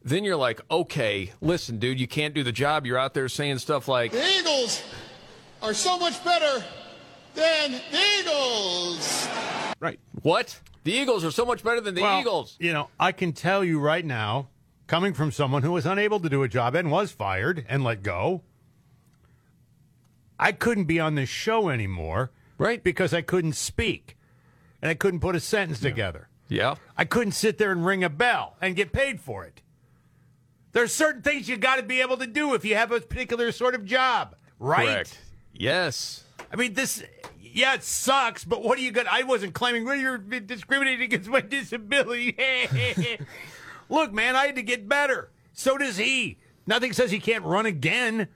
then 0.04 0.24
you're 0.24 0.36
like, 0.36 0.60
okay, 0.70 1.32
listen, 1.40 1.78
dude, 1.78 1.98
you 1.98 2.06
can't 2.06 2.34
do 2.34 2.42
the 2.42 2.52
job. 2.52 2.84
You're 2.84 2.98
out 2.98 3.14
there 3.14 3.30
saying 3.30 3.58
stuff 3.60 3.88
like, 3.88 4.12
The 4.12 4.22
Eagles 4.38 4.82
are 5.62 5.72
so 5.72 5.98
much 5.98 6.22
better 6.22 6.62
than 7.34 7.72
the 7.90 8.20
Eagles. 8.20 9.26
Right. 9.80 9.98
What? 10.20 10.60
The 10.84 10.92
Eagles 10.92 11.24
are 11.24 11.30
so 11.30 11.46
much 11.46 11.64
better 11.64 11.80
than 11.80 11.94
the 11.94 12.02
Well, 12.02 12.20
Eagles. 12.20 12.56
You 12.60 12.74
know, 12.74 12.90
I 13.00 13.12
can 13.12 13.32
tell 13.32 13.64
you 13.64 13.80
right 13.80 14.04
now, 14.04 14.48
coming 14.86 15.14
from 15.14 15.32
someone 15.32 15.62
who 15.62 15.72
was 15.72 15.86
unable 15.86 16.20
to 16.20 16.28
do 16.28 16.42
a 16.42 16.48
job 16.48 16.74
and 16.74 16.90
was 16.90 17.10
fired 17.10 17.64
and 17.70 17.82
let 17.82 18.02
go, 18.02 18.42
I 20.38 20.52
couldn't 20.52 20.84
be 20.84 21.00
on 21.00 21.14
this 21.14 21.30
show 21.30 21.70
anymore. 21.70 22.32
Right. 22.58 22.84
Because 22.84 23.14
I 23.14 23.22
couldn't 23.22 23.54
speak 23.54 24.16
and 24.82 24.90
I 24.90 24.94
couldn't 24.94 25.20
put 25.20 25.36
a 25.36 25.40
sentence 25.40 25.80
together. 25.80 26.28
Yeah. 26.48 26.76
I 26.96 27.04
couldn't 27.04 27.32
sit 27.32 27.58
there 27.58 27.72
and 27.72 27.84
ring 27.84 28.04
a 28.04 28.10
bell 28.10 28.56
and 28.60 28.76
get 28.76 28.92
paid 28.92 29.20
for 29.20 29.44
it. 29.44 29.62
There's 30.72 30.92
certain 30.92 31.22
things 31.22 31.48
you 31.48 31.56
got 31.56 31.76
to 31.76 31.82
be 31.82 32.00
able 32.00 32.18
to 32.18 32.26
do 32.26 32.54
if 32.54 32.64
you 32.64 32.74
have 32.74 32.92
a 32.92 33.00
particular 33.00 33.50
sort 33.50 33.74
of 33.74 33.84
job, 33.84 34.36
right? 34.58 34.86
Correct. 34.86 35.18
Yes. 35.54 36.24
I 36.52 36.56
mean, 36.56 36.74
this, 36.74 37.02
yeah, 37.40 37.74
it 37.74 37.82
sucks, 37.82 38.44
but 38.44 38.62
what 38.62 38.78
are 38.78 38.82
you 38.82 38.92
going 38.92 39.06
to, 39.06 39.12
I 39.12 39.22
wasn't 39.22 39.54
claiming, 39.54 39.84
well, 39.84 39.96
you're 39.96 40.18
discriminating 40.18 41.02
against 41.02 41.30
my 41.30 41.40
disability. 41.48 42.36
Look, 43.88 44.12
man, 44.12 44.36
I 44.36 44.46
had 44.46 44.56
to 44.56 44.62
get 44.62 44.88
better. 44.88 45.30
So 45.52 45.78
does 45.78 45.96
he. 45.96 46.38
Nothing 46.66 46.92
says 46.92 47.10
he 47.10 47.20
can't 47.20 47.44
run 47.44 47.64
again 47.64 48.28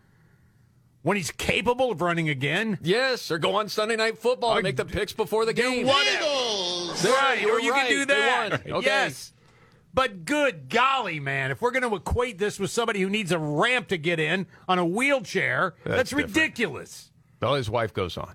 when 1.03 1.17
he's 1.17 1.31
capable 1.31 1.91
of 1.91 2.01
running 2.01 2.29
again. 2.29 2.79
Yes, 2.83 3.31
or 3.31 3.39
go 3.39 3.55
on 3.57 3.69
Sunday 3.69 3.97
Night 3.97 4.19
Football 4.19 4.55
and 4.55 4.63
make 4.63 4.77
the 4.77 4.85
picks 4.85 5.13
before 5.13 5.45
the 5.45 5.53
game. 5.53 5.87
Eagles. 5.87 7.05
Right, 7.05 7.45
or 7.45 7.61
you 7.61 7.73
right. 7.73 7.89
can 7.89 7.91
do 7.91 8.05
that. 8.07 8.67
Okay. 8.67 8.87
Yes. 8.87 9.33
But 9.93 10.25
good 10.25 10.69
golly, 10.69 11.19
man, 11.19 11.51
if 11.51 11.61
we're 11.61 11.73
going 11.73 11.89
to 11.89 11.97
equate 11.97 12.39
this 12.39 12.61
with 12.61 12.71
somebody 12.71 13.01
who 13.01 13.11
needs 13.11 13.33
a 13.33 13.39
ramp 13.39 13.89
to 13.89 13.97
get 13.97 14.21
in 14.21 14.47
on 14.69 14.79
a 14.79 14.85
wheelchair, 14.85 15.75
that's, 15.85 15.97
That's 15.97 16.13
ridiculous. 16.13 17.11
Well, 17.43 17.55
his 17.55 17.69
wife 17.69 17.93
goes 17.93 18.17
on. 18.17 18.35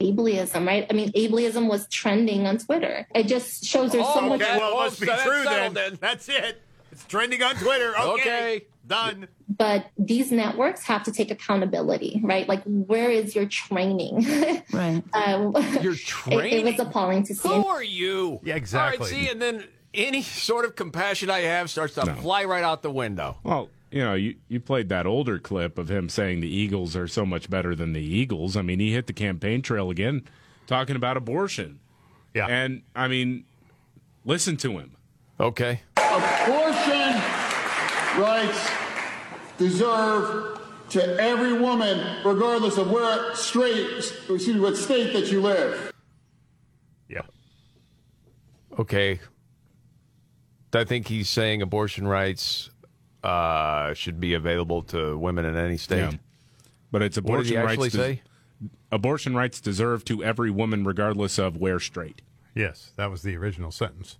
ableism, 0.00 0.66
right? 0.66 0.86
I 0.88 0.92
mean, 0.92 1.10
ableism 1.12 1.68
was 1.68 1.88
trending 1.88 2.46
on 2.46 2.58
Twitter. 2.58 3.06
It 3.14 3.26
just 3.26 3.64
shows 3.64 3.90
there's 3.92 4.06
so 4.06 4.20
oh, 4.20 4.28
much. 4.28 4.40
well, 4.40 4.56
it 4.56 4.62
oh, 4.62 4.76
must 4.76 5.00
be 5.00 5.06
so 5.06 5.12
that's 5.12 5.24
true 5.24 5.44
then. 5.44 5.74
then. 5.74 5.98
That's 6.00 6.28
it. 6.28 6.62
It's 6.92 7.04
trending 7.06 7.42
on 7.42 7.56
Twitter. 7.56 7.94
Okay. 7.98 8.12
Okay. 8.20 8.66
Done. 8.92 9.28
But 9.48 9.86
these 9.96 10.30
networks 10.30 10.84
have 10.84 11.02
to 11.04 11.12
take 11.12 11.30
accountability, 11.30 12.20
right? 12.22 12.46
Like, 12.46 12.62
where 12.64 13.10
is 13.10 13.34
your 13.34 13.46
training? 13.46 14.26
Right. 14.72 15.02
um, 15.12 15.54
Your 15.82 15.92
it, 15.94 15.98
training. 15.98 16.66
it 16.66 16.78
was 16.78 16.86
appalling 16.86 17.24
to 17.24 17.34
see. 17.34 17.48
Who 17.48 17.66
are 17.66 17.82
you? 17.82 18.40
Yeah, 18.42 18.54
exactly. 18.56 18.98
All 18.98 19.04
right, 19.04 19.10
see, 19.10 19.28
and 19.30 19.40
then 19.40 19.64
any 19.94 20.22
sort 20.22 20.64
of 20.64 20.76
compassion 20.76 21.28
I 21.30 21.40
have 21.40 21.68
starts 21.70 21.94
to 21.94 22.06
fly 22.16 22.44
right 22.44 22.64
out 22.64 22.82
the 22.82 22.90
window. 22.90 23.38
Well, 23.42 23.68
you 23.90 24.02
know, 24.02 24.14
you, 24.14 24.36
you 24.48 24.60
played 24.60 24.88
that 24.88 25.06
older 25.06 25.38
clip 25.38 25.78
of 25.78 25.90
him 25.90 26.08
saying 26.08 26.40
the 26.40 26.48
Eagles 26.54 26.96
are 26.96 27.06
so 27.06 27.26
much 27.26 27.50
better 27.50 27.74
than 27.74 27.92
the 27.92 28.00
Eagles. 28.02 28.56
I 28.56 28.62
mean, 28.62 28.80
he 28.80 28.92
hit 28.92 29.06
the 29.06 29.12
campaign 29.12 29.60
trail 29.62 29.90
again 29.90 30.22
talking 30.66 30.96
about 30.96 31.16
abortion. 31.18 31.80
Yeah. 32.34 32.46
And, 32.46 32.82
I 32.96 33.08
mean, 33.08 33.44
listen 34.24 34.56
to 34.58 34.78
him. 34.78 34.96
Okay. 35.38 35.80
Abortion 35.96 37.20
rights 38.18 38.81
deserve 39.58 40.58
to 40.90 41.20
every 41.20 41.54
woman, 41.58 42.18
regardless 42.24 42.76
of 42.76 42.90
where 42.90 43.34
straight, 43.34 43.86
excuse 43.96 44.48
me, 44.48 44.60
what 44.60 44.76
state 44.76 45.12
that 45.14 45.30
you 45.32 45.40
live. 45.40 45.92
Yeah. 47.08 47.22
Okay. 48.78 49.20
I 50.74 50.84
think 50.84 51.08
he's 51.08 51.28
saying 51.28 51.62
abortion 51.62 52.06
rights 52.06 52.70
uh, 53.22 53.94
should 53.94 54.20
be 54.20 54.34
available 54.34 54.82
to 54.84 55.16
women 55.18 55.44
in 55.44 55.56
any 55.56 55.76
state. 55.76 55.98
Yeah. 56.12 56.18
But 56.90 57.02
it's 57.02 57.18
What 57.20 57.38
did 57.38 57.46
he 57.46 57.54
abortion 57.56 57.58
actually 57.70 57.84
rights. 57.88 57.94
say? 58.18 58.22
abortion 58.90 59.34
rights 59.34 59.60
deserve 59.60 60.04
to 60.06 60.22
every 60.22 60.50
woman, 60.50 60.84
regardless 60.84 61.38
of 61.38 61.56
where 61.56 61.80
straight. 61.80 62.20
Yes, 62.54 62.92
that 62.96 63.10
was 63.10 63.22
the 63.22 63.34
original 63.36 63.70
sentence. 63.70 64.18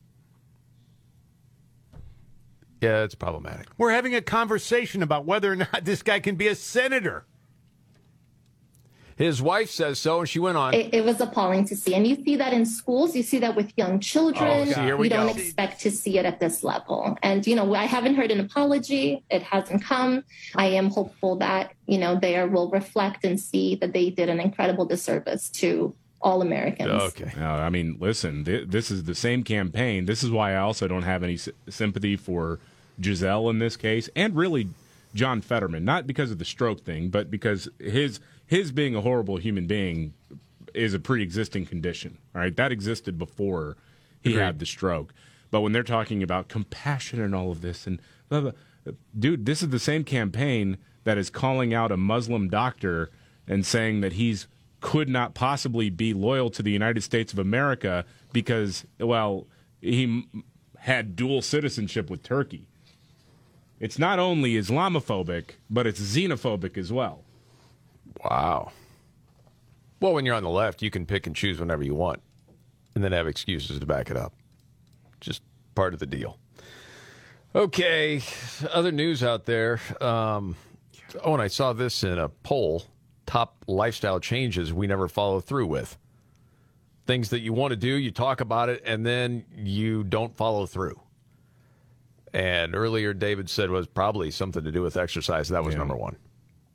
Yeah, 2.83 3.05
it's 3.05 3.15
problematic. 3.15 3.69
We're 3.79 3.93
having 3.93 4.15
a 4.15 4.21
conversation 4.21 5.03
about 5.03 5.25
whether 5.25 5.53
or 5.53 5.57
not 5.57 5.71
this 5.85 6.03
guy 6.03 6.19
can 6.21 6.35
be 6.35 6.49
a 6.49 6.55
senator. 6.57 7.25
His 9.15 9.41
wife 9.41 9.71
says 9.71 10.01
so, 10.01 10.21
and 10.21 10.29
she 10.29 10.41
went 10.41 10.57
on. 10.57 10.75
It, 10.75 10.93
it 10.93 11.05
was 11.05 11.21
appalling 11.21 11.65
to 11.67 11.77
see. 11.77 11.95
And 11.95 12.05
you 12.07 12.17
see 12.25 12.35
that 12.37 12.53
in 12.53 12.67
schools, 12.67 13.15
you 13.15 13.23
see 13.23 13.39
that 13.39 13.55
with 13.55 13.71
young 13.77 14.01
children. 14.01 14.51
Oh, 14.51 14.65
see, 14.65 14.81
here 14.81 14.97
we 14.97 15.07
you 15.07 15.11
don't 15.11 15.29
expect 15.39 15.81
to 15.83 15.93
see 15.93 16.19
it 16.19 16.25
at 16.25 16.41
this 16.41 16.65
level. 16.65 17.17
And, 17.23 17.47
you 17.47 17.55
know, 17.55 17.73
I 17.75 17.85
haven't 17.85 18.17
heard 18.17 18.33
an 18.33 18.41
apology. 18.41 19.23
It 19.31 19.43
hasn't 19.43 19.85
come. 19.85 20.25
I 20.57 20.67
am 20.69 20.91
hopeful 20.91 21.37
that, 21.37 21.73
you 21.87 21.99
know, 21.99 22.19
they 22.19 22.43
will 22.47 22.71
reflect 22.71 23.25
and 23.25 23.39
see 23.39 23.77
that 23.77 23.93
they 23.93 24.11
did 24.11 24.29
an 24.29 24.41
incredible 24.41 24.87
disservice 24.87 25.51
to 25.51 25.95
all 26.21 26.41
Americans. 26.43 26.91
Okay. 26.91 27.33
No, 27.37 27.51
I 27.51 27.69
mean, 27.69 27.99
listen, 28.01 28.45
th- 28.45 28.69
this 28.69 28.91
is 28.91 29.05
the 29.05 29.15
same 29.15 29.45
campaign. 29.45 30.07
This 30.07 30.25
is 30.25 30.31
why 30.31 30.53
I 30.55 30.57
also 30.57 30.89
don't 30.89 31.03
have 31.03 31.23
any 31.23 31.35
s- 31.35 31.49
sympathy 31.69 32.17
for 32.17 32.59
Gisele 33.01 33.51
in 33.51 33.59
this 33.59 33.77
case, 33.77 34.09
and 34.15 34.37
really 34.37 34.69
John 35.15 35.41
Fetterman. 35.41 35.85
Not 35.85 36.07
because 36.07 36.31
of 36.31 36.39
the 36.39 36.45
stroke 36.45 36.85
thing, 36.85 37.09
but 37.09 37.31
because 37.31 37.69
his 37.79 38.21
his 38.47 38.73
being 38.73 38.95
a 38.95 39.01
horrible 39.01 39.37
human 39.37 39.67
being 39.67 40.15
is 40.75 40.95
a 40.95 40.99
pre-existing 40.99 41.67
condition. 41.67 42.19
All 42.35 42.41
right, 42.41 42.57
that 42.57 42.73
existed 42.73 43.19
before 43.19 43.77
he 44.23 44.31
Agreed. 44.31 44.43
had 44.43 44.59
the 44.59 44.67
stroke. 44.67 45.13
But 45.51 45.61
when 45.61 45.73
they're 45.73 45.83
talking 45.83 46.23
about 46.23 46.49
compassion 46.49 47.21
and 47.21 47.35
all 47.35 47.51
of 47.51 47.61
this, 47.61 47.87
and 47.87 48.01
blah, 48.29 48.41
blah, 48.41 48.53
dude, 49.19 49.45
this 49.45 49.63
is 49.63 49.69
the 49.69 49.79
same 49.79 50.05
campaign 50.05 50.79
that 51.05 51.19
is 51.19 51.29
calling 51.29 51.75
out 51.75 51.93
a 51.93 51.97
Muslim 51.97 52.49
doctor 52.49 53.11
and 53.47 53.67
saying 53.67 54.01
that 54.01 54.15
he's 54.15 54.47
could 54.81 55.09
not 55.09 55.35
possibly 55.35 55.91
be 55.91 56.13
loyal 56.13 56.51
to 56.51 56.63
the 56.63 56.73
United 56.73 57.03
States 57.03 57.33
of 57.33 57.39
America 57.39 58.05
because, 58.33 58.85
well, 58.99 59.47
he 59.81 60.25
had 60.79 61.15
dual 61.15 61.41
citizenship 61.41 62.11
with 62.11 62.23
Turkey. 62.23 62.67
It's 63.83 63.99
not 63.99 64.21
only 64.21 64.53
Islamophobic, 64.53 65.57
but 65.69 65.89
it's 65.89 66.01
xenophobic 66.01 66.79
as 66.79 66.93
well. 66.93 67.25
Wow. 68.25 68.71
Well, 69.99 70.15
when 70.15 70.25
you're 70.25 70.37
on 70.37 70.45
the 70.45 70.51
left, 70.51 70.83
you 70.83 70.91
can 70.91 71.05
pick 71.05 71.27
and 71.27 71.35
choose 71.35 71.59
whenever 71.59 71.83
you 71.83 71.97
want, 71.97 72.23
and 72.95 73.03
then 73.03 73.11
have 73.11 73.27
excuses 73.27 73.81
to 73.81 73.85
back 73.85 74.09
it 74.09 74.17
up. 74.17 74.35
Just 75.21 75.43
part 75.75 75.95
of 75.95 75.99
the 75.99 76.07
deal. 76.07 76.39
Okay, 77.57 78.23
other 78.73 78.93
news 78.93 79.25
out 79.25 79.47
there. 79.47 79.81
Um, 80.01 80.55
oh, 81.25 81.33
and 81.33 81.43
I 81.43 81.49
saw 81.49 81.73
this 81.73 82.05
in 82.05 82.21
a 82.21 82.29
poll: 82.29 82.85
top 83.27 83.65
lifestyle 83.67 84.21
changes 84.21 84.73
we 84.73 84.87
never 84.87 85.09
follow 85.09 85.41
through 85.41 85.67
with. 85.67 85.99
Things 87.09 87.31
that 87.31 87.41
you 87.41 87.53
want 87.53 87.73
to 87.73 87.77
do, 87.77 87.89
you 87.89 88.13
talk 88.13 88.41
about 88.41 88.69
it, 88.69 88.81
and 88.87 89.05
then 89.05 89.45
you 89.53 90.05
don't 90.05 90.37
follow 90.37 90.67
through. 90.67 91.01
And 92.35 92.75
earlier, 92.75 93.13
David 93.13 93.51
said 93.51 93.71
was 93.71 93.87
probably 93.87 94.31
something 94.31 94.65
to 94.65 94.73
do 94.73 94.83
with 94.83 94.97
exercise. 94.97 95.49
That 95.51 95.65
was 95.65 95.75
number 95.77 95.97
one. 95.97 96.17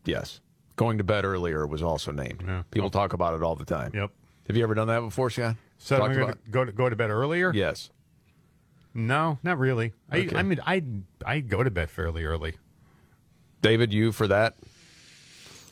Yes. 0.05 0.39
Going 0.75 0.99
to 0.99 1.03
bed 1.03 1.25
earlier 1.25 1.65
was 1.65 1.81
also 1.81 2.11
named. 2.11 2.43
People 2.71 2.89
talk 2.91 3.13
about 3.13 3.33
it 3.33 3.41
all 3.43 3.55
the 3.55 3.65
time. 3.65 3.91
Yep. 3.93 4.11
Have 4.47 4.55
you 4.55 4.63
ever 4.63 4.75
done 4.75 4.87
that 4.87 4.99
before, 5.01 5.29
Scott? 5.29 5.55
So 5.79 5.95
I'm 6.01 6.13
going 6.13 6.23
about- 6.29 6.45
to 6.45 6.51
go 6.51 6.65
to 6.65 6.71
go 6.71 6.89
to 6.89 6.95
bed 6.95 7.09
earlier. 7.09 7.51
Yes. 7.53 7.89
No, 8.93 9.37
not 9.43 9.59
really. 9.59 9.93
Okay. 10.11 10.35
I, 10.35 10.39
I 10.39 10.43
mean, 10.43 10.59
I 10.65 10.83
I 11.25 11.39
go 11.39 11.63
to 11.63 11.69
bed 11.69 11.89
fairly 11.89 12.23
early. 12.23 12.55
David, 13.61 13.93
you 13.93 14.11
for 14.11 14.27
that? 14.27 14.55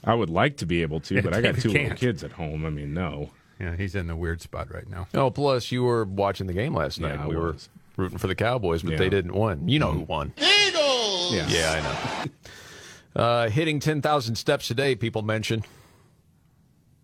I 0.03 0.13
would 0.13 0.29
like 0.29 0.57
to 0.57 0.65
be 0.65 0.81
able 0.83 0.99
to, 1.01 1.15
Yeah, 1.15 1.21
but 1.21 1.33
I 1.33 1.41
got 1.41 1.55
two 1.55 1.69
little 1.69 1.87
can't. 1.87 1.99
kids 1.99 2.23
at 2.23 2.33
home. 2.33 2.65
I 2.65 2.69
mean, 2.69 2.93
no. 2.93 3.31
Yeah, 3.59 3.75
he's 3.75 3.95
in 3.95 4.07
the 4.07 4.15
weird 4.15 4.41
spot 4.41 4.71
right 4.71 4.87
now. 4.87 5.07
Oh, 5.13 5.31
plus 5.31 5.71
you 5.71 5.83
were 5.83 6.03
watching 6.05 6.45
the 6.45 6.53
game 6.53 6.75
last 6.75 6.99
night. 6.99 7.15
Yeah, 7.15 7.23
I 7.23 7.27
we 7.27 7.35
were 7.35 7.53
was. 7.53 7.69
Rooting 7.97 8.17
for 8.17 8.27
the 8.27 8.35
Cowboys, 8.35 8.81
but 8.83 8.91
Yeah. 8.93 8.97
they 8.97 9.09
didn't 9.09 9.33
win. 9.33 9.67
You 9.67 9.79
know 9.79 9.91
who 9.91 10.01
won? 10.01 10.33
Eagles! 10.37 11.33
Yeah. 11.33 11.47
Yeah, 11.47 11.71
I 11.71 12.25
know. 12.25 12.31
uh, 13.23 13.49
hitting 13.49 13.79
10,000 13.79 14.35
steps 14.35 14.69
a 14.71 14.73
day, 14.73 14.95
people 14.95 15.21
mention. 15.21 15.63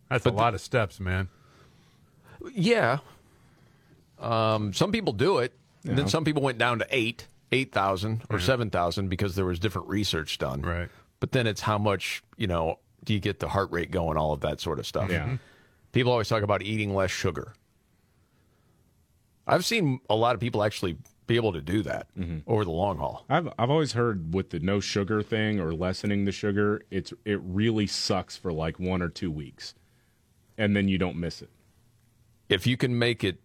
That's 0.10 0.26
a 0.26 0.32
lot 0.32 0.54
of 0.54 0.62
steps, 0.62 1.00
man. 1.00 1.30
Yeah. 2.54 3.00
Um, 4.20 4.74
some 4.74 4.92
people 4.92 5.14
do 5.14 5.38
it. 5.40 5.54
And 5.88 5.98
then 5.98 6.08
some 6.08 6.24
people 6.26 6.44
went 6.44 6.58
down 6.60 6.78
to 6.80 6.88
eight, 6.92 7.28
8,000 7.52 8.24
or 8.30 8.40
7,000 8.40 9.08
because 9.10 9.36
there 9.36 9.46
was 9.46 9.58
different 9.58 9.88
research 9.88 10.38
done. 10.38 10.62
Right. 10.62 10.90
But 11.20 11.32
then 11.32 11.48
it's 11.48 11.62
how 11.62 11.78
much, 11.78 12.22
you 12.38 12.46
know, 12.48 12.78
do 13.04 13.14
you 13.14 13.20
get 13.20 13.40
the 13.40 13.48
heart 13.50 13.72
rate 13.72 13.90
going, 13.90 14.18
all 14.18 14.32
of 14.34 14.42
that 14.42 14.60
sort 14.62 14.78
of 14.80 14.86
stuff. 14.86 15.10
Yeah. 15.10 15.38
People 15.92 16.12
always 16.12 16.30
talk 16.30 16.44
about 16.44 16.62
eating 16.62 16.94
less 16.94 17.10
sugar. 17.10 17.54
I've 19.48 19.66
seen 19.66 20.00
a 20.10 20.16
lot 20.16 20.36
of 20.36 20.42
people 20.42 20.64
actually 20.64 20.98
be 21.28 21.36
able 21.36 21.54
to 21.54 21.62
do 21.62 21.82
that 21.84 22.08
mm-hmm. 22.18 22.40
over 22.46 22.66
the 22.66 22.72
long 22.72 22.98
haul. 22.98 23.26
I've 23.30 23.48
I've 23.58 23.70
always 23.70 23.94
heard 23.94 24.34
with 24.34 24.50
the 24.50 24.60
no 24.60 24.80
sugar 24.80 25.22
thing 25.22 25.60
or 25.60 25.74
lessening 25.74 26.26
the 26.26 26.32
sugar, 26.32 26.84
it's 26.92 27.14
it 27.26 27.40
really 27.44 27.88
sucks 27.88 28.36
for 28.36 28.52
like 28.52 28.80
one 28.80 29.02
or 29.02 29.10
two 29.10 29.32
weeks, 29.32 29.74
and 30.58 30.76
then 30.76 30.88
you 30.88 30.98
don't 30.98 31.16
miss 31.16 31.42
it. 31.42 31.50
If 32.50 32.68
you 32.68 32.76
can 32.76 32.98
make 32.98 33.24
it, 33.24 33.40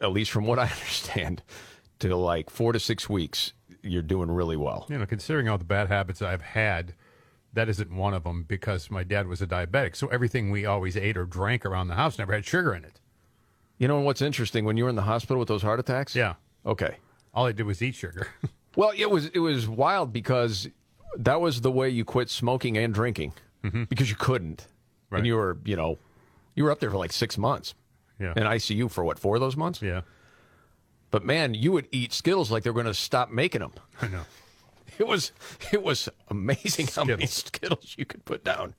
at 0.00 0.10
least 0.10 0.30
from 0.30 0.46
what 0.46 0.58
I 0.58 0.62
understand, 0.72 1.42
to 2.00 2.14
like 2.16 2.50
four 2.50 2.72
to 2.72 2.80
six 2.80 3.08
weeks, 3.08 3.52
you're 3.82 4.02
doing 4.02 4.30
really 4.30 4.56
well. 4.56 4.86
You 4.88 4.98
know, 4.98 5.06
considering 5.06 5.48
all 5.48 5.58
the 5.58 5.64
bad 5.64 5.88
habits 5.88 6.20
I've 6.20 6.42
had, 6.42 6.94
that 7.52 7.68
isn't 7.68 7.92
one 7.92 8.14
of 8.14 8.24
them 8.24 8.44
because 8.44 8.90
my 8.90 9.04
dad 9.04 9.26
was 9.26 9.40
a 9.40 9.46
diabetic. 9.46 9.96
So 9.96 10.08
everything 10.08 10.50
we 10.50 10.66
always 10.66 10.96
ate 10.96 11.16
or 11.16 11.24
drank 11.24 11.64
around 11.64 11.88
the 11.88 11.94
house 11.94 12.18
never 12.18 12.32
had 12.32 12.44
sugar 12.44 12.74
in 12.74 12.84
it. 12.84 13.00
You 13.78 13.88
know 13.88 14.00
what's 14.00 14.22
interesting? 14.22 14.64
When 14.64 14.76
you 14.76 14.84
were 14.84 14.90
in 14.90 14.96
the 14.96 15.02
hospital 15.02 15.38
with 15.38 15.48
those 15.48 15.62
heart 15.62 15.80
attacks? 15.80 16.14
Yeah. 16.14 16.34
Okay. 16.66 16.96
All 17.32 17.46
I 17.46 17.52
did 17.52 17.64
was 17.66 17.82
eat 17.82 17.94
sugar. 17.94 18.28
Well, 18.76 18.92
it 18.96 19.10
was 19.10 19.26
it 19.26 19.40
was 19.40 19.66
wild 19.66 20.12
because 20.12 20.68
that 21.16 21.40
was 21.40 21.62
the 21.62 21.70
way 21.70 21.88
you 21.88 22.04
quit 22.04 22.30
smoking 22.30 22.78
and 22.78 22.94
drinking 22.94 23.32
mm-hmm. 23.64 23.84
because 23.84 24.08
you 24.08 24.14
couldn't, 24.14 24.68
Right. 25.10 25.18
and 25.18 25.26
you 25.26 25.34
were 25.34 25.58
you 25.64 25.74
know 25.74 25.98
you 26.54 26.62
were 26.62 26.70
up 26.70 26.78
there 26.78 26.90
for 26.90 26.96
like 26.96 27.12
six 27.12 27.36
months 27.36 27.74
yeah. 28.20 28.34
in 28.36 28.44
ICU 28.44 28.88
for 28.88 29.02
what 29.02 29.18
four 29.18 29.34
of 29.34 29.40
those 29.40 29.56
months. 29.56 29.82
Yeah. 29.82 30.02
But 31.10 31.24
man, 31.24 31.54
you 31.54 31.72
would 31.72 31.88
eat 31.90 32.12
Skittles 32.12 32.52
like 32.52 32.62
they're 32.62 32.72
going 32.72 32.86
to 32.86 32.94
stop 32.94 33.30
making 33.32 33.62
them. 33.62 33.72
I 34.00 34.08
know. 34.08 34.22
It 34.98 35.06
was 35.06 35.32
it 35.72 35.82
was 35.82 36.08
amazing 36.28 36.88
how 36.94 37.04
many 37.04 37.26
Skittles 37.26 37.94
you 37.98 38.04
could 38.04 38.24
put 38.24 38.44
down. 38.44 38.74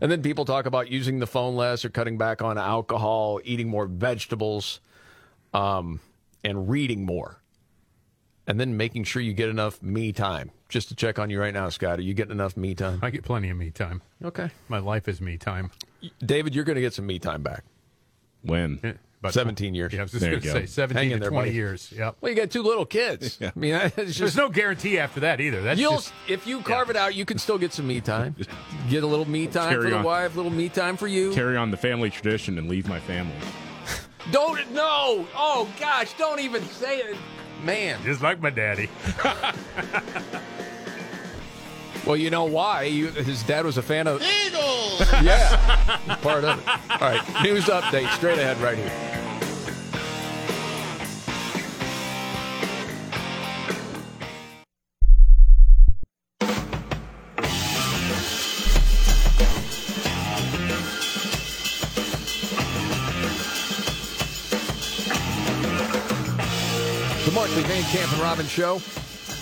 And 0.00 0.10
then 0.10 0.22
people 0.22 0.44
talk 0.44 0.66
about 0.66 0.90
using 0.90 1.18
the 1.18 1.26
phone 1.26 1.56
less 1.56 1.84
or 1.84 1.88
cutting 1.88 2.18
back 2.18 2.42
on 2.42 2.58
alcohol, 2.58 3.40
eating 3.44 3.68
more 3.68 3.86
vegetables, 3.86 4.80
um, 5.54 6.00
and 6.44 6.68
reading 6.68 7.04
more. 7.04 7.40
And 8.46 8.60
then 8.60 8.76
making 8.76 9.04
sure 9.04 9.20
you 9.20 9.32
get 9.32 9.48
enough 9.48 9.82
me 9.82 10.12
time. 10.12 10.52
Just 10.68 10.88
to 10.88 10.94
check 10.94 11.18
on 11.18 11.30
you 11.30 11.40
right 11.40 11.54
now, 11.54 11.68
Scott. 11.68 11.98
Are 11.98 12.02
you 12.02 12.14
getting 12.14 12.32
enough 12.32 12.56
me 12.56 12.74
time? 12.74 13.00
I 13.02 13.10
get 13.10 13.24
plenty 13.24 13.50
of 13.50 13.56
me 13.56 13.70
time. 13.70 14.02
Okay. 14.24 14.50
My 14.68 14.78
life 14.78 15.08
is 15.08 15.20
me 15.20 15.36
time. 15.36 15.70
David, 16.24 16.54
you're 16.54 16.64
going 16.64 16.76
to 16.76 16.82
get 16.82 16.94
some 16.94 17.06
me 17.06 17.18
time 17.18 17.42
back. 17.42 17.64
When? 18.42 18.98
Yeah, 19.16 19.28
about 19.28 19.34
17 19.34 19.74
years. 19.74 19.92
Yeah, 19.92 20.00
I 20.00 20.02
was 20.02 20.12
just 20.12 20.24
going 20.24 20.40
to 20.40 20.50
say 20.50 20.66
17 20.66 20.96
Hang 20.96 21.10
to 21.14 21.18
there, 21.20 21.30
20 21.30 21.46
buddy. 21.48 21.54
years. 21.56 21.92
Yep. 21.96 22.16
Well, 22.20 22.30
you 22.30 22.36
got 22.36 22.50
two 22.50 22.62
little 22.62 22.84
kids. 22.84 23.38
I 23.42 23.52
mean, 23.54 23.74
it's 23.96 24.18
There's 24.18 24.36
no 24.36 24.48
guarantee 24.48 24.98
after 24.98 25.20
that 25.20 25.40
either. 25.40 25.62
That's 25.62 25.80
You'll, 25.80 25.92
just 25.94 26.12
if 26.28 26.46
you 26.46 26.60
carve 26.60 26.90
it 26.90 26.96
out, 26.96 27.14
you 27.14 27.24
can 27.24 27.38
still 27.38 27.58
get 27.58 27.72
some 27.72 27.86
me 27.86 28.00
time. 28.00 28.36
Get 28.90 29.02
a 29.02 29.06
little 29.06 29.28
me 29.28 29.46
time 29.46 29.70
Carry 29.70 29.84
for 29.84 29.90
the 29.90 29.96
on. 29.98 30.04
wife, 30.04 30.36
little 30.36 30.52
me 30.52 30.68
time 30.68 30.96
for 30.96 31.08
you. 31.08 31.32
Carry 31.32 31.56
on 31.56 31.70
the 31.70 31.76
family 31.76 32.10
tradition 32.10 32.58
and 32.58 32.68
leave 32.68 32.88
my 32.88 33.00
family. 33.00 33.34
Don't 34.30 34.58
no. 34.72 35.26
Oh 35.34 35.68
gosh, 35.78 36.12
don't 36.18 36.40
even 36.40 36.62
say 36.64 36.98
it, 36.98 37.16
man. 37.62 38.00
just 38.04 38.22
like 38.22 38.40
my 38.40 38.50
daddy. 38.50 38.88
Well, 42.06 42.16
you 42.16 42.30
know 42.30 42.44
why? 42.44 42.84
You, 42.84 43.08
his 43.08 43.42
dad 43.42 43.64
was 43.64 43.78
a 43.78 43.82
fan 43.82 44.06
of. 44.06 44.22
Eagles! 44.22 44.62
Yeah, 45.22 46.16
part 46.22 46.44
of 46.44 46.58
it. 46.58 46.68
All 46.90 47.10
right, 47.10 47.42
news 47.42 47.64
update 47.64 48.10
straight 48.14 48.38
ahead 48.38 48.58
right 48.58 48.76
here. 48.76 48.92
The 67.24 67.32
Markley 67.32 67.62
Van 67.62 67.82
Camp 67.84 68.12
and 68.12 68.20
Robbins 68.22 68.50
Show. 68.50 68.80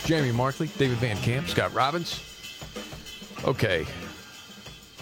Jamie 0.04 0.32
Markley, 0.32 0.68
David 0.78 0.98
Van 0.98 1.16
Camp, 1.18 1.48
Scott 1.48 1.72
Robbins. 1.72 2.33
Okay. 3.44 3.86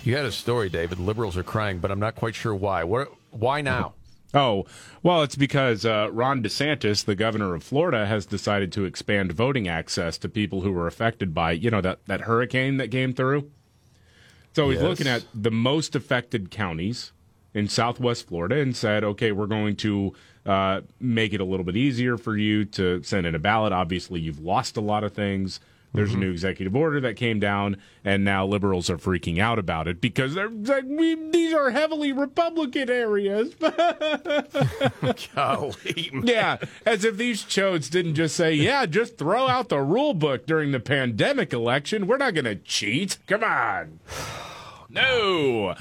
You 0.05 0.16
had 0.16 0.24
a 0.24 0.32
story, 0.32 0.69
David. 0.69 0.98
Liberals 0.98 1.36
are 1.36 1.44
crying, 1.44 1.78
but 1.78 1.90
I'm 1.90 2.01
not 2.01 2.16
quite 2.16 2.35
sure 2.35 2.55
why. 2.55 2.82
What? 2.85 3.12
Why 3.31 3.60
now? 3.60 3.94
Oh, 4.35 4.64
well, 5.02 5.23
it's 5.23 5.36
because 5.36 5.85
uh, 5.85 6.09
Ron 6.10 6.43
DeSantis, 6.43 7.05
the 7.05 7.14
governor 7.14 7.55
of 7.55 7.62
Florida, 7.62 8.06
has 8.06 8.24
decided 8.27 8.73
to 8.73 8.85
expand 8.85 9.32
voting 9.32 9.69
access 9.69 10.16
to 10.19 10.28
people 10.28 10.62
who 10.62 10.73
were 10.73 10.86
affected 10.86 11.35
by, 11.35 11.52
you 11.52 11.70
know, 11.70 11.82
that, 11.82 12.05
that 12.06 12.23
hurricane 12.23 12.78
that 12.78 12.90
came 12.90 13.12
through. 13.12 13.51
So 14.55 14.70
he's 14.70 14.81
Yes. 14.81 14.89
looking 14.89 15.06
at 15.06 15.24
the 15.35 15.51
most 15.51 15.94
affected 15.94 16.51
counties 16.51 17.12
in 17.55 17.69
southwest 17.69 18.27
Florida 18.28 18.59
and 18.59 18.74
said, 18.74 19.05
okay, 19.05 19.32
we're 19.32 19.47
going 19.47 19.77
to 19.77 20.14
uh, 20.47 20.81
make 20.98 21.32
it 21.35 21.40
a 21.40 21.44
little 21.44 21.64
bit 21.64 21.77
easier 21.77 22.16
for 22.16 22.36
you 22.36 22.64
to 22.64 23.02
send 23.02 23.27
in 23.27 23.35
a 23.35 23.39
ballot. 23.39 23.73
Obviously, 23.73 24.19
you've 24.20 24.40
lost 24.40 24.77
a 24.78 24.81
lot 24.81 25.05
of 25.05 25.12
things. 25.12 25.60
There's 25.94 26.10
a 26.10 26.12
mm-hmm. 26.12 26.20
new 26.20 26.31
executive 26.31 26.74
order 26.74 27.01
that 27.01 27.16
came 27.16 27.39
down, 27.39 27.77
and 28.02 28.24
now 28.24 28.47
liberals 28.47 28.89
are 28.89 28.97
freaking 28.97 29.39
out 29.39 29.59
about 29.59 29.86
it 29.89 30.01
because 30.01 30.35
they're 30.35 30.48
like, 30.48 30.85
we, 30.86 31.14
these 31.31 31.52
are 31.52 31.70
heavily 31.70 32.12
Republican 32.12 32.89
areas. 32.89 33.55
Golly, 35.35 36.10
yeah, 36.24 36.56
as 36.86 37.05
if 37.05 37.19
these 37.19 37.44
chodes 37.44 37.90
didn't 37.90 38.14
just 38.14 38.35
say, 38.36 38.55
yeah, 38.55 38.86
just 38.86 39.19
throw 39.19 39.48
out 39.48 39.69
the 39.69 39.81
rule 39.81 40.14
book 40.14 40.47
during 40.47 40.73
the 40.73 40.81
pandemic 40.81 41.52
election. 41.52 42.06
We're 42.06 42.16
not 42.16 42.35
going 42.35 42.47
to 42.47 42.56
cheat. 42.56 43.19
Come 43.27 43.44
on. 43.44 44.01
no. 44.89 45.74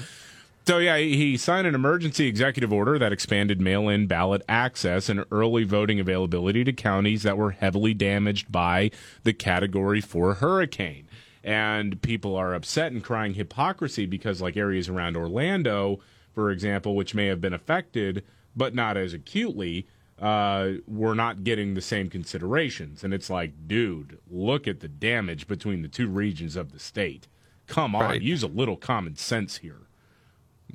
So 0.64 0.78
yeah, 0.78 0.96
he 0.96 1.36
signed 1.36 1.66
an 1.66 1.74
emergency 1.74 2.28
executive 2.28 2.72
order 2.72 2.96
that 2.98 3.12
expanded 3.12 3.60
mail-in 3.60 4.06
ballot 4.06 4.42
access 4.48 5.08
and 5.08 5.24
early 5.32 5.64
voting 5.64 5.98
availability 5.98 6.62
to 6.64 6.72
counties 6.72 7.24
that 7.24 7.36
were 7.36 7.50
heavily 7.50 7.94
damaged 7.94 8.52
by 8.52 8.92
the 9.24 9.32
Category 9.32 10.00
4 10.00 10.34
hurricane. 10.34 11.08
And 11.42 12.00
people 12.00 12.36
are 12.36 12.54
upset 12.54 12.92
and 12.92 13.02
crying 13.02 13.34
hypocrisy 13.34 14.06
because 14.06 14.40
like 14.40 14.56
areas 14.56 14.88
around 14.88 15.16
Orlando, 15.16 15.98
for 16.32 16.52
example, 16.52 16.94
which 16.94 17.12
may 17.14 17.26
have 17.26 17.40
been 17.40 17.54
affected 17.54 18.24
but 18.54 18.72
not 18.74 18.96
as 18.96 19.12
acutely, 19.14 19.86
uh, 20.20 20.72
were 20.86 21.14
not 21.16 21.42
getting 21.42 21.74
the 21.74 21.80
same 21.80 22.08
considerations. 22.08 23.02
And 23.02 23.12
it's 23.12 23.28
like, 23.30 23.66
dude, 23.66 24.18
look 24.30 24.68
at 24.68 24.78
the 24.78 24.88
damage 24.88 25.48
between 25.48 25.82
the 25.82 25.88
two 25.88 26.06
regions 26.06 26.54
of 26.54 26.70
the 26.70 26.78
state. 26.78 27.26
Come 27.66 27.96
on, 27.96 28.02
Right. 28.02 28.22
use 28.22 28.44
a 28.44 28.48
little 28.48 28.76
common 28.76 29.16
sense 29.16 29.56
here. 29.58 29.78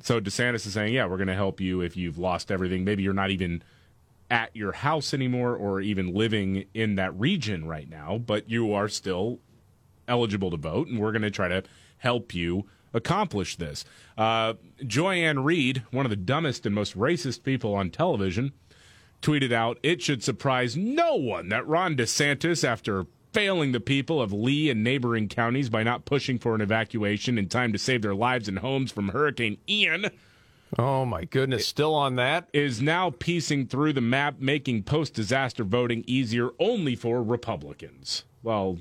So 0.02 0.20
DeSantis 0.20 0.66
is 0.66 0.74
saying, 0.74 0.94
yeah, 0.94 1.06
we're 1.06 1.16
going 1.16 1.28
to 1.28 1.34
help 1.34 1.60
you 1.60 1.80
if 1.80 1.96
you've 1.96 2.18
lost 2.18 2.50
everything. 2.50 2.84
Maybe 2.84 3.02
you're 3.02 3.12
not 3.12 3.30
even 3.30 3.62
at 4.30 4.54
your 4.54 4.72
house 4.72 5.12
anymore 5.14 5.56
or 5.56 5.80
even 5.80 6.14
living 6.14 6.66
in 6.74 6.96
that 6.96 7.18
region 7.18 7.66
right 7.66 7.88
now, 7.88 8.18
but 8.18 8.48
you 8.48 8.72
are 8.72 8.88
still 8.88 9.40
eligible 10.06 10.50
to 10.50 10.56
vote, 10.56 10.88
and 10.88 10.98
we're 10.98 11.12
going 11.12 11.22
to 11.22 11.30
try 11.30 11.48
to 11.48 11.62
help 11.98 12.34
you 12.34 12.66
accomplish 12.94 13.56
this. 13.56 13.84
Uh, 14.16 14.54
Joy-Ann 14.86 15.44
Reid, 15.44 15.82
one 15.90 16.06
of 16.06 16.10
the 16.10 16.16
dumbest 16.16 16.66
and 16.66 16.74
most 16.74 16.96
racist 16.96 17.42
people 17.42 17.74
on 17.74 17.90
television, 17.90 18.52
tweeted 19.20 19.52
out, 19.52 19.78
It 19.82 20.00
should 20.02 20.22
surprise 20.22 20.76
no 20.76 21.14
one 21.16 21.48
that 21.48 21.66
Ron 21.66 21.96
DeSantis, 21.96 22.64
after 22.64 23.06
failing 23.32 23.72
the 23.72 23.80
people 23.80 24.20
of 24.20 24.32
Lee 24.32 24.70
and 24.70 24.82
neighboring 24.82 25.28
counties 25.28 25.68
by 25.70 25.82
not 25.82 26.04
pushing 26.04 26.38
for 26.38 26.54
an 26.54 26.60
evacuation 26.60 27.38
in 27.38 27.48
time 27.48 27.72
to 27.72 27.78
save 27.78 28.02
their 28.02 28.14
lives 28.14 28.48
and 28.48 28.58
homes 28.60 28.90
from 28.92 29.08
Hurricane 29.08 29.58
Ian, 29.68 30.10
Oh 30.78 31.06
my 31.06 31.24
goodness, 31.24 31.66
still 31.66 31.94
on 31.94 32.16
that? 32.16 32.48
is 32.52 32.82
now 32.82 33.08
piecing 33.10 33.68
through 33.68 33.94
the 33.94 34.02
map, 34.02 34.38
making 34.38 34.82
post 34.82 35.14
disaster 35.14 35.64
voting 35.64 36.04
easier 36.06 36.50
only 36.58 36.94
for 36.94 37.22
Republicans. 37.22 38.24
Well, 38.42 38.78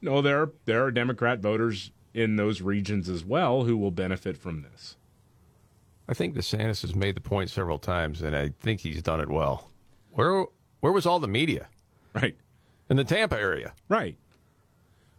no, 0.00 0.22
there, 0.22 0.50
there 0.64 0.84
are 0.84 0.90
Democrat 0.90 1.40
voters 1.40 1.90
in 2.14 2.36
those 2.36 2.62
regions 2.62 3.08
as 3.10 3.24
well 3.26 3.64
who 3.64 3.76
will 3.76 3.90
benefit 3.90 4.38
from 4.38 4.62
this. 4.62 4.96
I 6.08 6.14
think 6.14 6.34
DeSantis 6.34 6.80
has 6.80 6.94
made 6.94 7.14
the 7.14 7.20
point 7.20 7.50
several 7.50 7.78
times, 7.78 8.22
and 8.22 8.34
I 8.34 8.54
think 8.60 8.80
he's 8.80 9.02
done 9.02 9.20
it 9.20 9.28
well. 9.28 9.70
Where 10.12 10.46
where 10.80 10.92
was 10.92 11.04
all 11.04 11.20
the 11.20 11.28
media? 11.28 11.68
Right. 12.14 12.36
In 12.90 12.96
the 12.96 13.04
Tampa 13.04 13.36
area. 13.36 13.72
Right. 13.88 14.16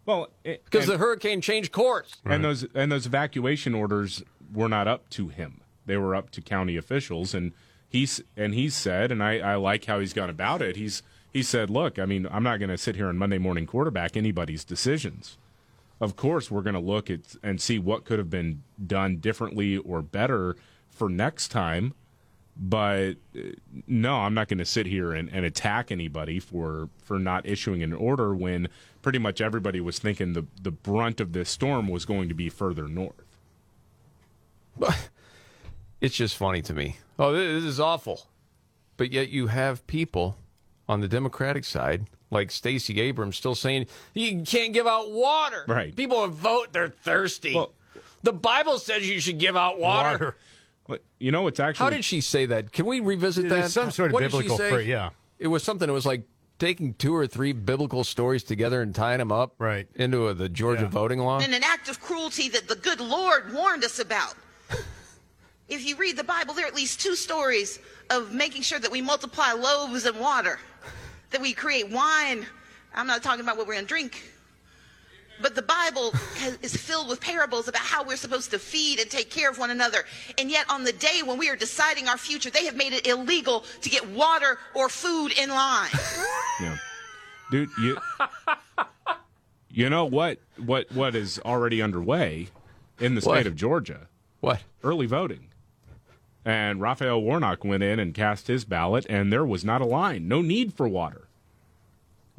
Well, 0.06 0.30
Because 0.42 0.86
the 0.86 0.98
hurricane 0.98 1.40
changed 1.40 1.72
course. 1.72 2.16
And 2.24 2.44
those 2.44 2.66
and 2.74 2.90
those 2.90 3.06
evacuation 3.06 3.74
orders 3.74 4.22
were 4.52 4.68
not 4.68 4.88
up 4.88 5.08
to 5.10 5.28
him. 5.28 5.60
They 5.86 5.96
were 5.96 6.14
up 6.14 6.30
to 6.30 6.42
county 6.42 6.76
officials 6.76 7.34
and 7.34 7.52
he's 7.88 8.20
and 8.36 8.54
he 8.54 8.68
said 8.68 9.12
and 9.12 9.22
I, 9.22 9.38
I 9.38 9.54
like 9.56 9.84
how 9.84 10.00
he's 10.00 10.12
gone 10.12 10.30
about 10.30 10.62
it. 10.62 10.76
He's 10.76 11.02
he 11.32 11.42
said, 11.42 11.70
"Look, 11.70 11.98
I 11.98 12.06
mean, 12.06 12.26
I'm 12.30 12.42
not 12.42 12.58
going 12.58 12.70
to 12.70 12.78
sit 12.78 12.96
here 12.96 13.08
on 13.08 13.16
Monday 13.16 13.38
morning 13.38 13.66
quarterback 13.66 14.16
anybody's 14.16 14.64
decisions. 14.64 15.38
Of 16.00 16.16
course, 16.16 16.50
we're 16.50 16.62
going 16.62 16.74
to 16.74 16.80
look 16.80 17.08
at 17.08 17.36
and 17.42 17.60
see 17.60 17.78
what 17.78 18.04
could 18.04 18.18
have 18.18 18.30
been 18.30 18.62
done 18.84 19.18
differently 19.18 19.76
or 19.76 20.02
better 20.02 20.56
for 20.88 21.08
next 21.08 21.48
time." 21.48 21.94
But 22.62 23.14
uh, 23.34 23.40
no, 23.86 24.16
I'm 24.16 24.34
not 24.34 24.48
going 24.48 24.58
to 24.58 24.66
sit 24.66 24.84
here 24.86 25.12
and, 25.12 25.30
and 25.32 25.46
attack 25.46 25.90
anybody 25.90 26.38
for 26.38 26.90
for 27.02 27.18
not 27.18 27.46
issuing 27.46 27.82
an 27.82 27.94
order 27.94 28.34
when 28.34 28.68
pretty 29.00 29.18
much 29.18 29.40
everybody 29.40 29.80
was 29.80 29.98
thinking 29.98 30.34
the 30.34 30.46
the 30.60 30.70
brunt 30.70 31.20
of 31.20 31.32
this 31.32 31.48
storm 31.48 31.88
was 31.88 32.04
going 32.04 32.28
to 32.28 32.34
be 32.34 32.50
further 32.50 32.86
north. 32.86 33.24
But 34.76 35.08
It's 36.00 36.16
just 36.16 36.36
funny 36.36 36.62
to 36.62 36.72
me. 36.72 36.96
Oh, 37.18 37.32
this 37.32 37.62
is 37.64 37.78
awful. 37.78 38.26
But 38.96 39.12
yet 39.12 39.28
you 39.28 39.48
have 39.48 39.86
people 39.86 40.36
on 40.88 41.00
the 41.00 41.08
Democratic 41.08 41.64
side, 41.64 42.06
like 42.30 42.50
Stacey 42.50 43.00
Abrams, 43.00 43.36
still 43.36 43.54
saying 43.54 43.86
you 44.14 44.42
can't 44.42 44.72
give 44.72 44.86
out 44.86 45.10
water. 45.10 45.64
Right. 45.68 45.94
People 45.94 46.26
vote; 46.28 46.72
they're 46.72 46.88
thirsty. 46.88 47.58
the 48.22 48.32
Bible 48.32 48.78
says 48.78 49.08
you 49.08 49.20
should 49.20 49.38
give 49.38 49.56
out 49.56 49.78
water. 49.78 50.18
But 50.18 50.34
you 51.18 51.32
know, 51.32 51.46
it's 51.46 51.60
actually 51.60 51.84
How 51.84 51.90
did 51.90 52.04
she 52.04 52.20
say 52.20 52.46
that? 52.46 52.72
Can 52.72 52.86
we 52.86 53.00
revisit 53.00 53.48
There's 53.48 53.64
that? 53.64 53.70
some 53.70 53.90
sort 53.90 54.10
of 54.10 54.14
What 54.14 54.20
did 54.20 54.32
she 54.32 54.38
biblical 54.38 54.58
say? 54.58 54.70
phrase, 54.70 54.86
yeah. 54.86 55.10
It 55.38 55.48
was 55.48 55.62
something. 55.62 55.88
It 55.88 55.92
was 55.92 56.06
like 56.06 56.22
taking 56.58 56.94
two 56.94 57.14
or 57.16 57.26
three 57.26 57.52
biblical 57.52 58.04
stories 58.04 58.44
together 58.44 58.82
and 58.82 58.94
tying 58.94 59.18
them 59.18 59.32
up 59.32 59.54
right. 59.58 59.88
into 59.94 60.28
a, 60.28 60.34
the 60.34 60.48
Georgia 60.48 60.86
voting 60.86 61.18
law. 61.18 61.40
and 61.40 61.54
an 61.54 61.64
act 61.64 61.88
of 61.88 62.00
cruelty 62.00 62.48
that 62.50 62.68
the 62.68 62.76
good 62.76 63.00
Lord 63.00 63.52
warned 63.52 63.82
us 63.82 63.98
about. 63.98 64.34
if 65.68 65.84
you 65.84 65.96
read 65.96 66.16
the 66.16 66.24
Bible, 66.24 66.54
there 66.54 66.64
are 66.66 66.68
at 66.68 66.74
least 66.74 67.00
two 67.00 67.16
stories 67.16 67.78
of 68.10 68.34
making 68.34 68.62
sure 68.62 68.78
that 68.78 68.90
we 68.90 69.00
multiply 69.00 69.52
loaves 69.52 70.04
and 70.04 70.20
water, 70.20 70.58
that 71.30 71.40
we 71.40 71.54
create 71.54 71.88
wine. 71.90 72.46
I'm 72.94 73.06
not 73.06 73.22
talking 73.22 73.40
about 73.40 73.56
what 73.56 73.66
we're 73.66 73.74
going 73.74 73.86
to 73.86 73.88
drink. 73.88 74.22
But 75.42 75.54
the 75.54 75.62
Bible 75.62 76.12
has, 76.36 76.58
is 76.62 76.76
filled 76.76 77.08
with 77.08 77.20
parables 77.20 77.68
about 77.68 77.82
how 77.82 78.04
we're 78.04 78.16
supposed 78.16 78.50
to 78.50 78.58
feed 78.58 78.98
and 79.00 79.10
take 79.10 79.30
care 79.30 79.50
of 79.50 79.58
one 79.58 79.70
another. 79.70 80.04
And 80.38 80.50
yet, 80.50 80.66
on 80.70 80.84
the 80.84 80.92
day 80.92 81.22
when 81.24 81.38
we 81.38 81.48
are 81.48 81.56
deciding 81.56 82.08
our 82.08 82.18
future, 82.18 82.50
they 82.50 82.66
have 82.66 82.76
made 82.76 82.92
it 82.92 83.06
illegal 83.06 83.64
to 83.82 83.88
get 83.90 84.08
water 84.10 84.58
or 84.74 84.88
food 84.88 85.32
in 85.38 85.48
line. 85.50 85.90
Yeah. 86.60 86.76
Dude, 87.50 87.68
you 87.80 87.98
You 89.72 89.88
know 89.88 90.04
what 90.04 90.38
what 90.56 90.90
what 90.92 91.14
is 91.14 91.38
already 91.44 91.80
underway 91.80 92.48
in 92.98 93.14
the 93.14 93.20
state 93.20 93.30
What? 93.30 93.46
of 93.46 93.56
Georgia? 93.56 94.08
What? 94.40 94.60
Early 94.82 95.06
voting. 95.06 95.46
And 96.44 96.80
Raphael 96.80 97.22
Warnock 97.22 97.64
went 97.64 97.82
in 97.82 97.98
and 97.98 98.12
cast 98.14 98.46
his 98.46 98.64
ballot 98.64 99.06
and 99.08 99.32
there 99.32 99.44
was 99.44 99.64
not 99.64 99.80
a 99.80 99.84
line, 99.86 100.26
no 100.28 100.42
need 100.42 100.74
for 100.74 100.88
water. 100.88 101.28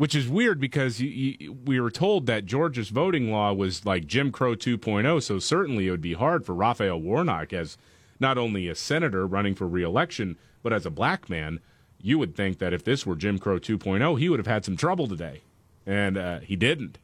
Which 0.02 0.15
is 0.15 0.28
weird 0.28 0.60
because 0.60 0.99
you, 0.99 1.10
you, 1.10 1.53
we 1.53 1.80
were 1.80 1.91
told 1.91 2.26
that 2.26 2.48
Georgia's 2.48 2.90
voting 2.90 3.32
law 3.32 3.53
was 3.53 3.86
like 3.86 4.07
Jim 4.07 4.32
Crow 4.32 4.56
2.0, 4.56 5.22
so 5.22 5.38
certainly 5.38 5.86
it 5.86 5.91
would 5.91 6.02
be 6.02 6.14
hard 6.14 6.44
for 6.44 6.56
Raphael 6.56 6.99
Warnock 6.99 7.53
as 7.53 7.78
not 8.19 8.36
only 8.36 8.68
a 8.68 8.73
senator 8.73 9.28
running 9.28 9.53
for 9.53 9.68
reelection, 9.68 10.40
but 10.64 10.73
as 10.73 10.88
a 10.88 10.90
black 10.90 11.30
man. 11.30 11.60
You 12.02 12.18
would 12.18 12.36
think 12.36 12.57
that 12.57 12.73
if 12.73 12.84
this 12.84 13.06
were 13.06 13.15
Jim 13.15 13.38
Crow 13.38 13.60
2.0, 13.60 14.18
he 14.18 14.28
would 14.28 14.40
have 14.40 14.48
had 14.48 14.65
some 14.65 14.76
trouble 14.76 15.07
today. 15.07 15.41
And 15.86 16.18
uh, 16.18 16.40
he 16.40 16.56
didn't. 16.56 16.98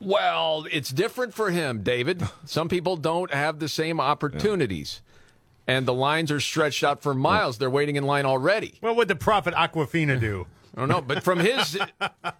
Well, 0.00 0.66
it's 0.72 0.88
different 0.88 1.34
for 1.34 1.50
him, 1.50 1.82
David. 1.82 2.26
Some 2.46 2.70
people 2.70 2.96
don't 2.96 3.30
have 3.30 3.58
the 3.58 3.68
same 3.68 4.00
opportunities. 4.00 5.02
And 5.66 5.84
the 5.84 5.92
lines 5.92 6.32
are 6.32 6.40
stretched 6.40 6.82
out 6.82 7.02
for 7.02 7.12
miles. 7.12 7.58
They're 7.58 7.68
waiting 7.68 7.96
in 7.96 8.04
line 8.04 8.24
already. 8.24 8.76
What 8.80 8.96
would 8.96 9.08
the 9.08 9.16
prophet 9.16 9.52
Aquafina 9.52 10.18
do? 10.18 10.46
I 10.76 10.80
don't 10.80 10.88
know, 10.90 11.00
but 11.00 11.22
from 11.22 11.38
his 11.38 11.78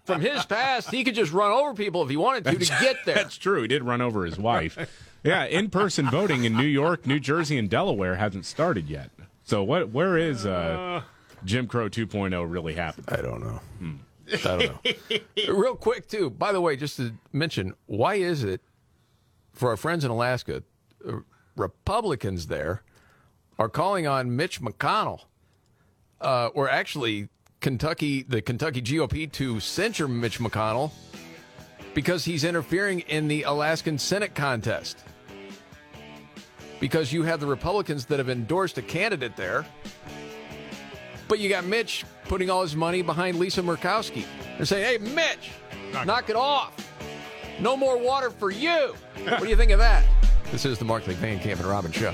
from 0.05 0.21
his 0.21 0.45
past, 0.45 0.91
he 0.91 1.03
could 1.03 1.15
just 1.15 1.31
run 1.31 1.51
over 1.51 1.73
people 1.73 2.03
if 2.03 2.09
he 2.09 2.17
wanted 2.17 2.43
to 2.45 2.51
to 2.51 2.65
get 2.79 2.97
there. 3.03 3.15
That's 3.15 3.35
true. 3.37 3.63
He 3.63 3.67
did 3.67 3.83
run 3.83 3.99
over 3.99 4.25
his 4.25 4.37
wife. 4.37 4.77
yeah, 5.23 5.45
in 5.45 5.69
person 5.71 6.07
voting 6.09 6.43
in 6.43 6.55
New 6.55 6.67
York, 6.67 7.07
New 7.07 7.19
Jersey, 7.19 7.57
and 7.57 7.67
Delaware 7.67 8.15
hasn't 8.15 8.45
started 8.45 8.89
yet. 8.89 9.09
So 9.43 9.63
what? 9.63 9.89
Where 9.89 10.17
is 10.17 10.45
uh, 10.45 11.01
Jim 11.45 11.67
Crow 11.67 11.89
2.0 11.89 12.51
really 12.51 12.75
happening? 12.75 13.05
I 13.09 13.21
don't 13.21 13.41
know. 13.41 13.59
I 14.31 14.57
don't 14.57 14.59
know. 14.85 15.53
Real 15.53 15.75
quick, 15.75 16.07
too. 16.07 16.29
By 16.29 16.51
the 16.51 16.61
way, 16.61 16.75
just 16.75 16.97
to 16.97 17.13
mention, 17.33 17.73
why 17.87 18.15
is 18.15 18.43
it 18.43 18.61
for 19.53 19.69
our 19.69 19.77
friends 19.77 20.05
in 20.05 20.11
Alaska, 20.11 20.63
uh, 21.07 21.13
Republicans 21.55 22.47
there 22.47 22.83
are 23.57 23.69
calling 23.69 24.05
on 24.05 24.35
Mitch 24.35 24.61
McConnell, 24.61 25.21
uh, 26.21 26.47
or 26.53 26.69
actually 26.69 27.29
Kentucky, 27.59 28.23
the 28.23 28.41
Kentucky 28.41 28.81
GOP, 28.81 29.31
to 29.33 29.59
censure 29.59 30.07
Mitch 30.07 30.39
McConnell 30.39 30.91
because 31.93 32.23
he's 32.23 32.43
interfering 32.43 32.99
in 33.01 33.27
the 33.27 33.43
Alaskan 33.43 33.97
Senate 33.97 34.35
contest. 34.35 34.99
Because 36.79 37.11
you 37.11 37.23
have 37.23 37.39
the 37.39 37.47
Republicans 37.47 38.05
that 38.05 38.19
have 38.19 38.29
endorsed 38.29 38.77
a 38.77 38.83
candidate 38.83 39.35
there, 39.35 39.65
but 41.27 41.39
you 41.39 41.49
got 41.49 41.65
Mitch 41.65 42.05
putting 42.25 42.49
all 42.51 42.61
his 42.61 42.75
money 42.75 43.01
behind 43.01 43.39
Lisa 43.39 43.63
Murkowski. 43.63 44.25
They're 44.57 44.65
saying, 44.65 45.01
hey, 45.01 45.13
Mitch, 45.13 45.51
knock, 46.05 46.29
it 46.29 46.35
off. 46.35 46.73
No 47.59 47.75
more 47.75 47.97
water 47.97 48.29
for 48.29 48.51
you. 48.51 48.93
What 49.23 49.41
do 49.41 49.49
you 49.49 49.57
think 49.57 49.71
of 49.71 49.79
that? 49.79 50.05
This 50.51 50.63
is 50.63 50.77
the 50.77 50.85
Markley 50.85 51.15
Van 51.15 51.39
Camp 51.39 51.59
and 51.59 51.67
Robbins 51.67 51.95
Show. 51.95 52.13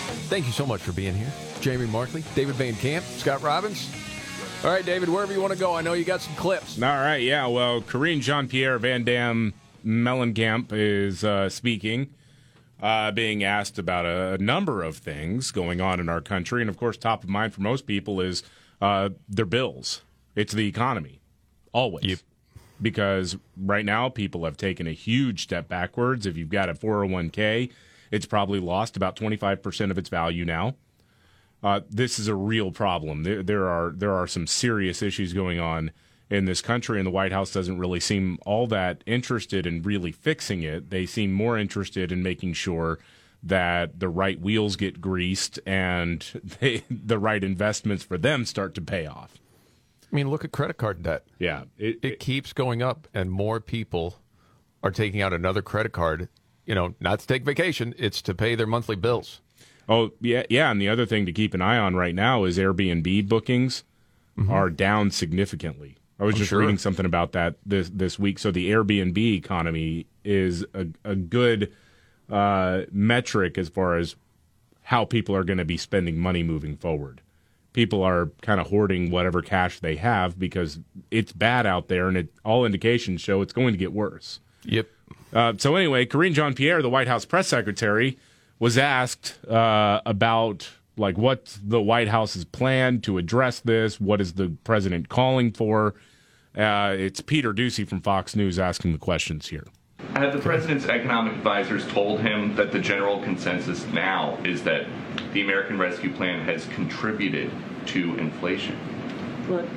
Thank 0.31 0.45
you 0.45 0.53
so 0.53 0.65
much 0.65 0.79
for 0.79 0.93
being 0.93 1.13
here. 1.13 1.29
Jamie 1.59 1.87
Markley, 1.87 2.23
David 2.35 2.55
Van 2.55 2.73
Camp, 2.75 3.03
Scott 3.03 3.41
Robbins. 3.41 3.91
All 4.63 4.71
right, 4.71 4.85
David, 4.85 5.09
wherever 5.09 5.33
you 5.33 5.41
want 5.41 5.51
to 5.51 5.59
go, 5.59 5.75
I 5.75 5.81
know 5.81 5.91
you 5.91 6.05
got 6.05 6.21
some 6.21 6.33
clips. 6.35 6.81
All 6.81 6.87
right, 6.87 7.17
yeah. 7.17 7.47
Well, 7.47 7.81
Karine 7.81 8.21
Jean 8.21 8.47
Pierre 8.47 8.79
Van 8.79 9.03
Dam 9.03 9.53
Mellencamp 9.85 10.67
is 10.71 11.25
uh, 11.25 11.49
speaking, 11.49 12.11
uh, 12.81 13.11
being 13.11 13.43
asked 13.43 13.77
about 13.77 14.05
a, 14.05 14.35
a 14.35 14.37
number 14.37 14.83
of 14.83 14.95
things 14.95 15.51
going 15.51 15.81
on 15.81 15.99
in 15.99 16.07
our 16.07 16.21
country. 16.21 16.61
And 16.61 16.69
of 16.69 16.77
course, 16.77 16.95
top 16.95 17.25
of 17.25 17.29
mind 17.29 17.53
for 17.53 17.59
most 17.59 17.85
people 17.85 18.21
is 18.21 18.41
uh, 18.79 19.09
their 19.27 19.43
bills, 19.43 20.01
it's 20.37 20.53
the 20.53 20.65
economy, 20.65 21.19
always. 21.73 22.23
Because 22.81 23.35
right 23.57 23.83
now, 23.83 24.07
people 24.07 24.45
have 24.45 24.55
taken 24.55 24.87
a 24.87 24.93
huge 24.93 25.43
step 25.43 25.67
backwards. 25.67 26.25
If 26.25 26.37
you've 26.37 26.47
got 26.47 26.69
a 26.69 26.73
401k, 26.73 27.69
it's 28.11 28.25
probably 28.25 28.59
lost 28.59 28.95
about 28.97 29.15
25% 29.15 29.89
of 29.89 29.97
its 29.97 30.09
value 30.09 30.45
now. 30.45 30.75
Uh, 31.63 31.81
this 31.89 32.19
is 32.19 32.27
a 32.27 32.35
real 32.35 32.71
problem. 32.71 33.23
There, 33.23 33.43
there 33.43 33.67
are 33.67 33.91
there 33.95 34.13
are 34.13 34.27
some 34.27 34.47
serious 34.47 35.01
issues 35.01 35.31
going 35.31 35.59
on 35.59 35.91
in 36.29 36.45
this 36.45 36.61
country, 36.61 36.97
and 36.97 37.05
the 37.05 37.11
White 37.11 37.31
House 37.31 37.51
doesn't 37.51 37.77
really 37.77 37.99
seem 37.99 38.39
all 38.45 38.65
that 38.67 39.03
interested 39.05 39.67
in 39.67 39.83
really 39.83 40.11
fixing 40.11 40.63
it. 40.63 40.89
They 40.89 41.05
seem 41.05 41.31
more 41.31 41.57
interested 41.57 42.11
in 42.11 42.23
making 42.23 42.53
sure 42.53 42.99
that 43.43 43.99
the 43.99 44.09
right 44.09 44.39
wheels 44.39 44.75
get 44.75 45.01
greased 45.01 45.59
and 45.65 46.25
they, 46.59 46.83
the 46.89 47.19
right 47.19 47.43
investments 47.43 48.03
for 48.03 48.17
them 48.17 48.45
start 48.45 48.73
to 48.75 48.81
pay 48.81 49.05
off. 49.05 49.37
I 50.11 50.15
mean, 50.15 50.29
look 50.29 50.43
at 50.43 50.51
credit 50.51 50.77
card 50.77 51.03
debt. 51.03 51.25
Yeah, 51.37 51.63
it, 51.77 51.99
it 52.01 52.19
keeps 52.19 52.53
going 52.53 52.81
up, 52.81 53.07
and 53.13 53.31
more 53.31 53.59
people 53.59 54.15
are 54.83 54.91
taking 54.91 55.21
out 55.21 55.31
another 55.31 55.61
credit 55.61 55.91
card. 55.91 56.27
You 56.65 56.75
know, 56.75 56.95
not 56.99 57.19
to 57.19 57.27
take 57.27 57.43
vacation; 57.43 57.93
it's 57.97 58.21
to 58.23 58.33
pay 58.33 58.55
their 58.55 58.67
monthly 58.67 58.95
bills. 58.95 59.41
Oh 59.89 60.11
yeah, 60.21 60.43
yeah. 60.49 60.71
And 60.71 60.81
the 60.81 60.89
other 60.89 61.05
thing 61.05 61.25
to 61.25 61.31
keep 61.31 61.53
an 61.53 61.61
eye 61.61 61.77
on 61.77 61.95
right 61.95 62.15
now 62.15 62.43
is 62.43 62.57
Airbnb 62.57 63.27
bookings 63.27 63.83
are 64.49 64.69
down 64.69 65.11
significantly. 65.11 65.97
I 66.19 66.23
was 66.23 66.35
I'm 66.35 66.39
just 66.39 66.49
sure. 66.49 66.59
reading 66.59 66.77
something 66.77 67.05
about 67.05 67.31
that 67.33 67.55
this 67.65 67.89
this 67.93 68.19
week. 68.19 68.39
So 68.39 68.51
the 68.51 68.71
Airbnb 68.71 69.17
economy 69.17 70.05
is 70.23 70.63
a, 70.73 70.87
a 71.03 71.15
good 71.15 71.73
uh, 72.29 72.81
metric 72.91 73.57
as 73.57 73.69
far 73.69 73.97
as 73.97 74.15
how 74.83 75.05
people 75.05 75.35
are 75.35 75.43
going 75.43 75.57
to 75.57 75.65
be 75.65 75.77
spending 75.77 76.17
money 76.17 76.43
moving 76.43 76.77
forward. 76.77 77.21
People 77.73 78.03
are 78.03 78.31
kind 78.41 78.59
of 78.59 78.67
hoarding 78.67 79.09
whatever 79.09 79.41
cash 79.41 79.79
they 79.79 79.95
have 79.95 80.37
because 80.37 80.79
it's 81.09 81.31
bad 81.31 81.65
out 81.65 81.87
there, 81.87 82.07
and 82.07 82.17
it, 82.17 82.33
all 82.43 82.65
indications 82.65 83.21
show 83.21 83.41
it's 83.41 83.53
going 83.53 83.73
to 83.73 83.77
get 83.77 83.93
worse. 83.93 84.41
Yep. 84.63 84.87
Uh, 85.33 85.53
so 85.57 85.75
anyway, 85.75 86.05
Karine 86.05 86.33
Jean 86.33 86.53
Pierre, 86.53 86.81
the 86.81 86.89
White 86.89 87.07
House 87.07 87.25
press 87.25 87.47
secretary, 87.47 88.17
was 88.59 88.77
asked 88.77 89.43
uh, 89.47 90.01
about 90.05 90.69
like 90.97 91.17
what 91.17 91.57
the 91.63 91.81
White 91.81 92.09
House's 92.09 92.45
plan 92.45 93.01
to 93.01 93.17
address 93.17 93.59
this. 93.61 93.99
What 93.99 94.21
is 94.21 94.33
the 94.33 94.55
president 94.63 95.09
calling 95.09 95.51
for? 95.51 95.95
Uh, 96.55 96.93
it's 96.97 97.21
Peter 97.21 97.53
Doocy 97.53 97.87
from 97.87 98.01
Fox 98.01 98.35
News 98.35 98.59
asking 98.59 98.91
the 98.91 98.99
questions 98.99 99.47
here. 99.47 99.65
Have 100.15 100.33
the 100.33 100.39
president's 100.39 100.85
economic 100.85 101.33
advisors 101.33 101.87
told 101.87 102.19
him 102.19 102.53
that 102.55 102.71
the 102.71 102.79
general 102.79 103.21
consensus 103.23 103.85
now 103.87 104.37
is 104.43 104.61
that 104.63 104.85
the 105.31 105.41
American 105.41 105.79
Rescue 105.79 106.13
Plan 106.13 106.43
has 106.43 106.65
contributed 106.65 107.49
to 107.87 108.15
inflation? 108.17 108.77
Look, 109.47 109.67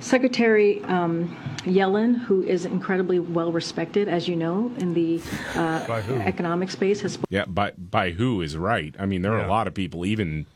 Secretary 0.00 0.82
um, 0.84 1.34
Yellen, 1.64 2.16
who 2.18 2.42
is 2.42 2.64
incredibly 2.64 3.18
well 3.18 3.52
respected, 3.52 4.08
as 4.08 4.28
you 4.28 4.36
know, 4.36 4.72
in 4.78 4.94
the 4.94 5.20
uh, 5.54 5.84
economic 6.24 6.70
space, 6.70 7.00
has 7.00 7.18
Yeah, 7.30 7.44
by 7.46 7.72
by 7.72 8.10
who 8.12 8.40
is 8.40 8.56
right? 8.56 8.94
I 8.98 9.06
mean, 9.06 9.22
there 9.22 9.32
are 9.34 9.44
a 9.44 9.48
lot 9.48 9.66
of 9.66 9.74
people, 9.74 10.06
even 10.06 10.46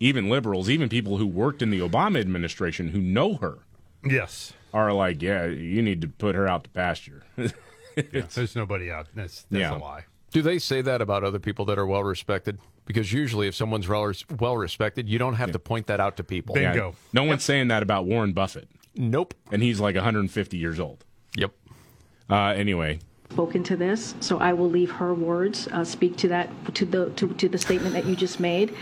even 0.00 0.28
liberals, 0.28 0.68
even 0.68 0.88
people 0.88 1.18
who 1.18 1.26
worked 1.26 1.62
in 1.62 1.70
the 1.70 1.78
Obama 1.80 2.18
administration 2.20 2.88
who 2.88 3.00
know 3.00 3.34
her. 3.36 3.58
Yes, 4.04 4.52
are 4.74 4.92
like, 4.92 5.22
yeah, 5.22 5.46
you 5.46 5.82
need 5.82 6.00
to 6.00 6.08
put 6.08 6.34
her 6.34 6.48
out 6.48 6.64
to 6.64 6.70
pasture. 6.70 7.22
Yeah, 7.94 8.22
there's 8.34 8.56
nobody 8.56 8.90
out. 8.90 9.08
That's 9.14 9.42
that's 9.50 9.60
Yeah. 9.60 9.76
a 9.76 9.78
lie. 9.78 10.04
Do 10.32 10.42
they 10.42 10.58
say 10.58 10.80
that 10.82 11.00
about 11.00 11.24
other 11.24 11.38
people 11.38 11.64
that 11.66 11.78
are 11.78 11.86
well 11.86 12.02
respected? 12.02 12.58
Because 12.86 13.12
usually, 13.12 13.46
if 13.46 13.54
someone's 13.54 13.86
well 13.88 14.12
well 14.40 14.56
respected, 14.56 15.08
you 15.08 15.18
don't 15.18 15.34
have 15.34 15.52
to 15.52 15.58
point 15.58 15.86
that 15.86 16.00
out 16.00 16.16
to 16.16 16.24
people. 16.24 16.58
Yeah, 16.58 16.92
no 17.12 17.24
one's 17.24 17.44
saying 17.44 17.68
that 17.68 17.82
about 17.82 18.06
Warren 18.06 18.32
Buffett. 18.32 18.68
Nope. 18.94 19.34
And 19.50 19.62
he's 19.62 19.80
like 19.80 19.94
150 19.94 20.56
years 20.56 20.80
old. 20.80 21.04
Yep. 21.36 21.52
Uh, 22.28 22.36
anyway, 22.48 22.98
spoken 23.30 23.62
to 23.64 23.76
this, 23.76 24.14
so 24.20 24.38
I 24.38 24.52
will 24.52 24.68
leave 24.70 24.90
her 24.92 25.14
words 25.14 25.68
uh, 25.68 25.84
speak 25.84 26.16
to 26.18 26.28
that 26.28 26.50
to 26.74 26.84
the 26.84 27.10
to, 27.10 27.28
to 27.34 27.48
the 27.48 27.58
statement 27.58 27.94
that 27.94 28.06
you 28.06 28.16
just 28.16 28.40
made. 28.40 28.74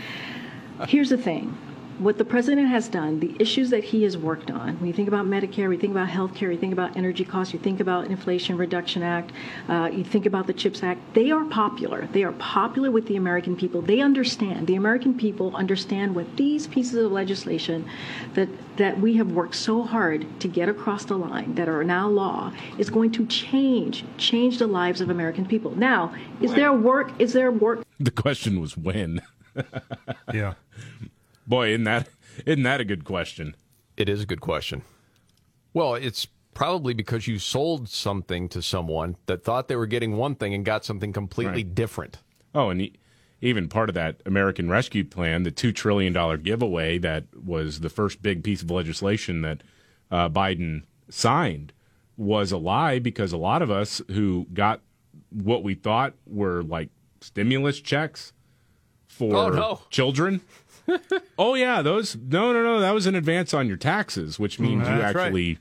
Here's 0.87 1.09
the 1.09 1.17
thing. 1.17 1.57
What 2.01 2.17
the 2.17 2.25
president 2.25 2.67
has 2.69 2.87
done, 2.87 3.19
the 3.19 3.35
issues 3.37 3.69
that 3.69 3.83
he 3.83 4.01
has 4.01 4.17
worked 4.17 4.49
on, 4.49 4.79
when 4.79 4.87
you 4.87 4.93
think 4.93 5.07
about 5.07 5.27
Medicare, 5.27 5.69
we 5.69 5.77
think 5.77 5.91
about 5.91 6.09
health 6.09 6.33
care, 6.33 6.51
you 6.51 6.57
think 6.57 6.73
about 6.73 6.97
energy 6.97 7.23
costs, 7.23 7.53
you 7.53 7.59
think 7.59 7.79
about 7.79 8.07
Inflation 8.07 8.57
Reduction 8.57 9.03
Act, 9.03 9.31
uh, 9.69 9.87
you 9.93 10.03
think 10.03 10.25
about 10.25 10.47
the 10.47 10.53
CHIPS 10.53 10.81
Act, 10.81 10.99
they 11.13 11.29
are 11.29 11.45
popular. 11.45 12.07
They 12.11 12.23
are 12.23 12.31
popular 12.33 12.89
with 12.89 13.05
the 13.05 13.17
American 13.17 13.55
people. 13.55 13.83
They 13.83 13.99
understand. 13.99 14.65
The 14.65 14.77
American 14.77 15.15
people 15.15 15.55
understand 15.55 16.15
what 16.15 16.37
these 16.37 16.65
pieces 16.65 16.95
of 16.95 17.11
legislation 17.11 17.87
that, 18.33 18.49
that 18.77 18.99
we 18.99 19.17
have 19.17 19.33
worked 19.33 19.55
so 19.55 19.83
hard 19.83 20.25
to 20.39 20.47
get 20.47 20.69
across 20.69 21.05
the 21.05 21.17
line, 21.17 21.53
that 21.53 21.69
are 21.69 21.83
now 21.83 22.09
law, 22.09 22.51
is 22.79 22.89
going 22.89 23.11
to 23.11 23.27
change, 23.27 24.03
change 24.17 24.57
the 24.57 24.65
lives 24.65 25.01
of 25.01 25.11
American 25.11 25.45
people. 25.45 25.77
Now, 25.77 26.15
is 26.41 26.51
there 26.55 26.73
work, 26.73 27.11
is 27.19 27.33
there 27.33 27.51
work 27.51 27.85
the 28.03 28.11
question 28.11 28.59
was 28.59 28.75
when. 28.75 29.21
yeah. 30.33 30.55
Boy, 31.47 31.69
isn't 31.69 31.83
that 31.85 32.07
isn't 32.45 32.63
that 32.63 32.81
a 32.81 32.85
good 32.85 33.03
question? 33.03 33.55
It 33.97 34.07
is 34.09 34.21
a 34.21 34.25
good 34.25 34.41
question. 34.41 34.83
Well, 35.73 35.95
it's 35.95 36.27
probably 36.53 36.93
because 36.93 37.27
you 37.27 37.39
sold 37.39 37.87
something 37.89 38.49
to 38.49 38.61
someone 38.61 39.15
that 39.25 39.43
thought 39.43 39.67
they 39.67 39.75
were 39.75 39.85
getting 39.85 40.17
one 40.17 40.35
thing 40.35 40.53
and 40.53 40.65
got 40.65 40.83
something 40.83 41.13
completely 41.13 41.63
Right. 41.63 41.75
different. 41.75 42.17
Oh, 42.53 42.69
and 42.69 42.89
even 43.41 43.69
part 43.69 43.89
of 43.89 43.95
that 43.95 44.21
American 44.25 44.69
Rescue 44.69 45.03
Plan, 45.05 45.43
the 45.43 45.51
two 45.51 45.71
trillion 45.71 46.11
dollar 46.13 46.37
giveaway 46.37 46.97
that 46.99 47.25
was 47.35 47.79
the 47.79 47.89
first 47.89 48.21
big 48.21 48.43
piece 48.43 48.61
of 48.61 48.69
legislation 48.69 49.41
that 49.43 49.63
uh, 50.11 50.27
Biden 50.29 50.83
signed, 51.09 51.71
was 52.17 52.51
a 52.51 52.57
lie 52.57 52.99
because 52.99 53.31
a 53.31 53.37
lot 53.37 53.61
of 53.61 53.71
us 53.71 54.01
who 54.09 54.45
got 54.53 54.81
what 55.29 55.63
we 55.63 55.73
thought 55.73 56.13
were 56.27 56.61
like 56.63 56.89
stimulus 57.21 57.79
checks 57.79 58.33
for 59.07 59.35
Oh, 59.35 59.49
no. 59.49 59.81
children. 59.89 60.41
oh 61.39 61.55
yeah, 61.55 61.81
those 61.81 62.15
no 62.15 62.51
no 62.53 62.63
no 62.63 62.79
that 62.79 62.93
was 62.93 63.05
an 63.05 63.15
advance 63.15 63.53
on 63.53 63.67
your 63.67 63.77
taxes, 63.77 64.39
which 64.39 64.59
means 64.59 64.87
you 64.87 64.95
That's 64.95 65.15
right. 65.15 65.25
actually 65.25 65.59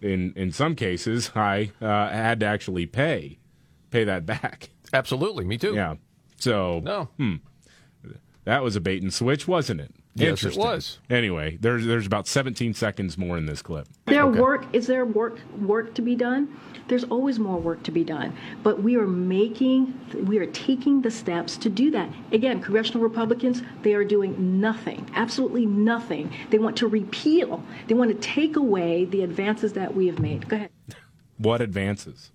in 0.00 0.32
in 0.36 0.52
some 0.52 0.74
cases 0.74 1.30
I 1.34 1.70
uh, 1.80 2.08
had 2.08 2.40
to 2.40 2.46
actually 2.46 2.86
pay 2.86 3.38
pay 3.90 4.04
that 4.04 4.26
back. 4.26 4.70
Absolutely, 4.92 5.44
me 5.44 5.58
too. 5.58 5.74
Yeah. 5.74 5.94
So 6.36 6.80
No. 6.84 7.08
hmm, 7.16 7.36
that 8.44 8.62
was 8.62 8.76
a 8.76 8.80
bait 8.80 9.02
and 9.02 9.12
switch, 9.14 9.46
wasn't 9.48 9.80
it? 9.80 9.94
Yes, 10.14 10.44
it 10.44 10.56
was. 10.56 10.98
Anyway, 11.08 11.56
there's 11.60 11.86
there's 11.86 12.06
about 12.06 12.26
17 12.26 12.74
seconds 12.74 13.16
more 13.16 13.38
in 13.38 13.46
this 13.46 13.62
clip. 13.62 13.88
There 14.06 14.26
work 14.26 14.66
is 14.72 14.86
there 14.86 15.06
work 15.06 15.38
work 15.60 15.94
to 15.94 16.02
be 16.02 16.14
done? 16.14 16.54
There's 16.88 17.04
always 17.04 17.38
more 17.38 17.58
work 17.58 17.82
to 17.84 17.90
be 17.90 18.04
done, 18.04 18.36
but 18.62 18.82
we 18.82 18.96
are 18.96 19.06
making 19.06 19.98
we 20.26 20.38
are 20.38 20.46
taking 20.46 21.00
the 21.00 21.10
steps 21.10 21.56
to 21.58 21.70
do 21.70 21.90
that. 21.92 22.10
Again, 22.30 22.60
congressional 22.60 23.02
Republicans 23.02 23.62
they 23.82 23.94
are 23.94 24.04
doing 24.04 24.60
nothing, 24.60 25.10
absolutely 25.14 25.64
nothing. 25.64 26.32
They 26.50 26.58
want 26.58 26.76
to 26.78 26.86
repeal. 26.86 27.62
They 27.86 27.94
want 27.94 28.10
to 28.10 28.16
take 28.16 28.56
away 28.56 29.06
the 29.06 29.22
advances 29.22 29.72
that 29.74 29.94
we 29.94 30.06
have 30.08 30.18
made. 30.18 30.48
Go 30.48 30.56
ahead. 30.56 30.70
What 31.38 31.62
advances? 31.62 32.32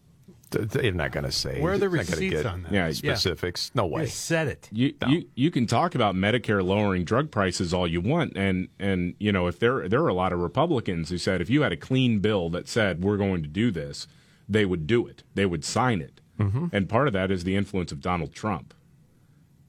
They're 0.49 0.91
not 0.91 1.11
going 1.11 1.25
to 1.25 1.31
say. 1.31 1.61
Where 1.61 1.73
are 1.73 1.77
the 1.77 1.89
They're 1.89 1.97
not 1.97 2.05
gonna 2.07 2.15
receipts 2.21 2.35
get 2.43 2.45
on 2.45 2.63
that? 2.63 2.71
Yeah, 2.71 2.91
specifics. 2.91 3.71
No 3.75 3.85
way. 3.85 4.01
You 4.03 4.07
said 4.07 4.47
it. 4.47 4.69
You, 4.71 4.93
you 5.07 5.25
you 5.35 5.51
can 5.51 5.65
talk 5.67 5.93
about 5.95 6.15
Medicare 6.15 6.63
lowering 6.63 7.03
drug 7.03 7.31
prices 7.31 7.73
all 7.73 7.87
you 7.87 8.01
want, 8.01 8.37
and 8.37 8.69
and 8.79 9.15
you 9.19 9.31
know 9.31 9.47
if 9.47 9.59
there 9.59 9.87
there 9.89 10.01
are 10.01 10.07
a 10.07 10.13
lot 10.13 10.31
of 10.33 10.39
Republicans 10.39 11.09
who 11.09 11.17
said 11.17 11.41
if 11.41 11.49
you 11.49 11.61
had 11.63 11.71
a 11.71 11.77
clean 11.77 12.19
bill 12.19 12.49
that 12.51 12.67
said 12.67 13.03
we're 13.03 13.17
going 13.17 13.41
to 13.43 13.49
do 13.49 13.71
this, 13.71 14.07
they 14.47 14.65
would 14.65 14.87
do 14.87 15.05
it. 15.07 15.23
They 15.35 15.45
would 15.45 15.65
sign 15.65 16.01
it. 16.01 16.21
Mhm. 16.39 16.69
And 16.71 16.87
part 16.87 17.07
of 17.07 17.13
that 17.13 17.31
is 17.31 17.43
the 17.43 17.55
influence 17.55 17.91
of 17.91 17.99
Donald 17.99 18.33
Trump 18.33 18.73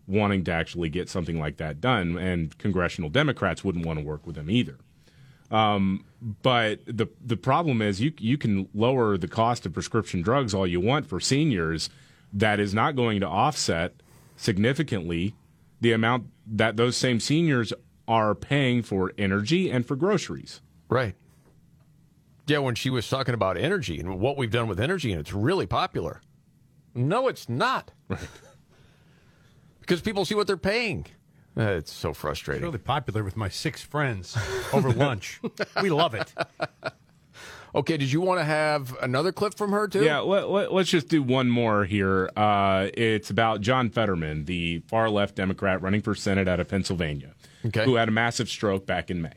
wanting 0.07 0.43
to 0.45 0.53
actually 0.53 0.89
get 0.89 1.09
something 1.09 1.39
like 1.39 1.57
that 1.59 1.81
done, 1.81 2.17
and 2.17 2.57
congressional 2.59 3.11
Democrats 3.11 3.63
wouldn't 3.63 3.85
want 3.85 3.99
to 3.99 4.05
work 4.05 4.27
with 4.27 4.37
him 4.37 4.51
either. 4.51 4.79
Um, 5.51 6.05
but 6.43 6.81
the 6.87 7.07
the 7.25 7.37
problem 7.37 7.81
is 7.81 8.01
you 8.01 8.13
you 8.19 8.37
can 8.37 8.69
lower 8.75 9.17
the 9.17 9.29
cost 9.29 9.65
of 9.67 9.73
prescription 9.73 10.21
drugs 10.21 10.53
all 10.55 10.67
you 10.67 10.81
want 10.81 11.07
for 11.07 11.21
seniors. 11.21 11.89
That 12.33 12.61
is 12.61 12.75
not 12.75 12.97
going 12.97 13.21
to 13.21 13.27
offset 13.27 13.95
significantly 14.37 15.35
the 15.81 15.93
amount 15.93 16.27
that 16.47 16.77
those 16.77 16.97
same 16.97 17.21
seniors 17.21 17.73
are 18.07 18.35
paying 18.35 18.83
for 18.83 19.13
energy 19.17 19.71
and 19.71 19.87
for 19.87 19.97
groceries. 19.97 20.61
Right. 20.89 21.15
Yeah, 22.47 22.59
when 22.59 22.75
she 22.75 22.91
was 22.91 23.09
talking 23.09 23.35
about 23.35 23.57
energy 23.59 24.01
and 24.01 24.19
what 24.21 24.37
we've 24.37 24.51
done 24.51 24.69
with 24.69 24.81
energy, 24.81 25.13
and 25.13 25.21
it's 25.21 25.33
really 25.35 25.67
popular. 25.67 26.23
No, 26.95 27.29
it's 27.29 27.49
not. 27.49 27.93
Right. 28.09 28.21
Because 29.81 30.03
people 30.03 30.27
see 30.27 30.35
what 30.35 30.47
they're 30.47 30.59
paying. 30.59 31.07
Uh, 31.59 31.63
it's 31.73 31.93
so 31.93 32.13
frustrating. 32.13 32.13
It's 32.13 32.21
frustrating. 32.21 32.63
really 32.63 32.79
popular 32.79 33.25
with 33.25 33.37
my 33.37 33.49
six 33.49 33.83
friends 33.83 34.37
over 34.73 34.91
lunch. 34.93 35.41
we 35.83 35.91
love 35.91 36.15
it. 36.15 36.33
Okay, 37.75 37.97
did 37.99 38.11
you 38.11 38.21
want 38.23 38.41
to 38.41 38.45
have 38.45 38.97
another 39.03 39.31
clip 39.31 39.55
from 39.55 39.73
her 39.73 39.87
too? 39.89 40.03
Yeah, 40.03 40.21
let, 40.21 40.49
let, 40.49 40.73
us 40.73 40.89
just 40.89 41.09
do 41.09 41.23
one 41.23 41.51
more 41.51 41.85
here. 41.85 42.31
Uh, 42.35 42.89
it's 42.95 43.29
about 43.29 43.61
John 43.61 43.91
Fetterman, 43.91 44.47
the 44.47 44.79
far 44.87 45.11
left 45.11 45.35
Democrat 45.35 45.83
running 45.83 46.01
for 46.01 46.15
Senate 46.15 46.49
out 46.49 46.61
of 46.61 46.69
Pennsylvania, 46.69 47.35
Okay. 47.67 47.85
who 47.85 47.97
had 47.97 48.09
a 48.09 48.13
massive 48.13 48.49
stroke 48.49 48.87
back 48.87 49.11
in 49.11 49.21
May, 49.21 49.35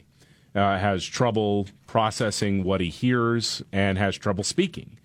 uh, 0.56 0.77
has 0.77 1.06
trouble 1.06 1.68
processing 1.88 2.64
what 2.64 2.80
he 2.80 2.89
hears, 2.89 3.61
and 3.73 3.98
has 3.98 4.15
trouble 4.18 4.45
speaking. 4.45 4.98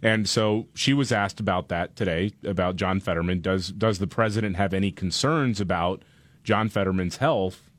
And 0.00 0.28
so 0.28 0.68
she 0.74 0.94
was 0.94 1.10
asked 1.10 1.40
about 1.40 1.68
that 1.70 1.96
today 1.96 2.30
about 2.44 2.76
John 2.76 3.00
Fetterman. 3.00 3.40
Does 3.40 3.68
does 3.72 3.98
the 3.98 4.06
president 4.06 4.54
have 4.54 4.72
any 4.72 4.92
concerns 4.92 5.60
about 5.60 6.04
John 6.44 6.68
Fetterman's 6.68 7.16
health? 7.18 7.70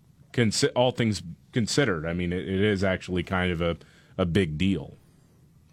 All 0.75 0.91
things 0.91 1.23
considered, 1.51 2.05
I 2.05 2.13
mean, 2.13 2.31
it, 2.31 2.47
is 2.47 2.83
actually 2.83 3.23
kind 3.23 3.51
of 3.51 3.61
a, 3.61 3.77
a 4.17 4.25
big 4.25 4.57
deal. 4.57 4.98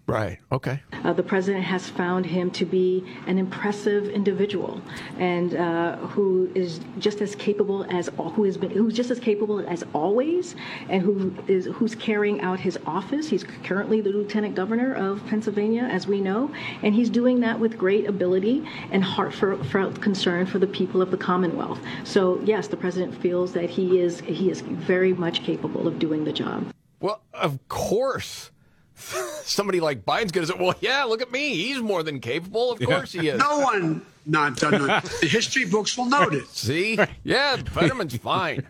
Right. 0.07 0.39
Okay. 0.53 0.81
Uh, 1.05 1.12
the 1.12 1.23
president 1.23 1.65
has 1.65 1.89
found 1.89 2.27
him 2.27 2.51
to 2.53 2.65
be 2.65 3.05
an 3.27 3.39
impressive 3.39 4.09
individual, 4.09 4.81
and 5.19 5.57
uh, 5.57 5.97
who 5.97 6.49
is 6.55 6.81
just 7.01 7.20
as 7.20 7.35
capable 7.35 7.85
as 7.93 8.09
who 8.16 8.45
has 8.45 8.57
been 8.57 8.70
who's 8.70 8.95
just 8.95 9.11
as 9.11 9.19
capable 9.19 9.59
as 9.69 9.85
always, 9.93 10.55
and 10.89 11.03
who 11.03 11.35
is 11.49 11.66
who's 11.66 11.97
carrying 11.97 12.41
out 12.41 12.61
his 12.61 12.78
office. 12.87 13.28
He's 13.28 13.43
currently 13.65 14.01
the 14.01 14.11
lieutenant 14.11 14.55
governor 14.55 14.95
of 14.95 15.27
Pennsylvania, 15.27 15.83
as 15.83 16.07
we 16.07 16.20
know, 16.20 16.53
and 16.85 16.95
he's 16.95 17.11
doing 17.11 17.41
that 17.41 17.59
with 17.59 17.77
great 17.77 18.07
ability 18.07 18.65
and 18.93 19.03
heartfelt 19.03 20.01
concern 20.01 20.47
for 20.47 20.61
the 20.61 20.69
people 20.69 21.03
of 21.03 21.11
the 21.11 21.16
Commonwealth. 21.16 21.81
So 22.05 22.41
yes, 22.45 22.69
the 22.69 22.77
president 22.77 23.20
feels 23.20 23.53
that 23.55 23.70
he 23.70 23.99
is 23.99 24.20
he 24.20 24.51
is 24.53 24.61
very 24.61 25.15
much 25.15 25.43
capable 25.43 25.89
of 25.89 25.99
doing 25.99 26.24
the 26.24 26.33
job. 26.33 26.73
Well, 27.01 27.23
of 27.35 27.59
course. 27.69 28.53
Somebody 29.44 29.81
like 29.81 30.05
Biden's 30.05 30.32
going 30.32 30.47
to 30.47 30.52
say, 30.52 30.59
well, 30.59 30.74
yeah, 30.81 31.05
look 31.05 31.23
at 31.23 31.31
me. 31.31 31.55
He's 31.55 31.81
more 31.81 32.02
than 32.02 32.20
capable. 32.20 32.73
Of 32.73 32.81
course 32.81 33.12
he 33.12 33.28
is. 33.28 33.39
No 33.39 33.60
one 33.60 34.05
not 34.24 34.62
uh, 34.62 34.70
done. 34.70 35.02
The 35.20 35.28
history 35.28 35.64
books 35.66 35.97
will 35.97 36.06
note 36.06 36.35
it. 36.35 36.47
See? 36.52 36.98
Yeah, 37.23 37.56
Fetterman's 37.56 38.16
fine. 38.16 38.66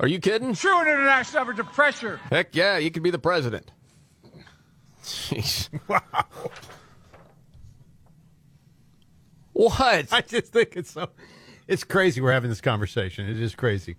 Are 0.00 0.08
you 0.08 0.18
kidding? 0.18 0.54
True 0.54 0.80
international 0.80 1.42
average 1.42 1.58
of 1.58 1.66
pressure. 1.72 2.20
Heck 2.30 2.54
yeah, 2.54 2.78
you 2.78 2.90
can 2.90 3.02
be 3.02 3.10
the 3.10 3.18
president. 3.18 3.70
Jeez. 5.02 5.68
Wow. 5.88 6.26
What? 9.52 10.12
I 10.12 10.20
just 10.20 10.52
think 10.52 10.76
it's 10.76 10.90
so. 10.90 11.10
It's 11.68 11.84
crazy. 11.84 12.20
We're 12.20 12.32
having 12.32 12.50
this 12.50 12.60
conversation. 12.60 13.28
It 13.28 13.40
is 13.40 13.54
crazy. 13.54 13.96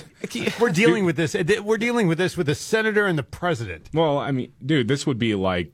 We're 0.60 0.70
dealing 0.70 1.04
with 1.04 1.16
this. 1.16 1.34
We're 1.62 1.78
dealing 1.78 2.06
with 2.08 2.18
this 2.18 2.36
with 2.36 2.46
the 2.46 2.54
senator 2.54 3.06
and 3.06 3.18
the 3.18 3.22
president. 3.22 3.88
Well, 3.92 4.18
I 4.18 4.30
mean, 4.30 4.52
dude, 4.64 4.88
this 4.88 5.06
would 5.06 5.18
be 5.18 5.34
like 5.34 5.72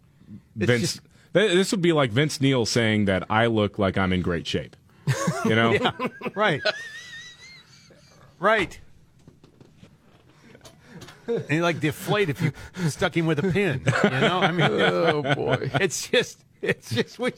It's 0.59 0.67
Vince. 0.67 0.81
just- 0.81 1.01
this 1.33 1.71
would 1.71 1.83
be 1.83 1.93
like 1.93 2.11
Vince 2.11 2.41
Neil 2.41 2.67
saying 2.67 3.05
that 3.05 3.25
I 3.31 3.47
look 3.47 3.79
like 3.79 3.97
I'm 3.99 4.13
in 4.13 4.23
great 4.23 4.47
shape. 4.47 4.75
You 5.45 5.55
know, 5.55 5.73
Yeah, 5.81 5.91
right. 6.35 6.61
Right. 8.41 8.79
And 11.27 11.45
he 11.51 11.61
like 11.61 11.81
deflate 11.81 12.31
if 12.31 12.41
you 12.41 12.53
stuck 12.89 13.15
him 13.17 13.27
with 13.27 13.39
a 13.39 13.53
pin. 13.53 13.83
You 14.05 14.11
know, 14.11 14.39
I 14.41 14.51
mean, 14.51 14.71
Oh, 14.71 15.23
boy. 15.35 15.71
it's 15.75 16.09
just, 16.09 16.43
it's 16.63 16.91
just 16.91 17.19
we 17.19 17.33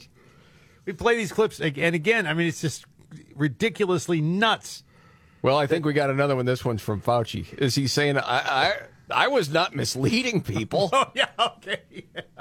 we 0.85 0.93
play 0.93 1.17
these 1.17 1.31
clips 1.33 1.59
ag- 1.59 1.77
and 1.77 1.93
again. 1.93 2.25
I 2.25 2.33
mean, 2.33 2.47
it's 2.47 2.61
just 2.61 2.85
ridiculously 3.35 4.21
nuts. 4.21 4.83
Well, 5.41 5.57
I 5.57 5.67
think 5.67 5.85
we 5.85 5.93
got 5.93 6.09
another 6.09 6.35
one. 6.35 6.45
This 6.45 6.63
one's 6.63 6.81
from 6.81 7.01
Fauci. 7.01 7.51
Is 7.57 7.75
he 7.75 7.87
saying, 7.87 8.17
I, 8.17 8.21
I, 8.37 8.73
I 9.09 9.27
was 9.27 9.49
not 9.49 9.75
misleading 9.75 10.41
people? 10.41 10.89
Oh 10.93 11.11
yeah, 11.15 11.27
okay. 11.39 11.81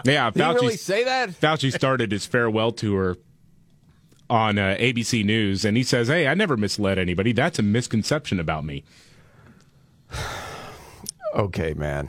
yeah. 0.05 0.31
Did 0.31 0.35
he 0.36 0.40
Fauci 0.43 0.55
really 0.55 0.77
say 0.77 1.05
that? 1.05 1.31
Fauci 1.31 1.72
started 1.72 2.12
his 2.12 2.27
farewell 2.27 2.72
tour 2.72 3.16
on 4.28 4.59
uh, 4.59 4.77
ABC 4.78 5.24
News, 5.24 5.64
and 5.64 5.77
he 5.77 5.82
says, 5.82 6.09
"Hey, 6.09 6.27
I 6.28 6.35
never 6.35 6.56
misled 6.56 6.98
anybody. 6.98 7.32
That's 7.32 7.59
a 7.59 7.62
misconception 7.62 8.39
about 8.40 8.64
me." 8.64 8.85
Okay, 11.32 11.74
man. 11.74 12.09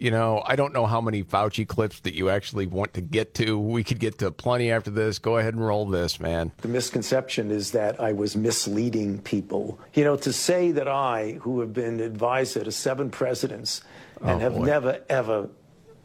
You 0.00 0.10
know, 0.10 0.42
I 0.46 0.56
don't 0.56 0.72
know 0.72 0.86
how 0.86 1.02
many 1.02 1.22
Fauci 1.22 1.68
clips 1.68 2.00
that 2.00 2.14
you 2.14 2.30
actually 2.30 2.66
want 2.66 2.94
to 2.94 3.02
get 3.02 3.34
to. 3.34 3.58
We 3.58 3.84
could 3.84 3.98
get 3.98 4.16
to 4.20 4.30
plenty 4.30 4.72
after 4.72 4.90
this. 4.90 5.18
Go 5.18 5.36
ahead 5.36 5.52
and 5.52 5.64
roll 5.64 5.84
this, 5.84 6.18
man. 6.18 6.52
The 6.62 6.68
misconception 6.68 7.50
is 7.50 7.72
that 7.72 8.00
I 8.00 8.12
was 8.12 8.34
misleading 8.34 9.18
people. 9.20 9.78
You 9.92 10.04
know, 10.04 10.16
to 10.16 10.32
say 10.32 10.72
that 10.72 10.88
I, 10.88 11.32
who 11.42 11.60
have 11.60 11.74
been 11.74 12.00
advisor 12.00 12.64
to 12.64 12.72
seven 12.72 13.10
presidents 13.10 13.82
and 14.22 14.30
Oh, 14.30 14.38
have 14.38 14.54
boy. 14.54 14.64
never, 14.64 15.00
ever 15.10 15.50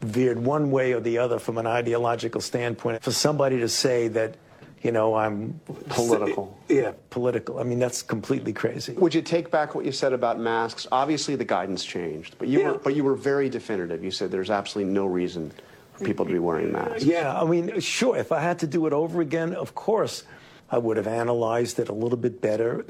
veered 0.02 0.44
one 0.44 0.70
way 0.70 0.92
or 0.92 1.00
the 1.00 1.16
other 1.16 1.38
from 1.38 1.56
an 1.56 1.66
ideological 1.66 2.42
standpoint, 2.42 3.02
for 3.02 3.12
somebody 3.12 3.60
to 3.60 3.68
say 3.68 4.08
that, 4.08 4.34
you 4.82 4.92
know, 4.92 5.14
I'm 5.14 5.60
Political. 5.88 6.58
Yeah, 6.68 6.92
political. 7.10 7.58
I 7.58 7.62
mean, 7.64 7.78
that's 7.78 8.02
completely 8.02 8.52
crazy. 8.52 8.92
Would 8.92 9.14
you 9.14 9.22
take 9.22 9.50
back 9.50 9.74
what 9.74 9.84
you 9.84 9.92
said 9.92 10.12
about 10.12 10.38
masks? 10.38 10.86
Obviously, 10.92 11.34
the 11.36 11.44
guidance 11.44 11.84
changed, 11.84 12.36
but 12.38 12.48
you 12.48 12.62
were 12.64 12.78
but 12.78 12.94
you 12.94 13.02
were 13.04 13.14
very 13.16 13.48
definitive. 13.48 14.04
You 14.04 14.10
said 14.10 14.30
there's 14.30 14.50
absolutely 14.50 14.92
no 14.92 15.06
reason 15.06 15.52
for 15.94 16.04
people 16.04 16.26
to 16.26 16.32
be 16.32 16.38
wearing 16.38 16.72
masks. 16.72 17.04
Yeah, 17.04 17.40
I 17.40 17.44
mean, 17.46 17.80
sure, 17.80 18.16
if 18.16 18.30
I 18.32 18.40
had 18.40 18.58
to 18.60 18.66
do 18.66 18.86
it 18.86 18.92
over 18.92 19.20
again, 19.20 19.54
of 19.54 19.74
course, 19.74 20.24
I 20.70 20.78
would 20.78 20.96
have 20.98 21.06
analyzed 21.06 21.78
it 21.78 21.88
a 21.88 21.94
little 21.94 22.18
bit 22.18 22.40
better. 22.40 22.84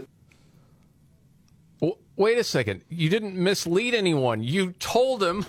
W- 1.80 1.98
Wait 2.16 2.38
a 2.38 2.44
second. 2.44 2.82
You 2.88 3.08
didn't 3.08 3.36
mislead 3.36 3.94
anyone. 3.94 4.42
You 4.42 4.72
told 4.72 5.20
them 5.20 5.46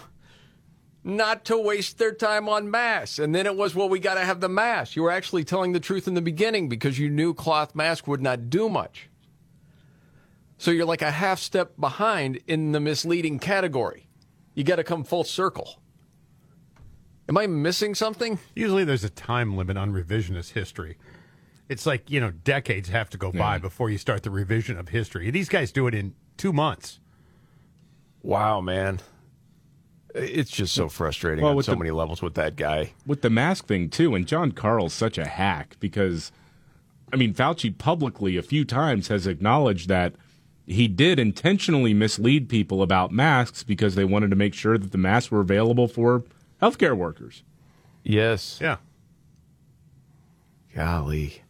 not 1.03 1.45
to 1.45 1.57
waste 1.57 1.97
their 1.97 2.13
time 2.13 2.49
on 2.49 2.69
masks. 2.69 3.19
And 3.19 3.33
then 3.33 3.45
it 3.45 3.55
was, 3.55 3.73
well, 3.73 3.89
we 3.89 3.99
got 3.99 4.15
to 4.15 4.25
have 4.25 4.41
the 4.41 4.49
mask. 4.49 4.95
You 4.95 5.03
were 5.03 5.11
actually 5.11 5.43
telling 5.43 5.71
the 5.71 5.79
truth 5.79 6.07
in 6.07 6.13
the 6.13 6.21
beginning 6.21 6.67
because 6.69 6.99
you 6.99 7.09
knew 7.09 7.33
cloth 7.33 7.75
mask 7.75 8.07
would 8.07 8.21
not 8.21 8.49
do 8.49 8.67
much. 8.67 9.09
So 10.57 10.71
you're 10.71 10.85
like 10.85 11.01
a 11.01 11.11
half 11.11 11.39
step 11.39 11.73
behind 11.79 12.39
in 12.47 12.71
the 12.71 12.79
misleading 12.79 13.39
category. 13.39 14.07
You 14.55 14.63
got 14.63 14.77
to 14.77 14.83
come 14.83 15.03
full 15.03 15.23
circle. 15.23 15.79
Am 17.29 17.37
I 17.37 17.45
missing 17.45 17.93
something? 17.93 18.39
Usually, 18.55 18.83
there's 18.83 19.03
a 19.03 19.09
time 19.09 19.55
limit 19.55 19.77
on 19.77 19.91
revisionist 19.91 20.53
history. 20.53 20.97
It's 21.69 21.85
like 21.85 22.09
you 22.09 22.19
know, 22.19 22.31
decades 22.31 22.89
have 22.89 23.09
to 23.11 23.17
go 23.17 23.31
by 23.31 23.57
mm-hmm. 23.57 23.63
before 23.63 23.89
you 23.89 23.97
start 23.97 24.23
the 24.23 24.31
revision 24.31 24.77
of 24.77 24.89
history. 24.89 25.29
These 25.29 25.49
guys 25.49 25.71
do 25.71 25.87
it 25.87 25.93
in 25.93 26.15
two 26.37 26.53
months. 26.53 26.99
Wow, 28.23 28.61
man. 28.61 28.99
It's 30.17 30.51
just 30.51 30.73
so 30.73 30.89
frustrating 30.89 31.41
Well, 31.43 31.51
on 31.51 31.57
with 31.57 31.65
so 31.65 31.73
the- 31.73 31.77
many 31.77 31.91
levels 31.91 32.21
with 32.21 32.33
that 32.35 32.55
guy. 32.55 32.93
with 33.05 33.21
the 33.21 33.29
mask 33.29 33.67
thing 33.67 33.89
too. 33.89 34.15
And 34.15 34.27
Jon 34.27 34.51
Karl's 34.51 34.93
such 34.93 35.17
a 35.17 35.25
hack 35.25 35.77
because, 35.79 36.31
I 37.13 37.15
mean, 37.15 37.33
Fauci 37.33 37.75
publicly 37.77 38.37
a 38.37 38.41
few 38.41 38.65
times 38.65 39.07
has 39.09 39.27
acknowledged 39.27 39.87
that 39.89 40.13
he 40.65 40.87
did 40.87 41.17
intentionally 41.19 41.93
mislead 41.93 42.49
people 42.49 42.81
about 42.81 43.11
masks 43.11 43.63
because 43.63 43.95
they 43.95 44.03
wanted 44.05 44.29
to 44.31 44.35
make 44.35 44.53
sure 44.53 44.77
that 44.77 44.91
the 44.91 44.97
masks 44.97 45.31
were 45.31 45.39
available 45.41 45.87
for 45.87 46.23
healthcare 46.61 46.95
workers. 46.97 47.43
Yes. 48.03 48.59
Yeah. 48.61 48.77
Golly. 50.75 51.41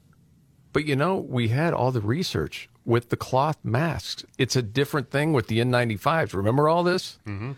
But 0.73 0.85
you 0.85 0.95
know, 0.95 1.15
we 1.17 1.47
had 1.49 1.73
all 1.73 1.91
the 1.91 2.01
research 2.01 2.69
with 2.85 3.09
the 3.09 3.17
cloth 3.17 3.57
masks. 3.63 4.23
It's 4.37 4.55
a 4.55 4.61
different 4.61 5.09
thing 5.09 5.33
with 5.33 5.47
the 5.47 5.59
N95s. 5.59 6.33
Remember 6.33 6.69
all 6.69 6.83
this? 6.83 7.17
Mm-hmm. 7.25 7.53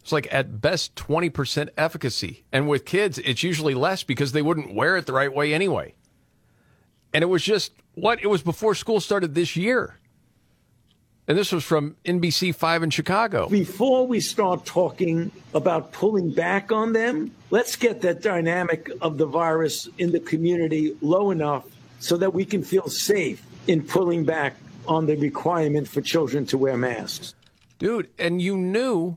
It's 0.00 0.12
like 0.12 0.32
at 0.32 0.60
best 0.60 0.94
20% 0.94 1.68
efficacy. 1.76 2.44
And 2.52 2.68
with 2.68 2.84
kids, 2.84 3.18
it's 3.18 3.42
usually 3.42 3.74
less 3.74 4.02
because 4.02 4.32
they 4.32 4.42
wouldn't 4.42 4.74
wear 4.74 4.96
it 4.96 5.06
the 5.06 5.12
right 5.12 5.32
way 5.32 5.52
anyway. 5.52 5.94
And 7.12 7.22
it 7.22 7.26
was 7.26 7.42
just 7.42 7.72
what? 7.94 8.22
It 8.22 8.28
was 8.28 8.42
before 8.42 8.74
school 8.74 9.00
started 9.00 9.34
this 9.34 9.56
year. 9.56 9.96
And 11.28 11.38
this 11.38 11.52
was 11.52 11.62
from 11.62 11.96
NBC5 12.04 12.82
in 12.82 12.90
Chicago. 12.90 13.48
Before 13.48 14.04
we 14.06 14.18
start 14.18 14.64
talking 14.64 15.30
about 15.54 15.92
pulling 15.92 16.32
back 16.32 16.72
on 16.72 16.92
them, 16.92 17.30
let's 17.50 17.76
get 17.76 18.00
that 18.00 18.20
dynamic 18.20 18.90
of 19.00 19.16
the 19.16 19.26
virus 19.26 19.88
in 19.98 20.10
the 20.10 20.18
community 20.18 20.96
low 21.00 21.30
enough 21.30 21.66
so 22.00 22.16
that 22.16 22.34
we 22.34 22.44
can 22.44 22.64
feel 22.64 22.88
safe 22.88 23.44
in 23.68 23.82
pulling 23.82 24.24
back 24.24 24.56
on 24.88 25.06
the 25.06 25.14
requirement 25.16 25.86
for 25.86 26.00
children 26.00 26.46
to 26.46 26.58
wear 26.58 26.76
masks. 26.76 27.34
Dude, 27.78 28.08
and 28.18 28.42
you 28.42 28.56
knew 28.56 29.16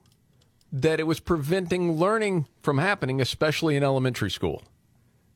that 0.74 1.00
it 1.00 1.04
was 1.04 1.20
preventing 1.20 1.94
learning 1.94 2.48
from 2.64 2.80
happening, 2.80 3.22
especially 3.22 3.76
in 3.76 3.84
elementary 3.84 4.32
school. 4.32 4.64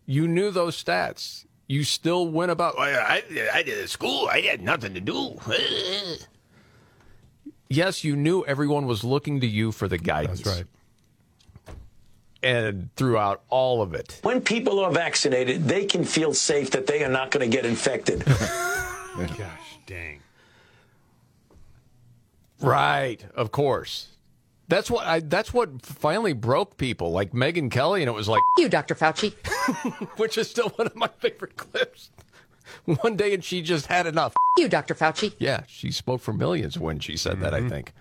You 0.08 0.28
knew 0.28 0.50
those 0.50 0.84
stats. 0.84 1.46
You 1.68 1.84
still 1.84 2.28
went 2.28 2.50
about. 2.50 2.76
"Well, 2.78 3.00
I, 3.00 3.22
I 3.54 3.62
did 3.62 3.84
at 3.84 3.90
school. 3.90 4.28
I 4.32 4.42
had 4.42 4.62
nothing 4.62 4.96
to 4.96 5.02
do. 5.02 5.38
yes, 7.70 8.04
you 8.04 8.16
knew 8.16 8.44
everyone 8.46 8.88
was 8.88 9.04
looking 9.04 9.42
to 9.42 9.48
you 9.48 9.72
for 9.72 9.88
the 9.88 9.98
guidance. 9.98 10.42
That's 10.42 10.58
right. 10.58 11.76
And 12.42 12.90
throughout 12.96 13.44
all 13.50 13.82
of 13.82 13.94
it. 13.94 14.20
When 14.24 14.42
people 14.42 14.80
are 14.80 14.92
vaccinated, 14.92 15.66
they 15.66 15.86
can 15.86 16.06
feel 16.06 16.34
safe 16.34 16.72
that 16.72 16.88
they 16.88 17.04
are 17.04 17.10
not 17.10 17.32
going 17.32 17.50
to 17.50 17.56
get 17.56 17.66
infected. 17.66 18.24
Gosh, 18.26 19.80
dang. 19.86 20.22
Right, 22.62 23.26
of 23.36 23.52
course. 23.52 24.08
That's 24.68 24.92
what 24.92 25.06
I. 25.06 25.22
That's 25.22 25.54
what 25.54 25.86
finally 25.86 26.34
broke 26.34 26.78
people, 26.78 27.12
like 27.12 27.32
Megyn 27.32 27.72
Kelly, 27.72 28.02
and 28.02 28.10
it 28.10 28.14
was 28.14 28.28
like 28.28 28.42
You, 28.58 28.68
Dr. 28.68 28.96
Fauci. 28.96 29.34
which 30.18 30.38
is 30.38 30.50
still 30.50 30.70
one 30.70 30.88
of 30.88 30.96
my 30.96 31.10
favorite 31.20 31.56
clips. 31.56 32.10
One 32.84 33.16
day, 33.16 33.34
and 33.34 33.44
she 33.44 33.62
just 33.62 33.86
had 33.86 34.08
enough. 34.08 34.36
You, 34.58 34.68
Dr. 34.68 34.94
Fauci. 34.94 35.34
Yeah, 35.40 35.64
she 35.68 35.90
spoke 35.92 36.20
for 36.22 36.34
millions 36.34 36.78
when 36.78 37.00
she 37.00 37.16
said 37.16 37.40
that. 37.40 37.54
I 37.54 37.60
mm-hmm. 37.60 37.70
think. 37.70 37.94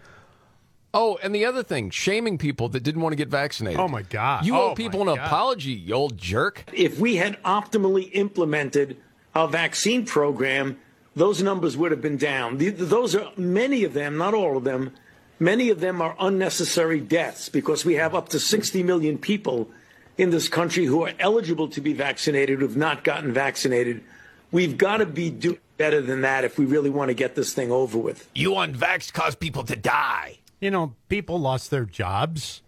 Oh, 0.92 1.18
and 1.22 1.34
the 1.34 1.44
other 1.44 1.62
thing, 1.62 1.90
shaming 1.90 2.38
people 2.38 2.70
that 2.70 2.82
didn't 2.82 3.02
want 3.02 3.12
to 3.12 3.16
get 3.16 3.28
vaccinated. 3.28 3.78
Oh 3.78 3.86
my 3.86 4.02
God. 4.02 4.46
You 4.46 4.56
Oh, 4.56 4.70
owe 4.70 4.74
people 4.74 5.02
an 5.02 5.14
God. 5.14 5.26
apology, 5.26 5.72
you 5.72 5.94
old 5.94 6.16
jerk. 6.16 6.64
If 6.72 6.98
we 6.98 7.16
had 7.16 7.40
optimally 7.42 8.08
implemented 8.14 8.96
our 9.34 9.46
vaccine 9.46 10.06
program, 10.06 10.78
those 11.14 11.42
numbers 11.42 11.76
would 11.76 11.90
have 11.90 12.00
been 12.00 12.16
down. 12.16 12.56
Those 12.58 13.14
are 13.14 13.30
many 13.36 13.84
of 13.84 13.92
them, 13.92 14.16
not 14.16 14.32
all 14.32 14.56
of 14.56 14.64
them. 14.64 14.92
Many 15.38 15.70
of 15.70 15.80
them 15.80 16.00
are 16.00 16.16
unnecessary 16.18 17.00
deaths 17.00 17.48
because 17.48 17.84
we 17.84 17.94
have 17.94 18.14
up 18.14 18.30
to 18.30 18.40
60 18.40 18.82
million 18.82 19.18
people 19.18 19.68
in 20.16 20.30
this 20.30 20.48
country 20.48 20.86
who 20.86 21.04
are 21.04 21.12
eligible 21.18 21.68
to 21.68 21.80
be 21.80 21.92
vaccinated 21.92 22.60
who've 22.60 22.76
not 22.76 23.04
gotten 23.04 23.32
vaccinated. 23.32 24.02
We've 24.50 24.78
got 24.78 24.98
to 24.98 25.06
be 25.06 25.30
doing 25.30 25.58
better 25.76 26.00
than 26.00 26.22
that 26.22 26.44
if 26.44 26.58
we 26.58 26.64
really 26.64 26.88
want 26.90 27.08
to 27.08 27.14
get 27.14 27.34
this 27.34 27.52
thing 27.52 27.70
over 27.70 27.98
with. 27.98 28.28
You 28.34 28.52
unvaxxed 28.52 29.12
cause 29.12 29.34
people 29.34 29.64
to 29.64 29.76
die. 29.76 30.38
You 30.60 30.70
know, 30.70 30.94
people 31.08 31.38
lost 31.38 31.70
their 31.70 31.84
jobs, 31.84 32.62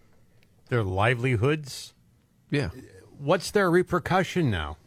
their 0.67 0.83
livelihoods. 0.83 1.93
Yeah. 2.51 2.69
What's 3.17 3.49
their 3.49 3.71
repercussion 3.71 4.51
now? 4.51 4.77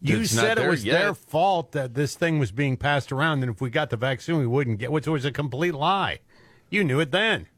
You 0.00 0.20
It's 0.20 0.30
said 0.30 0.58
it 0.58 0.68
was 0.68 0.84
yet. 0.84 0.98
their 1.00 1.14
fault 1.14 1.72
that 1.72 1.94
this 1.94 2.14
thing 2.14 2.38
was 2.38 2.52
being 2.52 2.76
passed 2.76 3.10
around, 3.10 3.42
and 3.42 3.50
if 3.52 3.60
we 3.60 3.68
got 3.70 3.90
the 3.90 3.96
vaccine, 3.96 4.38
we 4.38 4.46
wouldn't 4.46 4.78
get, 4.78 4.92
which 4.92 5.08
was 5.08 5.24
a 5.24 5.32
complete 5.32 5.74
lie. 5.74 6.20
You 6.70 6.84
knew 6.84 7.00
it 7.00 7.10
then. 7.10 7.48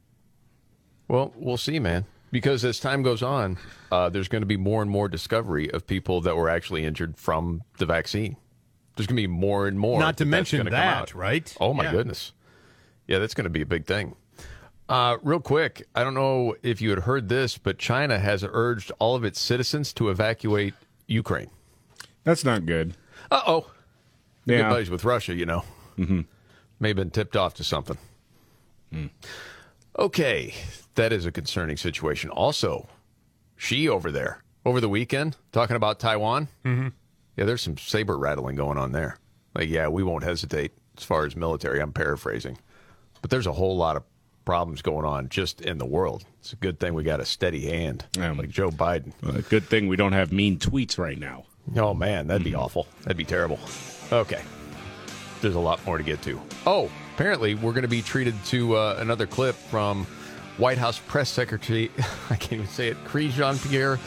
Well, 1.08 1.32
we'll 1.36 1.56
see, 1.58 1.78
man. 1.78 2.06
Because 2.32 2.64
as 2.64 2.78
time 2.78 3.02
goes 3.02 3.22
on, 3.22 3.58
uh, 3.90 4.08
there's 4.08 4.28
going 4.28 4.42
to 4.42 4.46
be 4.46 4.56
more 4.56 4.80
and 4.82 4.90
more 4.90 5.08
discovery 5.08 5.70
of 5.70 5.86
people 5.86 6.20
that 6.22 6.36
were 6.36 6.48
actually 6.48 6.84
injured 6.84 7.16
from 7.18 7.62
the 7.78 7.86
vaccine. 7.86 8.36
There's 8.96 9.06
going 9.08 9.16
to 9.16 9.22
be 9.22 9.26
more 9.26 9.66
and 9.66 9.78
more. 9.78 9.98
Not 9.98 10.16
to 10.18 10.24
that's 10.24 10.30
mention 10.30 10.66
that, 10.70 11.14
right? 11.14 11.54
Oh 11.60 11.74
my 11.74 11.84
Yeah. 11.84 11.92
goodness. 11.92 12.32
Yeah, 13.08 13.18
that's 13.18 13.34
going 13.34 13.44
to 13.44 13.50
be 13.50 13.62
a 13.62 13.66
big 13.66 13.84
thing. 13.86 14.14
Uh, 14.88 15.18
real 15.22 15.40
quick, 15.40 15.86
I 15.94 16.04
don't 16.04 16.14
know 16.14 16.54
if 16.62 16.80
you 16.80 16.90
had 16.90 17.00
heard 17.00 17.28
this, 17.28 17.58
but 17.58 17.78
China 17.78 18.18
has 18.18 18.44
urged 18.48 18.92
all 19.00 19.16
of 19.16 19.24
its 19.24 19.40
citizens 19.40 19.92
to 19.94 20.08
evacuate 20.08 20.74
Ukraine. 21.08 21.50
That's 22.24 22.44
not 22.44 22.66
good. 22.66 22.94
Uh 23.30 23.42
oh. 23.46 23.70
Good 24.46 24.58
Yeah. 24.60 24.68
buddies 24.70 24.90
with 24.90 25.04
Russia, 25.04 25.34
you 25.34 25.46
know. 25.46 25.64
Mm-hmm. 25.98 26.22
May 26.78 26.88
have 26.88 26.96
been 26.96 27.10
tipped 27.10 27.36
off 27.36 27.54
to 27.54 27.64
something. 27.64 27.98
Okay, 29.98 30.54
that 30.94 31.12
is 31.12 31.26
a 31.26 31.32
concerning 31.32 31.76
situation. 31.76 32.30
Also, 32.30 32.88
Xi 33.56 33.88
over 33.88 34.10
there 34.10 34.42
over 34.64 34.80
the 34.80 34.88
weekend 34.88 35.36
talking 35.52 35.76
about 35.76 35.98
Taiwan. 36.00 36.48
Mm-hmm. 36.64 36.88
Yeah, 37.36 37.44
there's 37.44 37.62
some 37.62 37.76
saber 37.78 38.16
rattling 38.18 38.56
going 38.56 38.78
on 38.78 38.92
there. 38.92 39.16
Like, 39.54 39.68
yeah, 39.68 39.88
we 39.88 40.02
won't 40.02 40.24
hesitate 40.24 40.72
as 40.96 41.04
far 41.04 41.24
as 41.26 41.34
military. 41.36 41.80
I'm 41.80 41.92
paraphrasing, 41.92 42.58
but 43.20 43.30
there's 43.30 43.46
a 43.46 43.52
whole 43.52 43.76
lot 43.76 43.96
of 43.96 44.02
problems 44.44 44.80
going 44.82 45.04
on 45.04 45.28
just 45.28 45.60
in 45.60 45.78
the 45.78 45.86
world. 45.86 46.24
It's 46.40 46.52
a 46.52 46.56
good 46.56 46.80
thing 46.80 46.94
we 46.94 47.02
got 47.02 47.20
a 47.20 47.24
steady 47.26 47.66
hand 47.66 48.04
like 48.16 48.48
Joe 48.48 48.70
Biden. 48.70 49.12
Uh, 49.22 49.42
good 49.48 49.64
thing 49.64 49.86
we 49.88 49.96
don't 49.96 50.12
have 50.12 50.32
mean 50.32 50.58
tweets 50.58 50.98
right 50.98 51.18
now. 51.18 51.44
Oh 51.76 51.94
man, 51.94 52.26
that'd 52.26 52.44
be 52.44 52.54
awful. 52.54 52.86
That'd 53.02 53.16
be 53.16 53.24
terrible. 53.24 53.58
Okay. 54.12 54.42
There's 55.40 55.54
a 55.54 55.60
lot 55.60 55.84
more 55.86 55.96
to 55.98 56.04
get 56.04 56.20
to. 56.22 56.40
Oh, 56.66 56.90
apparently 57.14 57.54
we're 57.54 57.72
going 57.72 57.82
to 57.82 57.88
be 57.88 58.02
treated 58.02 58.34
to 58.46 58.76
uh, 58.76 58.96
another 58.98 59.26
clip 59.26 59.54
from 59.54 60.04
White 60.58 60.78
House 60.78 60.98
press 60.98 61.30
secretary. 61.30 61.90
I 62.30 62.36
can't 62.36 62.52
even 62.54 62.66
say 62.66 62.88
it. 62.88 62.96
Cree 63.04 63.30
Jean 63.30 63.56
Pierre. 63.58 63.98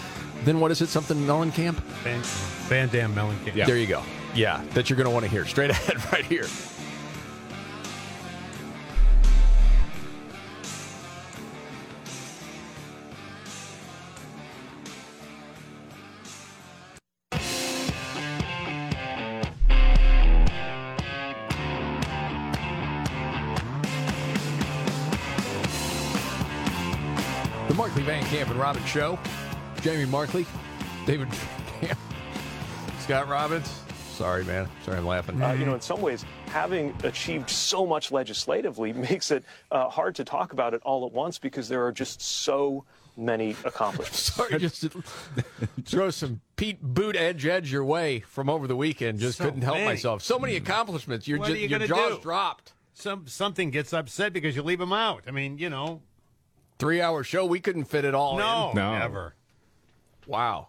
Then 0.44 0.60
what 0.60 0.72
is 0.72 0.82
it? 0.82 0.90
Something 0.90 1.18
Mellencamp? 1.20 1.76
Van, 2.04 2.22
Van 2.68 2.90
Dam 2.90 3.16
Mellencamp. 3.16 3.56
Yeah. 3.56 3.66
There 3.66 3.78
you 3.78 3.88
go. 3.88 4.04
Yeah, 4.36 4.64
that 4.74 4.90
you're 4.90 4.98
going 4.98 5.06
to 5.08 5.12
want 5.14 5.26
to 5.26 5.32
hear 5.32 5.46
straight 5.46 5.70
ahead 5.72 6.12
right 6.12 6.26
here. 6.26 6.46
Robbins 28.64 28.88
Show. 28.88 29.20
Jamie 29.82 30.06
Markley, 30.06 30.46
David 31.06 31.28
Camp, 31.82 32.00
Scott 33.00 33.28
Robbins. 33.28 33.68
Sorry, 34.14 34.46
man. 34.46 34.70
Sorry, 34.86 34.98
I'm 34.98 35.06
laughing. 35.06 35.42
Uh, 35.42 35.52
you 35.52 35.66
know, 35.66 35.74
in 35.74 35.82
some 35.82 36.02
ways, 36.02 36.24
having 36.46 36.96
achieved 37.04 37.50
so 37.50 37.86
much 37.86 38.10
legislatively 38.10 38.94
makes 39.10 39.32
it 39.32 39.44
uh, 39.72 39.90
hard 39.90 40.16
to 40.16 40.24
talk 40.24 40.54
about 40.54 40.74
it 40.74 40.82
all 40.86 41.06
at 41.06 41.12
once 41.12 41.38
because 41.40 41.68
there 41.68 41.86
are 41.86 41.92
just 41.92 42.22
so 42.22 42.86
many 43.18 43.50
accomplishments. 43.66 44.32
Sorry, 44.34 44.58
just 44.60 44.80
to 44.84 45.04
throw 45.84 46.10
some 46.10 46.40
Pete 46.56 46.82
Buttigieg 46.82 47.70
your 47.70 47.84
way 47.84 48.22
from 48.22 48.50
over 48.50 48.66
the 48.66 48.78
weekend. 48.78 49.20
Just 49.20 49.40
So 49.40 49.44
couldn't 49.44 49.64
help 49.64 49.76
many. 49.76 49.88
myself. 49.88 50.22
So 50.24 50.40
many 50.40 50.56
accomplishments. 50.56 51.28
Your, 51.28 51.40
What 51.40 51.48
ju- 51.50 51.54
are 51.56 51.58
you 51.58 51.68
your 51.68 51.80
jaws 51.80 52.16
do? 52.16 52.22
dropped. 52.22 52.72
Some 52.94 53.28
something 53.28 53.72
gets 53.72 53.92
upset 53.92 54.32
because 54.32 54.56
you 54.56 54.64
leave 54.64 54.80
them 54.80 54.94
out. 54.94 55.24
I 55.28 55.32
mean, 55.32 55.58
you 55.58 55.70
know, 55.70 56.02
Three 56.80 57.02
hour 57.02 57.24
show. 57.24 57.46
We 57.46 57.60
couldn't 57.60 57.86
fit 57.86 58.06
it 58.06 58.14
all 58.16 58.38
no, 58.38 58.70
in. 58.72 58.76
never. 59.00 59.36
Wow. 60.28 60.68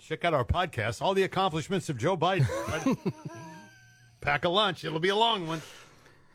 Check 0.00 0.24
out 0.24 0.34
our 0.34 0.44
podcast, 0.44 1.02
all 1.02 1.14
the 1.14 1.24
accomplishments 1.24 1.88
of 1.88 1.98
Joe 1.98 2.16
Biden. 2.16 2.96
Pack 4.20 4.44
a 4.44 4.48
lunch. 4.48 4.84
It'll 4.84 5.00
be 5.00 5.08
a 5.08 5.16
long 5.16 5.46
one. 5.48 5.60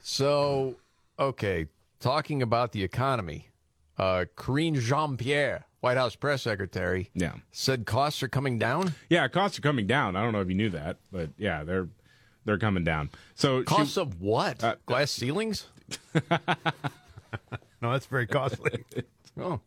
So, 0.01 0.75
okay, 1.17 1.67
talking 1.99 2.41
about 2.41 2.71
the 2.73 2.83
economy, 2.83 3.49
uh, 3.97 4.25
Karine 4.35 4.75
Jean 4.75 5.15
Pierre, 5.15 5.65
White 5.79 5.95
House 5.97 6.15
press 6.15 6.41
secretary, 6.41 7.09
Yeah. 7.13 7.33
said 7.51 7.85
costs 7.85 8.21
are 8.23 8.27
coming 8.27 8.57
down. 8.59 8.93
Yeah, 9.09 9.27
costs 9.29 9.57
are 9.57 9.61
coming 9.61 9.87
down. 9.87 10.15
I 10.17 10.23
don't 10.23 10.33
know 10.33 10.41
if 10.41 10.49
you 10.49 10.55
knew 10.55 10.69
that, 10.71 10.97
but 11.11 11.29
yeah, 11.37 11.63
they're 11.63 11.87
they're 12.43 12.57
coming 12.57 12.83
down. 12.83 13.09
So 13.35 13.59
she- 13.61 13.65
Costs 13.65 13.97
of 13.97 14.19
what? 14.21 14.61
Uh, 14.63 14.75
Glass 14.85 15.11
ceilings? 15.11 15.67
No, 17.81 17.91
that's 17.91 18.05
very 18.05 18.27
costly. 18.27 18.83
Oh. 19.39 19.61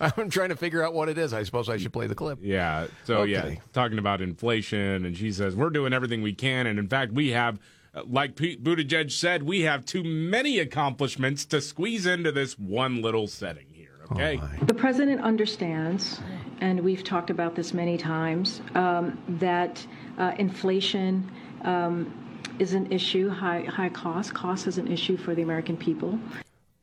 I'm 0.00 0.30
trying 0.30 0.48
to 0.48 0.56
figure 0.56 0.82
out 0.82 0.94
what 0.94 1.08
it 1.08 1.18
is. 1.18 1.32
I 1.32 1.42
suppose 1.42 1.68
I 1.68 1.76
should 1.76 1.92
play 1.92 2.06
the 2.06 2.14
clip. 2.14 2.38
Yeah. 2.42 2.86
So 3.04 3.22
yeah, 3.22 3.54
talking 3.72 3.98
about 3.98 4.20
inflation, 4.20 5.04
and 5.04 5.16
she 5.16 5.30
says 5.30 5.54
we're 5.54 5.70
doing 5.70 5.92
everything 5.92 6.22
we 6.22 6.32
can, 6.32 6.66
and 6.66 6.78
in 6.78 6.88
fact, 6.88 7.12
we 7.12 7.30
have, 7.30 7.60
uh, 7.94 8.02
like 8.06 8.34
Pete 8.34 8.64
Buttigieg 8.64 9.12
said, 9.12 9.42
we 9.44 9.60
have 9.60 9.84
too 9.84 10.02
many 10.02 10.58
accomplishments 10.58 11.44
to 11.46 11.60
squeeze 11.60 12.06
into 12.06 12.32
this 12.32 12.58
one 12.58 13.00
little 13.00 13.28
setting 13.28 13.66
here. 13.70 14.00
Okay. 14.10 14.40
The 14.62 14.74
president 14.74 15.20
understands, 15.20 16.20
and 16.60 16.80
we've 16.80 17.04
talked 17.04 17.30
about 17.30 17.54
this 17.54 17.72
many 17.72 17.96
times, 17.96 18.60
um, 18.74 19.22
that 19.40 19.86
uh, 20.18 20.32
inflation 20.38 21.30
um, 21.62 22.12
is 22.58 22.74
an 22.74 22.90
issue. 22.90 23.28
High 23.28 23.62
high 23.62 23.88
cost, 23.90 24.34
cost 24.34 24.66
is 24.66 24.78
an 24.78 24.90
issue 24.90 25.16
for 25.16 25.34
the 25.34 25.42
American 25.42 25.76
people. 25.76 26.18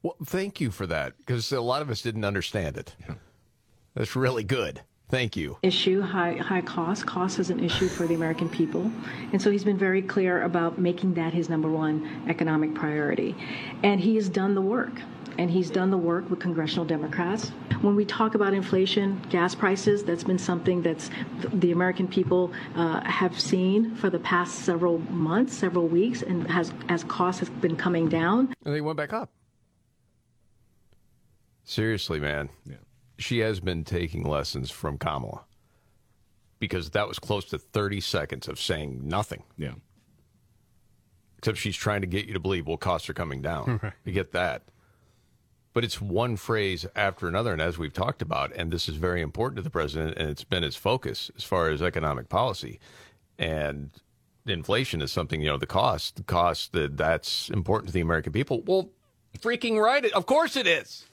Well, 0.02 0.16
thank 0.26 0.62
you 0.62 0.72
for 0.72 0.88
that 0.88 1.18
because 1.18 1.52
a 1.52 1.62
lot 1.62 1.82
of 1.82 1.90
us 1.90 2.02
didn't 2.02 2.24
understand 2.24 2.78
it. 2.78 2.96
That's 3.96 4.16
really 4.16 4.44
good. 4.44 4.82
Thank 5.10 5.36
you. 5.36 5.58
issue, 5.64 6.02
high 6.02 6.34
high 6.34 6.62
cost. 6.62 7.08
Cost 7.08 7.40
is 7.40 7.50
an 7.50 7.60
issue 7.60 7.88
for 7.88 8.06
the 8.06 8.14
American 8.14 8.48
people, 8.48 8.92
and 9.34 9.42
so 9.42 9.50
he's 9.50 9.64
been 9.64 9.78
very 9.78 10.04
clear 10.04 10.44
about 10.44 10.78
making 10.78 11.16
that 11.16 11.34
his 11.34 11.50
number 11.50 11.68
one 11.68 12.24
economic 12.28 12.76
priority, 12.76 13.36
and 13.84 14.00
he 14.00 14.14
has 14.16 14.30
done 14.30 14.54
the 14.54 14.62
work. 14.62 14.94
And 15.38 15.50
he's 15.50 15.70
done 15.72 15.90
the 15.90 15.98
work 15.98 16.30
with 16.30 16.42
congressional 16.42 16.84
Democrats. 16.84 17.54
When 17.80 17.96
we 17.96 18.04
talk 18.04 18.36
about 18.36 18.54
inflation, 18.54 19.22
gas 19.30 19.56
prices, 19.56 20.04
that's 20.04 20.26
been 20.26 20.38
something 20.38 20.82
that's 20.82 21.10
the 21.54 21.72
American 21.72 22.10
people 22.10 22.52
uh, 22.76 23.00
have 23.06 23.40
seen 23.40 23.96
for 23.96 24.10
the 24.10 24.20
past 24.20 24.66
several 24.66 24.98
months, 25.10 25.56
several 25.56 25.88
weeks, 25.88 26.24
and 26.24 26.46
has 26.52 26.74
as 26.90 27.06
cost 27.06 27.40
has 27.40 27.50
been 27.50 27.78
coming 27.78 28.10
down. 28.10 28.54
And 28.66 28.76
they 28.76 28.82
went 28.82 28.98
back 28.98 29.14
up. 29.14 29.32
Seriously, 31.70 32.20
man. 32.20 32.50
Yeah. 32.66 32.78
She 33.20 33.40
has 33.40 33.60
been 33.60 33.84
taking 33.84 34.24
lessons 34.24 34.72
from 34.72 34.98
Kamala 34.98 35.44
because 36.58 36.90
that 36.90 37.08
was 37.08 37.20
close 37.20 37.46
to 37.46 37.60
30 37.60 38.02
seconds 38.02 38.48
of 38.48 38.60
saying 38.60 39.08
nothing. 39.08 39.44
Yeah. 39.56 39.74
Except 41.38 41.60
she's 41.60 41.76
trying 41.76 42.02
to 42.02 42.08
get 42.08 42.26
you 42.26 42.34
to 42.34 42.40
believe, 42.40 42.66
well, 42.66 42.76
costs 42.76 43.08
are 43.08 43.14
coming 43.14 43.44
down. 43.44 43.80
Right. 43.84 43.94
You 44.04 44.14
get 44.14 44.32
that. 44.32 44.64
But 45.74 45.84
it's 45.84 46.02
one 46.02 46.38
phrase 46.38 46.88
after 46.96 47.28
another. 47.28 47.54
And 47.54 47.62
as 47.62 47.78
we've 47.78 47.94
talked 47.94 48.24
about, 48.24 48.52
and 48.56 48.72
this 48.72 48.90
is 48.90 48.96
very 48.96 49.22
important 49.22 49.58
to 49.58 49.62
the 49.62 49.70
president, 49.70 50.18
and 50.18 50.28
it's 50.28 50.44
been 50.44 50.64
his 50.64 50.76
focus 50.76 51.30
as 51.38 51.44
far 51.44 51.70
as 51.70 51.84
economic 51.84 52.30
policy. 52.30 52.80
And 53.38 53.92
inflation 54.48 55.04
is 55.04 55.12
something, 55.12 55.40
you 55.40 55.50
know, 55.50 55.58
the 55.58 55.68
cost, 55.68 56.16
the 56.16 56.24
cost 56.24 56.74
that 56.74 56.98
that's 56.98 57.48
important 57.52 57.90
to 57.90 57.94
the 57.94 58.02
American 58.02 58.34
people. 58.34 58.64
Well, 58.66 58.90
freaking 59.38 59.80
right. 59.80 60.04
Of 60.14 60.26
course 60.26 60.56
it 60.56 60.66
is. 60.66 61.06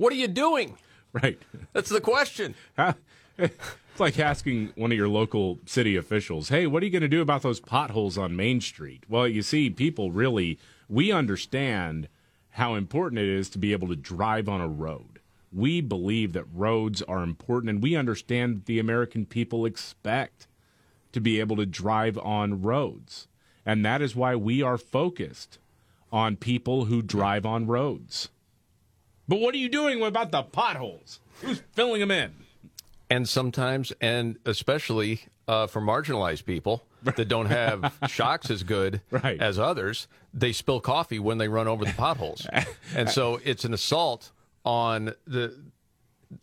What 0.00 0.14
are 0.14 0.16
you 0.16 0.28
doing? 0.28 0.78
Right. 1.12 1.38
That's 1.74 1.90
the 1.90 2.00
question. 2.00 2.54
Huh? 2.78 2.94
It's 3.36 3.98
like 3.98 4.18
asking 4.18 4.72
one 4.74 4.92
of 4.92 4.96
your 4.96 5.08
local 5.08 5.58
city 5.66 5.94
officials, 5.94 6.48
hey, 6.48 6.66
what 6.66 6.82
are 6.82 6.86
you 6.86 6.92
going 6.92 7.02
to 7.02 7.08
do 7.08 7.20
about 7.20 7.42
those 7.42 7.60
potholes 7.60 8.16
on 8.16 8.34
Main 8.34 8.62
Street? 8.62 9.04
Well, 9.10 9.28
you 9.28 9.42
see, 9.42 9.68
people 9.68 10.10
really, 10.10 10.58
we 10.88 11.12
understand 11.12 12.08
how 12.50 12.76
important 12.76 13.18
it 13.18 13.28
is 13.28 13.50
to 13.50 13.58
be 13.58 13.72
able 13.72 13.88
to 13.88 13.96
drive 13.96 14.48
on 14.48 14.62
a 14.62 14.68
road. 14.68 15.20
We 15.52 15.82
believe 15.82 16.32
that 16.32 16.46
roads 16.54 17.02
are 17.02 17.22
important, 17.22 17.68
and 17.68 17.82
we 17.82 17.94
understand 17.94 18.56
that 18.56 18.66
the 18.66 18.78
American 18.78 19.26
people 19.26 19.66
expect 19.66 20.46
to 21.12 21.20
be 21.20 21.40
able 21.40 21.56
to 21.56 21.66
drive 21.66 22.16
on 22.16 22.62
roads. 22.62 23.28
And 23.66 23.84
that 23.84 24.00
is 24.00 24.16
why 24.16 24.34
we 24.34 24.62
are 24.62 24.78
focused 24.78 25.58
on 26.10 26.36
people 26.36 26.86
who 26.86 27.02
drive 27.02 27.44
on 27.44 27.66
roads. 27.66 28.30
But 29.30 29.38
what 29.38 29.54
are 29.54 29.58
you 29.58 29.68
doing 29.68 30.02
about 30.02 30.32
the 30.32 30.42
potholes? 30.42 31.20
Who's 31.40 31.62
filling 31.72 32.00
them 32.00 32.10
in? 32.10 32.32
And 33.08 33.28
sometimes, 33.28 33.92
and 34.00 34.36
especially 34.44 35.20
uh, 35.46 35.68
for 35.68 35.80
marginalized 35.80 36.44
people 36.46 36.82
that 37.04 37.28
don't 37.28 37.46
have 37.46 37.94
shocks 38.08 38.50
as 38.50 38.64
good 38.64 39.02
Right. 39.12 39.40
as 39.40 39.56
others, 39.56 40.08
they 40.34 40.50
spill 40.50 40.80
coffee 40.80 41.20
when 41.20 41.38
they 41.38 41.46
run 41.46 41.68
over 41.68 41.84
the 41.84 41.92
potholes. 41.92 42.44
and 42.96 43.08
so 43.08 43.40
it's 43.44 43.64
an 43.64 43.72
assault 43.72 44.32
on 44.64 45.14
the 45.28 45.56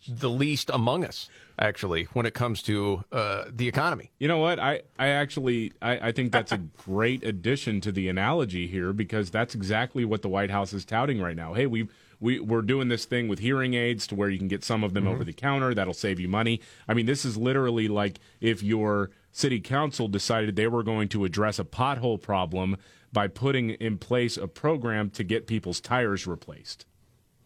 the 0.07 0.29
least 0.29 0.69
among 0.73 1.03
us, 1.03 1.29
actually, 1.59 2.05
when 2.13 2.25
it 2.25 2.33
comes 2.33 2.61
to 2.63 3.03
uh, 3.11 3.45
the 3.49 3.67
economy. 3.67 4.11
You 4.19 4.29
know 4.29 4.37
what? 4.37 4.59
I, 4.59 4.81
I 4.97 5.09
actually 5.09 5.73
I, 5.81 6.07
I 6.07 6.11
think 6.13 6.31
that's 6.31 6.53
a 6.53 6.57
great 6.57 7.23
addition 7.25 7.81
to 7.81 7.91
the 7.91 8.07
analogy 8.07 8.67
here 8.67 8.93
because 8.93 9.29
that's 9.29 9.55
exactly 9.55 10.05
what 10.05 10.21
the 10.21 10.29
White 10.29 10.51
House 10.51 10.71
is 10.71 10.85
touting 10.85 11.21
right 11.21 11.35
now. 11.35 11.53
Hey, 11.53 11.65
we 11.67 11.87
we 12.19 12.39
we're 12.39 12.61
doing 12.61 12.87
this 12.87 13.05
thing 13.05 13.27
with 13.27 13.39
hearing 13.39 13.73
aids 13.73 14.07
to 14.07 14.15
where 14.15 14.29
you 14.29 14.37
can 14.37 14.47
get 14.47 14.63
some 14.63 14.83
of 14.83 14.93
them 14.93 15.07
over 15.07 15.19
mm-hmm. 15.19 15.25
the 15.25 15.33
counter. 15.33 15.73
That'll 15.73 15.93
save 15.93 16.19
you 16.19 16.27
money. 16.27 16.61
I 16.87 16.93
mean, 16.93 17.05
this 17.05 17.25
is 17.25 17.37
literally 17.37 17.87
like 17.87 18.19
if 18.41 18.63
your 18.63 19.11
city 19.31 19.59
council 19.59 20.07
decided 20.07 20.55
they 20.55 20.67
were 20.67 20.83
going 20.83 21.09
to 21.09 21.25
address 21.25 21.59
a 21.59 21.63
pothole 21.63 22.21
problem 22.21 22.77
by 23.13 23.27
putting 23.27 23.71
in 23.71 23.97
place 23.97 24.37
a 24.37 24.47
program 24.47 25.09
to 25.11 25.23
get 25.23 25.47
people's 25.47 25.79
tires 25.79 26.27
replaced. 26.27 26.85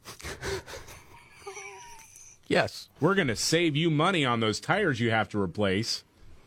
Yes. 2.51 2.89
We're 2.99 3.15
going 3.15 3.29
to 3.29 3.35
save 3.37 3.77
you 3.77 3.89
money 3.89 4.25
on 4.25 4.41
those 4.41 4.59
tires 4.59 4.99
you 4.99 5.09
have 5.09 5.29
to 5.29 5.39
replace. 5.39 6.03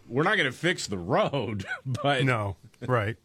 We're 0.07 0.23
not 0.23 0.37
going 0.37 0.51
to 0.51 0.57
fix 0.57 0.87
the 0.87 0.99
road, 0.99 1.65
but 1.87 2.25
No, 2.25 2.57
right. 2.87 3.17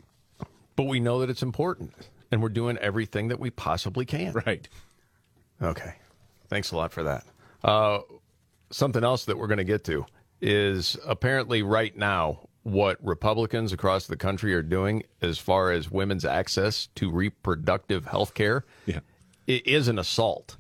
But 0.78 0.84
we 0.84 1.02
know 1.02 1.20
that 1.20 1.30
it's 1.30 1.44
important, 1.44 1.94
and 2.32 2.42
we're 2.42 2.48
doing 2.48 2.78
everything 2.78 3.28
that 3.28 3.40
we 3.40 3.50
possibly 3.50 4.06
can. 4.06 4.32
Right. 4.32 4.70
Okay. 5.61 5.94
Thanks 6.48 6.72
a 6.72 6.77
lot 6.77 6.91
for 6.91 7.03
that. 7.03 7.23
Uh, 7.64 7.99
something 8.72 9.03
else 9.03 9.26
that 9.26 9.38
we're 9.38 9.48
going 9.48 9.57
to 9.57 9.64
get 9.64 9.84
to 9.86 10.06
is 10.41 10.98
apparently 11.06 11.61
right 11.64 11.95
now 11.98 12.40
what 12.64 12.98
Republicans 13.03 13.73
across 13.73 14.07
the 14.07 14.15
country 14.18 14.53
are 14.53 14.61
doing 14.61 15.03
as 15.22 15.38
far 15.38 15.72
as 15.72 15.90
women's 15.91 16.26
access 16.26 16.88
to 16.95 17.10
reproductive 17.11 18.06
health 18.06 18.34
care 18.34 18.65
Yeah. 18.86 18.99
it 19.48 19.65
is 19.68 19.88
an 19.88 19.99
assault. 19.99 20.56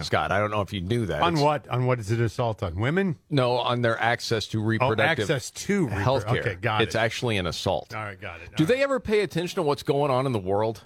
Scott, 0.00 0.30
I 0.30 0.38
don't 0.38 0.50
know 0.50 0.60
if 0.60 0.74
you 0.74 0.82
knew 0.82 1.06
that. 1.06 1.22
On 1.22 1.32
It's- 1.32 1.42
what? 1.44 1.66
On 1.68 1.86
what 1.86 1.98
is 1.98 2.10
it 2.10 2.20
assault 2.20 2.62
on? 2.62 2.78
Women? 2.78 3.16
No, 3.30 3.52
on 3.56 3.80
their 3.80 3.98
access 3.98 4.46
to 4.48 4.62
reproductive 4.62 5.30
Oh, 5.30 5.34
access 5.34 5.50
to 5.52 5.86
repro- 5.86 5.90
health 6.02 6.26
care. 6.26 6.40
okay, 6.40 6.54
got 6.56 6.82
It's 6.82 6.94
it. 6.94 6.98
actually 6.98 7.38
an 7.38 7.46
assault. 7.46 7.94
All 7.94 8.02
right, 8.04 8.20
got 8.20 8.42
it. 8.42 8.54
Do 8.56 8.66
they 8.66 8.82
ever 8.82 9.00
pay 9.00 9.20
attention 9.20 9.54
to 9.56 9.62
what's 9.62 9.82
going 9.82 10.10
on 10.10 10.26
in 10.26 10.32
the 10.32 10.38
world? 10.38 10.84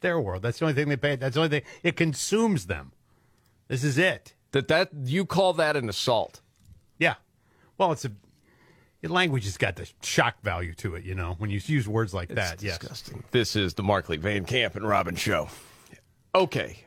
It's 0.00 0.04
their 0.04 0.18
world. 0.18 0.40
That's 0.40 0.58
the 0.58 0.64
only 0.64 0.72
thing 0.72 0.88
they 0.88 0.96
pay. 0.96 1.16
That's 1.16 1.34
the 1.34 1.42
only 1.42 1.50
thing. 1.50 1.68
It 1.82 1.94
consumes 1.94 2.68
them. 2.68 2.92
This 3.68 3.84
is 3.84 3.98
it. 3.98 4.32
That 4.52 4.66
that 4.68 4.88
you 5.04 5.26
call 5.26 5.52
that 5.52 5.76
an 5.76 5.90
assault? 5.90 6.40
Yeah. 6.98 7.16
Well, 7.76 7.92
it's 7.92 8.06
a. 8.06 8.12
Your 9.02 9.12
language 9.12 9.44
has 9.44 9.58
got 9.58 9.76
the 9.76 9.86
shock 10.02 10.40
value 10.42 10.72
to 10.76 10.94
it, 10.94 11.04
you 11.04 11.14
know, 11.14 11.34
when 11.36 11.50
you 11.50 11.60
use 11.62 11.86
words 11.86 12.14
like 12.14 12.30
that. 12.30 12.62
Yes. 12.62 12.78
disgusting. 12.78 13.24
This 13.30 13.54
is 13.56 13.74
the 13.74 13.82
Markley 13.82 14.16
Van 14.16 14.46
Camp 14.46 14.74
and 14.74 14.88
Robbins 14.88 15.18
show. 15.18 15.48
Okay. 16.34 16.78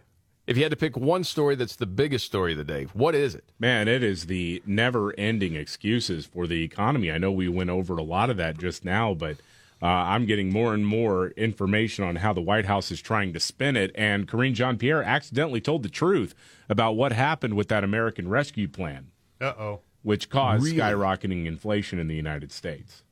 If 0.47 0.57
you 0.57 0.63
had 0.63 0.71
to 0.71 0.75
pick 0.75 0.97
one 0.97 1.23
story 1.23 1.53
that's 1.53 1.75
the 1.75 1.85
biggest 1.85 2.25
story 2.25 2.53
of 2.53 2.57
the 2.57 2.63
day, 2.63 2.85
what 2.93 3.13
is 3.13 3.35
it? 3.35 3.43
Man, 3.59 3.87
it 3.87 4.01
is 4.01 4.25
the 4.25 4.61
never 4.65 5.13
ending 5.19 5.55
excuses 5.55 6.25
for 6.25 6.47
the 6.47 6.63
economy. 6.63 7.11
I 7.11 7.19
know 7.19 7.31
we 7.31 7.47
went 7.47 7.69
over 7.69 7.95
a 7.95 8.03
lot 8.03 8.31
of 8.31 8.37
that 8.37 8.57
just 8.57 8.83
now, 8.83 9.13
but 9.13 9.37
uh, 9.83 9.85
I'm 9.85 10.25
getting 10.25 10.49
more 10.49 10.73
and 10.73 10.87
more 10.87 11.27
information 11.31 12.05
on 12.05 12.15
how 12.15 12.31
the 12.31 12.41
White 12.41 12.65
House 12.65 12.89
is 12.89 13.01
trying 13.01 13.33
to 13.33 13.39
spin 13.41 13.75
it. 13.75 13.91
And 13.95 14.27
Karine 14.29 14.53
Jean 14.53 14.77
Pierre 14.77 15.03
accidentally 15.03 15.59
told 15.59 15.83
the 15.83 15.89
truth 15.89 16.33
about 16.69 16.93
what 16.93 17.11
happened 17.11 17.55
with 17.55 17.67
that 17.67 17.83
American 17.83 18.29
Rescue 18.29 18.69
Plan, 18.69 19.11
Uh 19.41 19.53
oh. 19.59 19.79
which 20.01 20.29
caused 20.29 20.63
Really? 20.63 20.77
skyrocketing 20.77 21.45
inflation 21.45 21.99
in 21.99 22.07
the 22.07 22.15
United 22.15 22.51
States. 22.53 23.03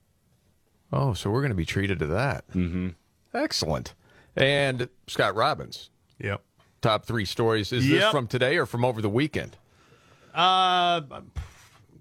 Oh, 0.94 1.14
so 1.14 1.30
we're 1.30 1.42
going 1.42 1.50
to 1.52 1.56
be 1.56 1.66
treated 1.66 2.00
to 2.00 2.08
that. 2.08 2.48
Mm-hmm. 2.52 2.90
Excellent. 3.34 3.94
And 4.38 4.88
Scott 5.08 5.36
Robbins. 5.36 5.90
Yep. 6.20 6.42
Top 6.82 7.06
three 7.06 7.26
stories. 7.26 7.72
Is 7.74 7.88
this 7.88 8.10
from 8.12 8.28
today 8.28 8.58
or 8.58 8.66
from 8.66 8.84
over 8.86 9.02
the 9.02 9.10
weekend? 9.10 9.58
Uh, 10.34 11.02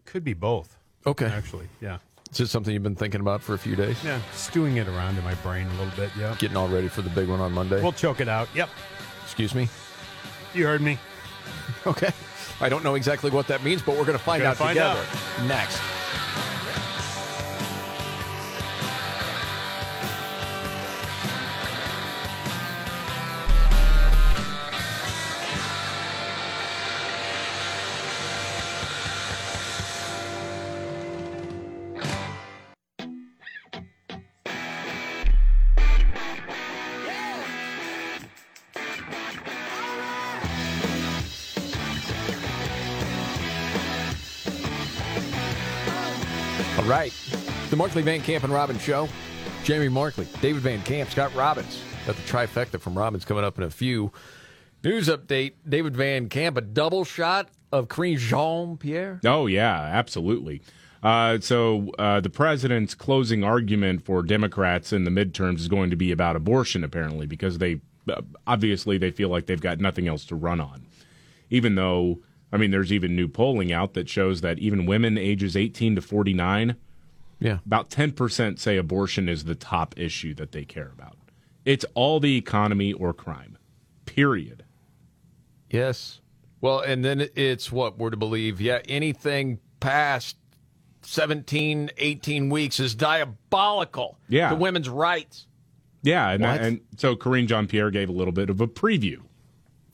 could 0.04 0.24
be 0.24 0.34
both. 0.34 0.76
Okay. 1.06 1.26
Actually, 1.26 1.68
yeah. 1.80 1.98
Is 2.32 2.38
this 2.38 2.50
something 2.50 2.72
you've 2.72 2.82
been 2.82 2.94
thinking 2.94 3.20
about 3.20 3.42
for 3.42 3.54
a 3.54 3.58
few 3.58 3.74
days? 3.74 4.02
Yeah, 4.04 4.20
stewing 4.32 4.76
it 4.76 4.86
around 4.86 5.18
in 5.18 5.24
my 5.24 5.34
brain 5.36 5.66
a 5.66 5.70
little 5.82 5.96
bit. 5.96 6.10
Yeah. 6.18 6.36
Getting 6.38 6.56
all 6.56 6.68
ready 6.68 6.86
for 6.88 7.02
the 7.02 7.10
big 7.10 7.28
one 7.28 7.40
on 7.40 7.52
Monday? 7.52 7.82
We'll 7.82 7.92
choke 7.92 8.20
it 8.20 8.28
out. 8.28 8.48
Yep. 8.54 8.70
Excuse 9.24 9.54
me? 9.54 9.68
You 10.54 10.66
heard 10.66 10.80
me. 10.80 10.98
Okay. 11.86 12.10
I 12.60 12.68
don't 12.68 12.84
know 12.84 12.94
exactly 12.94 13.30
what 13.30 13.46
that 13.46 13.64
means, 13.64 13.80
but 13.80 13.96
we're 13.96 14.04
going 14.04 14.18
to 14.18 14.22
find 14.22 14.42
out 14.42 14.58
together 14.58 15.02
next. 15.46 15.80
Markley 47.90 48.02
Van 48.02 48.20
Camp 48.20 48.44
and 48.44 48.52
Robbins 48.52 48.80
Show. 48.82 49.08
Jamie 49.64 49.88
Markley, 49.88 50.28
David 50.40 50.62
Van 50.62 50.80
Camp, 50.82 51.10
Scott 51.10 51.34
Robbins. 51.34 51.82
Got 52.06 52.14
the 52.14 52.22
trifecta 52.22 52.80
from 52.80 52.96
Robbins 52.96 53.24
coming 53.24 53.42
up 53.42 53.58
in 53.58 53.64
a 53.64 53.70
few. 53.70 54.12
News 54.84 55.08
update 55.08 55.54
David 55.68 55.96
Van 55.96 56.28
Camp, 56.28 56.56
a 56.56 56.60
double 56.60 57.04
shot 57.04 57.48
of 57.72 57.88
Karine 57.88 58.16
Jean 58.16 58.76
Pierre. 58.76 59.18
Oh 59.26 59.48
yeah, 59.48 59.74
absolutely. 59.74 60.62
Uh, 61.02 61.40
so 61.40 61.90
uh, 61.98 62.20
the 62.20 62.30
president's 62.30 62.94
closing 62.94 63.42
argument 63.42 64.04
for 64.04 64.22
Democrats 64.22 64.92
in 64.92 65.02
the 65.02 65.10
midterms 65.10 65.58
is 65.58 65.66
going 65.66 65.90
to 65.90 65.96
be 65.96 66.12
about 66.12 66.36
abortion, 66.36 66.84
apparently, 66.84 67.26
because 67.26 67.58
they 67.58 67.80
uh, 68.08 68.22
obviously 68.46 68.98
they 68.98 69.10
feel 69.10 69.30
like 69.30 69.46
they've 69.46 69.60
got 69.60 69.80
nothing 69.80 70.06
else 70.06 70.24
to 70.26 70.36
run 70.36 70.60
on. 70.60 70.86
Even 71.50 71.74
though, 71.74 72.20
I 72.52 72.56
mean, 72.56 72.70
there's 72.70 72.92
even 72.92 73.16
new 73.16 73.26
polling 73.26 73.72
out 73.72 73.94
that 73.94 74.08
shows 74.08 74.42
that 74.42 74.60
even 74.60 74.86
women 74.86 75.18
ages 75.18 75.56
18 75.56 75.96
to 75.96 76.00
49, 76.00 76.76
yeah, 77.40 77.58
about 77.66 77.90
10% 77.90 78.58
say 78.58 78.76
abortion 78.76 79.28
is 79.28 79.44
the 79.44 79.54
top 79.54 79.98
issue 79.98 80.34
that 80.34 80.52
they 80.52 80.64
care 80.64 80.90
about. 80.92 81.16
It's 81.64 81.84
all 81.94 82.20
the 82.20 82.36
economy 82.36 82.92
or 82.92 83.12
crime. 83.12 83.58
Period. 84.06 84.64
Yes. 85.70 86.20
Well, 86.60 86.80
and 86.80 87.04
then 87.04 87.28
it's 87.36 87.72
what 87.72 87.98
we're 87.98 88.10
to 88.10 88.16
believe. 88.16 88.60
Yeah, 88.60 88.80
anything 88.88 89.60
past 89.80 90.36
17, 91.02 91.90
18 91.96 92.50
weeks 92.50 92.78
is 92.80 92.94
diabolical 92.94 94.18
Yeah. 94.28 94.50
to 94.50 94.56
women's 94.56 94.88
rights. 94.88 95.46
Yeah, 96.02 96.30
and, 96.30 96.44
and 96.44 96.80
so 96.96 97.14
Karine 97.16 97.46
Jean 97.46 97.66
Pierre 97.66 97.90
gave 97.90 98.08
a 98.08 98.12
little 98.12 98.32
bit 98.32 98.48
of 98.50 98.60
a 98.60 98.66
preview 98.66 99.20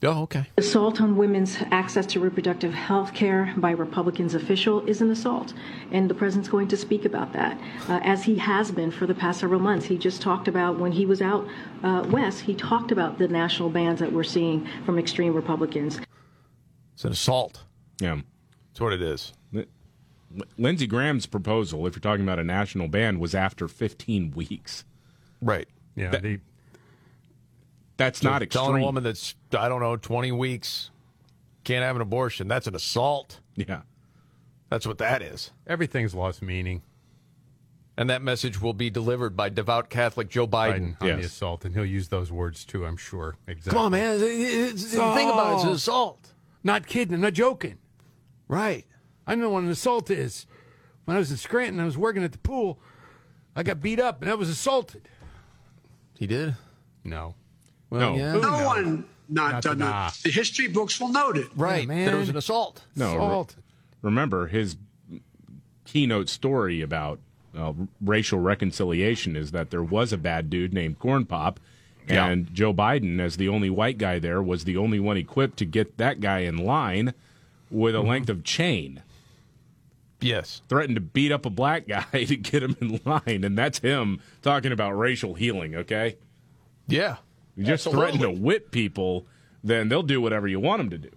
Oh, 0.03 0.21
okay. 0.23 0.45
Assault 0.57 1.01
on 1.01 1.17
women's 1.17 1.57
access 1.71 2.05
to 2.07 2.19
reproductive 2.19 2.71
health 2.71 3.15
care 3.15 3.53
by 3.57 3.71
Republicans 3.71 4.35
official 4.35 4.85
is 4.87 5.01
an 5.01 5.09
assault, 5.09 5.53
and 5.91 6.07
the 6.07 6.13
president's 6.13 6.49
going 6.49 6.67
to 6.67 6.77
speak 6.77 7.03
about 7.03 7.33
that, 7.33 7.59
uh, 7.89 7.99
as 8.03 8.23
he 8.23 8.37
has 8.37 8.71
been 8.71 8.91
for 8.91 9.07
the 9.07 9.15
past 9.15 9.39
several 9.39 9.59
months. 9.59 9.87
He 9.87 9.97
just 9.97 10.21
talked 10.21 10.47
about 10.47 10.77
when 10.77 10.91
he 10.91 11.07
was 11.07 11.19
out 11.19 11.47
uh, 11.83 12.05
west. 12.11 12.41
He 12.41 12.53
talked 12.53 12.91
about 12.91 13.17
the 13.17 13.27
national 13.27 13.69
bans 13.69 13.99
that 13.99 14.11
we're 14.11 14.23
seeing 14.23 14.67
from 14.85 14.99
extreme 14.99 15.33
Republicans. 15.33 15.99
It's 16.93 17.05
an 17.05 17.11
assault. 17.11 17.63
Yeah. 17.99 18.21
That's 18.69 18.81
what 18.81 18.93
it 18.93 19.01
is. 19.01 19.33
Lindsey 20.57 20.85
Graham's 20.87 21.25
proposal, 21.25 21.87
if 21.87 21.95
you're 21.95 22.01
talking 22.01 22.23
about 22.23 22.37
a 22.37 22.43
national 22.43 22.87
ban, 22.87 23.17
was 23.17 23.33
after 23.33 23.67
15 23.67 24.31
weeks. 24.31 24.85
Right. 25.41 25.67
Yeah. 25.95 26.11
That- 26.11 26.21
the, 26.21 26.39
That's 27.97 28.19
So 28.21 28.29
not 28.29 28.39
telling 28.49 28.69
extreme. 28.71 28.83
a 28.83 28.85
woman 28.85 29.03
that's 29.03 29.35
I 29.57 29.67
don't 29.69 29.81
know 29.81 29.95
20 29.97 30.31
weeks 30.31 30.91
can't 31.63 31.83
have 31.83 31.95
an 31.95 32.01
abortion. 32.01 32.47
That's 32.47 32.67
an 32.67 32.75
assault. 32.75 33.39
Yeah. 33.55 33.81
That's 34.69 34.85
what 34.85 34.97
that 34.99 35.21
is. 35.21 35.51
everything's 35.65 36.13
lost 36.13 36.41
meaning. 36.41 36.81
And 37.99 38.09
that 38.11 38.21
message 38.21 38.61
will 38.61 38.73
be 38.73 38.91
delivered 38.91 39.35
by 39.35 39.49
devout 39.49 39.89
Catholic 39.89 40.29
Joe 40.29 40.45
Biden. 40.45 40.95
Biden 40.99 41.13
on 41.13 41.19
the 41.19 41.25
assault, 41.25 41.65
and 41.65 41.73
he'll 41.73 41.83
use 41.85 42.09
those 42.09 42.31
words 42.31 42.63
too. 42.63 42.85
I'm 42.85 42.97
sure. 42.97 43.35
Exactly. 43.47 43.71
Come 43.71 43.85
on, 43.85 43.91
man. 43.93 44.15
It's- 44.21 44.93
it's- 44.93 45.15
Think 45.15 45.31
about 45.33 45.53
it. 45.53 45.55
It's 45.55 45.63
an 45.63 45.69
assault. 45.71 46.33
Not 46.63 46.85
kidding. 46.85 47.15
I'm 47.15 47.21
not 47.21 47.33
joking. 47.33 47.79
Right. 48.47 48.85
I 49.25 49.33
know 49.33 49.49
what 49.49 49.63
an 49.63 49.69
assault 49.69 50.11
is. 50.11 50.45
When 51.05 51.15
I 51.17 51.19
was 51.19 51.31
in 51.31 51.37
Scranton, 51.37 51.79
I 51.79 51.85
was 51.85 51.97
working 51.97 52.23
at 52.23 52.33
the 52.33 52.37
pool. 52.37 52.79
I 53.55 53.63
got 53.63 53.81
beat 53.81 53.99
up, 53.99 54.21
and 54.21 54.29
I 54.29 54.35
was 54.35 54.49
assaulted. 54.49 55.09
He 56.19 56.27
did. 56.27 56.55
No. 57.03 57.33
Well, 57.89 57.99
No. 57.99 58.15
yeah. 58.17 58.33
No 58.33 58.65
one 58.65 59.05
not, 59.29 59.51
Not 59.53 59.63
done 59.63 59.77
the- 59.79 59.85
that. 59.85 60.13
The 60.23 60.31
history 60.31 60.67
books 60.67 60.99
will 60.99 61.09
note 61.09 61.37
it. 61.37 61.47
Right. 61.55 61.87
man. 61.87 62.05
That 62.05 62.13
it 62.13 62.17
was 62.17 62.29
an 62.29 62.37
assault. 62.37 62.83
No, 62.95 63.09
re- 63.11 63.15
Assault. 63.15 63.55
remember 64.01 64.47
his 64.47 64.77
keynote 65.85 66.29
story 66.29 66.81
about 66.81 67.19
uh, 67.57 67.73
racial 68.01 68.39
reconciliation 68.39 69.35
is 69.35 69.51
that 69.51 69.69
there 69.71 69.83
was 69.83 70.13
a 70.13 70.17
bad 70.17 70.49
dude 70.49 70.73
named 70.73 70.99
Corn 70.99 71.25
Pop, 71.25 71.59
Yeah. 72.07 72.27
and 72.27 72.53
Joe 72.53 72.73
Biden, 72.73 73.19
as 73.19 73.37
the 73.37 73.49
only 73.49 73.69
white 73.69 73.97
guy 73.97 74.19
there, 74.19 74.41
was 74.43 74.63
the 74.65 74.77
only 74.77 74.99
one 74.99 75.17
equipped 75.17 75.57
to 75.57 75.65
get 75.65 75.97
that 75.97 76.19
guy 76.21 76.39
in 76.39 76.57
line 76.57 77.13
with 77.71 77.95
a 77.95 78.01
length 78.01 78.29
of 78.29 78.43
chain. 78.43 79.01
Yes. 80.21 80.61
Threatened 80.69 80.95
to 80.95 81.01
beat 81.01 81.31
up 81.31 81.45
a 81.45 81.49
black 81.49 81.87
guy 81.87 82.05
to 82.25 82.35
get 82.37 82.63
him 82.63 82.75
in 82.79 82.99
line, 83.05 83.43
and 83.43 83.57
that's 83.57 83.79
him 83.79 84.19
talking 84.41 84.71
about 84.71 84.91
racial 84.97 85.33
healing. 85.33 85.75
Okay, 85.75 86.15
Yeah. 86.87 87.17
You 87.57 87.65
just 87.65 87.87
Absolutely. 87.87 88.17
threaten 88.19 88.35
to 88.35 88.41
whip 88.41 88.71
people, 88.71 89.27
then 89.63 89.89
they'll 89.89 90.03
do 90.03 90.21
whatever 90.21 90.47
you 90.47 90.59
want 90.59 90.77
them 90.79 90.89
to 90.91 90.97
do. 90.97 91.09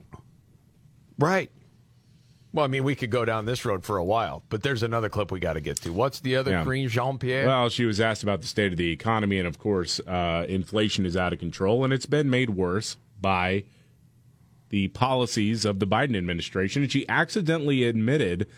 Right. 1.19 1.51
Well, 2.53 2.65
I 2.65 2.69
mean, 2.69 2.83
we 2.83 2.97
could 2.97 3.11
go 3.11 3.25
down 3.25 3.45
this 3.45 3.65
road 3.65 3.85
for 3.85 3.97
a 3.99 4.05
while, 4.05 4.43
but 4.49 4.63
there's 4.65 4.83
another 4.83 5.09
clip 5.09 5.31
we 5.31 5.39
got 5.39 5.53
to 5.53 5.61
get 5.61 5.77
to. 5.83 5.93
What's 5.93 6.19
the 6.21 6.35
other 6.35 6.51
Yeah. 6.51 6.65
Karine 6.65 6.89
Jean 6.89 7.19
Pierre? 7.19 7.47
Well, 7.47 7.69
she 7.69 7.85
was 7.85 8.01
asked 8.01 8.25
about 8.25 8.41
the 8.41 8.49
state 8.49 8.73
of 8.73 8.79
the 8.79 8.91
economy, 8.91 9.39
and 9.39 9.47
of 9.47 9.59
course, 9.59 10.01
uh, 10.01 10.47
inflation 10.49 11.07
is 11.07 11.17
out 11.17 11.33
of 11.33 11.39
control, 11.39 11.85
and 11.85 11.93
it's 11.93 12.07
been 12.07 12.29
made 12.29 12.51
worse 12.51 12.97
by 13.21 13.65
the 14.71 14.89
policies 14.89 15.65
of 15.65 15.79
the 15.79 15.87
Biden 15.87 16.17
administration. 16.17 16.83
And 16.83 16.91
she 16.91 17.09
accidentally 17.09 17.85
admitted 17.85 18.49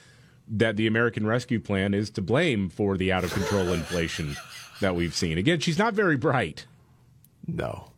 that 0.48 0.76
the 0.76 0.86
American 0.86 1.26
Rescue 1.26 1.60
Plan 1.60 1.92
is 1.94 2.10
to 2.10 2.22
blame 2.22 2.68
for 2.70 2.96
the 2.96 3.12
out 3.12 3.24
of 3.24 3.32
control 3.32 3.72
inflation 3.72 4.36
that 4.80 4.94
we've 4.94 5.14
seen. 5.14 5.36
Again, 5.36 5.60
she's 5.60 5.78
not 5.78 5.94
very 5.94 6.16
bright. 6.16 6.66
No. 7.46 7.88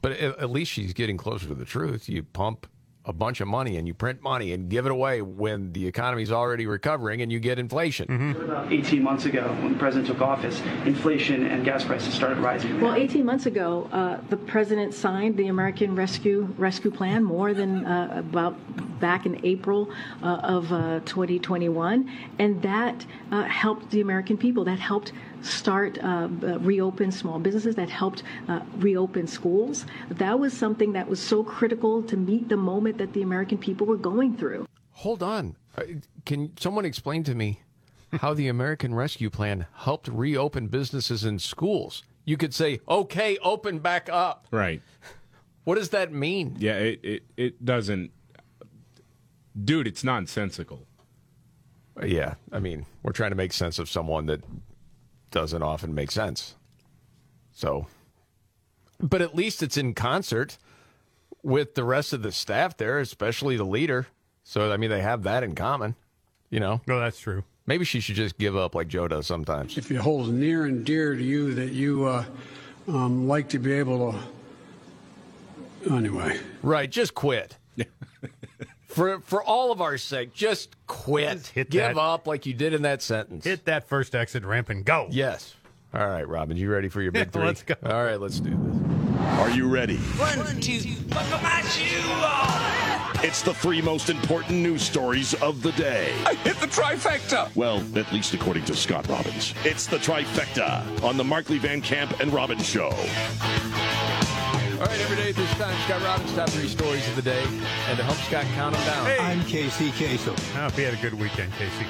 But 0.00 0.12
at, 0.12 0.38
at 0.38 0.50
least 0.50 0.70
she's 0.70 0.92
getting 0.92 1.16
closer 1.16 1.46
to 1.48 1.54
the 1.54 1.64
truth. 1.64 2.08
You 2.08 2.22
pump 2.22 2.66
a 3.08 3.12
bunch 3.12 3.40
of 3.40 3.48
money 3.48 3.78
and 3.78 3.88
you 3.88 3.94
print 3.94 4.22
money 4.22 4.52
and 4.52 4.68
give 4.68 4.84
it 4.84 4.92
away 4.92 5.22
when 5.22 5.72
the 5.72 5.86
economy's 5.86 6.30
already 6.30 6.66
recovering 6.66 7.22
and 7.22 7.32
you 7.32 7.40
get 7.40 7.58
inflation. 7.58 8.36
About 8.36 8.70
18 8.70 9.02
months 9.02 9.24
ago, 9.24 9.48
when 9.62 9.72
the 9.72 9.78
president 9.78 10.08
took 10.08 10.20
office, 10.20 10.60
inflation 10.84 11.46
and 11.46 11.64
gas 11.64 11.84
prices 11.84 12.12
started 12.12 12.36
rising. 12.38 12.78
Well, 12.82 12.94
18 12.94 13.24
months 13.24 13.46
ago, 13.46 13.88
uh, 13.92 14.18
the 14.28 14.36
president 14.36 14.92
signed 14.92 15.38
the 15.38 15.48
American 15.48 15.94
Rescue 15.94 16.54
Rescue 16.58 16.90
Plan 16.90 17.24
more 17.24 17.54
than 17.54 17.86
uh, 17.86 18.12
about 18.18 18.56
back 19.00 19.24
in 19.24 19.44
April 19.44 19.90
uh, 20.22 20.40
of 20.42 20.70
uh, 20.70 21.00
2021, 21.06 22.10
and 22.38 22.60
that 22.62 23.06
uh, 23.30 23.44
helped 23.44 23.90
the 23.90 24.02
American 24.02 24.36
people. 24.36 24.64
That 24.64 24.80
helped 24.80 25.12
start 25.42 25.98
uh, 26.02 26.28
uh, 26.42 26.58
reopen 26.60 27.10
small 27.12 27.38
businesses. 27.38 27.74
That 27.74 27.90
helped 27.90 28.22
uh, 28.48 28.60
reopen 28.76 29.26
schools. 29.26 29.86
That 30.10 30.38
was 30.38 30.52
something 30.52 30.92
that 30.92 31.08
was 31.08 31.20
so 31.20 31.42
critical 31.44 32.02
to 32.04 32.16
meet 32.16 32.48
the 32.48 32.56
moment 32.56 32.98
that 32.98 33.12
the 33.12 33.22
American 33.22 33.58
people 33.58 33.86
were 33.86 33.96
going 33.96 34.36
through. 34.36 34.66
Hold 34.92 35.22
on. 35.22 35.56
Uh, 35.76 35.82
Can 36.26 36.56
someone 36.58 36.84
explain 36.84 37.22
to 37.24 37.34
me 37.34 37.60
how 38.20 38.34
the 38.34 38.48
American 38.48 38.94
Rescue 38.94 39.30
Plan 39.30 39.66
helped 39.74 40.08
reopen 40.08 40.66
businesses 40.68 41.24
and 41.24 41.40
schools? 41.40 42.02
You 42.24 42.36
could 42.36 42.52
say, 42.52 42.80
okay, 42.88 43.38
open 43.42 43.78
back 43.78 44.08
up. 44.10 44.46
Right. 44.50 44.82
What 45.64 45.76
does 45.76 45.90
that 45.90 46.12
mean? 46.12 46.56
Yeah, 46.58 46.76
it, 46.78 47.00
it, 47.02 47.22
it 47.36 47.64
doesn't. 47.64 48.10
Dude, 49.64 49.86
it's 49.86 50.02
nonsensical. 50.04 50.86
Uh, 52.00 52.06
Yeah, 52.06 52.34
I 52.52 52.58
mean, 52.58 52.86
we're 53.02 53.12
trying 53.12 53.30
to 53.30 53.36
make 53.36 53.52
sense 53.52 53.78
of 53.78 53.88
someone 53.88 54.26
that 54.26 54.40
doesn't 55.30 55.62
often 55.62 55.94
make 55.94 56.10
sense. 56.10 56.54
So, 57.52 57.86
but 59.00 59.20
at 59.20 59.34
least 59.34 59.62
it's 59.62 59.76
in 59.76 59.94
concert 59.94 60.58
with 61.42 61.74
the 61.74 61.84
rest 61.84 62.12
of 62.12 62.22
the 62.22 62.32
staff 62.32 62.76
there, 62.76 62.98
especially 62.98 63.56
the 63.56 63.64
leader. 63.64 64.06
So, 64.44 64.72
I 64.72 64.76
mean, 64.76 64.90
they 64.90 65.02
have 65.02 65.24
that 65.24 65.42
in 65.42 65.54
common, 65.54 65.94
you 66.50 66.60
know? 66.60 66.80
No, 66.86 67.00
that's 67.00 67.20
true. 67.20 67.44
Maybe 67.66 67.84
she 67.84 68.00
should 68.00 68.16
just 68.16 68.38
give 68.38 68.56
up 68.56 68.74
like 68.74 68.88
Joe 68.88 69.08
does 69.08 69.26
sometimes. 69.26 69.76
If 69.76 69.90
it 69.90 69.96
holds 69.96 70.30
near 70.30 70.64
and 70.64 70.84
dear 70.86 71.14
to 71.14 71.22
you 71.22 71.54
that 71.54 71.72
you 71.72 72.06
uh, 72.06 72.24
um, 72.88 73.28
like 73.28 73.50
to 73.50 73.58
be 73.58 73.72
able 73.72 74.12
to. 74.12 75.94
Anyway. 75.94 76.40
Right, 76.62 76.90
just 76.90 77.14
quit. 77.14 77.56
for 78.98 79.20
for 79.20 79.42
all 79.42 79.70
of 79.72 79.80
our 79.80 79.96
sake, 79.96 80.34
just 80.34 80.74
quit. 80.86 81.46
hit 81.54 81.70
Give 81.70 81.82
that- 81.82 81.96
up 81.96 82.26
like 82.26 82.44
you 82.46 82.52
did 82.54 82.74
in 82.74 82.82
that 82.82 83.00
sentence. 83.00 83.44
Hit 83.44 83.64
that 83.66 83.88
first 83.88 84.14
exit 84.14 84.44
ramp 84.44 84.68
and 84.70 84.84
go. 84.84 85.06
Yes. 85.10 85.54
All 85.94 86.06
right, 86.06 86.28
Robin, 86.28 86.56
you 86.56 86.70
ready 86.70 86.88
for 86.88 87.00
your 87.00 87.12
big 87.12 87.30
three? 87.32 87.44
let's 87.46 87.62
go. 87.62 87.74
All 87.84 88.04
right, 88.04 88.20
let's 88.20 88.40
do 88.40 88.50
this. 88.50 89.18
Are 89.38 89.50
you 89.50 89.68
ready? 89.68 89.96
One, 89.96 90.60
two, 90.60 90.80
buckle 91.08 91.38
my 91.40 91.60
shoe 91.62 92.10
on. 92.10 93.24
It's 93.24 93.42
the 93.42 93.54
three 93.54 93.80
most 93.82 94.10
important 94.10 94.58
news 94.58 94.82
stories 94.82 95.34
of 95.34 95.62
the 95.62 95.72
day. 95.72 96.12
I 96.24 96.34
hit 96.34 96.56
the 96.58 96.66
trifecta. 96.66 97.54
Well, 97.56 97.82
at 97.96 98.12
least 98.12 98.34
according 98.34 98.64
to 98.66 98.76
Scott 98.76 99.08
Robbins. 99.08 99.54
It's 99.64 99.86
the 99.86 99.96
trifecta 99.96 101.02
on 101.02 101.16
the 101.16 101.24
Markley 101.24 101.58
Van 101.58 101.80
Camp 101.80 102.20
and 102.20 102.32
Robbins 102.32 102.66
Show. 102.68 102.90
All 104.78 104.84
right, 104.86 105.00
every 105.00 105.16
day 105.16 105.30
at 105.30 105.34
this 105.34 105.50
time, 105.54 105.76
Scott 105.86 106.02
Robbins' 106.02 106.32
top 106.34 106.48
three 106.50 106.68
stories 106.68 107.06
of 107.08 107.16
the 107.16 107.22
day. 107.22 107.42
And 107.88 107.96
to 107.98 108.04
help 108.04 108.16
Scott 108.18 108.44
count 108.54 108.76
them 108.76 108.86
down, 108.86 109.06
I'm 109.20 109.44
Casey 109.44 109.88
Kasem. 109.90 110.38
I 110.56 110.68
hope 110.68 110.78
you 110.78 110.84
had 110.84 110.94
a 110.94 111.02
good 111.02 111.14
weekend, 111.14 111.52
Casey. 111.54 111.84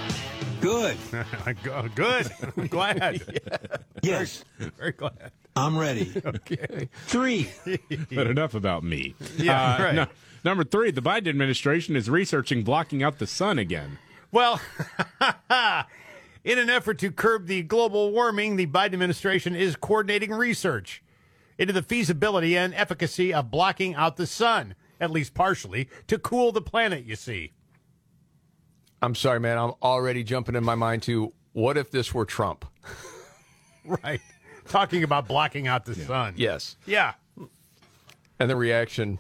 Good. 0.63 0.97
Good. 1.95 2.31
I'm 2.57 2.67
glad. 2.67 3.23
Yes. 4.03 4.45
Very 4.59 4.93
glad. 4.93 5.33
I'm 5.57 5.77
ready. 5.77 6.13
Okay. 6.25 6.89
Three. 7.07 7.51
But 8.15 8.27
enough 8.29 8.55
about 8.55 8.85
me. 8.85 9.15
Yeah, 9.37 9.75
Uh, 9.75 9.83
right. 9.83 9.95
no- 9.95 10.07
number 10.45 10.65
three, 10.65 10.91
the 10.91 11.03
Biden 11.03 11.29
administration 11.29 11.95
is 11.97 12.09
researching 12.09 12.63
blocking 12.63 13.03
out 13.03 13.19
the 13.19 13.27
sun 13.27 13.59
again. 13.59 13.99
Well, 14.33 14.61
in 16.45 16.59
an 16.59 16.71
effort 16.71 16.99
to 17.01 17.11
curb 17.11 17.47
the 17.49 17.63
global 17.63 18.13
warming, 18.13 18.57
the 18.57 18.67
Biden 18.67 18.95
administration 18.95 19.55
is 19.57 19.77
coordinating 19.77 20.31
research 20.33 21.03
into 21.59 21.73
the 21.73 21.83
feasibility 21.83 22.57
and 22.57 22.73
efficacy 22.75 23.35
of 23.35 23.51
blocking 23.51 23.95
out 23.95 24.17
the 24.17 24.27
sun, 24.27 24.75
at 25.01 25.11
least 25.11 25.35
partially, 25.35 25.89
to 26.07 26.19
cool 26.19 26.53
the 26.53 26.63
planet, 26.63 27.05
you 27.05 27.17
see. 27.17 27.53
I'm 29.03 29.15
sorry, 29.15 29.41
man. 29.41 29.59
I'm 29.59 29.73
already 29.83 30.25
jumping 30.25 30.55
in 30.55 30.65
my 30.65 30.75
mind 30.75 31.03
to 31.05 31.33
what 31.53 31.77
if 31.77 31.91
this 31.91 32.15
were 32.15 32.25
Trump? 32.25 32.65
Right. 34.05 34.21
Talking 34.67 35.03
about 35.03 35.27
blocking 35.27 35.67
out 35.67 35.87
the 35.87 35.95
sun. 35.95 36.35
Yes. 36.37 36.77
Yeah. 36.85 37.15
And 38.39 38.51
the 38.51 38.57
reaction 38.57 39.19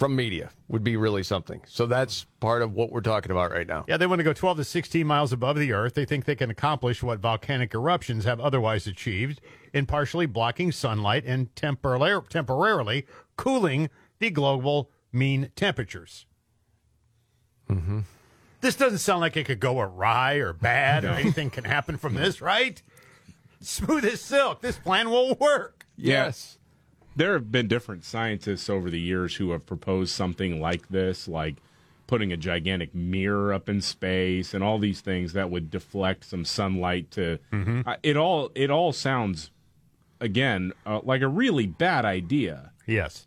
from 0.00 0.16
media 0.16 0.48
would 0.66 0.82
be 0.82 0.96
really 0.96 1.22
something. 1.22 1.60
So 1.66 1.84
that's 1.84 2.24
part 2.40 2.62
of 2.62 2.72
what 2.72 2.90
we're 2.90 3.02
talking 3.02 3.30
about 3.30 3.50
right 3.50 3.66
now. 3.66 3.84
Yeah, 3.86 3.98
they 3.98 4.06
want 4.06 4.20
to 4.20 4.24
go 4.24 4.32
12 4.32 4.56
to 4.56 4.64
16 4.64 5.06
miles 5.06 5.30
above 5.30 5.58
the 5.58 5.74
Earth. 5.74 5.92
They 5.92 6.06
think 6.06 6.24
they 6.24 6.34
can 6.34 6.48
accomplish 6.48 7.02
what 7.02 7.18
volcanic 7.20 7.74
eruptions 7.74 8.24
have 8.24 8.40
otherwise 8.40 8.86
achieved 8.86 9.42
in 9.74 9.84
partially 9.84 10.24
blocking 10.24 10.72
sunlight 10.72 11.24
and 11.26 11.54
temporar- 11.54 12.26
temporarily 12.30 13.06
cooling 13.36 13.90
the 14.20 14.30
global 14.30 14.90
mean 15.12 15.50
temperatures. 15.54 16.24
Mm-hmm. 17.68 18.00
This 18.62 18.76
doesn't 18.76 19.00
sound 19.00 19.20
like 19.20 19.36
it 19.36 19.44
could 19.44 19.60
go 19.60 19.80
awry 19.80 20.36
or 20.36 20.54
bad 20.54 21.04
or 21.04 21.10
anything 21.10 21.50
can 21.50 21.64
happen 21.64 21.98
from 21.98 22.14
this, 22.14 22.40
right? 22.40 22.80
Smooth 23.60 24.06
as 24.06 24.22
silk. 24.22 24.62
This 24.62 24.78
plan 24.78 25.10
will 25.10 25.34
work. 25.34 25.84
Yes. 25.98 26.56
There 27.16 27.32
have 27.34 27.50
been 27.52 27.68
different 27.68 28.04
scientists 28.04 28.68
over 28.70 28.90
the 28.90 29.00
years 29.00 29.36
who 29.36 29.50
have 29.50 29.66
proposed 29.66 30.12
something 30.12 30.60
like 30.60 30.88
this, 30.88 31.26
like 31.28 31.56
putting 32.06 32.32
a 32.32 32.36
gigantic 32.36 32.94
mirror 32.94 33.52
up 33.52 33.68
in 33.68 33.80
space 33.80 34.52
and 34.54 34.64
all 34.64 34.78
these 34.78 35.00
things 35.00 35.32
that 35.32 35.50
would 35.50 35.70
deflect 35.70 36.24
some 36.24 36.44
sunlight 36.44 37.10
to. 37.12 37.38
Mhm. 37.52 37.86
Uh, 37.86 37.96
it 38.02 38.16
all 38.16 38.50
it 38.54 38.70
all 38.70 38.92
sounds 38.92 39.50
again 40.20 40.72
uh, 40.86 41.00
like 41.04 41.22
a 41.22 41.28
really 41.28 41.66
bad 41.66 42.04
idea. 42.04 42.72
Yes. 42.86 43.26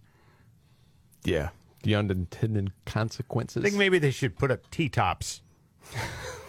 Yeah. 1.23 1.49
The 1.83 1.95
unintended 1.95 2.71
consequences. 2.85 3.61
I 3.63 3.65
think 3.67 3.77
maybe 3.77 3.99
they 3.99 4.11
should 4.11 4.37
put 4.37 4.51
up 4.51 4.69
T 4.71 4.89
tops. 4.89 5.41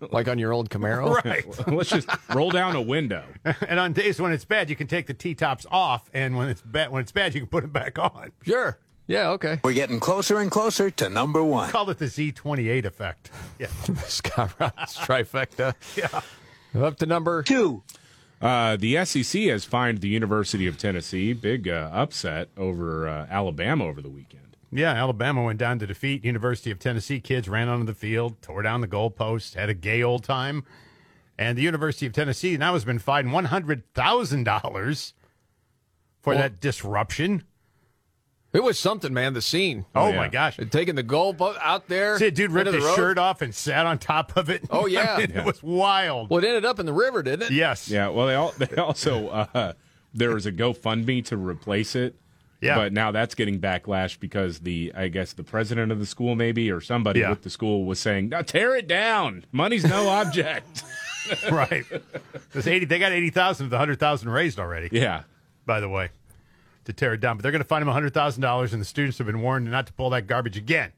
like 0.10 0.28
on 0.28 0.38
your 0.38 0.52
old 0.52 0.70
Camaro? 0.70 1.14
right. 1.24 1.68
Let's 1.72 1.90
just 1.90 2.08
roll 2.34 2.50
down 2.50 2.76
a 2.76 2.82
window. 2.82 3.24
and 3.66 3.78
on 3.78 3.92
days 3.92 4.20
when 4.20 4.32
it's 4.32 4.44
bad, 4.44 4.70
you 4.70 4.76
can 4.76 4.86
take 4.86 5.06
the 5.06 5.14
T 5.14 5.34
tops 5.34 5.66
off, 5.70 6.08
and 6.12 6.36
when 6.36 6.48
it's 6.48 6.62
bad, 6.62 6.90
when 6.90 7.02
it's 7.02 7.12
bad, 7.12 7.34
you 7.34 7.40
can 7.40 7.48
put 7.48 7.62
them 7.62 7.70
back 7.70 7.98
on. 7.98 8.32
Sure. 8.42 8.78
Yeah. 9.06 9.30
Okay. 9.30 9.58
We're 9.64 9.72
getting 9.72 9.98
closer 9.98 10.38
and 10.38 10.50
closer 10.50 10.90
to 10.90 11.08
number 11.08 11.42
one. 11.42 11.70
Call 11.70 11.90
it 11.90 11.98
the 11.98 12.04
Z28 12.04 12.84
effect. 12.84 13.30
Yeah. 13.58 13.66
Scott 14.06 14.52
Robbins 14.60 14.96
trifecta. 14.96 15.74
Yeah. 15.96 16.80
Up 16.80 16.96
to 16.98 17.06
number 17.06 17.42
two. 17.42 17.82
Uh, 18.40 18.76
the 18.76 19.04
SEC 19.04 19.42
has 19.42 19.64
fined 19.64 19.98
the 19.98 20.08
University 20.08 20.66
of 20.66 20.78
Tennessee. 20.78 21.32
Big 21.32 21.68
uh, 21.68 21.90
upset 21.92 22.48
over 22.56 23.08
uh, 23.08 23.26
Alabama 23.28 23.84
over 23.84 24.00
the 24.00 24.08
weekend. 24.08 24.49
Yeah, 24.72 24.92
Alabama 24.92 25.42
went 25.42 25.58
down 25.58 25.78
to 25.80 25.86
defeat 25.86 26.24
University 26.24 26.70
of 26.70 26.78
Tennessee. 26.78 27.18
Kids 27.20 27.48
ran 27.48 27.68
onto 27.68 27.84
the 27.86 27.94
field, 27.94 28.40
tore 28.40 28.62
down 28.62 28.80
the 28.80 28.88
goalpost, 28.88 29.54
had 29.54 29.68
a 29.68 29.74
gay 29.74 30.02
old 30.02 30.22
time. 30.24 30.64
And 31.36 31.56
the 31.58 31.62
University 31.62 32.06
of 32.06 32.12
Tennessee 32.12 32.56
now 32.56 32.74
has 32.74 32.84
been 32.84 32.98
fined 32.98 33.28
$100,000 33.28 35.12
for 36.22 36.30
Well- 36.34 36.38
that 36.42 36.60
disruption. 36.60 37.44
It 38.52 38.64
was 38.64 38.78
something, 38.80 39.14
man. 39.14 39.32
The 39.34 39.42
scene. 39.42 39.86
Oh, 39.94 40.12
my 40.12 40.26
gosh. 40.26 40.58
Taking 40.70 40.96
the 40.96 41.04
goal 41.04 41.36
out 41.62 41.86
there. 41.86 42.18
See, 42.18 42.26
a 42.26 42.30
dude 42.32 42.50
ripped 42.50 42.72
his 42.72 42.84
road. 42.84 42.96
shirt 42.96 43.16
off 43.18 43.42
and 43.42 43.54
sat 43.54 43.86
on 43.86 43.98
top 43.98 44.36
of 44.36 44.50
it. 44.50 44.64
Oh, 44.70 44.86
yeah. 44.86 45.14
I 45.14 45.18
mean, 45.20 45.30
Yeah. 45.32 45.40
It 45.42 45.46
was 45.46 45.62
wild. 45.62 46.30
Well, 46.30 46.42
it 46.42 46.46
ended 46.48 46.64
up 46.64 46.80
in 46.80 46.86
the 46.86 46.92
river, 46.92 47.22
didn't 47.22 47.42
it? 47.46 47.52
Yes. 47.52 47.88
Yeah. 47.88 48.08
Well, 48.08 48.26
they 48.26 48.34
all 48.34 48.52
they 48.58 48.74
also 48.74 49.28
uh, 49.28 49.72
there 50.12 50.34
was 50.34 50.46
a 50.46 50.52
GoFundMe 50.52 51.24
to 51.26 51.36
replace 51.36 51.94
it. 51.94 52.16
Yeah. 52.60 52.74
But 52.76 52.92
now 52.92 53.10
that's 53.10 53.34
getting 53.34 53.58
backlash 53.58 54.20
because 54.20 54.58
the 54.60 54.92
I 54.94 55.08
guess 55.08 55.32
the 55.32 55.42
president 55.44 55.92
of 55.92 55.98
the 55.98 56.04
school 56.06 56.34
maybe 56.34 56.70
or 56.70 56.80
somebody 56.80 57.20
Yeah. 57.20 57.30
with 57.30 57.42
the 57.42 57.50
school 57.50 57.84
was 57.86 57.98
saying, 57.98 58.28
"Now 58.28 58.42
tear 58.42 58.76
it 58.76 58.86
down. 58.86 59.44
Money's 59.52 59.84
no 59.84 60.08
object." 60.20 60.84
right. 61.50 61.84
There's 62.52 62.66
80, 62.66 62.86
they 62.86 62.98
got 62.98 63.12
80,000 63.12 63.64
of 63.66 63.70
the 63.70 63.76
100,000 63.76 64.28
raised 64.28 64.58
already. 64.58 64.88
Yeah. 64.90 65.22
By 65.66 65.80
the 65.80 65.88
way, 65.88 66.10
to 66.86 66.92
tear 66.92 67.12
it 67.14 67.20
down. 67.20 67.36
But 67.36 67.42
they're 67.42 67.52
going 67.52 67.62
to 67.62 67.68
find 67.68 67.86
them 67.86 67.94
$100,000, 67.94 68.72
and 68.72 68.80
the 68.80 68.84
students 68.86 69.18
have 69.18 69.26
been 69.26 69.40
warned 69.42 69.70
not 69.70 69.86
to 69.86 69.92
pull 69.92 70.10
that 70.10 70.26
garbage 70.26 70.56
again. 70.56 70.92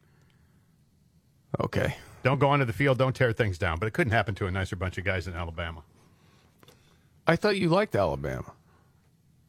Okay. 1.61 1.97
Don't 2.23 2.39
go 2.39 2.49
onto 2.49 2.65
the 2.65 2.73
field. 2.73 2.97
Don't 2.97 3.15
tear 3.15 3.31
things 3.33 3.57
down. 3.57 3.77
But 3.79 3.87
it 3.87 3.91
couldn't 3.91 4.11
happen 4.13 4.33
to 4.35 4.47
a 4.47 4.51
nicer 4.51 4.75
bunch 4.75 4.97
of 4.97 5.03
guys 5.03 5.27
in 5.27 5.33
Alabama. 5.35 5.83
I 7.27 7.35
thought 7.35 7.57
you 7.57 7.69
liked 7.69 7.95
Alabama. 7.95 8.53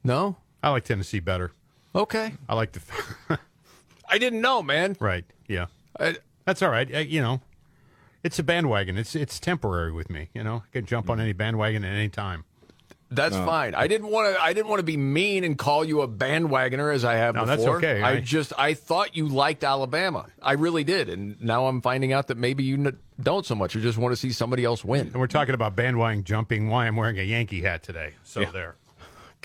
No? 0.03 0.37
I 0.63 0.71
like 0.71 0.85
Tennessee 0.85 1.21
better. 1.21 1.53
Okay. 1.95 2.33
I 2.49 2.55
like 2.55 2.73
the. 2.73 2.81
I 4.09 4.19
didn't 4.19 4.41
know, 4.41 4.63
man. 4.63 4.97
right. 5.01 5.25
Yeah. 5.49 5.67
I, 5.99 6.17
That's 6.45 6.63
all 6.63 6.71
right. 6.71 6.93
Uh, 6.93 6.99
you 6.99 7.23
know, 7.23 7.41
it's 8.23 8.39
a 8.39 8.43
bandwagon. 8.43 8.97
It's 8.99 9.15
it's 9.15 9.39
temporary 9.39 9.93
with 9.93 10.11
me. 10.11 10.29
You 10.35 10.43
know, 10.45 10.63
I 10.67 10.73
can 10.73 10.87
jump 10.87 11.09
on 11.11 11.21
any 11.21 11.33
bandwagon 11.33 11.85
at 11.85 11.93
any 11.95 12.09
time. 12.09 12.45
That's 13.11 13.37
No. 13.37 13.45
fine. 13.47 13.75
I 13.77 13.87
didn't 13.87 14.09
want 14.09 14.35
to. 14.35 14.43
I 14.43 14.53
didn't 14.55 14.69
want 14.69 14.81
to 14.81 14.85
be 14.85 14.97
mean 14.97 15.45
and 15.45 15.57
call 15.57 15.85
you 15.85 16.01
a 16.01 16.09
bandwagoner 16.09 16.93
as 16.93 17.05
I 17.05 17.15
have 17.15 17.35
No, 17.37 17.43
before. 17.43 17.57
that's 17.57 17.69
okay. 17.69 18.03
I 18.03 18.13
I- 18.15 18.21
just 18.21 18.53
I 18.59 18.75
thought 18.75 19.15
you 19.17 19.29
liked 19.29 19.63
Alabama. 19.63 20.27
I 20.43 20.55
really 20.55 20.83
did, 20.85 21.09
and 21.09 21.41
now 21.41 21.67
I'm 21.67 21.81
finding 21.81 22.13
out 22.13 22.27
that 22.29 22.39
maybe 22.39 22.65
you 22.65 22.75
n- 22.75 22.97
don't 23.23 23.47
so 23.47 23.55
much. 23.55 23.75
You 23.75 23.81
just 23.81 23.99
want 23.99 24.11
to 24.13 24.17
see 24.17 24.33
somebody 24.33 24.65
else 24.65 24.85
win. 24.85 25.03
And 25.09 25.17
we're 25.17 25.29
talking 25.29 25.55
about 25.55 25.77
bandwagon 25.77 26.25
jumping. 26.25 26.69
Why 26.69 26.87
I'm 26.87 26.97
wearing 26.97 27.19
a 27.21 27.23
Yankee 27.23 27.61
hat 27.63 27.83
today. 27.85 28.15
So 28.25 28.45
there. 28.47 28.75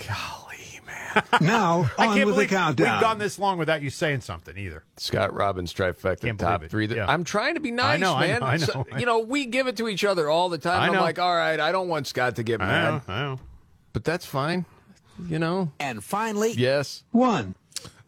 Now, 1.41 1.89
I 1.97 2.05
can't 2.07 2.25
with 2.25 2.35
the 2.35 2.41
believe 2.45 2.49
countdown. 2.49 2.93
we've 2.95 3.01
gone 3.01 3.17
this 3.17 3.39
long 3.39 3.57
without 3.57 3.81
you 3.81 3.89
saying 3.89 4.21
something 4.21 4.55
either. 4.57 4.83
Scott 4.97 5.33
Robbins 5.33 5.73
trifecta 5.73 6.21
Can't 6.21 6.39
top 6.39 6.63
three. 6.65 6.85
Yeah. 6.87 7.05
I'm 7.07 7.23
trying 7.23 7.55
to 7.55 7.59
be 7.59 7.71
nice, 7.71 7.95
I 7.95 7.97
know, 7.97 8.13
I 8.15 8.27
man. 8.27 8.39
know, 8.41 8.45
I 8.45 8.57
So- 8.57 8.85
you 8.97 9.05
know, 9.05 9.19
we 9.19 9.45
give 9.47 9.67
it 9.67 9.77
to 9.77 9.87
each 9.87 10.03
other 10.05 10.29
all 10.29 10.49
the 10.49 10.57
time. 10.59 10.81
I 10.81 10.87
I'm 10.93 11.01
like, 11.01 11.17
all 11.19 11.35
right, 11.35 11.59
I 11.59 11.71
don't 11.71 11.87
want 11.87 12.05
Scott 12.07 12.35
to 12.35 12.43
get 12.43 12.61
I 12.61 12.65
mad, 12.65 12.91
know. 13.07 13.13
I 13.13 13.21
know. 13.21 13.39
but 13.93 14.03
that's 14.03 14.25
fine. 14.25 14.65
You 15.27 15.39
know. 15.39 15.71
And 15.79 16.03
finally, 16.03 16.51
Yes. 16.53 17.03
one. 17.11 17.55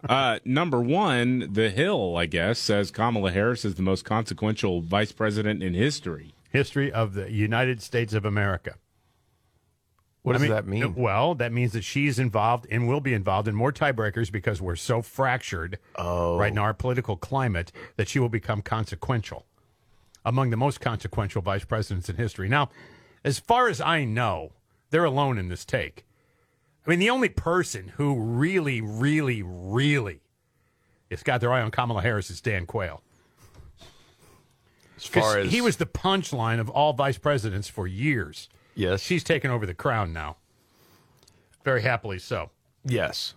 Uh, 0.08 0.40
number 0.46 0.80
one, 0.82 1.50
The 1.52 1.70
Hill, 1.70 2.16
I 2.18 2.26
guess, 2.26 2.58
says 2.60 2.90
Kamala 2.92 3.32
Harris 3.32 3.66
is 3.66 3.76
the 3.76 3.84
most 3.84 4.04
consequential 4.06 4.82
vice 4.82 5.12
president 5.12 5.62
in 5.62 5.74
history. 5.74 6.34
History 6.52 6.92
of 6.92 7.14
the 7.14 7.32
United 7.32 7.82
States 7.82 8.14
of 8.14 8.26
America. 8.26 8.76
What 10.24 10.36
I 10.36 10.40
does 10.40 10.50
that 10.50 10.68
mean? 10.68 10.94
Well, 10.96 11.34
that 11.36 11.52
means 11.52 11.74
that 11.74 11.84
she's 11.84 12.20
involved 12.20 12.68
and 12.70 12.88
will 12.88 13.02
be 13.02 13.14
involved 13.14 13.48
in 13.48 13.56
more 13.56 13.72
tiebreakers 13.72 14.32
because 14.32 14.62
we're 14.62 14.76
so 14.76 15.02
fractured 15.02 15.80
Oh. 15.96 16.38
right 16.38 16.54
now, 16.54 16.62
oh. 16.62 16.66
our 16.66 16.74
political 16.74 17.18
climate, 17.18 17.72
that 17.96 18.08
she 18.08 18.20
will 18.20 18.30
become 18.30 18.62
consequential. 18.62 19.46
Among 20.24 20.52
the 20.52 20.58
most 20.58 20.80
consequential 20.80 21.42
vice 21.42 21.66
presidents 21.66 22.08
in 22.08 22.18
history. 22.18 22.48
Now, 22.48 22.70
as 23.24 23.40
far 23.40 23.68
as 23.68 23.82
I 23.82 24.04
know, 24.04 24.52
they're 24.92 25.06
alone 25.06 25.40
in 25.40 25.50
this 25.50 25.66
take. 25.66 26.06
I 26.86 26.90
mean, 26.90 27.00
the 27.00 27.10
only 27.10 27.30
person 27.30 27.94
who 27.96 28.20
really, 28.20 28.82
really, 28.82 29.42
really 29.44 30.22
has 31.10 31.24
got 31.24 31.42
their 31.42 31.52
eye 31.52 31.62
on 31.62 31.72
Kamala 31.72 32.02
Harris 32.04 32.30
is 32.30 32.42
Dan 32.42 32.68
Quayle. 32.68 33.02
As 34.98 35.06
far 35.06 35.40
as 35.40 35.52
he 35.52 35.62
was 35.62 35.78
the 35.78 35.88
punchline 35.88 36.60
of 36.60 36.70
all 36.70 36.94
vice 36.94 37.18
presidents 37.18 37.68
for 37.68 37.88
years. 37.88 38.50
Yes, 38.76 39.02
She's 39.02 39.24
taken 39.24 39.52
over 39.52 39.66
the 39.66 39.74
crown 39.74 40.14
now. 40.14 40.38
Very 41.64 41.82
happily 41.82 42.18
so. 42.20 42.50
yes, 42.86 43.34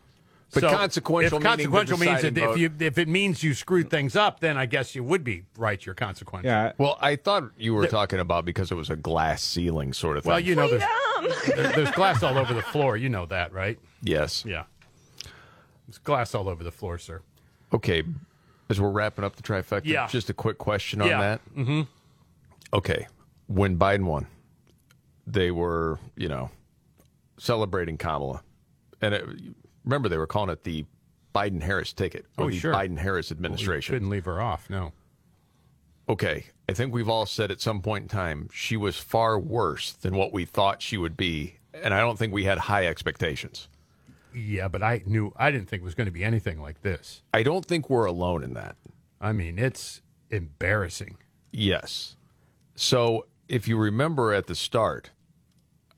but 0.53 0.61
So, 0.63 0.71
consequential. 0.71 1.39
If 1.39 1.45
consequential 1.45 1.99
means 1.99 2.23
that 2.23 2.33
deciding 2.35 2.53
if 2.55 2.59
you 2.81 2.87
if 2.87 2.97
it 2.99 3.09
means 3.09 3.43
you 3.43 3.53
screwed 3.55 3.91
things 3.91 4.17
up, 4.17 4.41
then 4.41 4.57
I 4.57 4.67
guess 4.67 4.95
you 4.95 5.05
would 5.05 5.25
be 5.25 5.43
right. 5.59 5.85
You're 5.85 5.95
consequential. 5.95 6.49
Yeah. 6.51 6.73
Well, 6.79 6.97
I 7.01 7.17
thought 7.17 7.51
you 7.59 7.75
were 7.75 7.87
talking 7.87 8.21
about 8.21 8.45
because 8.45 8.71
it 8.71 8.77
was 8.77 8.89
a 8.89 8.97
glass 8.97 9.43
ceiling 9.43 9.93
sort 9.93 10.17
of 10.17 10.23
thing. 10.25 10.31
Well, 10.31 10.41
you 10.41 10.55
know, 10.55 10.69
there's, 10.69 10.83
there- 11.47 11.73
there's 11.73 11.91
glass 11.91 12.23
all 12.23 12.39
over 12.39 12.55
the 12.55 12.63
floor. 12.63 12.97
You 12.97 13.09
know 13.11 13.27
that, 13.27 13.53
right? 13.53 13.79
yes. 14.03 14.45
Yeah. 14.47 14.65
There's 15.87 15.99
glass 15.99 16.35
all 16.35 16.49
over 16.49 16.65
the 16.65 16.73
floor, 16.73 16.97
sir. 16.99 17.21
Okay, 17.73 18.03
as 18.71 18.81
we're 18.81 18.91
wrapping 18.91 19.25
up 19.25 19.37
the 19.37 19.43
trifecta, 19.43 19.83
Yeah. 19.85 20.07
just 20.07 20.31
a 20.31 20.35
quick 20.35 20.57
question 20.59 21.03
on 21.03 21.09
Yeah. 21.09 21.21
that. 21.21 21.41
Mm-hmm. 21.57 21.83
Okay, 22.73 23.07
when 23.49 23.77
Biden 23.77 24.05
won, 24.05 24.27
they 25.27 25.51
were, 25.51 25.99
you 26.17 26.29
know, 26.29 26.51
celebrating 27.39 27.97
Kamala, 27.99 28.43
and 29.01 29.15
it, 29.15 29.25
remember 29.85 30.09
they 30.09 30.19
were 30.19 30.27
calling 30.27 30.51
it 30.51 30.65
the 30.65 30.85
Biden 31.35 31.63
Harris 31.63 31.93
ticket 31.93 32.27
or 32.39 32.47
Oh, 32.47 32.51
the 32.51 32.59
sure. 32.59 32.73
Biden 32.73 32.99
Harris 32.99 33.33
administration. 33.33 33.95
Couldn't 33.95 34.11
leave 34.11 34.25
her 34.27 34.41
off. 34.41 34.69
No. 34.71 34.93
okay, 36.09 36.47
I 36.69 36.73
think 36.73 36.93
we've 36.95 37.09
all 37.09 37.27
said 37.27 37.51
at 37.51 37.61
some 37.61 37.81
point 37.83 38.03
in 38.05 38.09
time 38.09 38.49
she 38.53 38.77
was 38.77 38.99
far 38.99 39.39
worse 39.39 39.93
than 39.93 40.17
what 40.17 40.33
we 40.33 40.45
thought 40.45 40.81
she 40.83 40.97
would 40.97 41.17
be, 41.17 41.57
and 41.73 41.93
I 41.95 42.01
don't 42.01 42.19
think 42.19 42.33
we 42.33 42.45
had 42.45 42.59
high 42.59 42.87
expectations. 42.87 43.69
Yeah, 44.35 44.69
but 44.69 44.83
I 44.83 45.03
knew 45.07 45.33
I 45.37 45.51
didn't 45.51 45.69
think 45.69 45.83
it 45.83 45.85
was 45.85 45.95
going 45.95 46.07
to 46.07 46.13
be 46.13 46.25
anything 46.25 46.61
like 46.61 46.83
this. 46.83 47.23
I 47.33 47.43
don't 47.43 47.65
think 47.65 47.89
we're 47.89 48.05
alone 48.07 48.43
in 48.43 48.55
that. 48.55 48.77
I 49.21 49.33
mean, 49.33 49.59
it's 49.59 50.03
embarrassing. 50.31 51.19
Yes. 51.53 52.17
So 52.75 53.27
if 53.49 53.69
you 53.69 53.77
remember 53.79 54.33
at 54.35 54.47
the 54.49 54.57
start, 54.57 55.11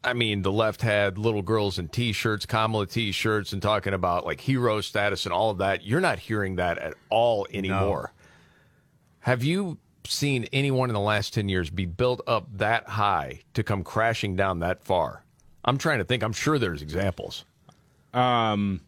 I 0.06 0.12
mean, 0.12 0.42
the 0.42 0.52
left 0.52 0.82
had 0.82 1.18
little 1.18 1.42
girls 1.42 1.78
in 1.80 1.88
T-shirts, 1.88 2.46
Kamala 2.46 2.86
T-shirts, 2.86 3.52
and 3.52 3.60
talking 3.60 3.92
about 3.92 4.24
like 4.24 4.40
hero 4.40 4.80
status 4.80 5.26
and 5.26 5.32
all 5.32 5.50
of 5.50 5.58
that. 5.58 5.84
You're 5.84 6.00
not 6.00 6.20
hearing 6.20 6.56
that 6.56 6.78
at 6.78 6.94
all 7.10 7.46
anymore. 7.52 8.12
Have 9.18 9.42
you 9.42 9.78
seen 10.04 10.46
anyone 10.52 10.88
in 10.88 10.94
the 10.94 11.00
last 11.00 11.34
ten 11.34 11.48
years 11.48 11.70
be 11.70 11.86
built 11.86 12.20
up 12.28 12.46
that 12.58 12.88
high 12.88 13.40
to 13.54 13.64
come 13.64 13.82
crashing 13.82 14.36
down 14.36 14.60
that 14.60 14.84
far? 14.84 15.24
I'm 15.64 15.76
trying 15.76 15.98
to 15.98 16.04
think. 16.04 16.22
I'm 16.22 16.32
sure 16.32 16.60
there's 16.60 16.82
examples. 16.82 17.44
Um, 18.14 18.82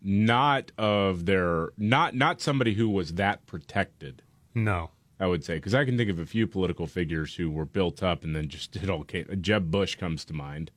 not 0.00 0.70
of 0.78 1.26
their 1.26 1.70
not 1.76 2.14
not 2.14 2.40
somebody 2.40 2.74
who 2.74 2.88
was 2.88 3.14
that 3.14 3.44
protected. 3.46 4.22
No. 4.54 4.90
I 5.18 5.26
would 5.26 5.44
say 5.44 5.54
because 5.54 5.74
I 5.74 5.84
can 5.84 5.96
think 5.96 6.10
of 6.10 6.18
a 6.18 6.26
few 6.26 6.46
political 6.46 6.86
figures 6.86 7.34
who 7.34 7.50
were 7.50 7.64
built 7.64 8.02
up 8.02 8.24
and 8.24 8.36
then 8.36 8.48
just 8.48 8.72
did 8.80 8.90
all. 8.90 9.04
Jeb 9.40 9.70
Bush 9.70 9.94
comes 9.96 10.24
to 10.26 10.32
mind. 10.32 10.70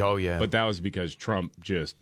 Oh 0.00 0.16
yeah, 0.16 0.38
but 0.38 0.50
that 0.52 0.64
was 0.64 0.80
because 0.80 1.14
Trump 1.14 1.52
just, 1.60 1.96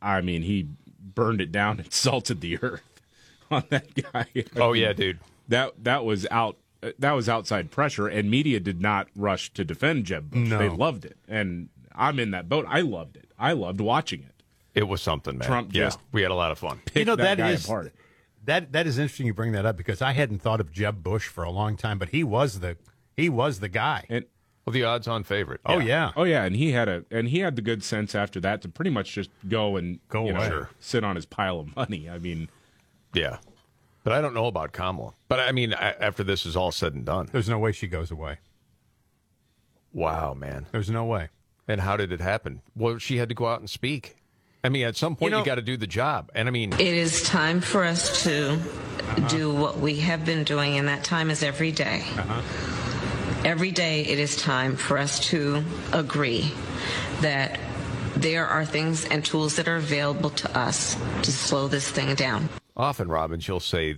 I 0.00 0.20
mean, 0.20 0.42
he 0.42 0.68
burned 1.14 1.40
it 1.40 1.50
down 1.50 1.80
and 1.80 1.92
salted 1.92 2.40
the 2.40 2.62
earth 2.62 3.00
on 3.50 3.64
that 3.70 4.12
guy. 4.12 4.26
Oh, 4.56 4.72
yeah, 4.72 4.92
dude. 4.92 5.18
That 5.48 5.84
that 5.84 6.04
was 6.04 6.26
out. 6.30 6.56
That 6.98 7.12
was 7.12 7.28
outside 7.28 7.70
pressure, 7.70 8.08
and 8.08 8.28
media 8.28 8.58
did 8.58 8.80
not 8.80 9.08
rush 9.14 9.52
to 9.52 9.64
defend 9.64 10.04
Jeb 10.04 10.30
Bush. 10.30 10.48
No. 10.48 10.58
They 10.58 10.68
loved 10.68 11.04
it, 11.04 11.16
and 11.28 11.68
I'm 11.94 12.18
in 12.18 12.32
that 12.32 12.48
boat. 12.48 12.64
I 12.68 12.80
loved 12.80 13.16
it. 13.16 13.30
I 13.38 13.52
loved 13.52 13.80
watching 13.80 14.22
it. 14.22 14.42
It 14.74 14.88
was 14.88 15.02
something, 15.02 15.38
man. 15.38 15.46
Trump 15.46 15.70
yeah, 15.72 15.84
just 15.84 15.98
we 16.12 16.22
had 16.22 16.30
a 16.30 16.34
lot 16.34 16.50
of 16.50 16.58
fun. 16.58 16.80
you 16.94 17.04
know 17.04 17.16
that 17.16 17.36
that 17.36 17.38
guy 17.38 17.50
is 17.50 17.64
apart. 17.64 17.92
That 18.44 18.72
that 18.72 18.86
is 18.86 18.98
interesting. 18.98 19.26
You 19.26 19.34
bring 19.34 19.52
that 19.52 19.64
up 19.66 19.76
because 19.76 20.02
I 20.02 20.12
hadn't 20.12 20.40
thought 20.40 20.60
of 20.60 20.72
Jeb 20.72 21.02
Bush 21.02 21.28
for 21.28 21.44
a 21.44 21.50
long 21.50 21.76
time, 21.76 21.98
but 21.98 22.10
he 22.10 22.24
was 22.24 22.60
the 22.60 22.76
he 23.16 23.28
was 23.28 23.60
the 23.60 23.68
guy. 23.68 24.04
And 24.08 24.24
Well, 24.66 24.72
the 24.72 24.84
odds-on 24.84 25.24
favorite. 25.24 25.60
oh 25.66 25.78
yeah, 25.78 26.12
Oh 26.16 26.24
yeah, 26.24 26.44
and 26.44 26.56
he 26.56 26.72
had 26.72 26.88
a 26.88 27.04
and 27.10 27.28
he 27.28 27.38
had 27.40 27.56
the 27.56 27.62
good 27.62 27.82
sense 27.84 28.14
after 28.14 28.40
that 28.40 28.62
to 28.62 28.68
pretty 28.68 28.90
much 28.90 29.12
just 29.14 29.30
go 29.48 29.76
and 29.76 29.98
Go 30.08 30.26
you 30.26 30.32
know, 30.32 30.38
away. 30.40 30.48
Sure. 30.48 30.70
sit 30.80 31.04
on 31.04 31.16
his 31.16 31.26
pile 31.26 31.60
of 31.60 31.74
money. 31.76 32.08
I 32.10 32.18
mean, 32.18 32.48
yeah. 33.14 33.38
But 34.04 34.12
I 34.14 34.20
don't 34.20 34.34
know 34.34 34.46
about 34.46 34.72
Kamala. 34.72 35.12
But 35.28 35.38
I 35.40 35.52
mean, 35.52 35.74
I, 35.74 35.92
after 35.92 36.24
this 36.24 36.44
is 36.44 36.56
all 36.56 36.72
said 36.72 36.92
and 36.94 37.04
done, 37.04 37.28
there's 37.30 37.48
no 37.48 37.58
way 37.60 37.70
she 37.72 37.86
goes 37.86 38.10
away. 38.10 38.38
wow, 39.92 40.34
man. 40.34 40.66
There's 40.72 40.90
no 40.90 41.04
way. 41.04 41.28
And 41.68 41.80
how 41.80 41.96
did 41.96 42.10
it 42.12 42.20
happen? 42.20 42.62
Well, 42.74 42.98
she 42.98 43.18
had 43.18 43.28
to 43.28 43.34
go 43.34 43.46
out 43.46 43.60
and 43.60 43.70
speak. 43.70 44.16
I 44.64 44.68
mean, 44.68 44.84
at 44.86 44.96
some 44.96 45.16
point, 45.16 45.32
you, 45.32 45.38
know- 45.38 45.44
got 45.44 45.56
to 45.56 45.62
do 45.62 45.76
the 45.76 45.86
job. 45.86 46.30
And 46.34 46.46
I 46.48 46.50
mean, 46.50 46.72
It 46.74 46.80
is 46.80 47.22
time 47.22 47.60
for 47.60 47.84
us 47.84 48.22
to 48.24 48.52
uh-huh. 48.54 49.28
do 49.28 49.52
what 49.52 49.78
we 49.78 49.96
have 50.00 50.24
been 50.24 50.44
doing, 50.44 50.78
and 50.78 50.88
that 50.88 51.02
time 51.04 51.30
is 51.30 51.42
every 51.42 51.72
day. 51.72 52.02
Uh-huh. 52.16 52.42
Every 53.44 53.72
day, 53.72 54.02
it 54.02 54.20
is 54.20 54.36
time 54.36 54.76
for 54.76 54.98
us 54.98 55.18
to 55.30 55.64
agree 55.92 56.52
that 57.22 57.58
there 58.16 58.46
are 58.46 58.64
things 58.64 59.04
and 59.06 59.24
tools 59.24 59.56
that 59.56 59.66
are 59.66 59.76
available 59.76 60.30
to 60.30 60.56
us 60.58 60.96
to 61.22 61.32
slow 61.32 61.66
this 61.66 61.90
thing 61.90 62.14
down. 62.14 62.48
often, 62.76 63.08
Robin, 63.08 63.40
she'll 63.40 63.58
say 63.58 63.96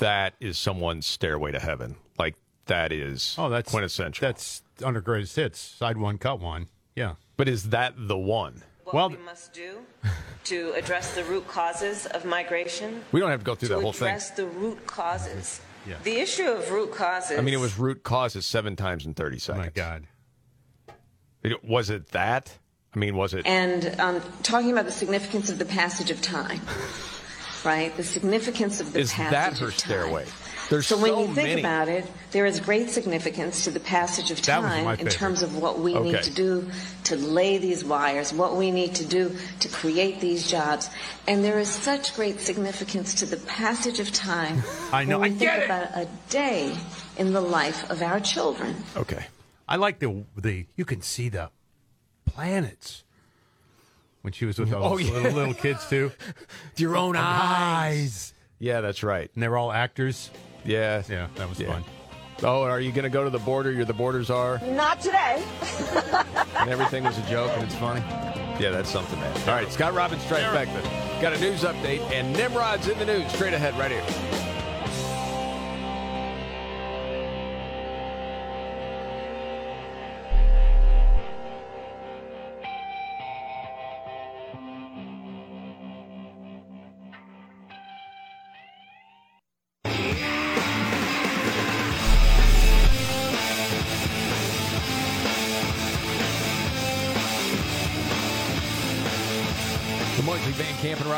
that 0.00 0.34
is 0.38 0.58
someone's 0.58 1.06
stairway 1.06 1.52
to 1.52 1.58
heaven. 1.60 1.96
Like 2.18 2.34
that 2.66 2.92
is 2.92 3.34
Oh, 3.38 3.48
that's 3.48 3.70
quintessential. 3.70 4.26
That's 4.26 4.62
under 4.84 5.00
greatest 5.00 5.36
hits. 5.36 5.58
Side 5.60 5.96
one, 5.96 6.18
cut 6.18 6.40
one. 6.40 6.66
Yeah. 6.94 7.14
but 7.38 7.48
is 7.48 7.70
that 7.70 7.94
the 7.96 8.18
one? 8.18 8.62
What 8.84 8.94
Well- 8.94 9.10
we 9.10 9.16
must 9.18 9.54
do 9.54 9.78
to 10.44 10.72
address 10.72 11.14
the 11.14 11.24
root 11.24 11.46
causes 11.48 12.06
of 12.06 12.24
migration, 12.24 13.02
We 13.12 13.20
don't 13.20 13.30
have 13.30 13.40
to 13.40 13.44
go 13.46 13.54
through 13.54 13.68
to 13.68 13.74
that 13.76 13.80
whole 13.82 13.92
thing. 13.92 14.08
address 14.08 14.30
the 14.32 14.46
root 14.46 14.86
causes. 14.86 15.60
Yeah. 15.88 15.96
The 16.02 16.16
issue 16.20 16.46
of 16.48 16.70
root 16.70 16.92
causes. 16.94 17.38
I 17.38 17.42
mean, 17.42 17.54
it 17.54 17.60
was 17.60 17.78
root 17.78 18.02
causes 18.02 18.46
seven 18.46 18.74
times 18.76 19.04
in 19.06 19.14
30 19.14 19.36
Oh 19.36 19.38
seconds. 19.38 19.64
my 19.66 19.70
God. 19.70 20.06
It- 21.42 21.64
was 21.64 21.90
it 21.90 22.08
that? 22.12 22.56
I 22.94 22.98
mean, 22.98 23.16
was 23.16 23.34
it? 23.34 23.44
And 23.46 23.98
um, 24.00 24.22
talking 24.42 24.70
about 24.72 24.84
the 24.86 24.92
significance 24.92 25.50
of 25.50 25.58
the 25.58 25.64
passage 25.64 26.10
of 26.10 26.22
time, 26.22 26.60
right? 27.64 27.94
The 27.96 28.04
significance 28.04 28.80
of 28.80 28.92
the 28.92 29.00
Is 29.00 29.12
passage 29.12 29.32
that 29.32 29.58
her 29.58 29.66
of 29.68 29.76
time. 29.76 29.78
stairway? 29.90 30.26
There's 30.70 30.86
so 30.86 30.96
so, 30.96 31.02
when 31.02 31.18
you 31.28 31.34
think 31.34 31.48
many. 31.48 31.60
about 31.60 31.88
it, 31.88 32.06
there 32.30 32.46
is 32.46 32.58
great 32.60 32.88
significance 32.90 33.64
to 33.64 33.70
the 33.70 33.80
passage 33.80 34.30
of 34.30 34.40
time 34.40 34.86
in 34.88 34.96
favorite. 34.96 35.12
terms 35.12 35.42
of 35.42 35.56
what 35.56 35.78
we 35.78 35.92
need 35.98 36.22
to 36.22 36.30
do 36.32 36.70
to 37.04 37.16
lay 37.16 37.58
these 37.58 37.84
wires, 37.84 38.32
what 38.32 38.56
we 38.56 38.70
need 38.70 38.94
to 38.96 39.04
do 39.04 39.36
to 39.60 39.68
create 39.68 40.20
these 40.20 40.50
jobs. 40.50 40.88
And 41.28 41.44
there 41.44 41.58
is 41.58 41.68
such 41.68 42.14
great 42.16 42.40
significance 42.40 43.14
to 43.16 43.26
the 43.26 43.36
passage 43.36 44.00
of 44.00 44.10
time 44.12 44.62
I 44.92 45.04
know. 45.04 45.18
when 45.18 45.30
we 45.32 45.36
I 45.36 45.38
think 45.38 45.50
get 45.50 45.58
it. 45.60 45.64
about 45.66 45.88
a 45.96 46.08
day 46.30 46.74
in 47.18 47.32
the 47.32 47.40
life 47.42 47.90
of 47.90 48.00
our 48.02 48.20
children. 48.20 48.74
okay. 48.96 49.26
I 49.68 49.76
like 49.76 49.98
the 49.98 50.24
the 50.36 50.66
you 50.76 50.84
can 50.84 51.00
see 51.02 51.28
the 51.30 51.50
planets 52.26 53.04
when 54.22 54.32
she 54.32 54.44
was 54.46 54.58
with 54.58 54.72
all 54.72 54.84
Oh, 54.94 54.96
those 54.98 55.08
yeah. 55.08 55.14
little, 55.14 55.32
little 55.32 55.54
kids 55.54 55.88
too. 55.88 56.12
Your 56.76 56.96
own 56.96 57.16
eyes. 57.16 58.32
Yeah, 58.58 58.80
that's 58.80 59.02
right. 59.02 59.30
And 59.34 59.42
they're 59.42 59.56
all 59.56 59.72
actors. 59.72 60.30
Yeah. 60.64 61.02
Yeah, 61.08 61.26
that 61.36 61.48
was 61.48 61.58
Yeah. 61.60 61.68
fun. 61.72 61.84
Oh, 62.42 62.62
are 62.62 62.80
you 62.80 62.90
going 62.90 63.04
to 63.04 63.10
go 63.10 63.22
to 63.24 63.30
the 63.30 63.38
border? 63.38 63.70
You're 63.70 63.84
the 63.84 63.92
borders 63.94 64.28
are, 64.28 64.58
Not 64.58 65.00
today. 65.00 65.42
and 66.58 66.68
everything 66.68 67.04
was 67.04 67.16
a 67.16 67.22
joke, 67.22 67.50
and 67.54 67.62
it's 67.62 67.76
funny. 67.76 68.00
Yeah, 68.60 68.70
that's 68.70 68.90
something, 68.90 69.18
man. 69.20 69.32
All 69.48 69.54
right, 69.54 69.70
Scott 69.72 69.94
Robbins 69.94 70.22
trifecta. 70.24 70.82
Got 71.22 71.32
a 71.32 71.40
news 71.40 71.62
update, 71.62 72.00
and 72.10 72.32
Nimrod's 72.32 72.88
in 72.88 72.98
the 72.98 73.04
news. 73.06 73.30
Straight 73.32 73.54
ahead, 73.54 73.78
right 73.78 73.90
here. 73.92 74.53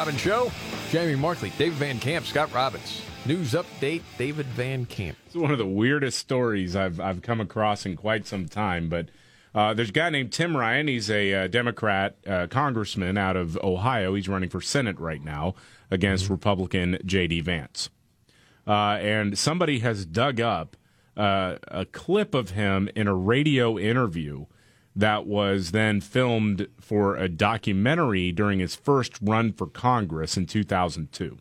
Robbins 0.07 0.23
Show. 0.23 0.53
Jamie 0.93 1.17
Markley, 1.17 1.51
David 1.59 1.79
Van 1.79 1.99
Camp, 1.99 2.27
Scott 2.27 2.55
Robbins. 2.55 3.03
News 3.25 3.55
update, 3.55 4.03
David 4.17 4.47
Van 4.47 4.87
Camp. 4.87 5.19
It's 5.27 5.35
one 5.35 5.51
of 5.51 5.59
the 5.59 5.67
weirdest 5.67 6.17
stories 6.17 6.77
I've 6.77 7.01
I've 7.01 7.23
come 7.23 7.41
across 7.41 7.85
in 7.85 7.97
quite 7.97 8.25
some 8.25 8.47
time. 8.47 8.89
But 8.89 9.09
uh, 9.53 9.75
there's 9.75 9.89
a 9.89 9.93
guy 9.93 10.11
named 10.11 10.33
Tim 10.33 10.57
Ryan. 10.57 10.87
He's 10.87 11.11
a 11.11 11.35
uh, 11.35 11.47
Democrat 11.49 12.15
uh, 12.25 12.47
congressman 12.47 13.19
out 13.19 13.37
of 13.37 13.57
Ohio. 13.65 14.15
He's 14.15 14.29
running 14.29 14.49
for 14.49 14.61
Senate 14.61 14.97
right 15.01 15.25
now 15.25 15.57
against 15.91 16.31
Republican 16.31 16.99
J.D. 17.05 17.41
Vance. 17.41 17.91
Uh, 18.65 18.99
and 19.01 19.37
somebody 19.37 19.81
has 19.81 20.07
dug 20.07 20.41
up 20.41 20.77
uh, 21.17 21.57
a 21.67 21.85
clip 21.85 22.33
of 22.33 22.51
him 22.51 22.89
in 22.95 23.09
a 23.09 23.15
radio 23.15 23.77
interview 23.77 24.47
that 24.97 25.27
was 25.27 25.73
then 25.73 26.01
filmed 26.01 26.67
for 26.81 27.17
a 27.17 27.29
documentary 27.29 28.33
during 28.33 28.59
his 28.61 28.75
first 28.75 29.19
run 29.21 29.53
for 29.53 29.67
Congress 29.67 30.37
in 30.37 30.47
2002 30.47 31.37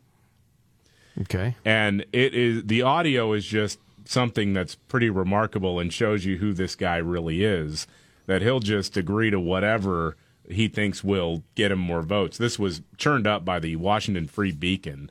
Okay. 1.22 1.56
and 1.64 2.06
it 2.12 2.34
is 2.34 2.64
the 2.66 2.82
audio 2.82 3.32
is 3.32 3.46
just 3.46 3.80
something 4.04 4.52
that's 4.54 4.76
pretty 4.76 5.10
remarkable 5.10 5.80
and 5.80 5.92
shows 5.94 6.26
you 6.26 6.38
who 6.38 6.52
this 6.54 6.76
guy 6.76 6.98
really 6.98 7.44
is 7.44 7.88
that 8.28 8.42
he'll 8.42 8.60
just 8.60 8.98
agree 8.98 9.30
to 9.32 9.40
whatever 9.40 10.18
he 10.50 10.68
thinks 10.68 11.04
will 11.04 11.42
get 11.56 11.72
him 11.72 11.80
more 11.80 12.02
votes. 12.04 12.38
This 12.38 12.60
was 12.60 12.82
churned 12.98 13.26
up 13.26 13.46
by 13.46 13.60
the 13.60 13.78
washington 13.78 14.28
free 14.28 14.52
beacon. 14.52 15.10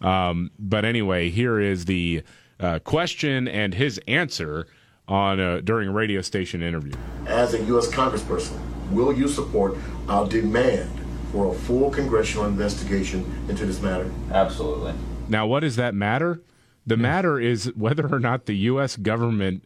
Um, 0.00 0.50
but 0.58 0.84
anyway 0.84 1.30
here 1.30 1.58
is 1.58 1.86
the 1.86 2.22
uh, 2.60 2.78
question 2.80 3.48
and 3.48 3.72
his 3.74 3.98
answer 4.06 4.66
on 5.08 5.38
a, 5.40 5.62
during 5.62 5.88
a 5.88 5.92
radio 5.92 6.20
station 6.20 6.62
interview 6.62 6.92
As 7.26 7.54
a 7.54 7.62
U.S. 7.64 7.86
congressperson, 7.88 8.58
will 8.90 9.12
you 9.12 9.28
support 9.28 9.76
our 10.08 10.26
demand 10.28 10.90
for 11.32 11.52
a 11.52 11.54
full 11.54 11.90
congressional 11.90 12.46
investigation 12.46 13.24
into 13.48 13.66
this 13.66 13.80
matter? 13.80 14.10
Absolutely. 14.32 14.94
Now, 15.28 15.46
what 15.46 15.60
does 15.60 15.76
that 15.76 15.94
matter? 15.94 16.42
The 16.86 16.96
matter 16.96 17.38
is 17.40 17.72
whether 17.76 18.06
or 18.12 18.20
not 18.20 18.46
the 18.46 18.54
U.S. 18.70 18.96
government 18.96 19.64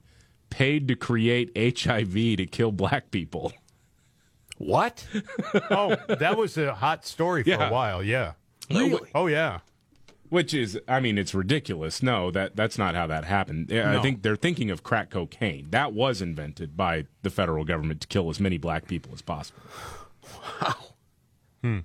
paid 0.49 0.89
to 0.89 0.97
create 0.97 1.51
HIV 1.57 2.13
to 2.39 2.47
kill 2.47 2.73
black 2.73 3.11
people. 3.11 3.53
What? 4.59 5.07
Oh, 5.71 5.97
that 6.09 6.37
was 6.37 6.57
a 6.59 6.75
hot 6.75 7.05
story 7.07 7.43
for 7.45 7.51
Yeah. 7.51 7.69
a 7.69 7.73
while. 7.73 8.03
Yeah. 8.03 8.33
Really? 8.71 9.01
Oh 9.15 9.27
yeah. 9.27 9.61
Which 10.31 10.55
is, 10.55 10.79
I 10.89 11.01
mean, 11.01 11.19
it's 11.19 11.35
ridiculous. 11.35 12.03
No, 12.03 12.31
that 12.31 12.55
that's 12.57 12.79
not 12.79 12.95
how 12.95 13.07
that 13.09 13.25
happened. 13.25 13.67
Yeah, 13.71 13.91
I 13.91 13.95
No. 13.95 14.03
think 14.03 14.23
they're 14.23 14.37
thinking 14.37 14.71
of 14.71 14.83
crack 14.85 15.11
cocaine. 15.11 15.67
That 15.71 15.93
was 15.93 16.23
invented 16.23 16.77
by 16.77 17.07
the 17.23 17.31
federal 17.31 17.65
government 17.65 18.01
to 18.03 18.07
kill 18.09 18.31
as 18.31 18.39
many 18.41 18.57
black 18.57 18.87
people 18.87 19.13
as 19.13 19.23
possible. 19.23 19.61
Wow. 20.63 20.75
Hmm. 21.63 21.79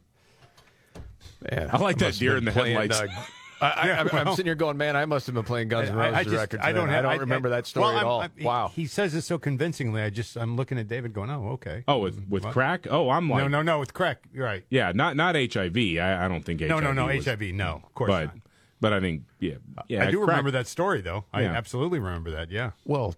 Man, 1.51 1.69
I 1.73 1.77
like 1.79 1.97
that 1.97 2.13
deer 2.13 2.37
in 2.37 2.45
the 2.45 2.51
playing, 2.51 2.77
headlights. 2.77 3.01
uh, 3.01 3.25
I, 3.65 3.69
I, 3.83 3.87
Yeah, 3.87 3.99
I'm, 4.01 4.09
I'm 4.11 4.25
well- 4.25 4.35
sitting 4.35 4.47
here 4.47 4.55
going, 4.55 4.77
man, 4.77 4.95
I 4.95 5.05
must 5.05 5.25
have 5.27 5.35
been 5.35 5.43
playing 5.43 5.67
Guns 5.69 5.89
N' 5.89 5.95
Roses 5.95 6.33
records. 6.33 6.63
I 6.63 6.71
don't 6.71 6.89
have. 6.89 7.05
I 7.05 7.11
don't 7.13 7.21
remember 7.21 7.49
that 7.49 7.65
story 7.65 7.85
well, 7.85 7.93
at 7.93 7.97
I'm- 7.97 8.07
all. 8.07 8.21
I'm- 8.21 8.31
wow. 8.41 8.71
He 8.73 8.85
says 8.85 9.13
it 9.15 9.21
so 9.21 9.37
convincingly. 9.37 10.01
I 10.01 10.09
just 10.09 10.35
I'm 10.35 10.55
looking 10.55 10.77
at 10.77 10.87
David 10.87 11.13
going, 11.13 11.29
oh 11.29 11.49
okay. 11.53 11.83
Oh, 11.87 11.99
with 11.99 12.25
with 12.29 12.43
What? 12.43 12.53
crack? 12.53 12.87
Oh, 12.89 13.09
I'm 13.09 13.29
like, 13.29 13.41
no, 13.43 13.47
no, 13.47 13.61
no. 13.61 13.79
With 13.79 13.93
crack, 13.93 14.23
you're 14.33 14.45
right. 14.45 14.63
yeah, 14.69 14.91
not 14.93 15.15
not 15.15 15.35
HIV. 15.35 15.77
I, 15.77 16.25
I 16.25 16.27
don't 16.27 16.43
think 16.43 16.59
HIV. 16.61 16.69
No, 16.69 16.79
no, 16.79 16.91
no. 16.93 17.07
was- 17.07 17.25
HIV. 17.25 17.41
No, 17.53 17.81
of 17.85 17.93
course 17.95 18.09
but 18.09 18.25
not. 18.25 18.35
but 18.81 18.93
I 18.93 18.99
think 18.99 19.23
yeah, 19.39 19.55
yeah. 19.87 20.07
I 20.07 20.11
do 20.11 20.17
crack- 20.19 20.29
remember 20.29 20.51
that 20.51 20.67
story 20.67 21.01
though. 21.01 21.25
I 21.33 21.41
Yeah. 21.43 21.53
absolutely 21.53 21.99
remember 21.99 22.31
that. 22.31 22.51
Yeah. 22.51 22.71
Well, 22.85 23.15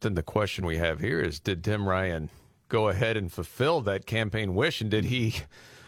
then 0.00 0.14
the 0.14 0.22
question 0.22 0.64
we 0.66 0.76
have 0.76 1.00
here 1.00 1.20
is 1.20 1.40
did 1.40 1.64
Tim 1.64 1.88
Ryan 1.88 2.30
go 2.68 2.88
ahead 2.88 3.16
and 3.16 3.32
fulfill 3.32 3.80
that 3.82 4.06
campaign 4.06 4.54
wish 4.54 4.80
and 4.80 4.90
did 4.90 5.06
he 5.06 5.34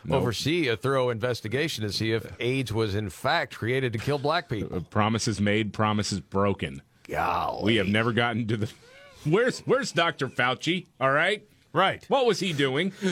oversee 0.09 0.69
a 0.69 0.77
thorough 0.77 1.11
investigation 1.11 1.85
to 1.85 1.93
see 1.93 2.13
if 2.13 2.27
AIDS 2.41 2.73
was 2.73 2.95
in 2.95 3.11
fact 3.11 3.57
created 3.57 3.93
to 3.93 3.99
kill 3.99 4.19
black 4.19 4.49
people? 4.49 4.77
Uh, 4.77 4.81
promises 4.81 5.41
made, 5.41 5.73
promises 5.73 6.21
broken. 6.21 6.83
Golly. 7.09 7.65
We 7.65 7.77
have 7.77 7.89
never 7.89 8.13
gotten 8.13 8.47
to 8.49 8.57
the. 8.57 8.73
Where's 9.25 9.61
Where's 9.61 9.93
Doctor 9.93 10.29
Fauci? 10.29 10.87
All 11.01 11.11
right, 11.11 11.47
right. 11.73 12.05
What 12.09 12.27
was 12.27 12.41
he 12.41 12.53
doing? 12.53 12.93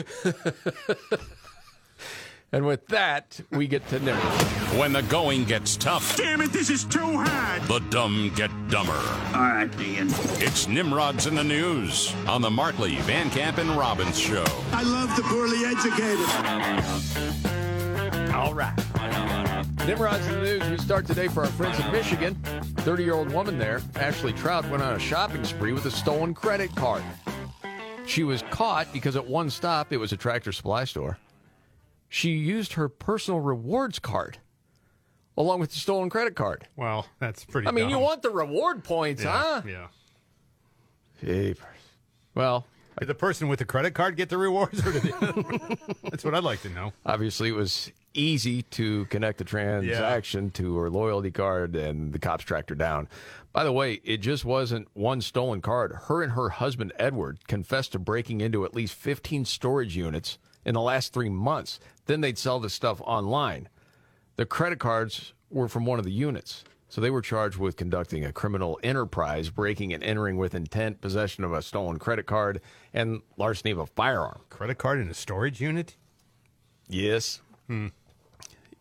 And 2.51 2.65
with 2.65 2.87
that, 2.87 3.39
we 3.51 3.67
get 3.67 3.87
to 3.89 3.99
Nimrod. 3.99 4.23
When 4.79 4.91
the 4.91 5.03
going 5.03 5.45
gets 5.45 5.77
tough, 5.77 6.17
Damn 6.17 6.41
it, 6.41 6.51
this 6.51 6.71
is 6.71 6.83
too 6.83 6.99
hard. 6.99 7.61
the 7.63 7.77
dumb 7.91 8.31
get 8.35 8.49
dumber. 8.69 8.91
All 8.91 9.41
right, 9.41 9.69
Ian. 9.79 10.07
It's 10.41 10.67
Nimrods 10.67 11.27
in 11.27 11.35
the 11.35 11.43
News 11.43 12.11
on 12.27 12.41
the 12.41 12.49
Markley, 12.49 12.95
Van 13.01 13.29
Camp, 13.29 13.59
and 13.59 13.69
Robbins 13.71 14.17
Show. 14.19 14.45
I 14.71 14.81
love 14.81 15.15
the 15.15 15.21
poorly 15.23 15.63
educated. 15.65 16.25
All 18.33 18.55
right. 18.55 18.75
Nimrod's 19.85 20.25
in 20.27 20.33
the 20.33 20.41
news. 20.59 20.69
We 20.71 20.77
start 20.77 21.05
today 21.05 21.27
for 21.27 21.41
our 21.41 21.49
friends 21.51 21.79
in 21.79 21.91
Michigan. 21.91 22.35
30 22.77 23.03
year 23.03 23.13
old 23.13 23.31
woman 23.31 23.59
there, 23.59 23.81
Ashley 23.95 24.33
Trout, 24.33 24.67
went 24.69 24.81
on 24.81 24.95
a 24.95 24.99
shopping 24.99 25.43
spree 25.43 25.71
with 25.73 25.85
a 25.85 25.91
stolen 25.91 26.33
credit 26.33 26.75
card. 26.75 27.03
She 28.07 28.23
was 28.23 28.43
caught 28.49 28.91
because 28.91 29.15
at 29.15 29.27
one 29.27 29.51
stop, 29.51 29.93
it 29.93 29.97
was 29.97 30.11
a 30.11 30.17
tractor 30.17 30.51
supply 30.51 30.85
store. 30.85 31.19
She 32.09 32.31
used 32.31 32.73
her 32.73 32.89
personal 32.89 33.39
rewards 33.39 33.99
card 33.99 34.39
along 35.37 35.59
with 35.61 35.71
the 35.71 35.77
stolen 35.77 36.09
credit 36.09 36.35
card. 36.35 36.67
Well, 36.75 37.07
that's 37.19 37.45
pretty. 37.45 37.67
I 37.67 37.71
mean, 37.71 37.85
dumb. 37.85 37.91
you 37.91 37.99
want 37.99 38.21
the 38.21 38.29
reward 38.29 38.83
points, 38.83 39.23
yeah, 39.23 39.31
huh? 39.31 39.61
Yeah. 39.65 39.87
Jeepers. 41.21 41.65
Well, 42.35 42.65
did 42.99 43.07
the 43.07 43.15
person 43.15 43.47
with 43.47 43.59
the 43.59 43.65
credit 43.65 43.93
card 43.93 44.17
get 44.17 44.29
the 44.29 44.37
rewards, 44.37 44.85
or 44.85 44.91
did 44.91 45.03
they? 45.03 45.11
That's 46.09 46.23
what 46.23 46.35
I'd 46.35 46.43
like 46.43 46.61
to 46.63 46.69
know. 46.69 46.93
Obviously, 47.05 47.49
it 47.49 47.55
was 47.55 47.91
easy 48.13 48.63
to 48.63 49.05
connect 49.05 49.37
the 49.37 49.43
transaction 49.43 50.49
to 50.51 50.77
her 50.77 50.89
loyalty 50.89 51.31
card, 51.31 51.75
and 51.75 52.11
the 52.11 52.19
cops 52.19 52.43
tracked 52.43 52.69
her 52.69 52.75
down. 52.75 53.07
By 53.53 53.63
the 53.63 53.71
way, 53.71 54.01
it 54.03 54.17
just 54.17 54.45
wasn't 54.45 54.87
one 54.93 55.21
stolen 55.21 55.61
card. 55.61 55.93
Her 56.07 56.21
and 56.21 56.33
her 56.33 56.49
husband, 56.49 56.91
Edward, 56.97 57.39
confessed 57.47 57.93
to 57.93 57.99
breaking 57.99 58.41
into 58.41 58.65
at 58.65 58.75
least 58.75 58.93
15 58.95 59.45
storage 59.45 59.95
units 59.95 60.37
in 60.65 60.73
the 60.73 60.81
last 60.81 61.13
three 61.13 61.29
months. 61.29 61.79
Then 62.09 62.21
they'd 62.21 62.39
sell 62.39 62.59
the 62.59 62.71
stuff 62.71 62.99
online. 63.01 63.69
The 64.35 64.43
credit 64.43 64.79
cards 64.79 65.33
were 65.51 65.67
from 65.67 65.85
one 65.85 65.99
of 65.99 66.05
the 66.05 66.11
units. 66.11 66.63
So 66.87 67.01
they 67.01 67.11
were 67.11 67.21
charged 67.21 67.57
with 67.57 67.75
conducting 67.75 68.25
a 68.25 68.33
criminal 68.33 68.79
enterprise, 68.81 69.51
breaking 69.51 69.93
and 69.93 70.03
entering 70.03 70.37
with 70.37 70.55
intent, 70.55 71.01
possession 71.01 71.43
of 71.43 71.53
a 71.53 71.61
stolen 71.61 71.99
credit 71.99 72.25
card, 72.25 72.61
and 72.95 73.21
larceny 73.37 73.69
of 73.69 73.77
a 73.77 73.85
firearm. 73.85 74.39
Credit 74.49 74.73
card 74.79 74.99
in 74.99 75.07
a 75.07 75.13
storage 75.13 75.61
unit? 75.61 75.97
Yes. 76.87 77.41
Hmm. 77.67 77.89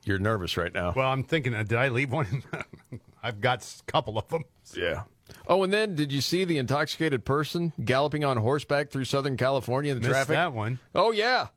You're 0.04 0.18
nervous 0.18 0.56
right 0.56 0.72
now. 0.72 0.94
Well, 0.96 1.12
I'm 1.12 1.22
thinking, 1.22 1.52
uh, 1.52 1.64
did 1.64 1.76
I 1.76 1.88
leave 1.88 2.10
one? 2.10 2.42
I've 3.22 3.42
got 3.42 3.62
a 3.62 3.92
couple 3.92 4.16
of 4.16 4.26
them. 4.30 4.44
Yeah. 4.74 5.02
Oh, 5.46 5.62
and 5.64 5.70
then 5.70 5.94
did 5.96 6.12
you 6.12 6.22
see 6.22 6.46
the 6.46 6.56
intoxicated 6.56 7.26
person 7.26 7.74
galloping 7.84 8.24
on 8.24 8.38
horseback 8.38 8.88
through 8.88 9.04
Southern 9.04 9.36
California 9.36 9.92
in 9.92 9.98
the 9.98 10.00
Missed 10.00 10.12
traffic? 10.12 10.34
that 10.34 10.54
one. 10.54 10.78
Oh, 10.94 11.10
yeah. 11.10 11.48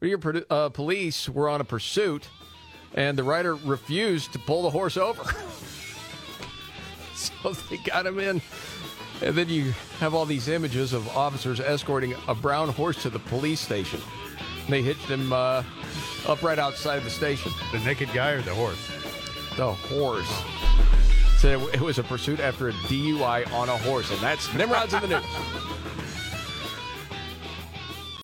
Your 0.00 0.18
uh, 0.48 0.70
police 0.70 1.28
were 1.28 1.48
on 1.48 1.60
a 1.60 1.64
pursuit, 1.64 2.28
and 2.94 3.18
the 3.18 3.22
rider 3.22 3.54
refused 3.54 4.32
to 4.32 4.38
pull 4.38 4.62
the 4.62 4.70
horse 4.70 4.96
over. 4.96 5.22
so 7.14 7.52
they 7.68 7.76
got 7.78 8.06
him 8.06 8.18
in. 8.18 8.40
And 9.22 9.36
then 9.36 9.50
you 9.50 9.72
have 9.98 10.14
all 10.14 10.24
these 10.24 10.48
images 10.48 10.94
of 10.94 11.06
officers 11.08 11.60
escorting 11.60 12.14
a 12.28 12.34
brown 12.34 12.70
horse 12.70 13.02
to 13.02 13.10
the 13.10 13.18
police 13.18 13.60
station. 13.60 14.00
They 14.70 14.80
hitched 14.80 15.04
him 15.06 15.32
uh, 15.34 15.62
up 16.26 16.42
right 16.42 16.58
outside 16.58 16.96
of 16.96 17.04
the 17.04 17.10
station. 17.10 17.52
The 17.72 17.80
naked 17.80 18.08
guy 18.14 18.30
or 18.30 18.40
the 18.40 18.54
horse? 18.54 18.88
The 19.58 19.72
horse. 19.72 20.30
So 21.40 21.68
it 21.68 21.80
was 21.80 21.98
a 21.98 22.02
pursuit 22.02 22.40
after 22.40 22.68
a 22.68 22.72
DUI 22.72 23.52
on 23.52 23.68
a 23.68 23.76
horse, 23.76 24.10
and 24.10 24.20
that's 24.20 24.52
Nimrod's 24.54 24.94
in 24.94 25.02
the 25.02 25.08
news. 25.08 25.24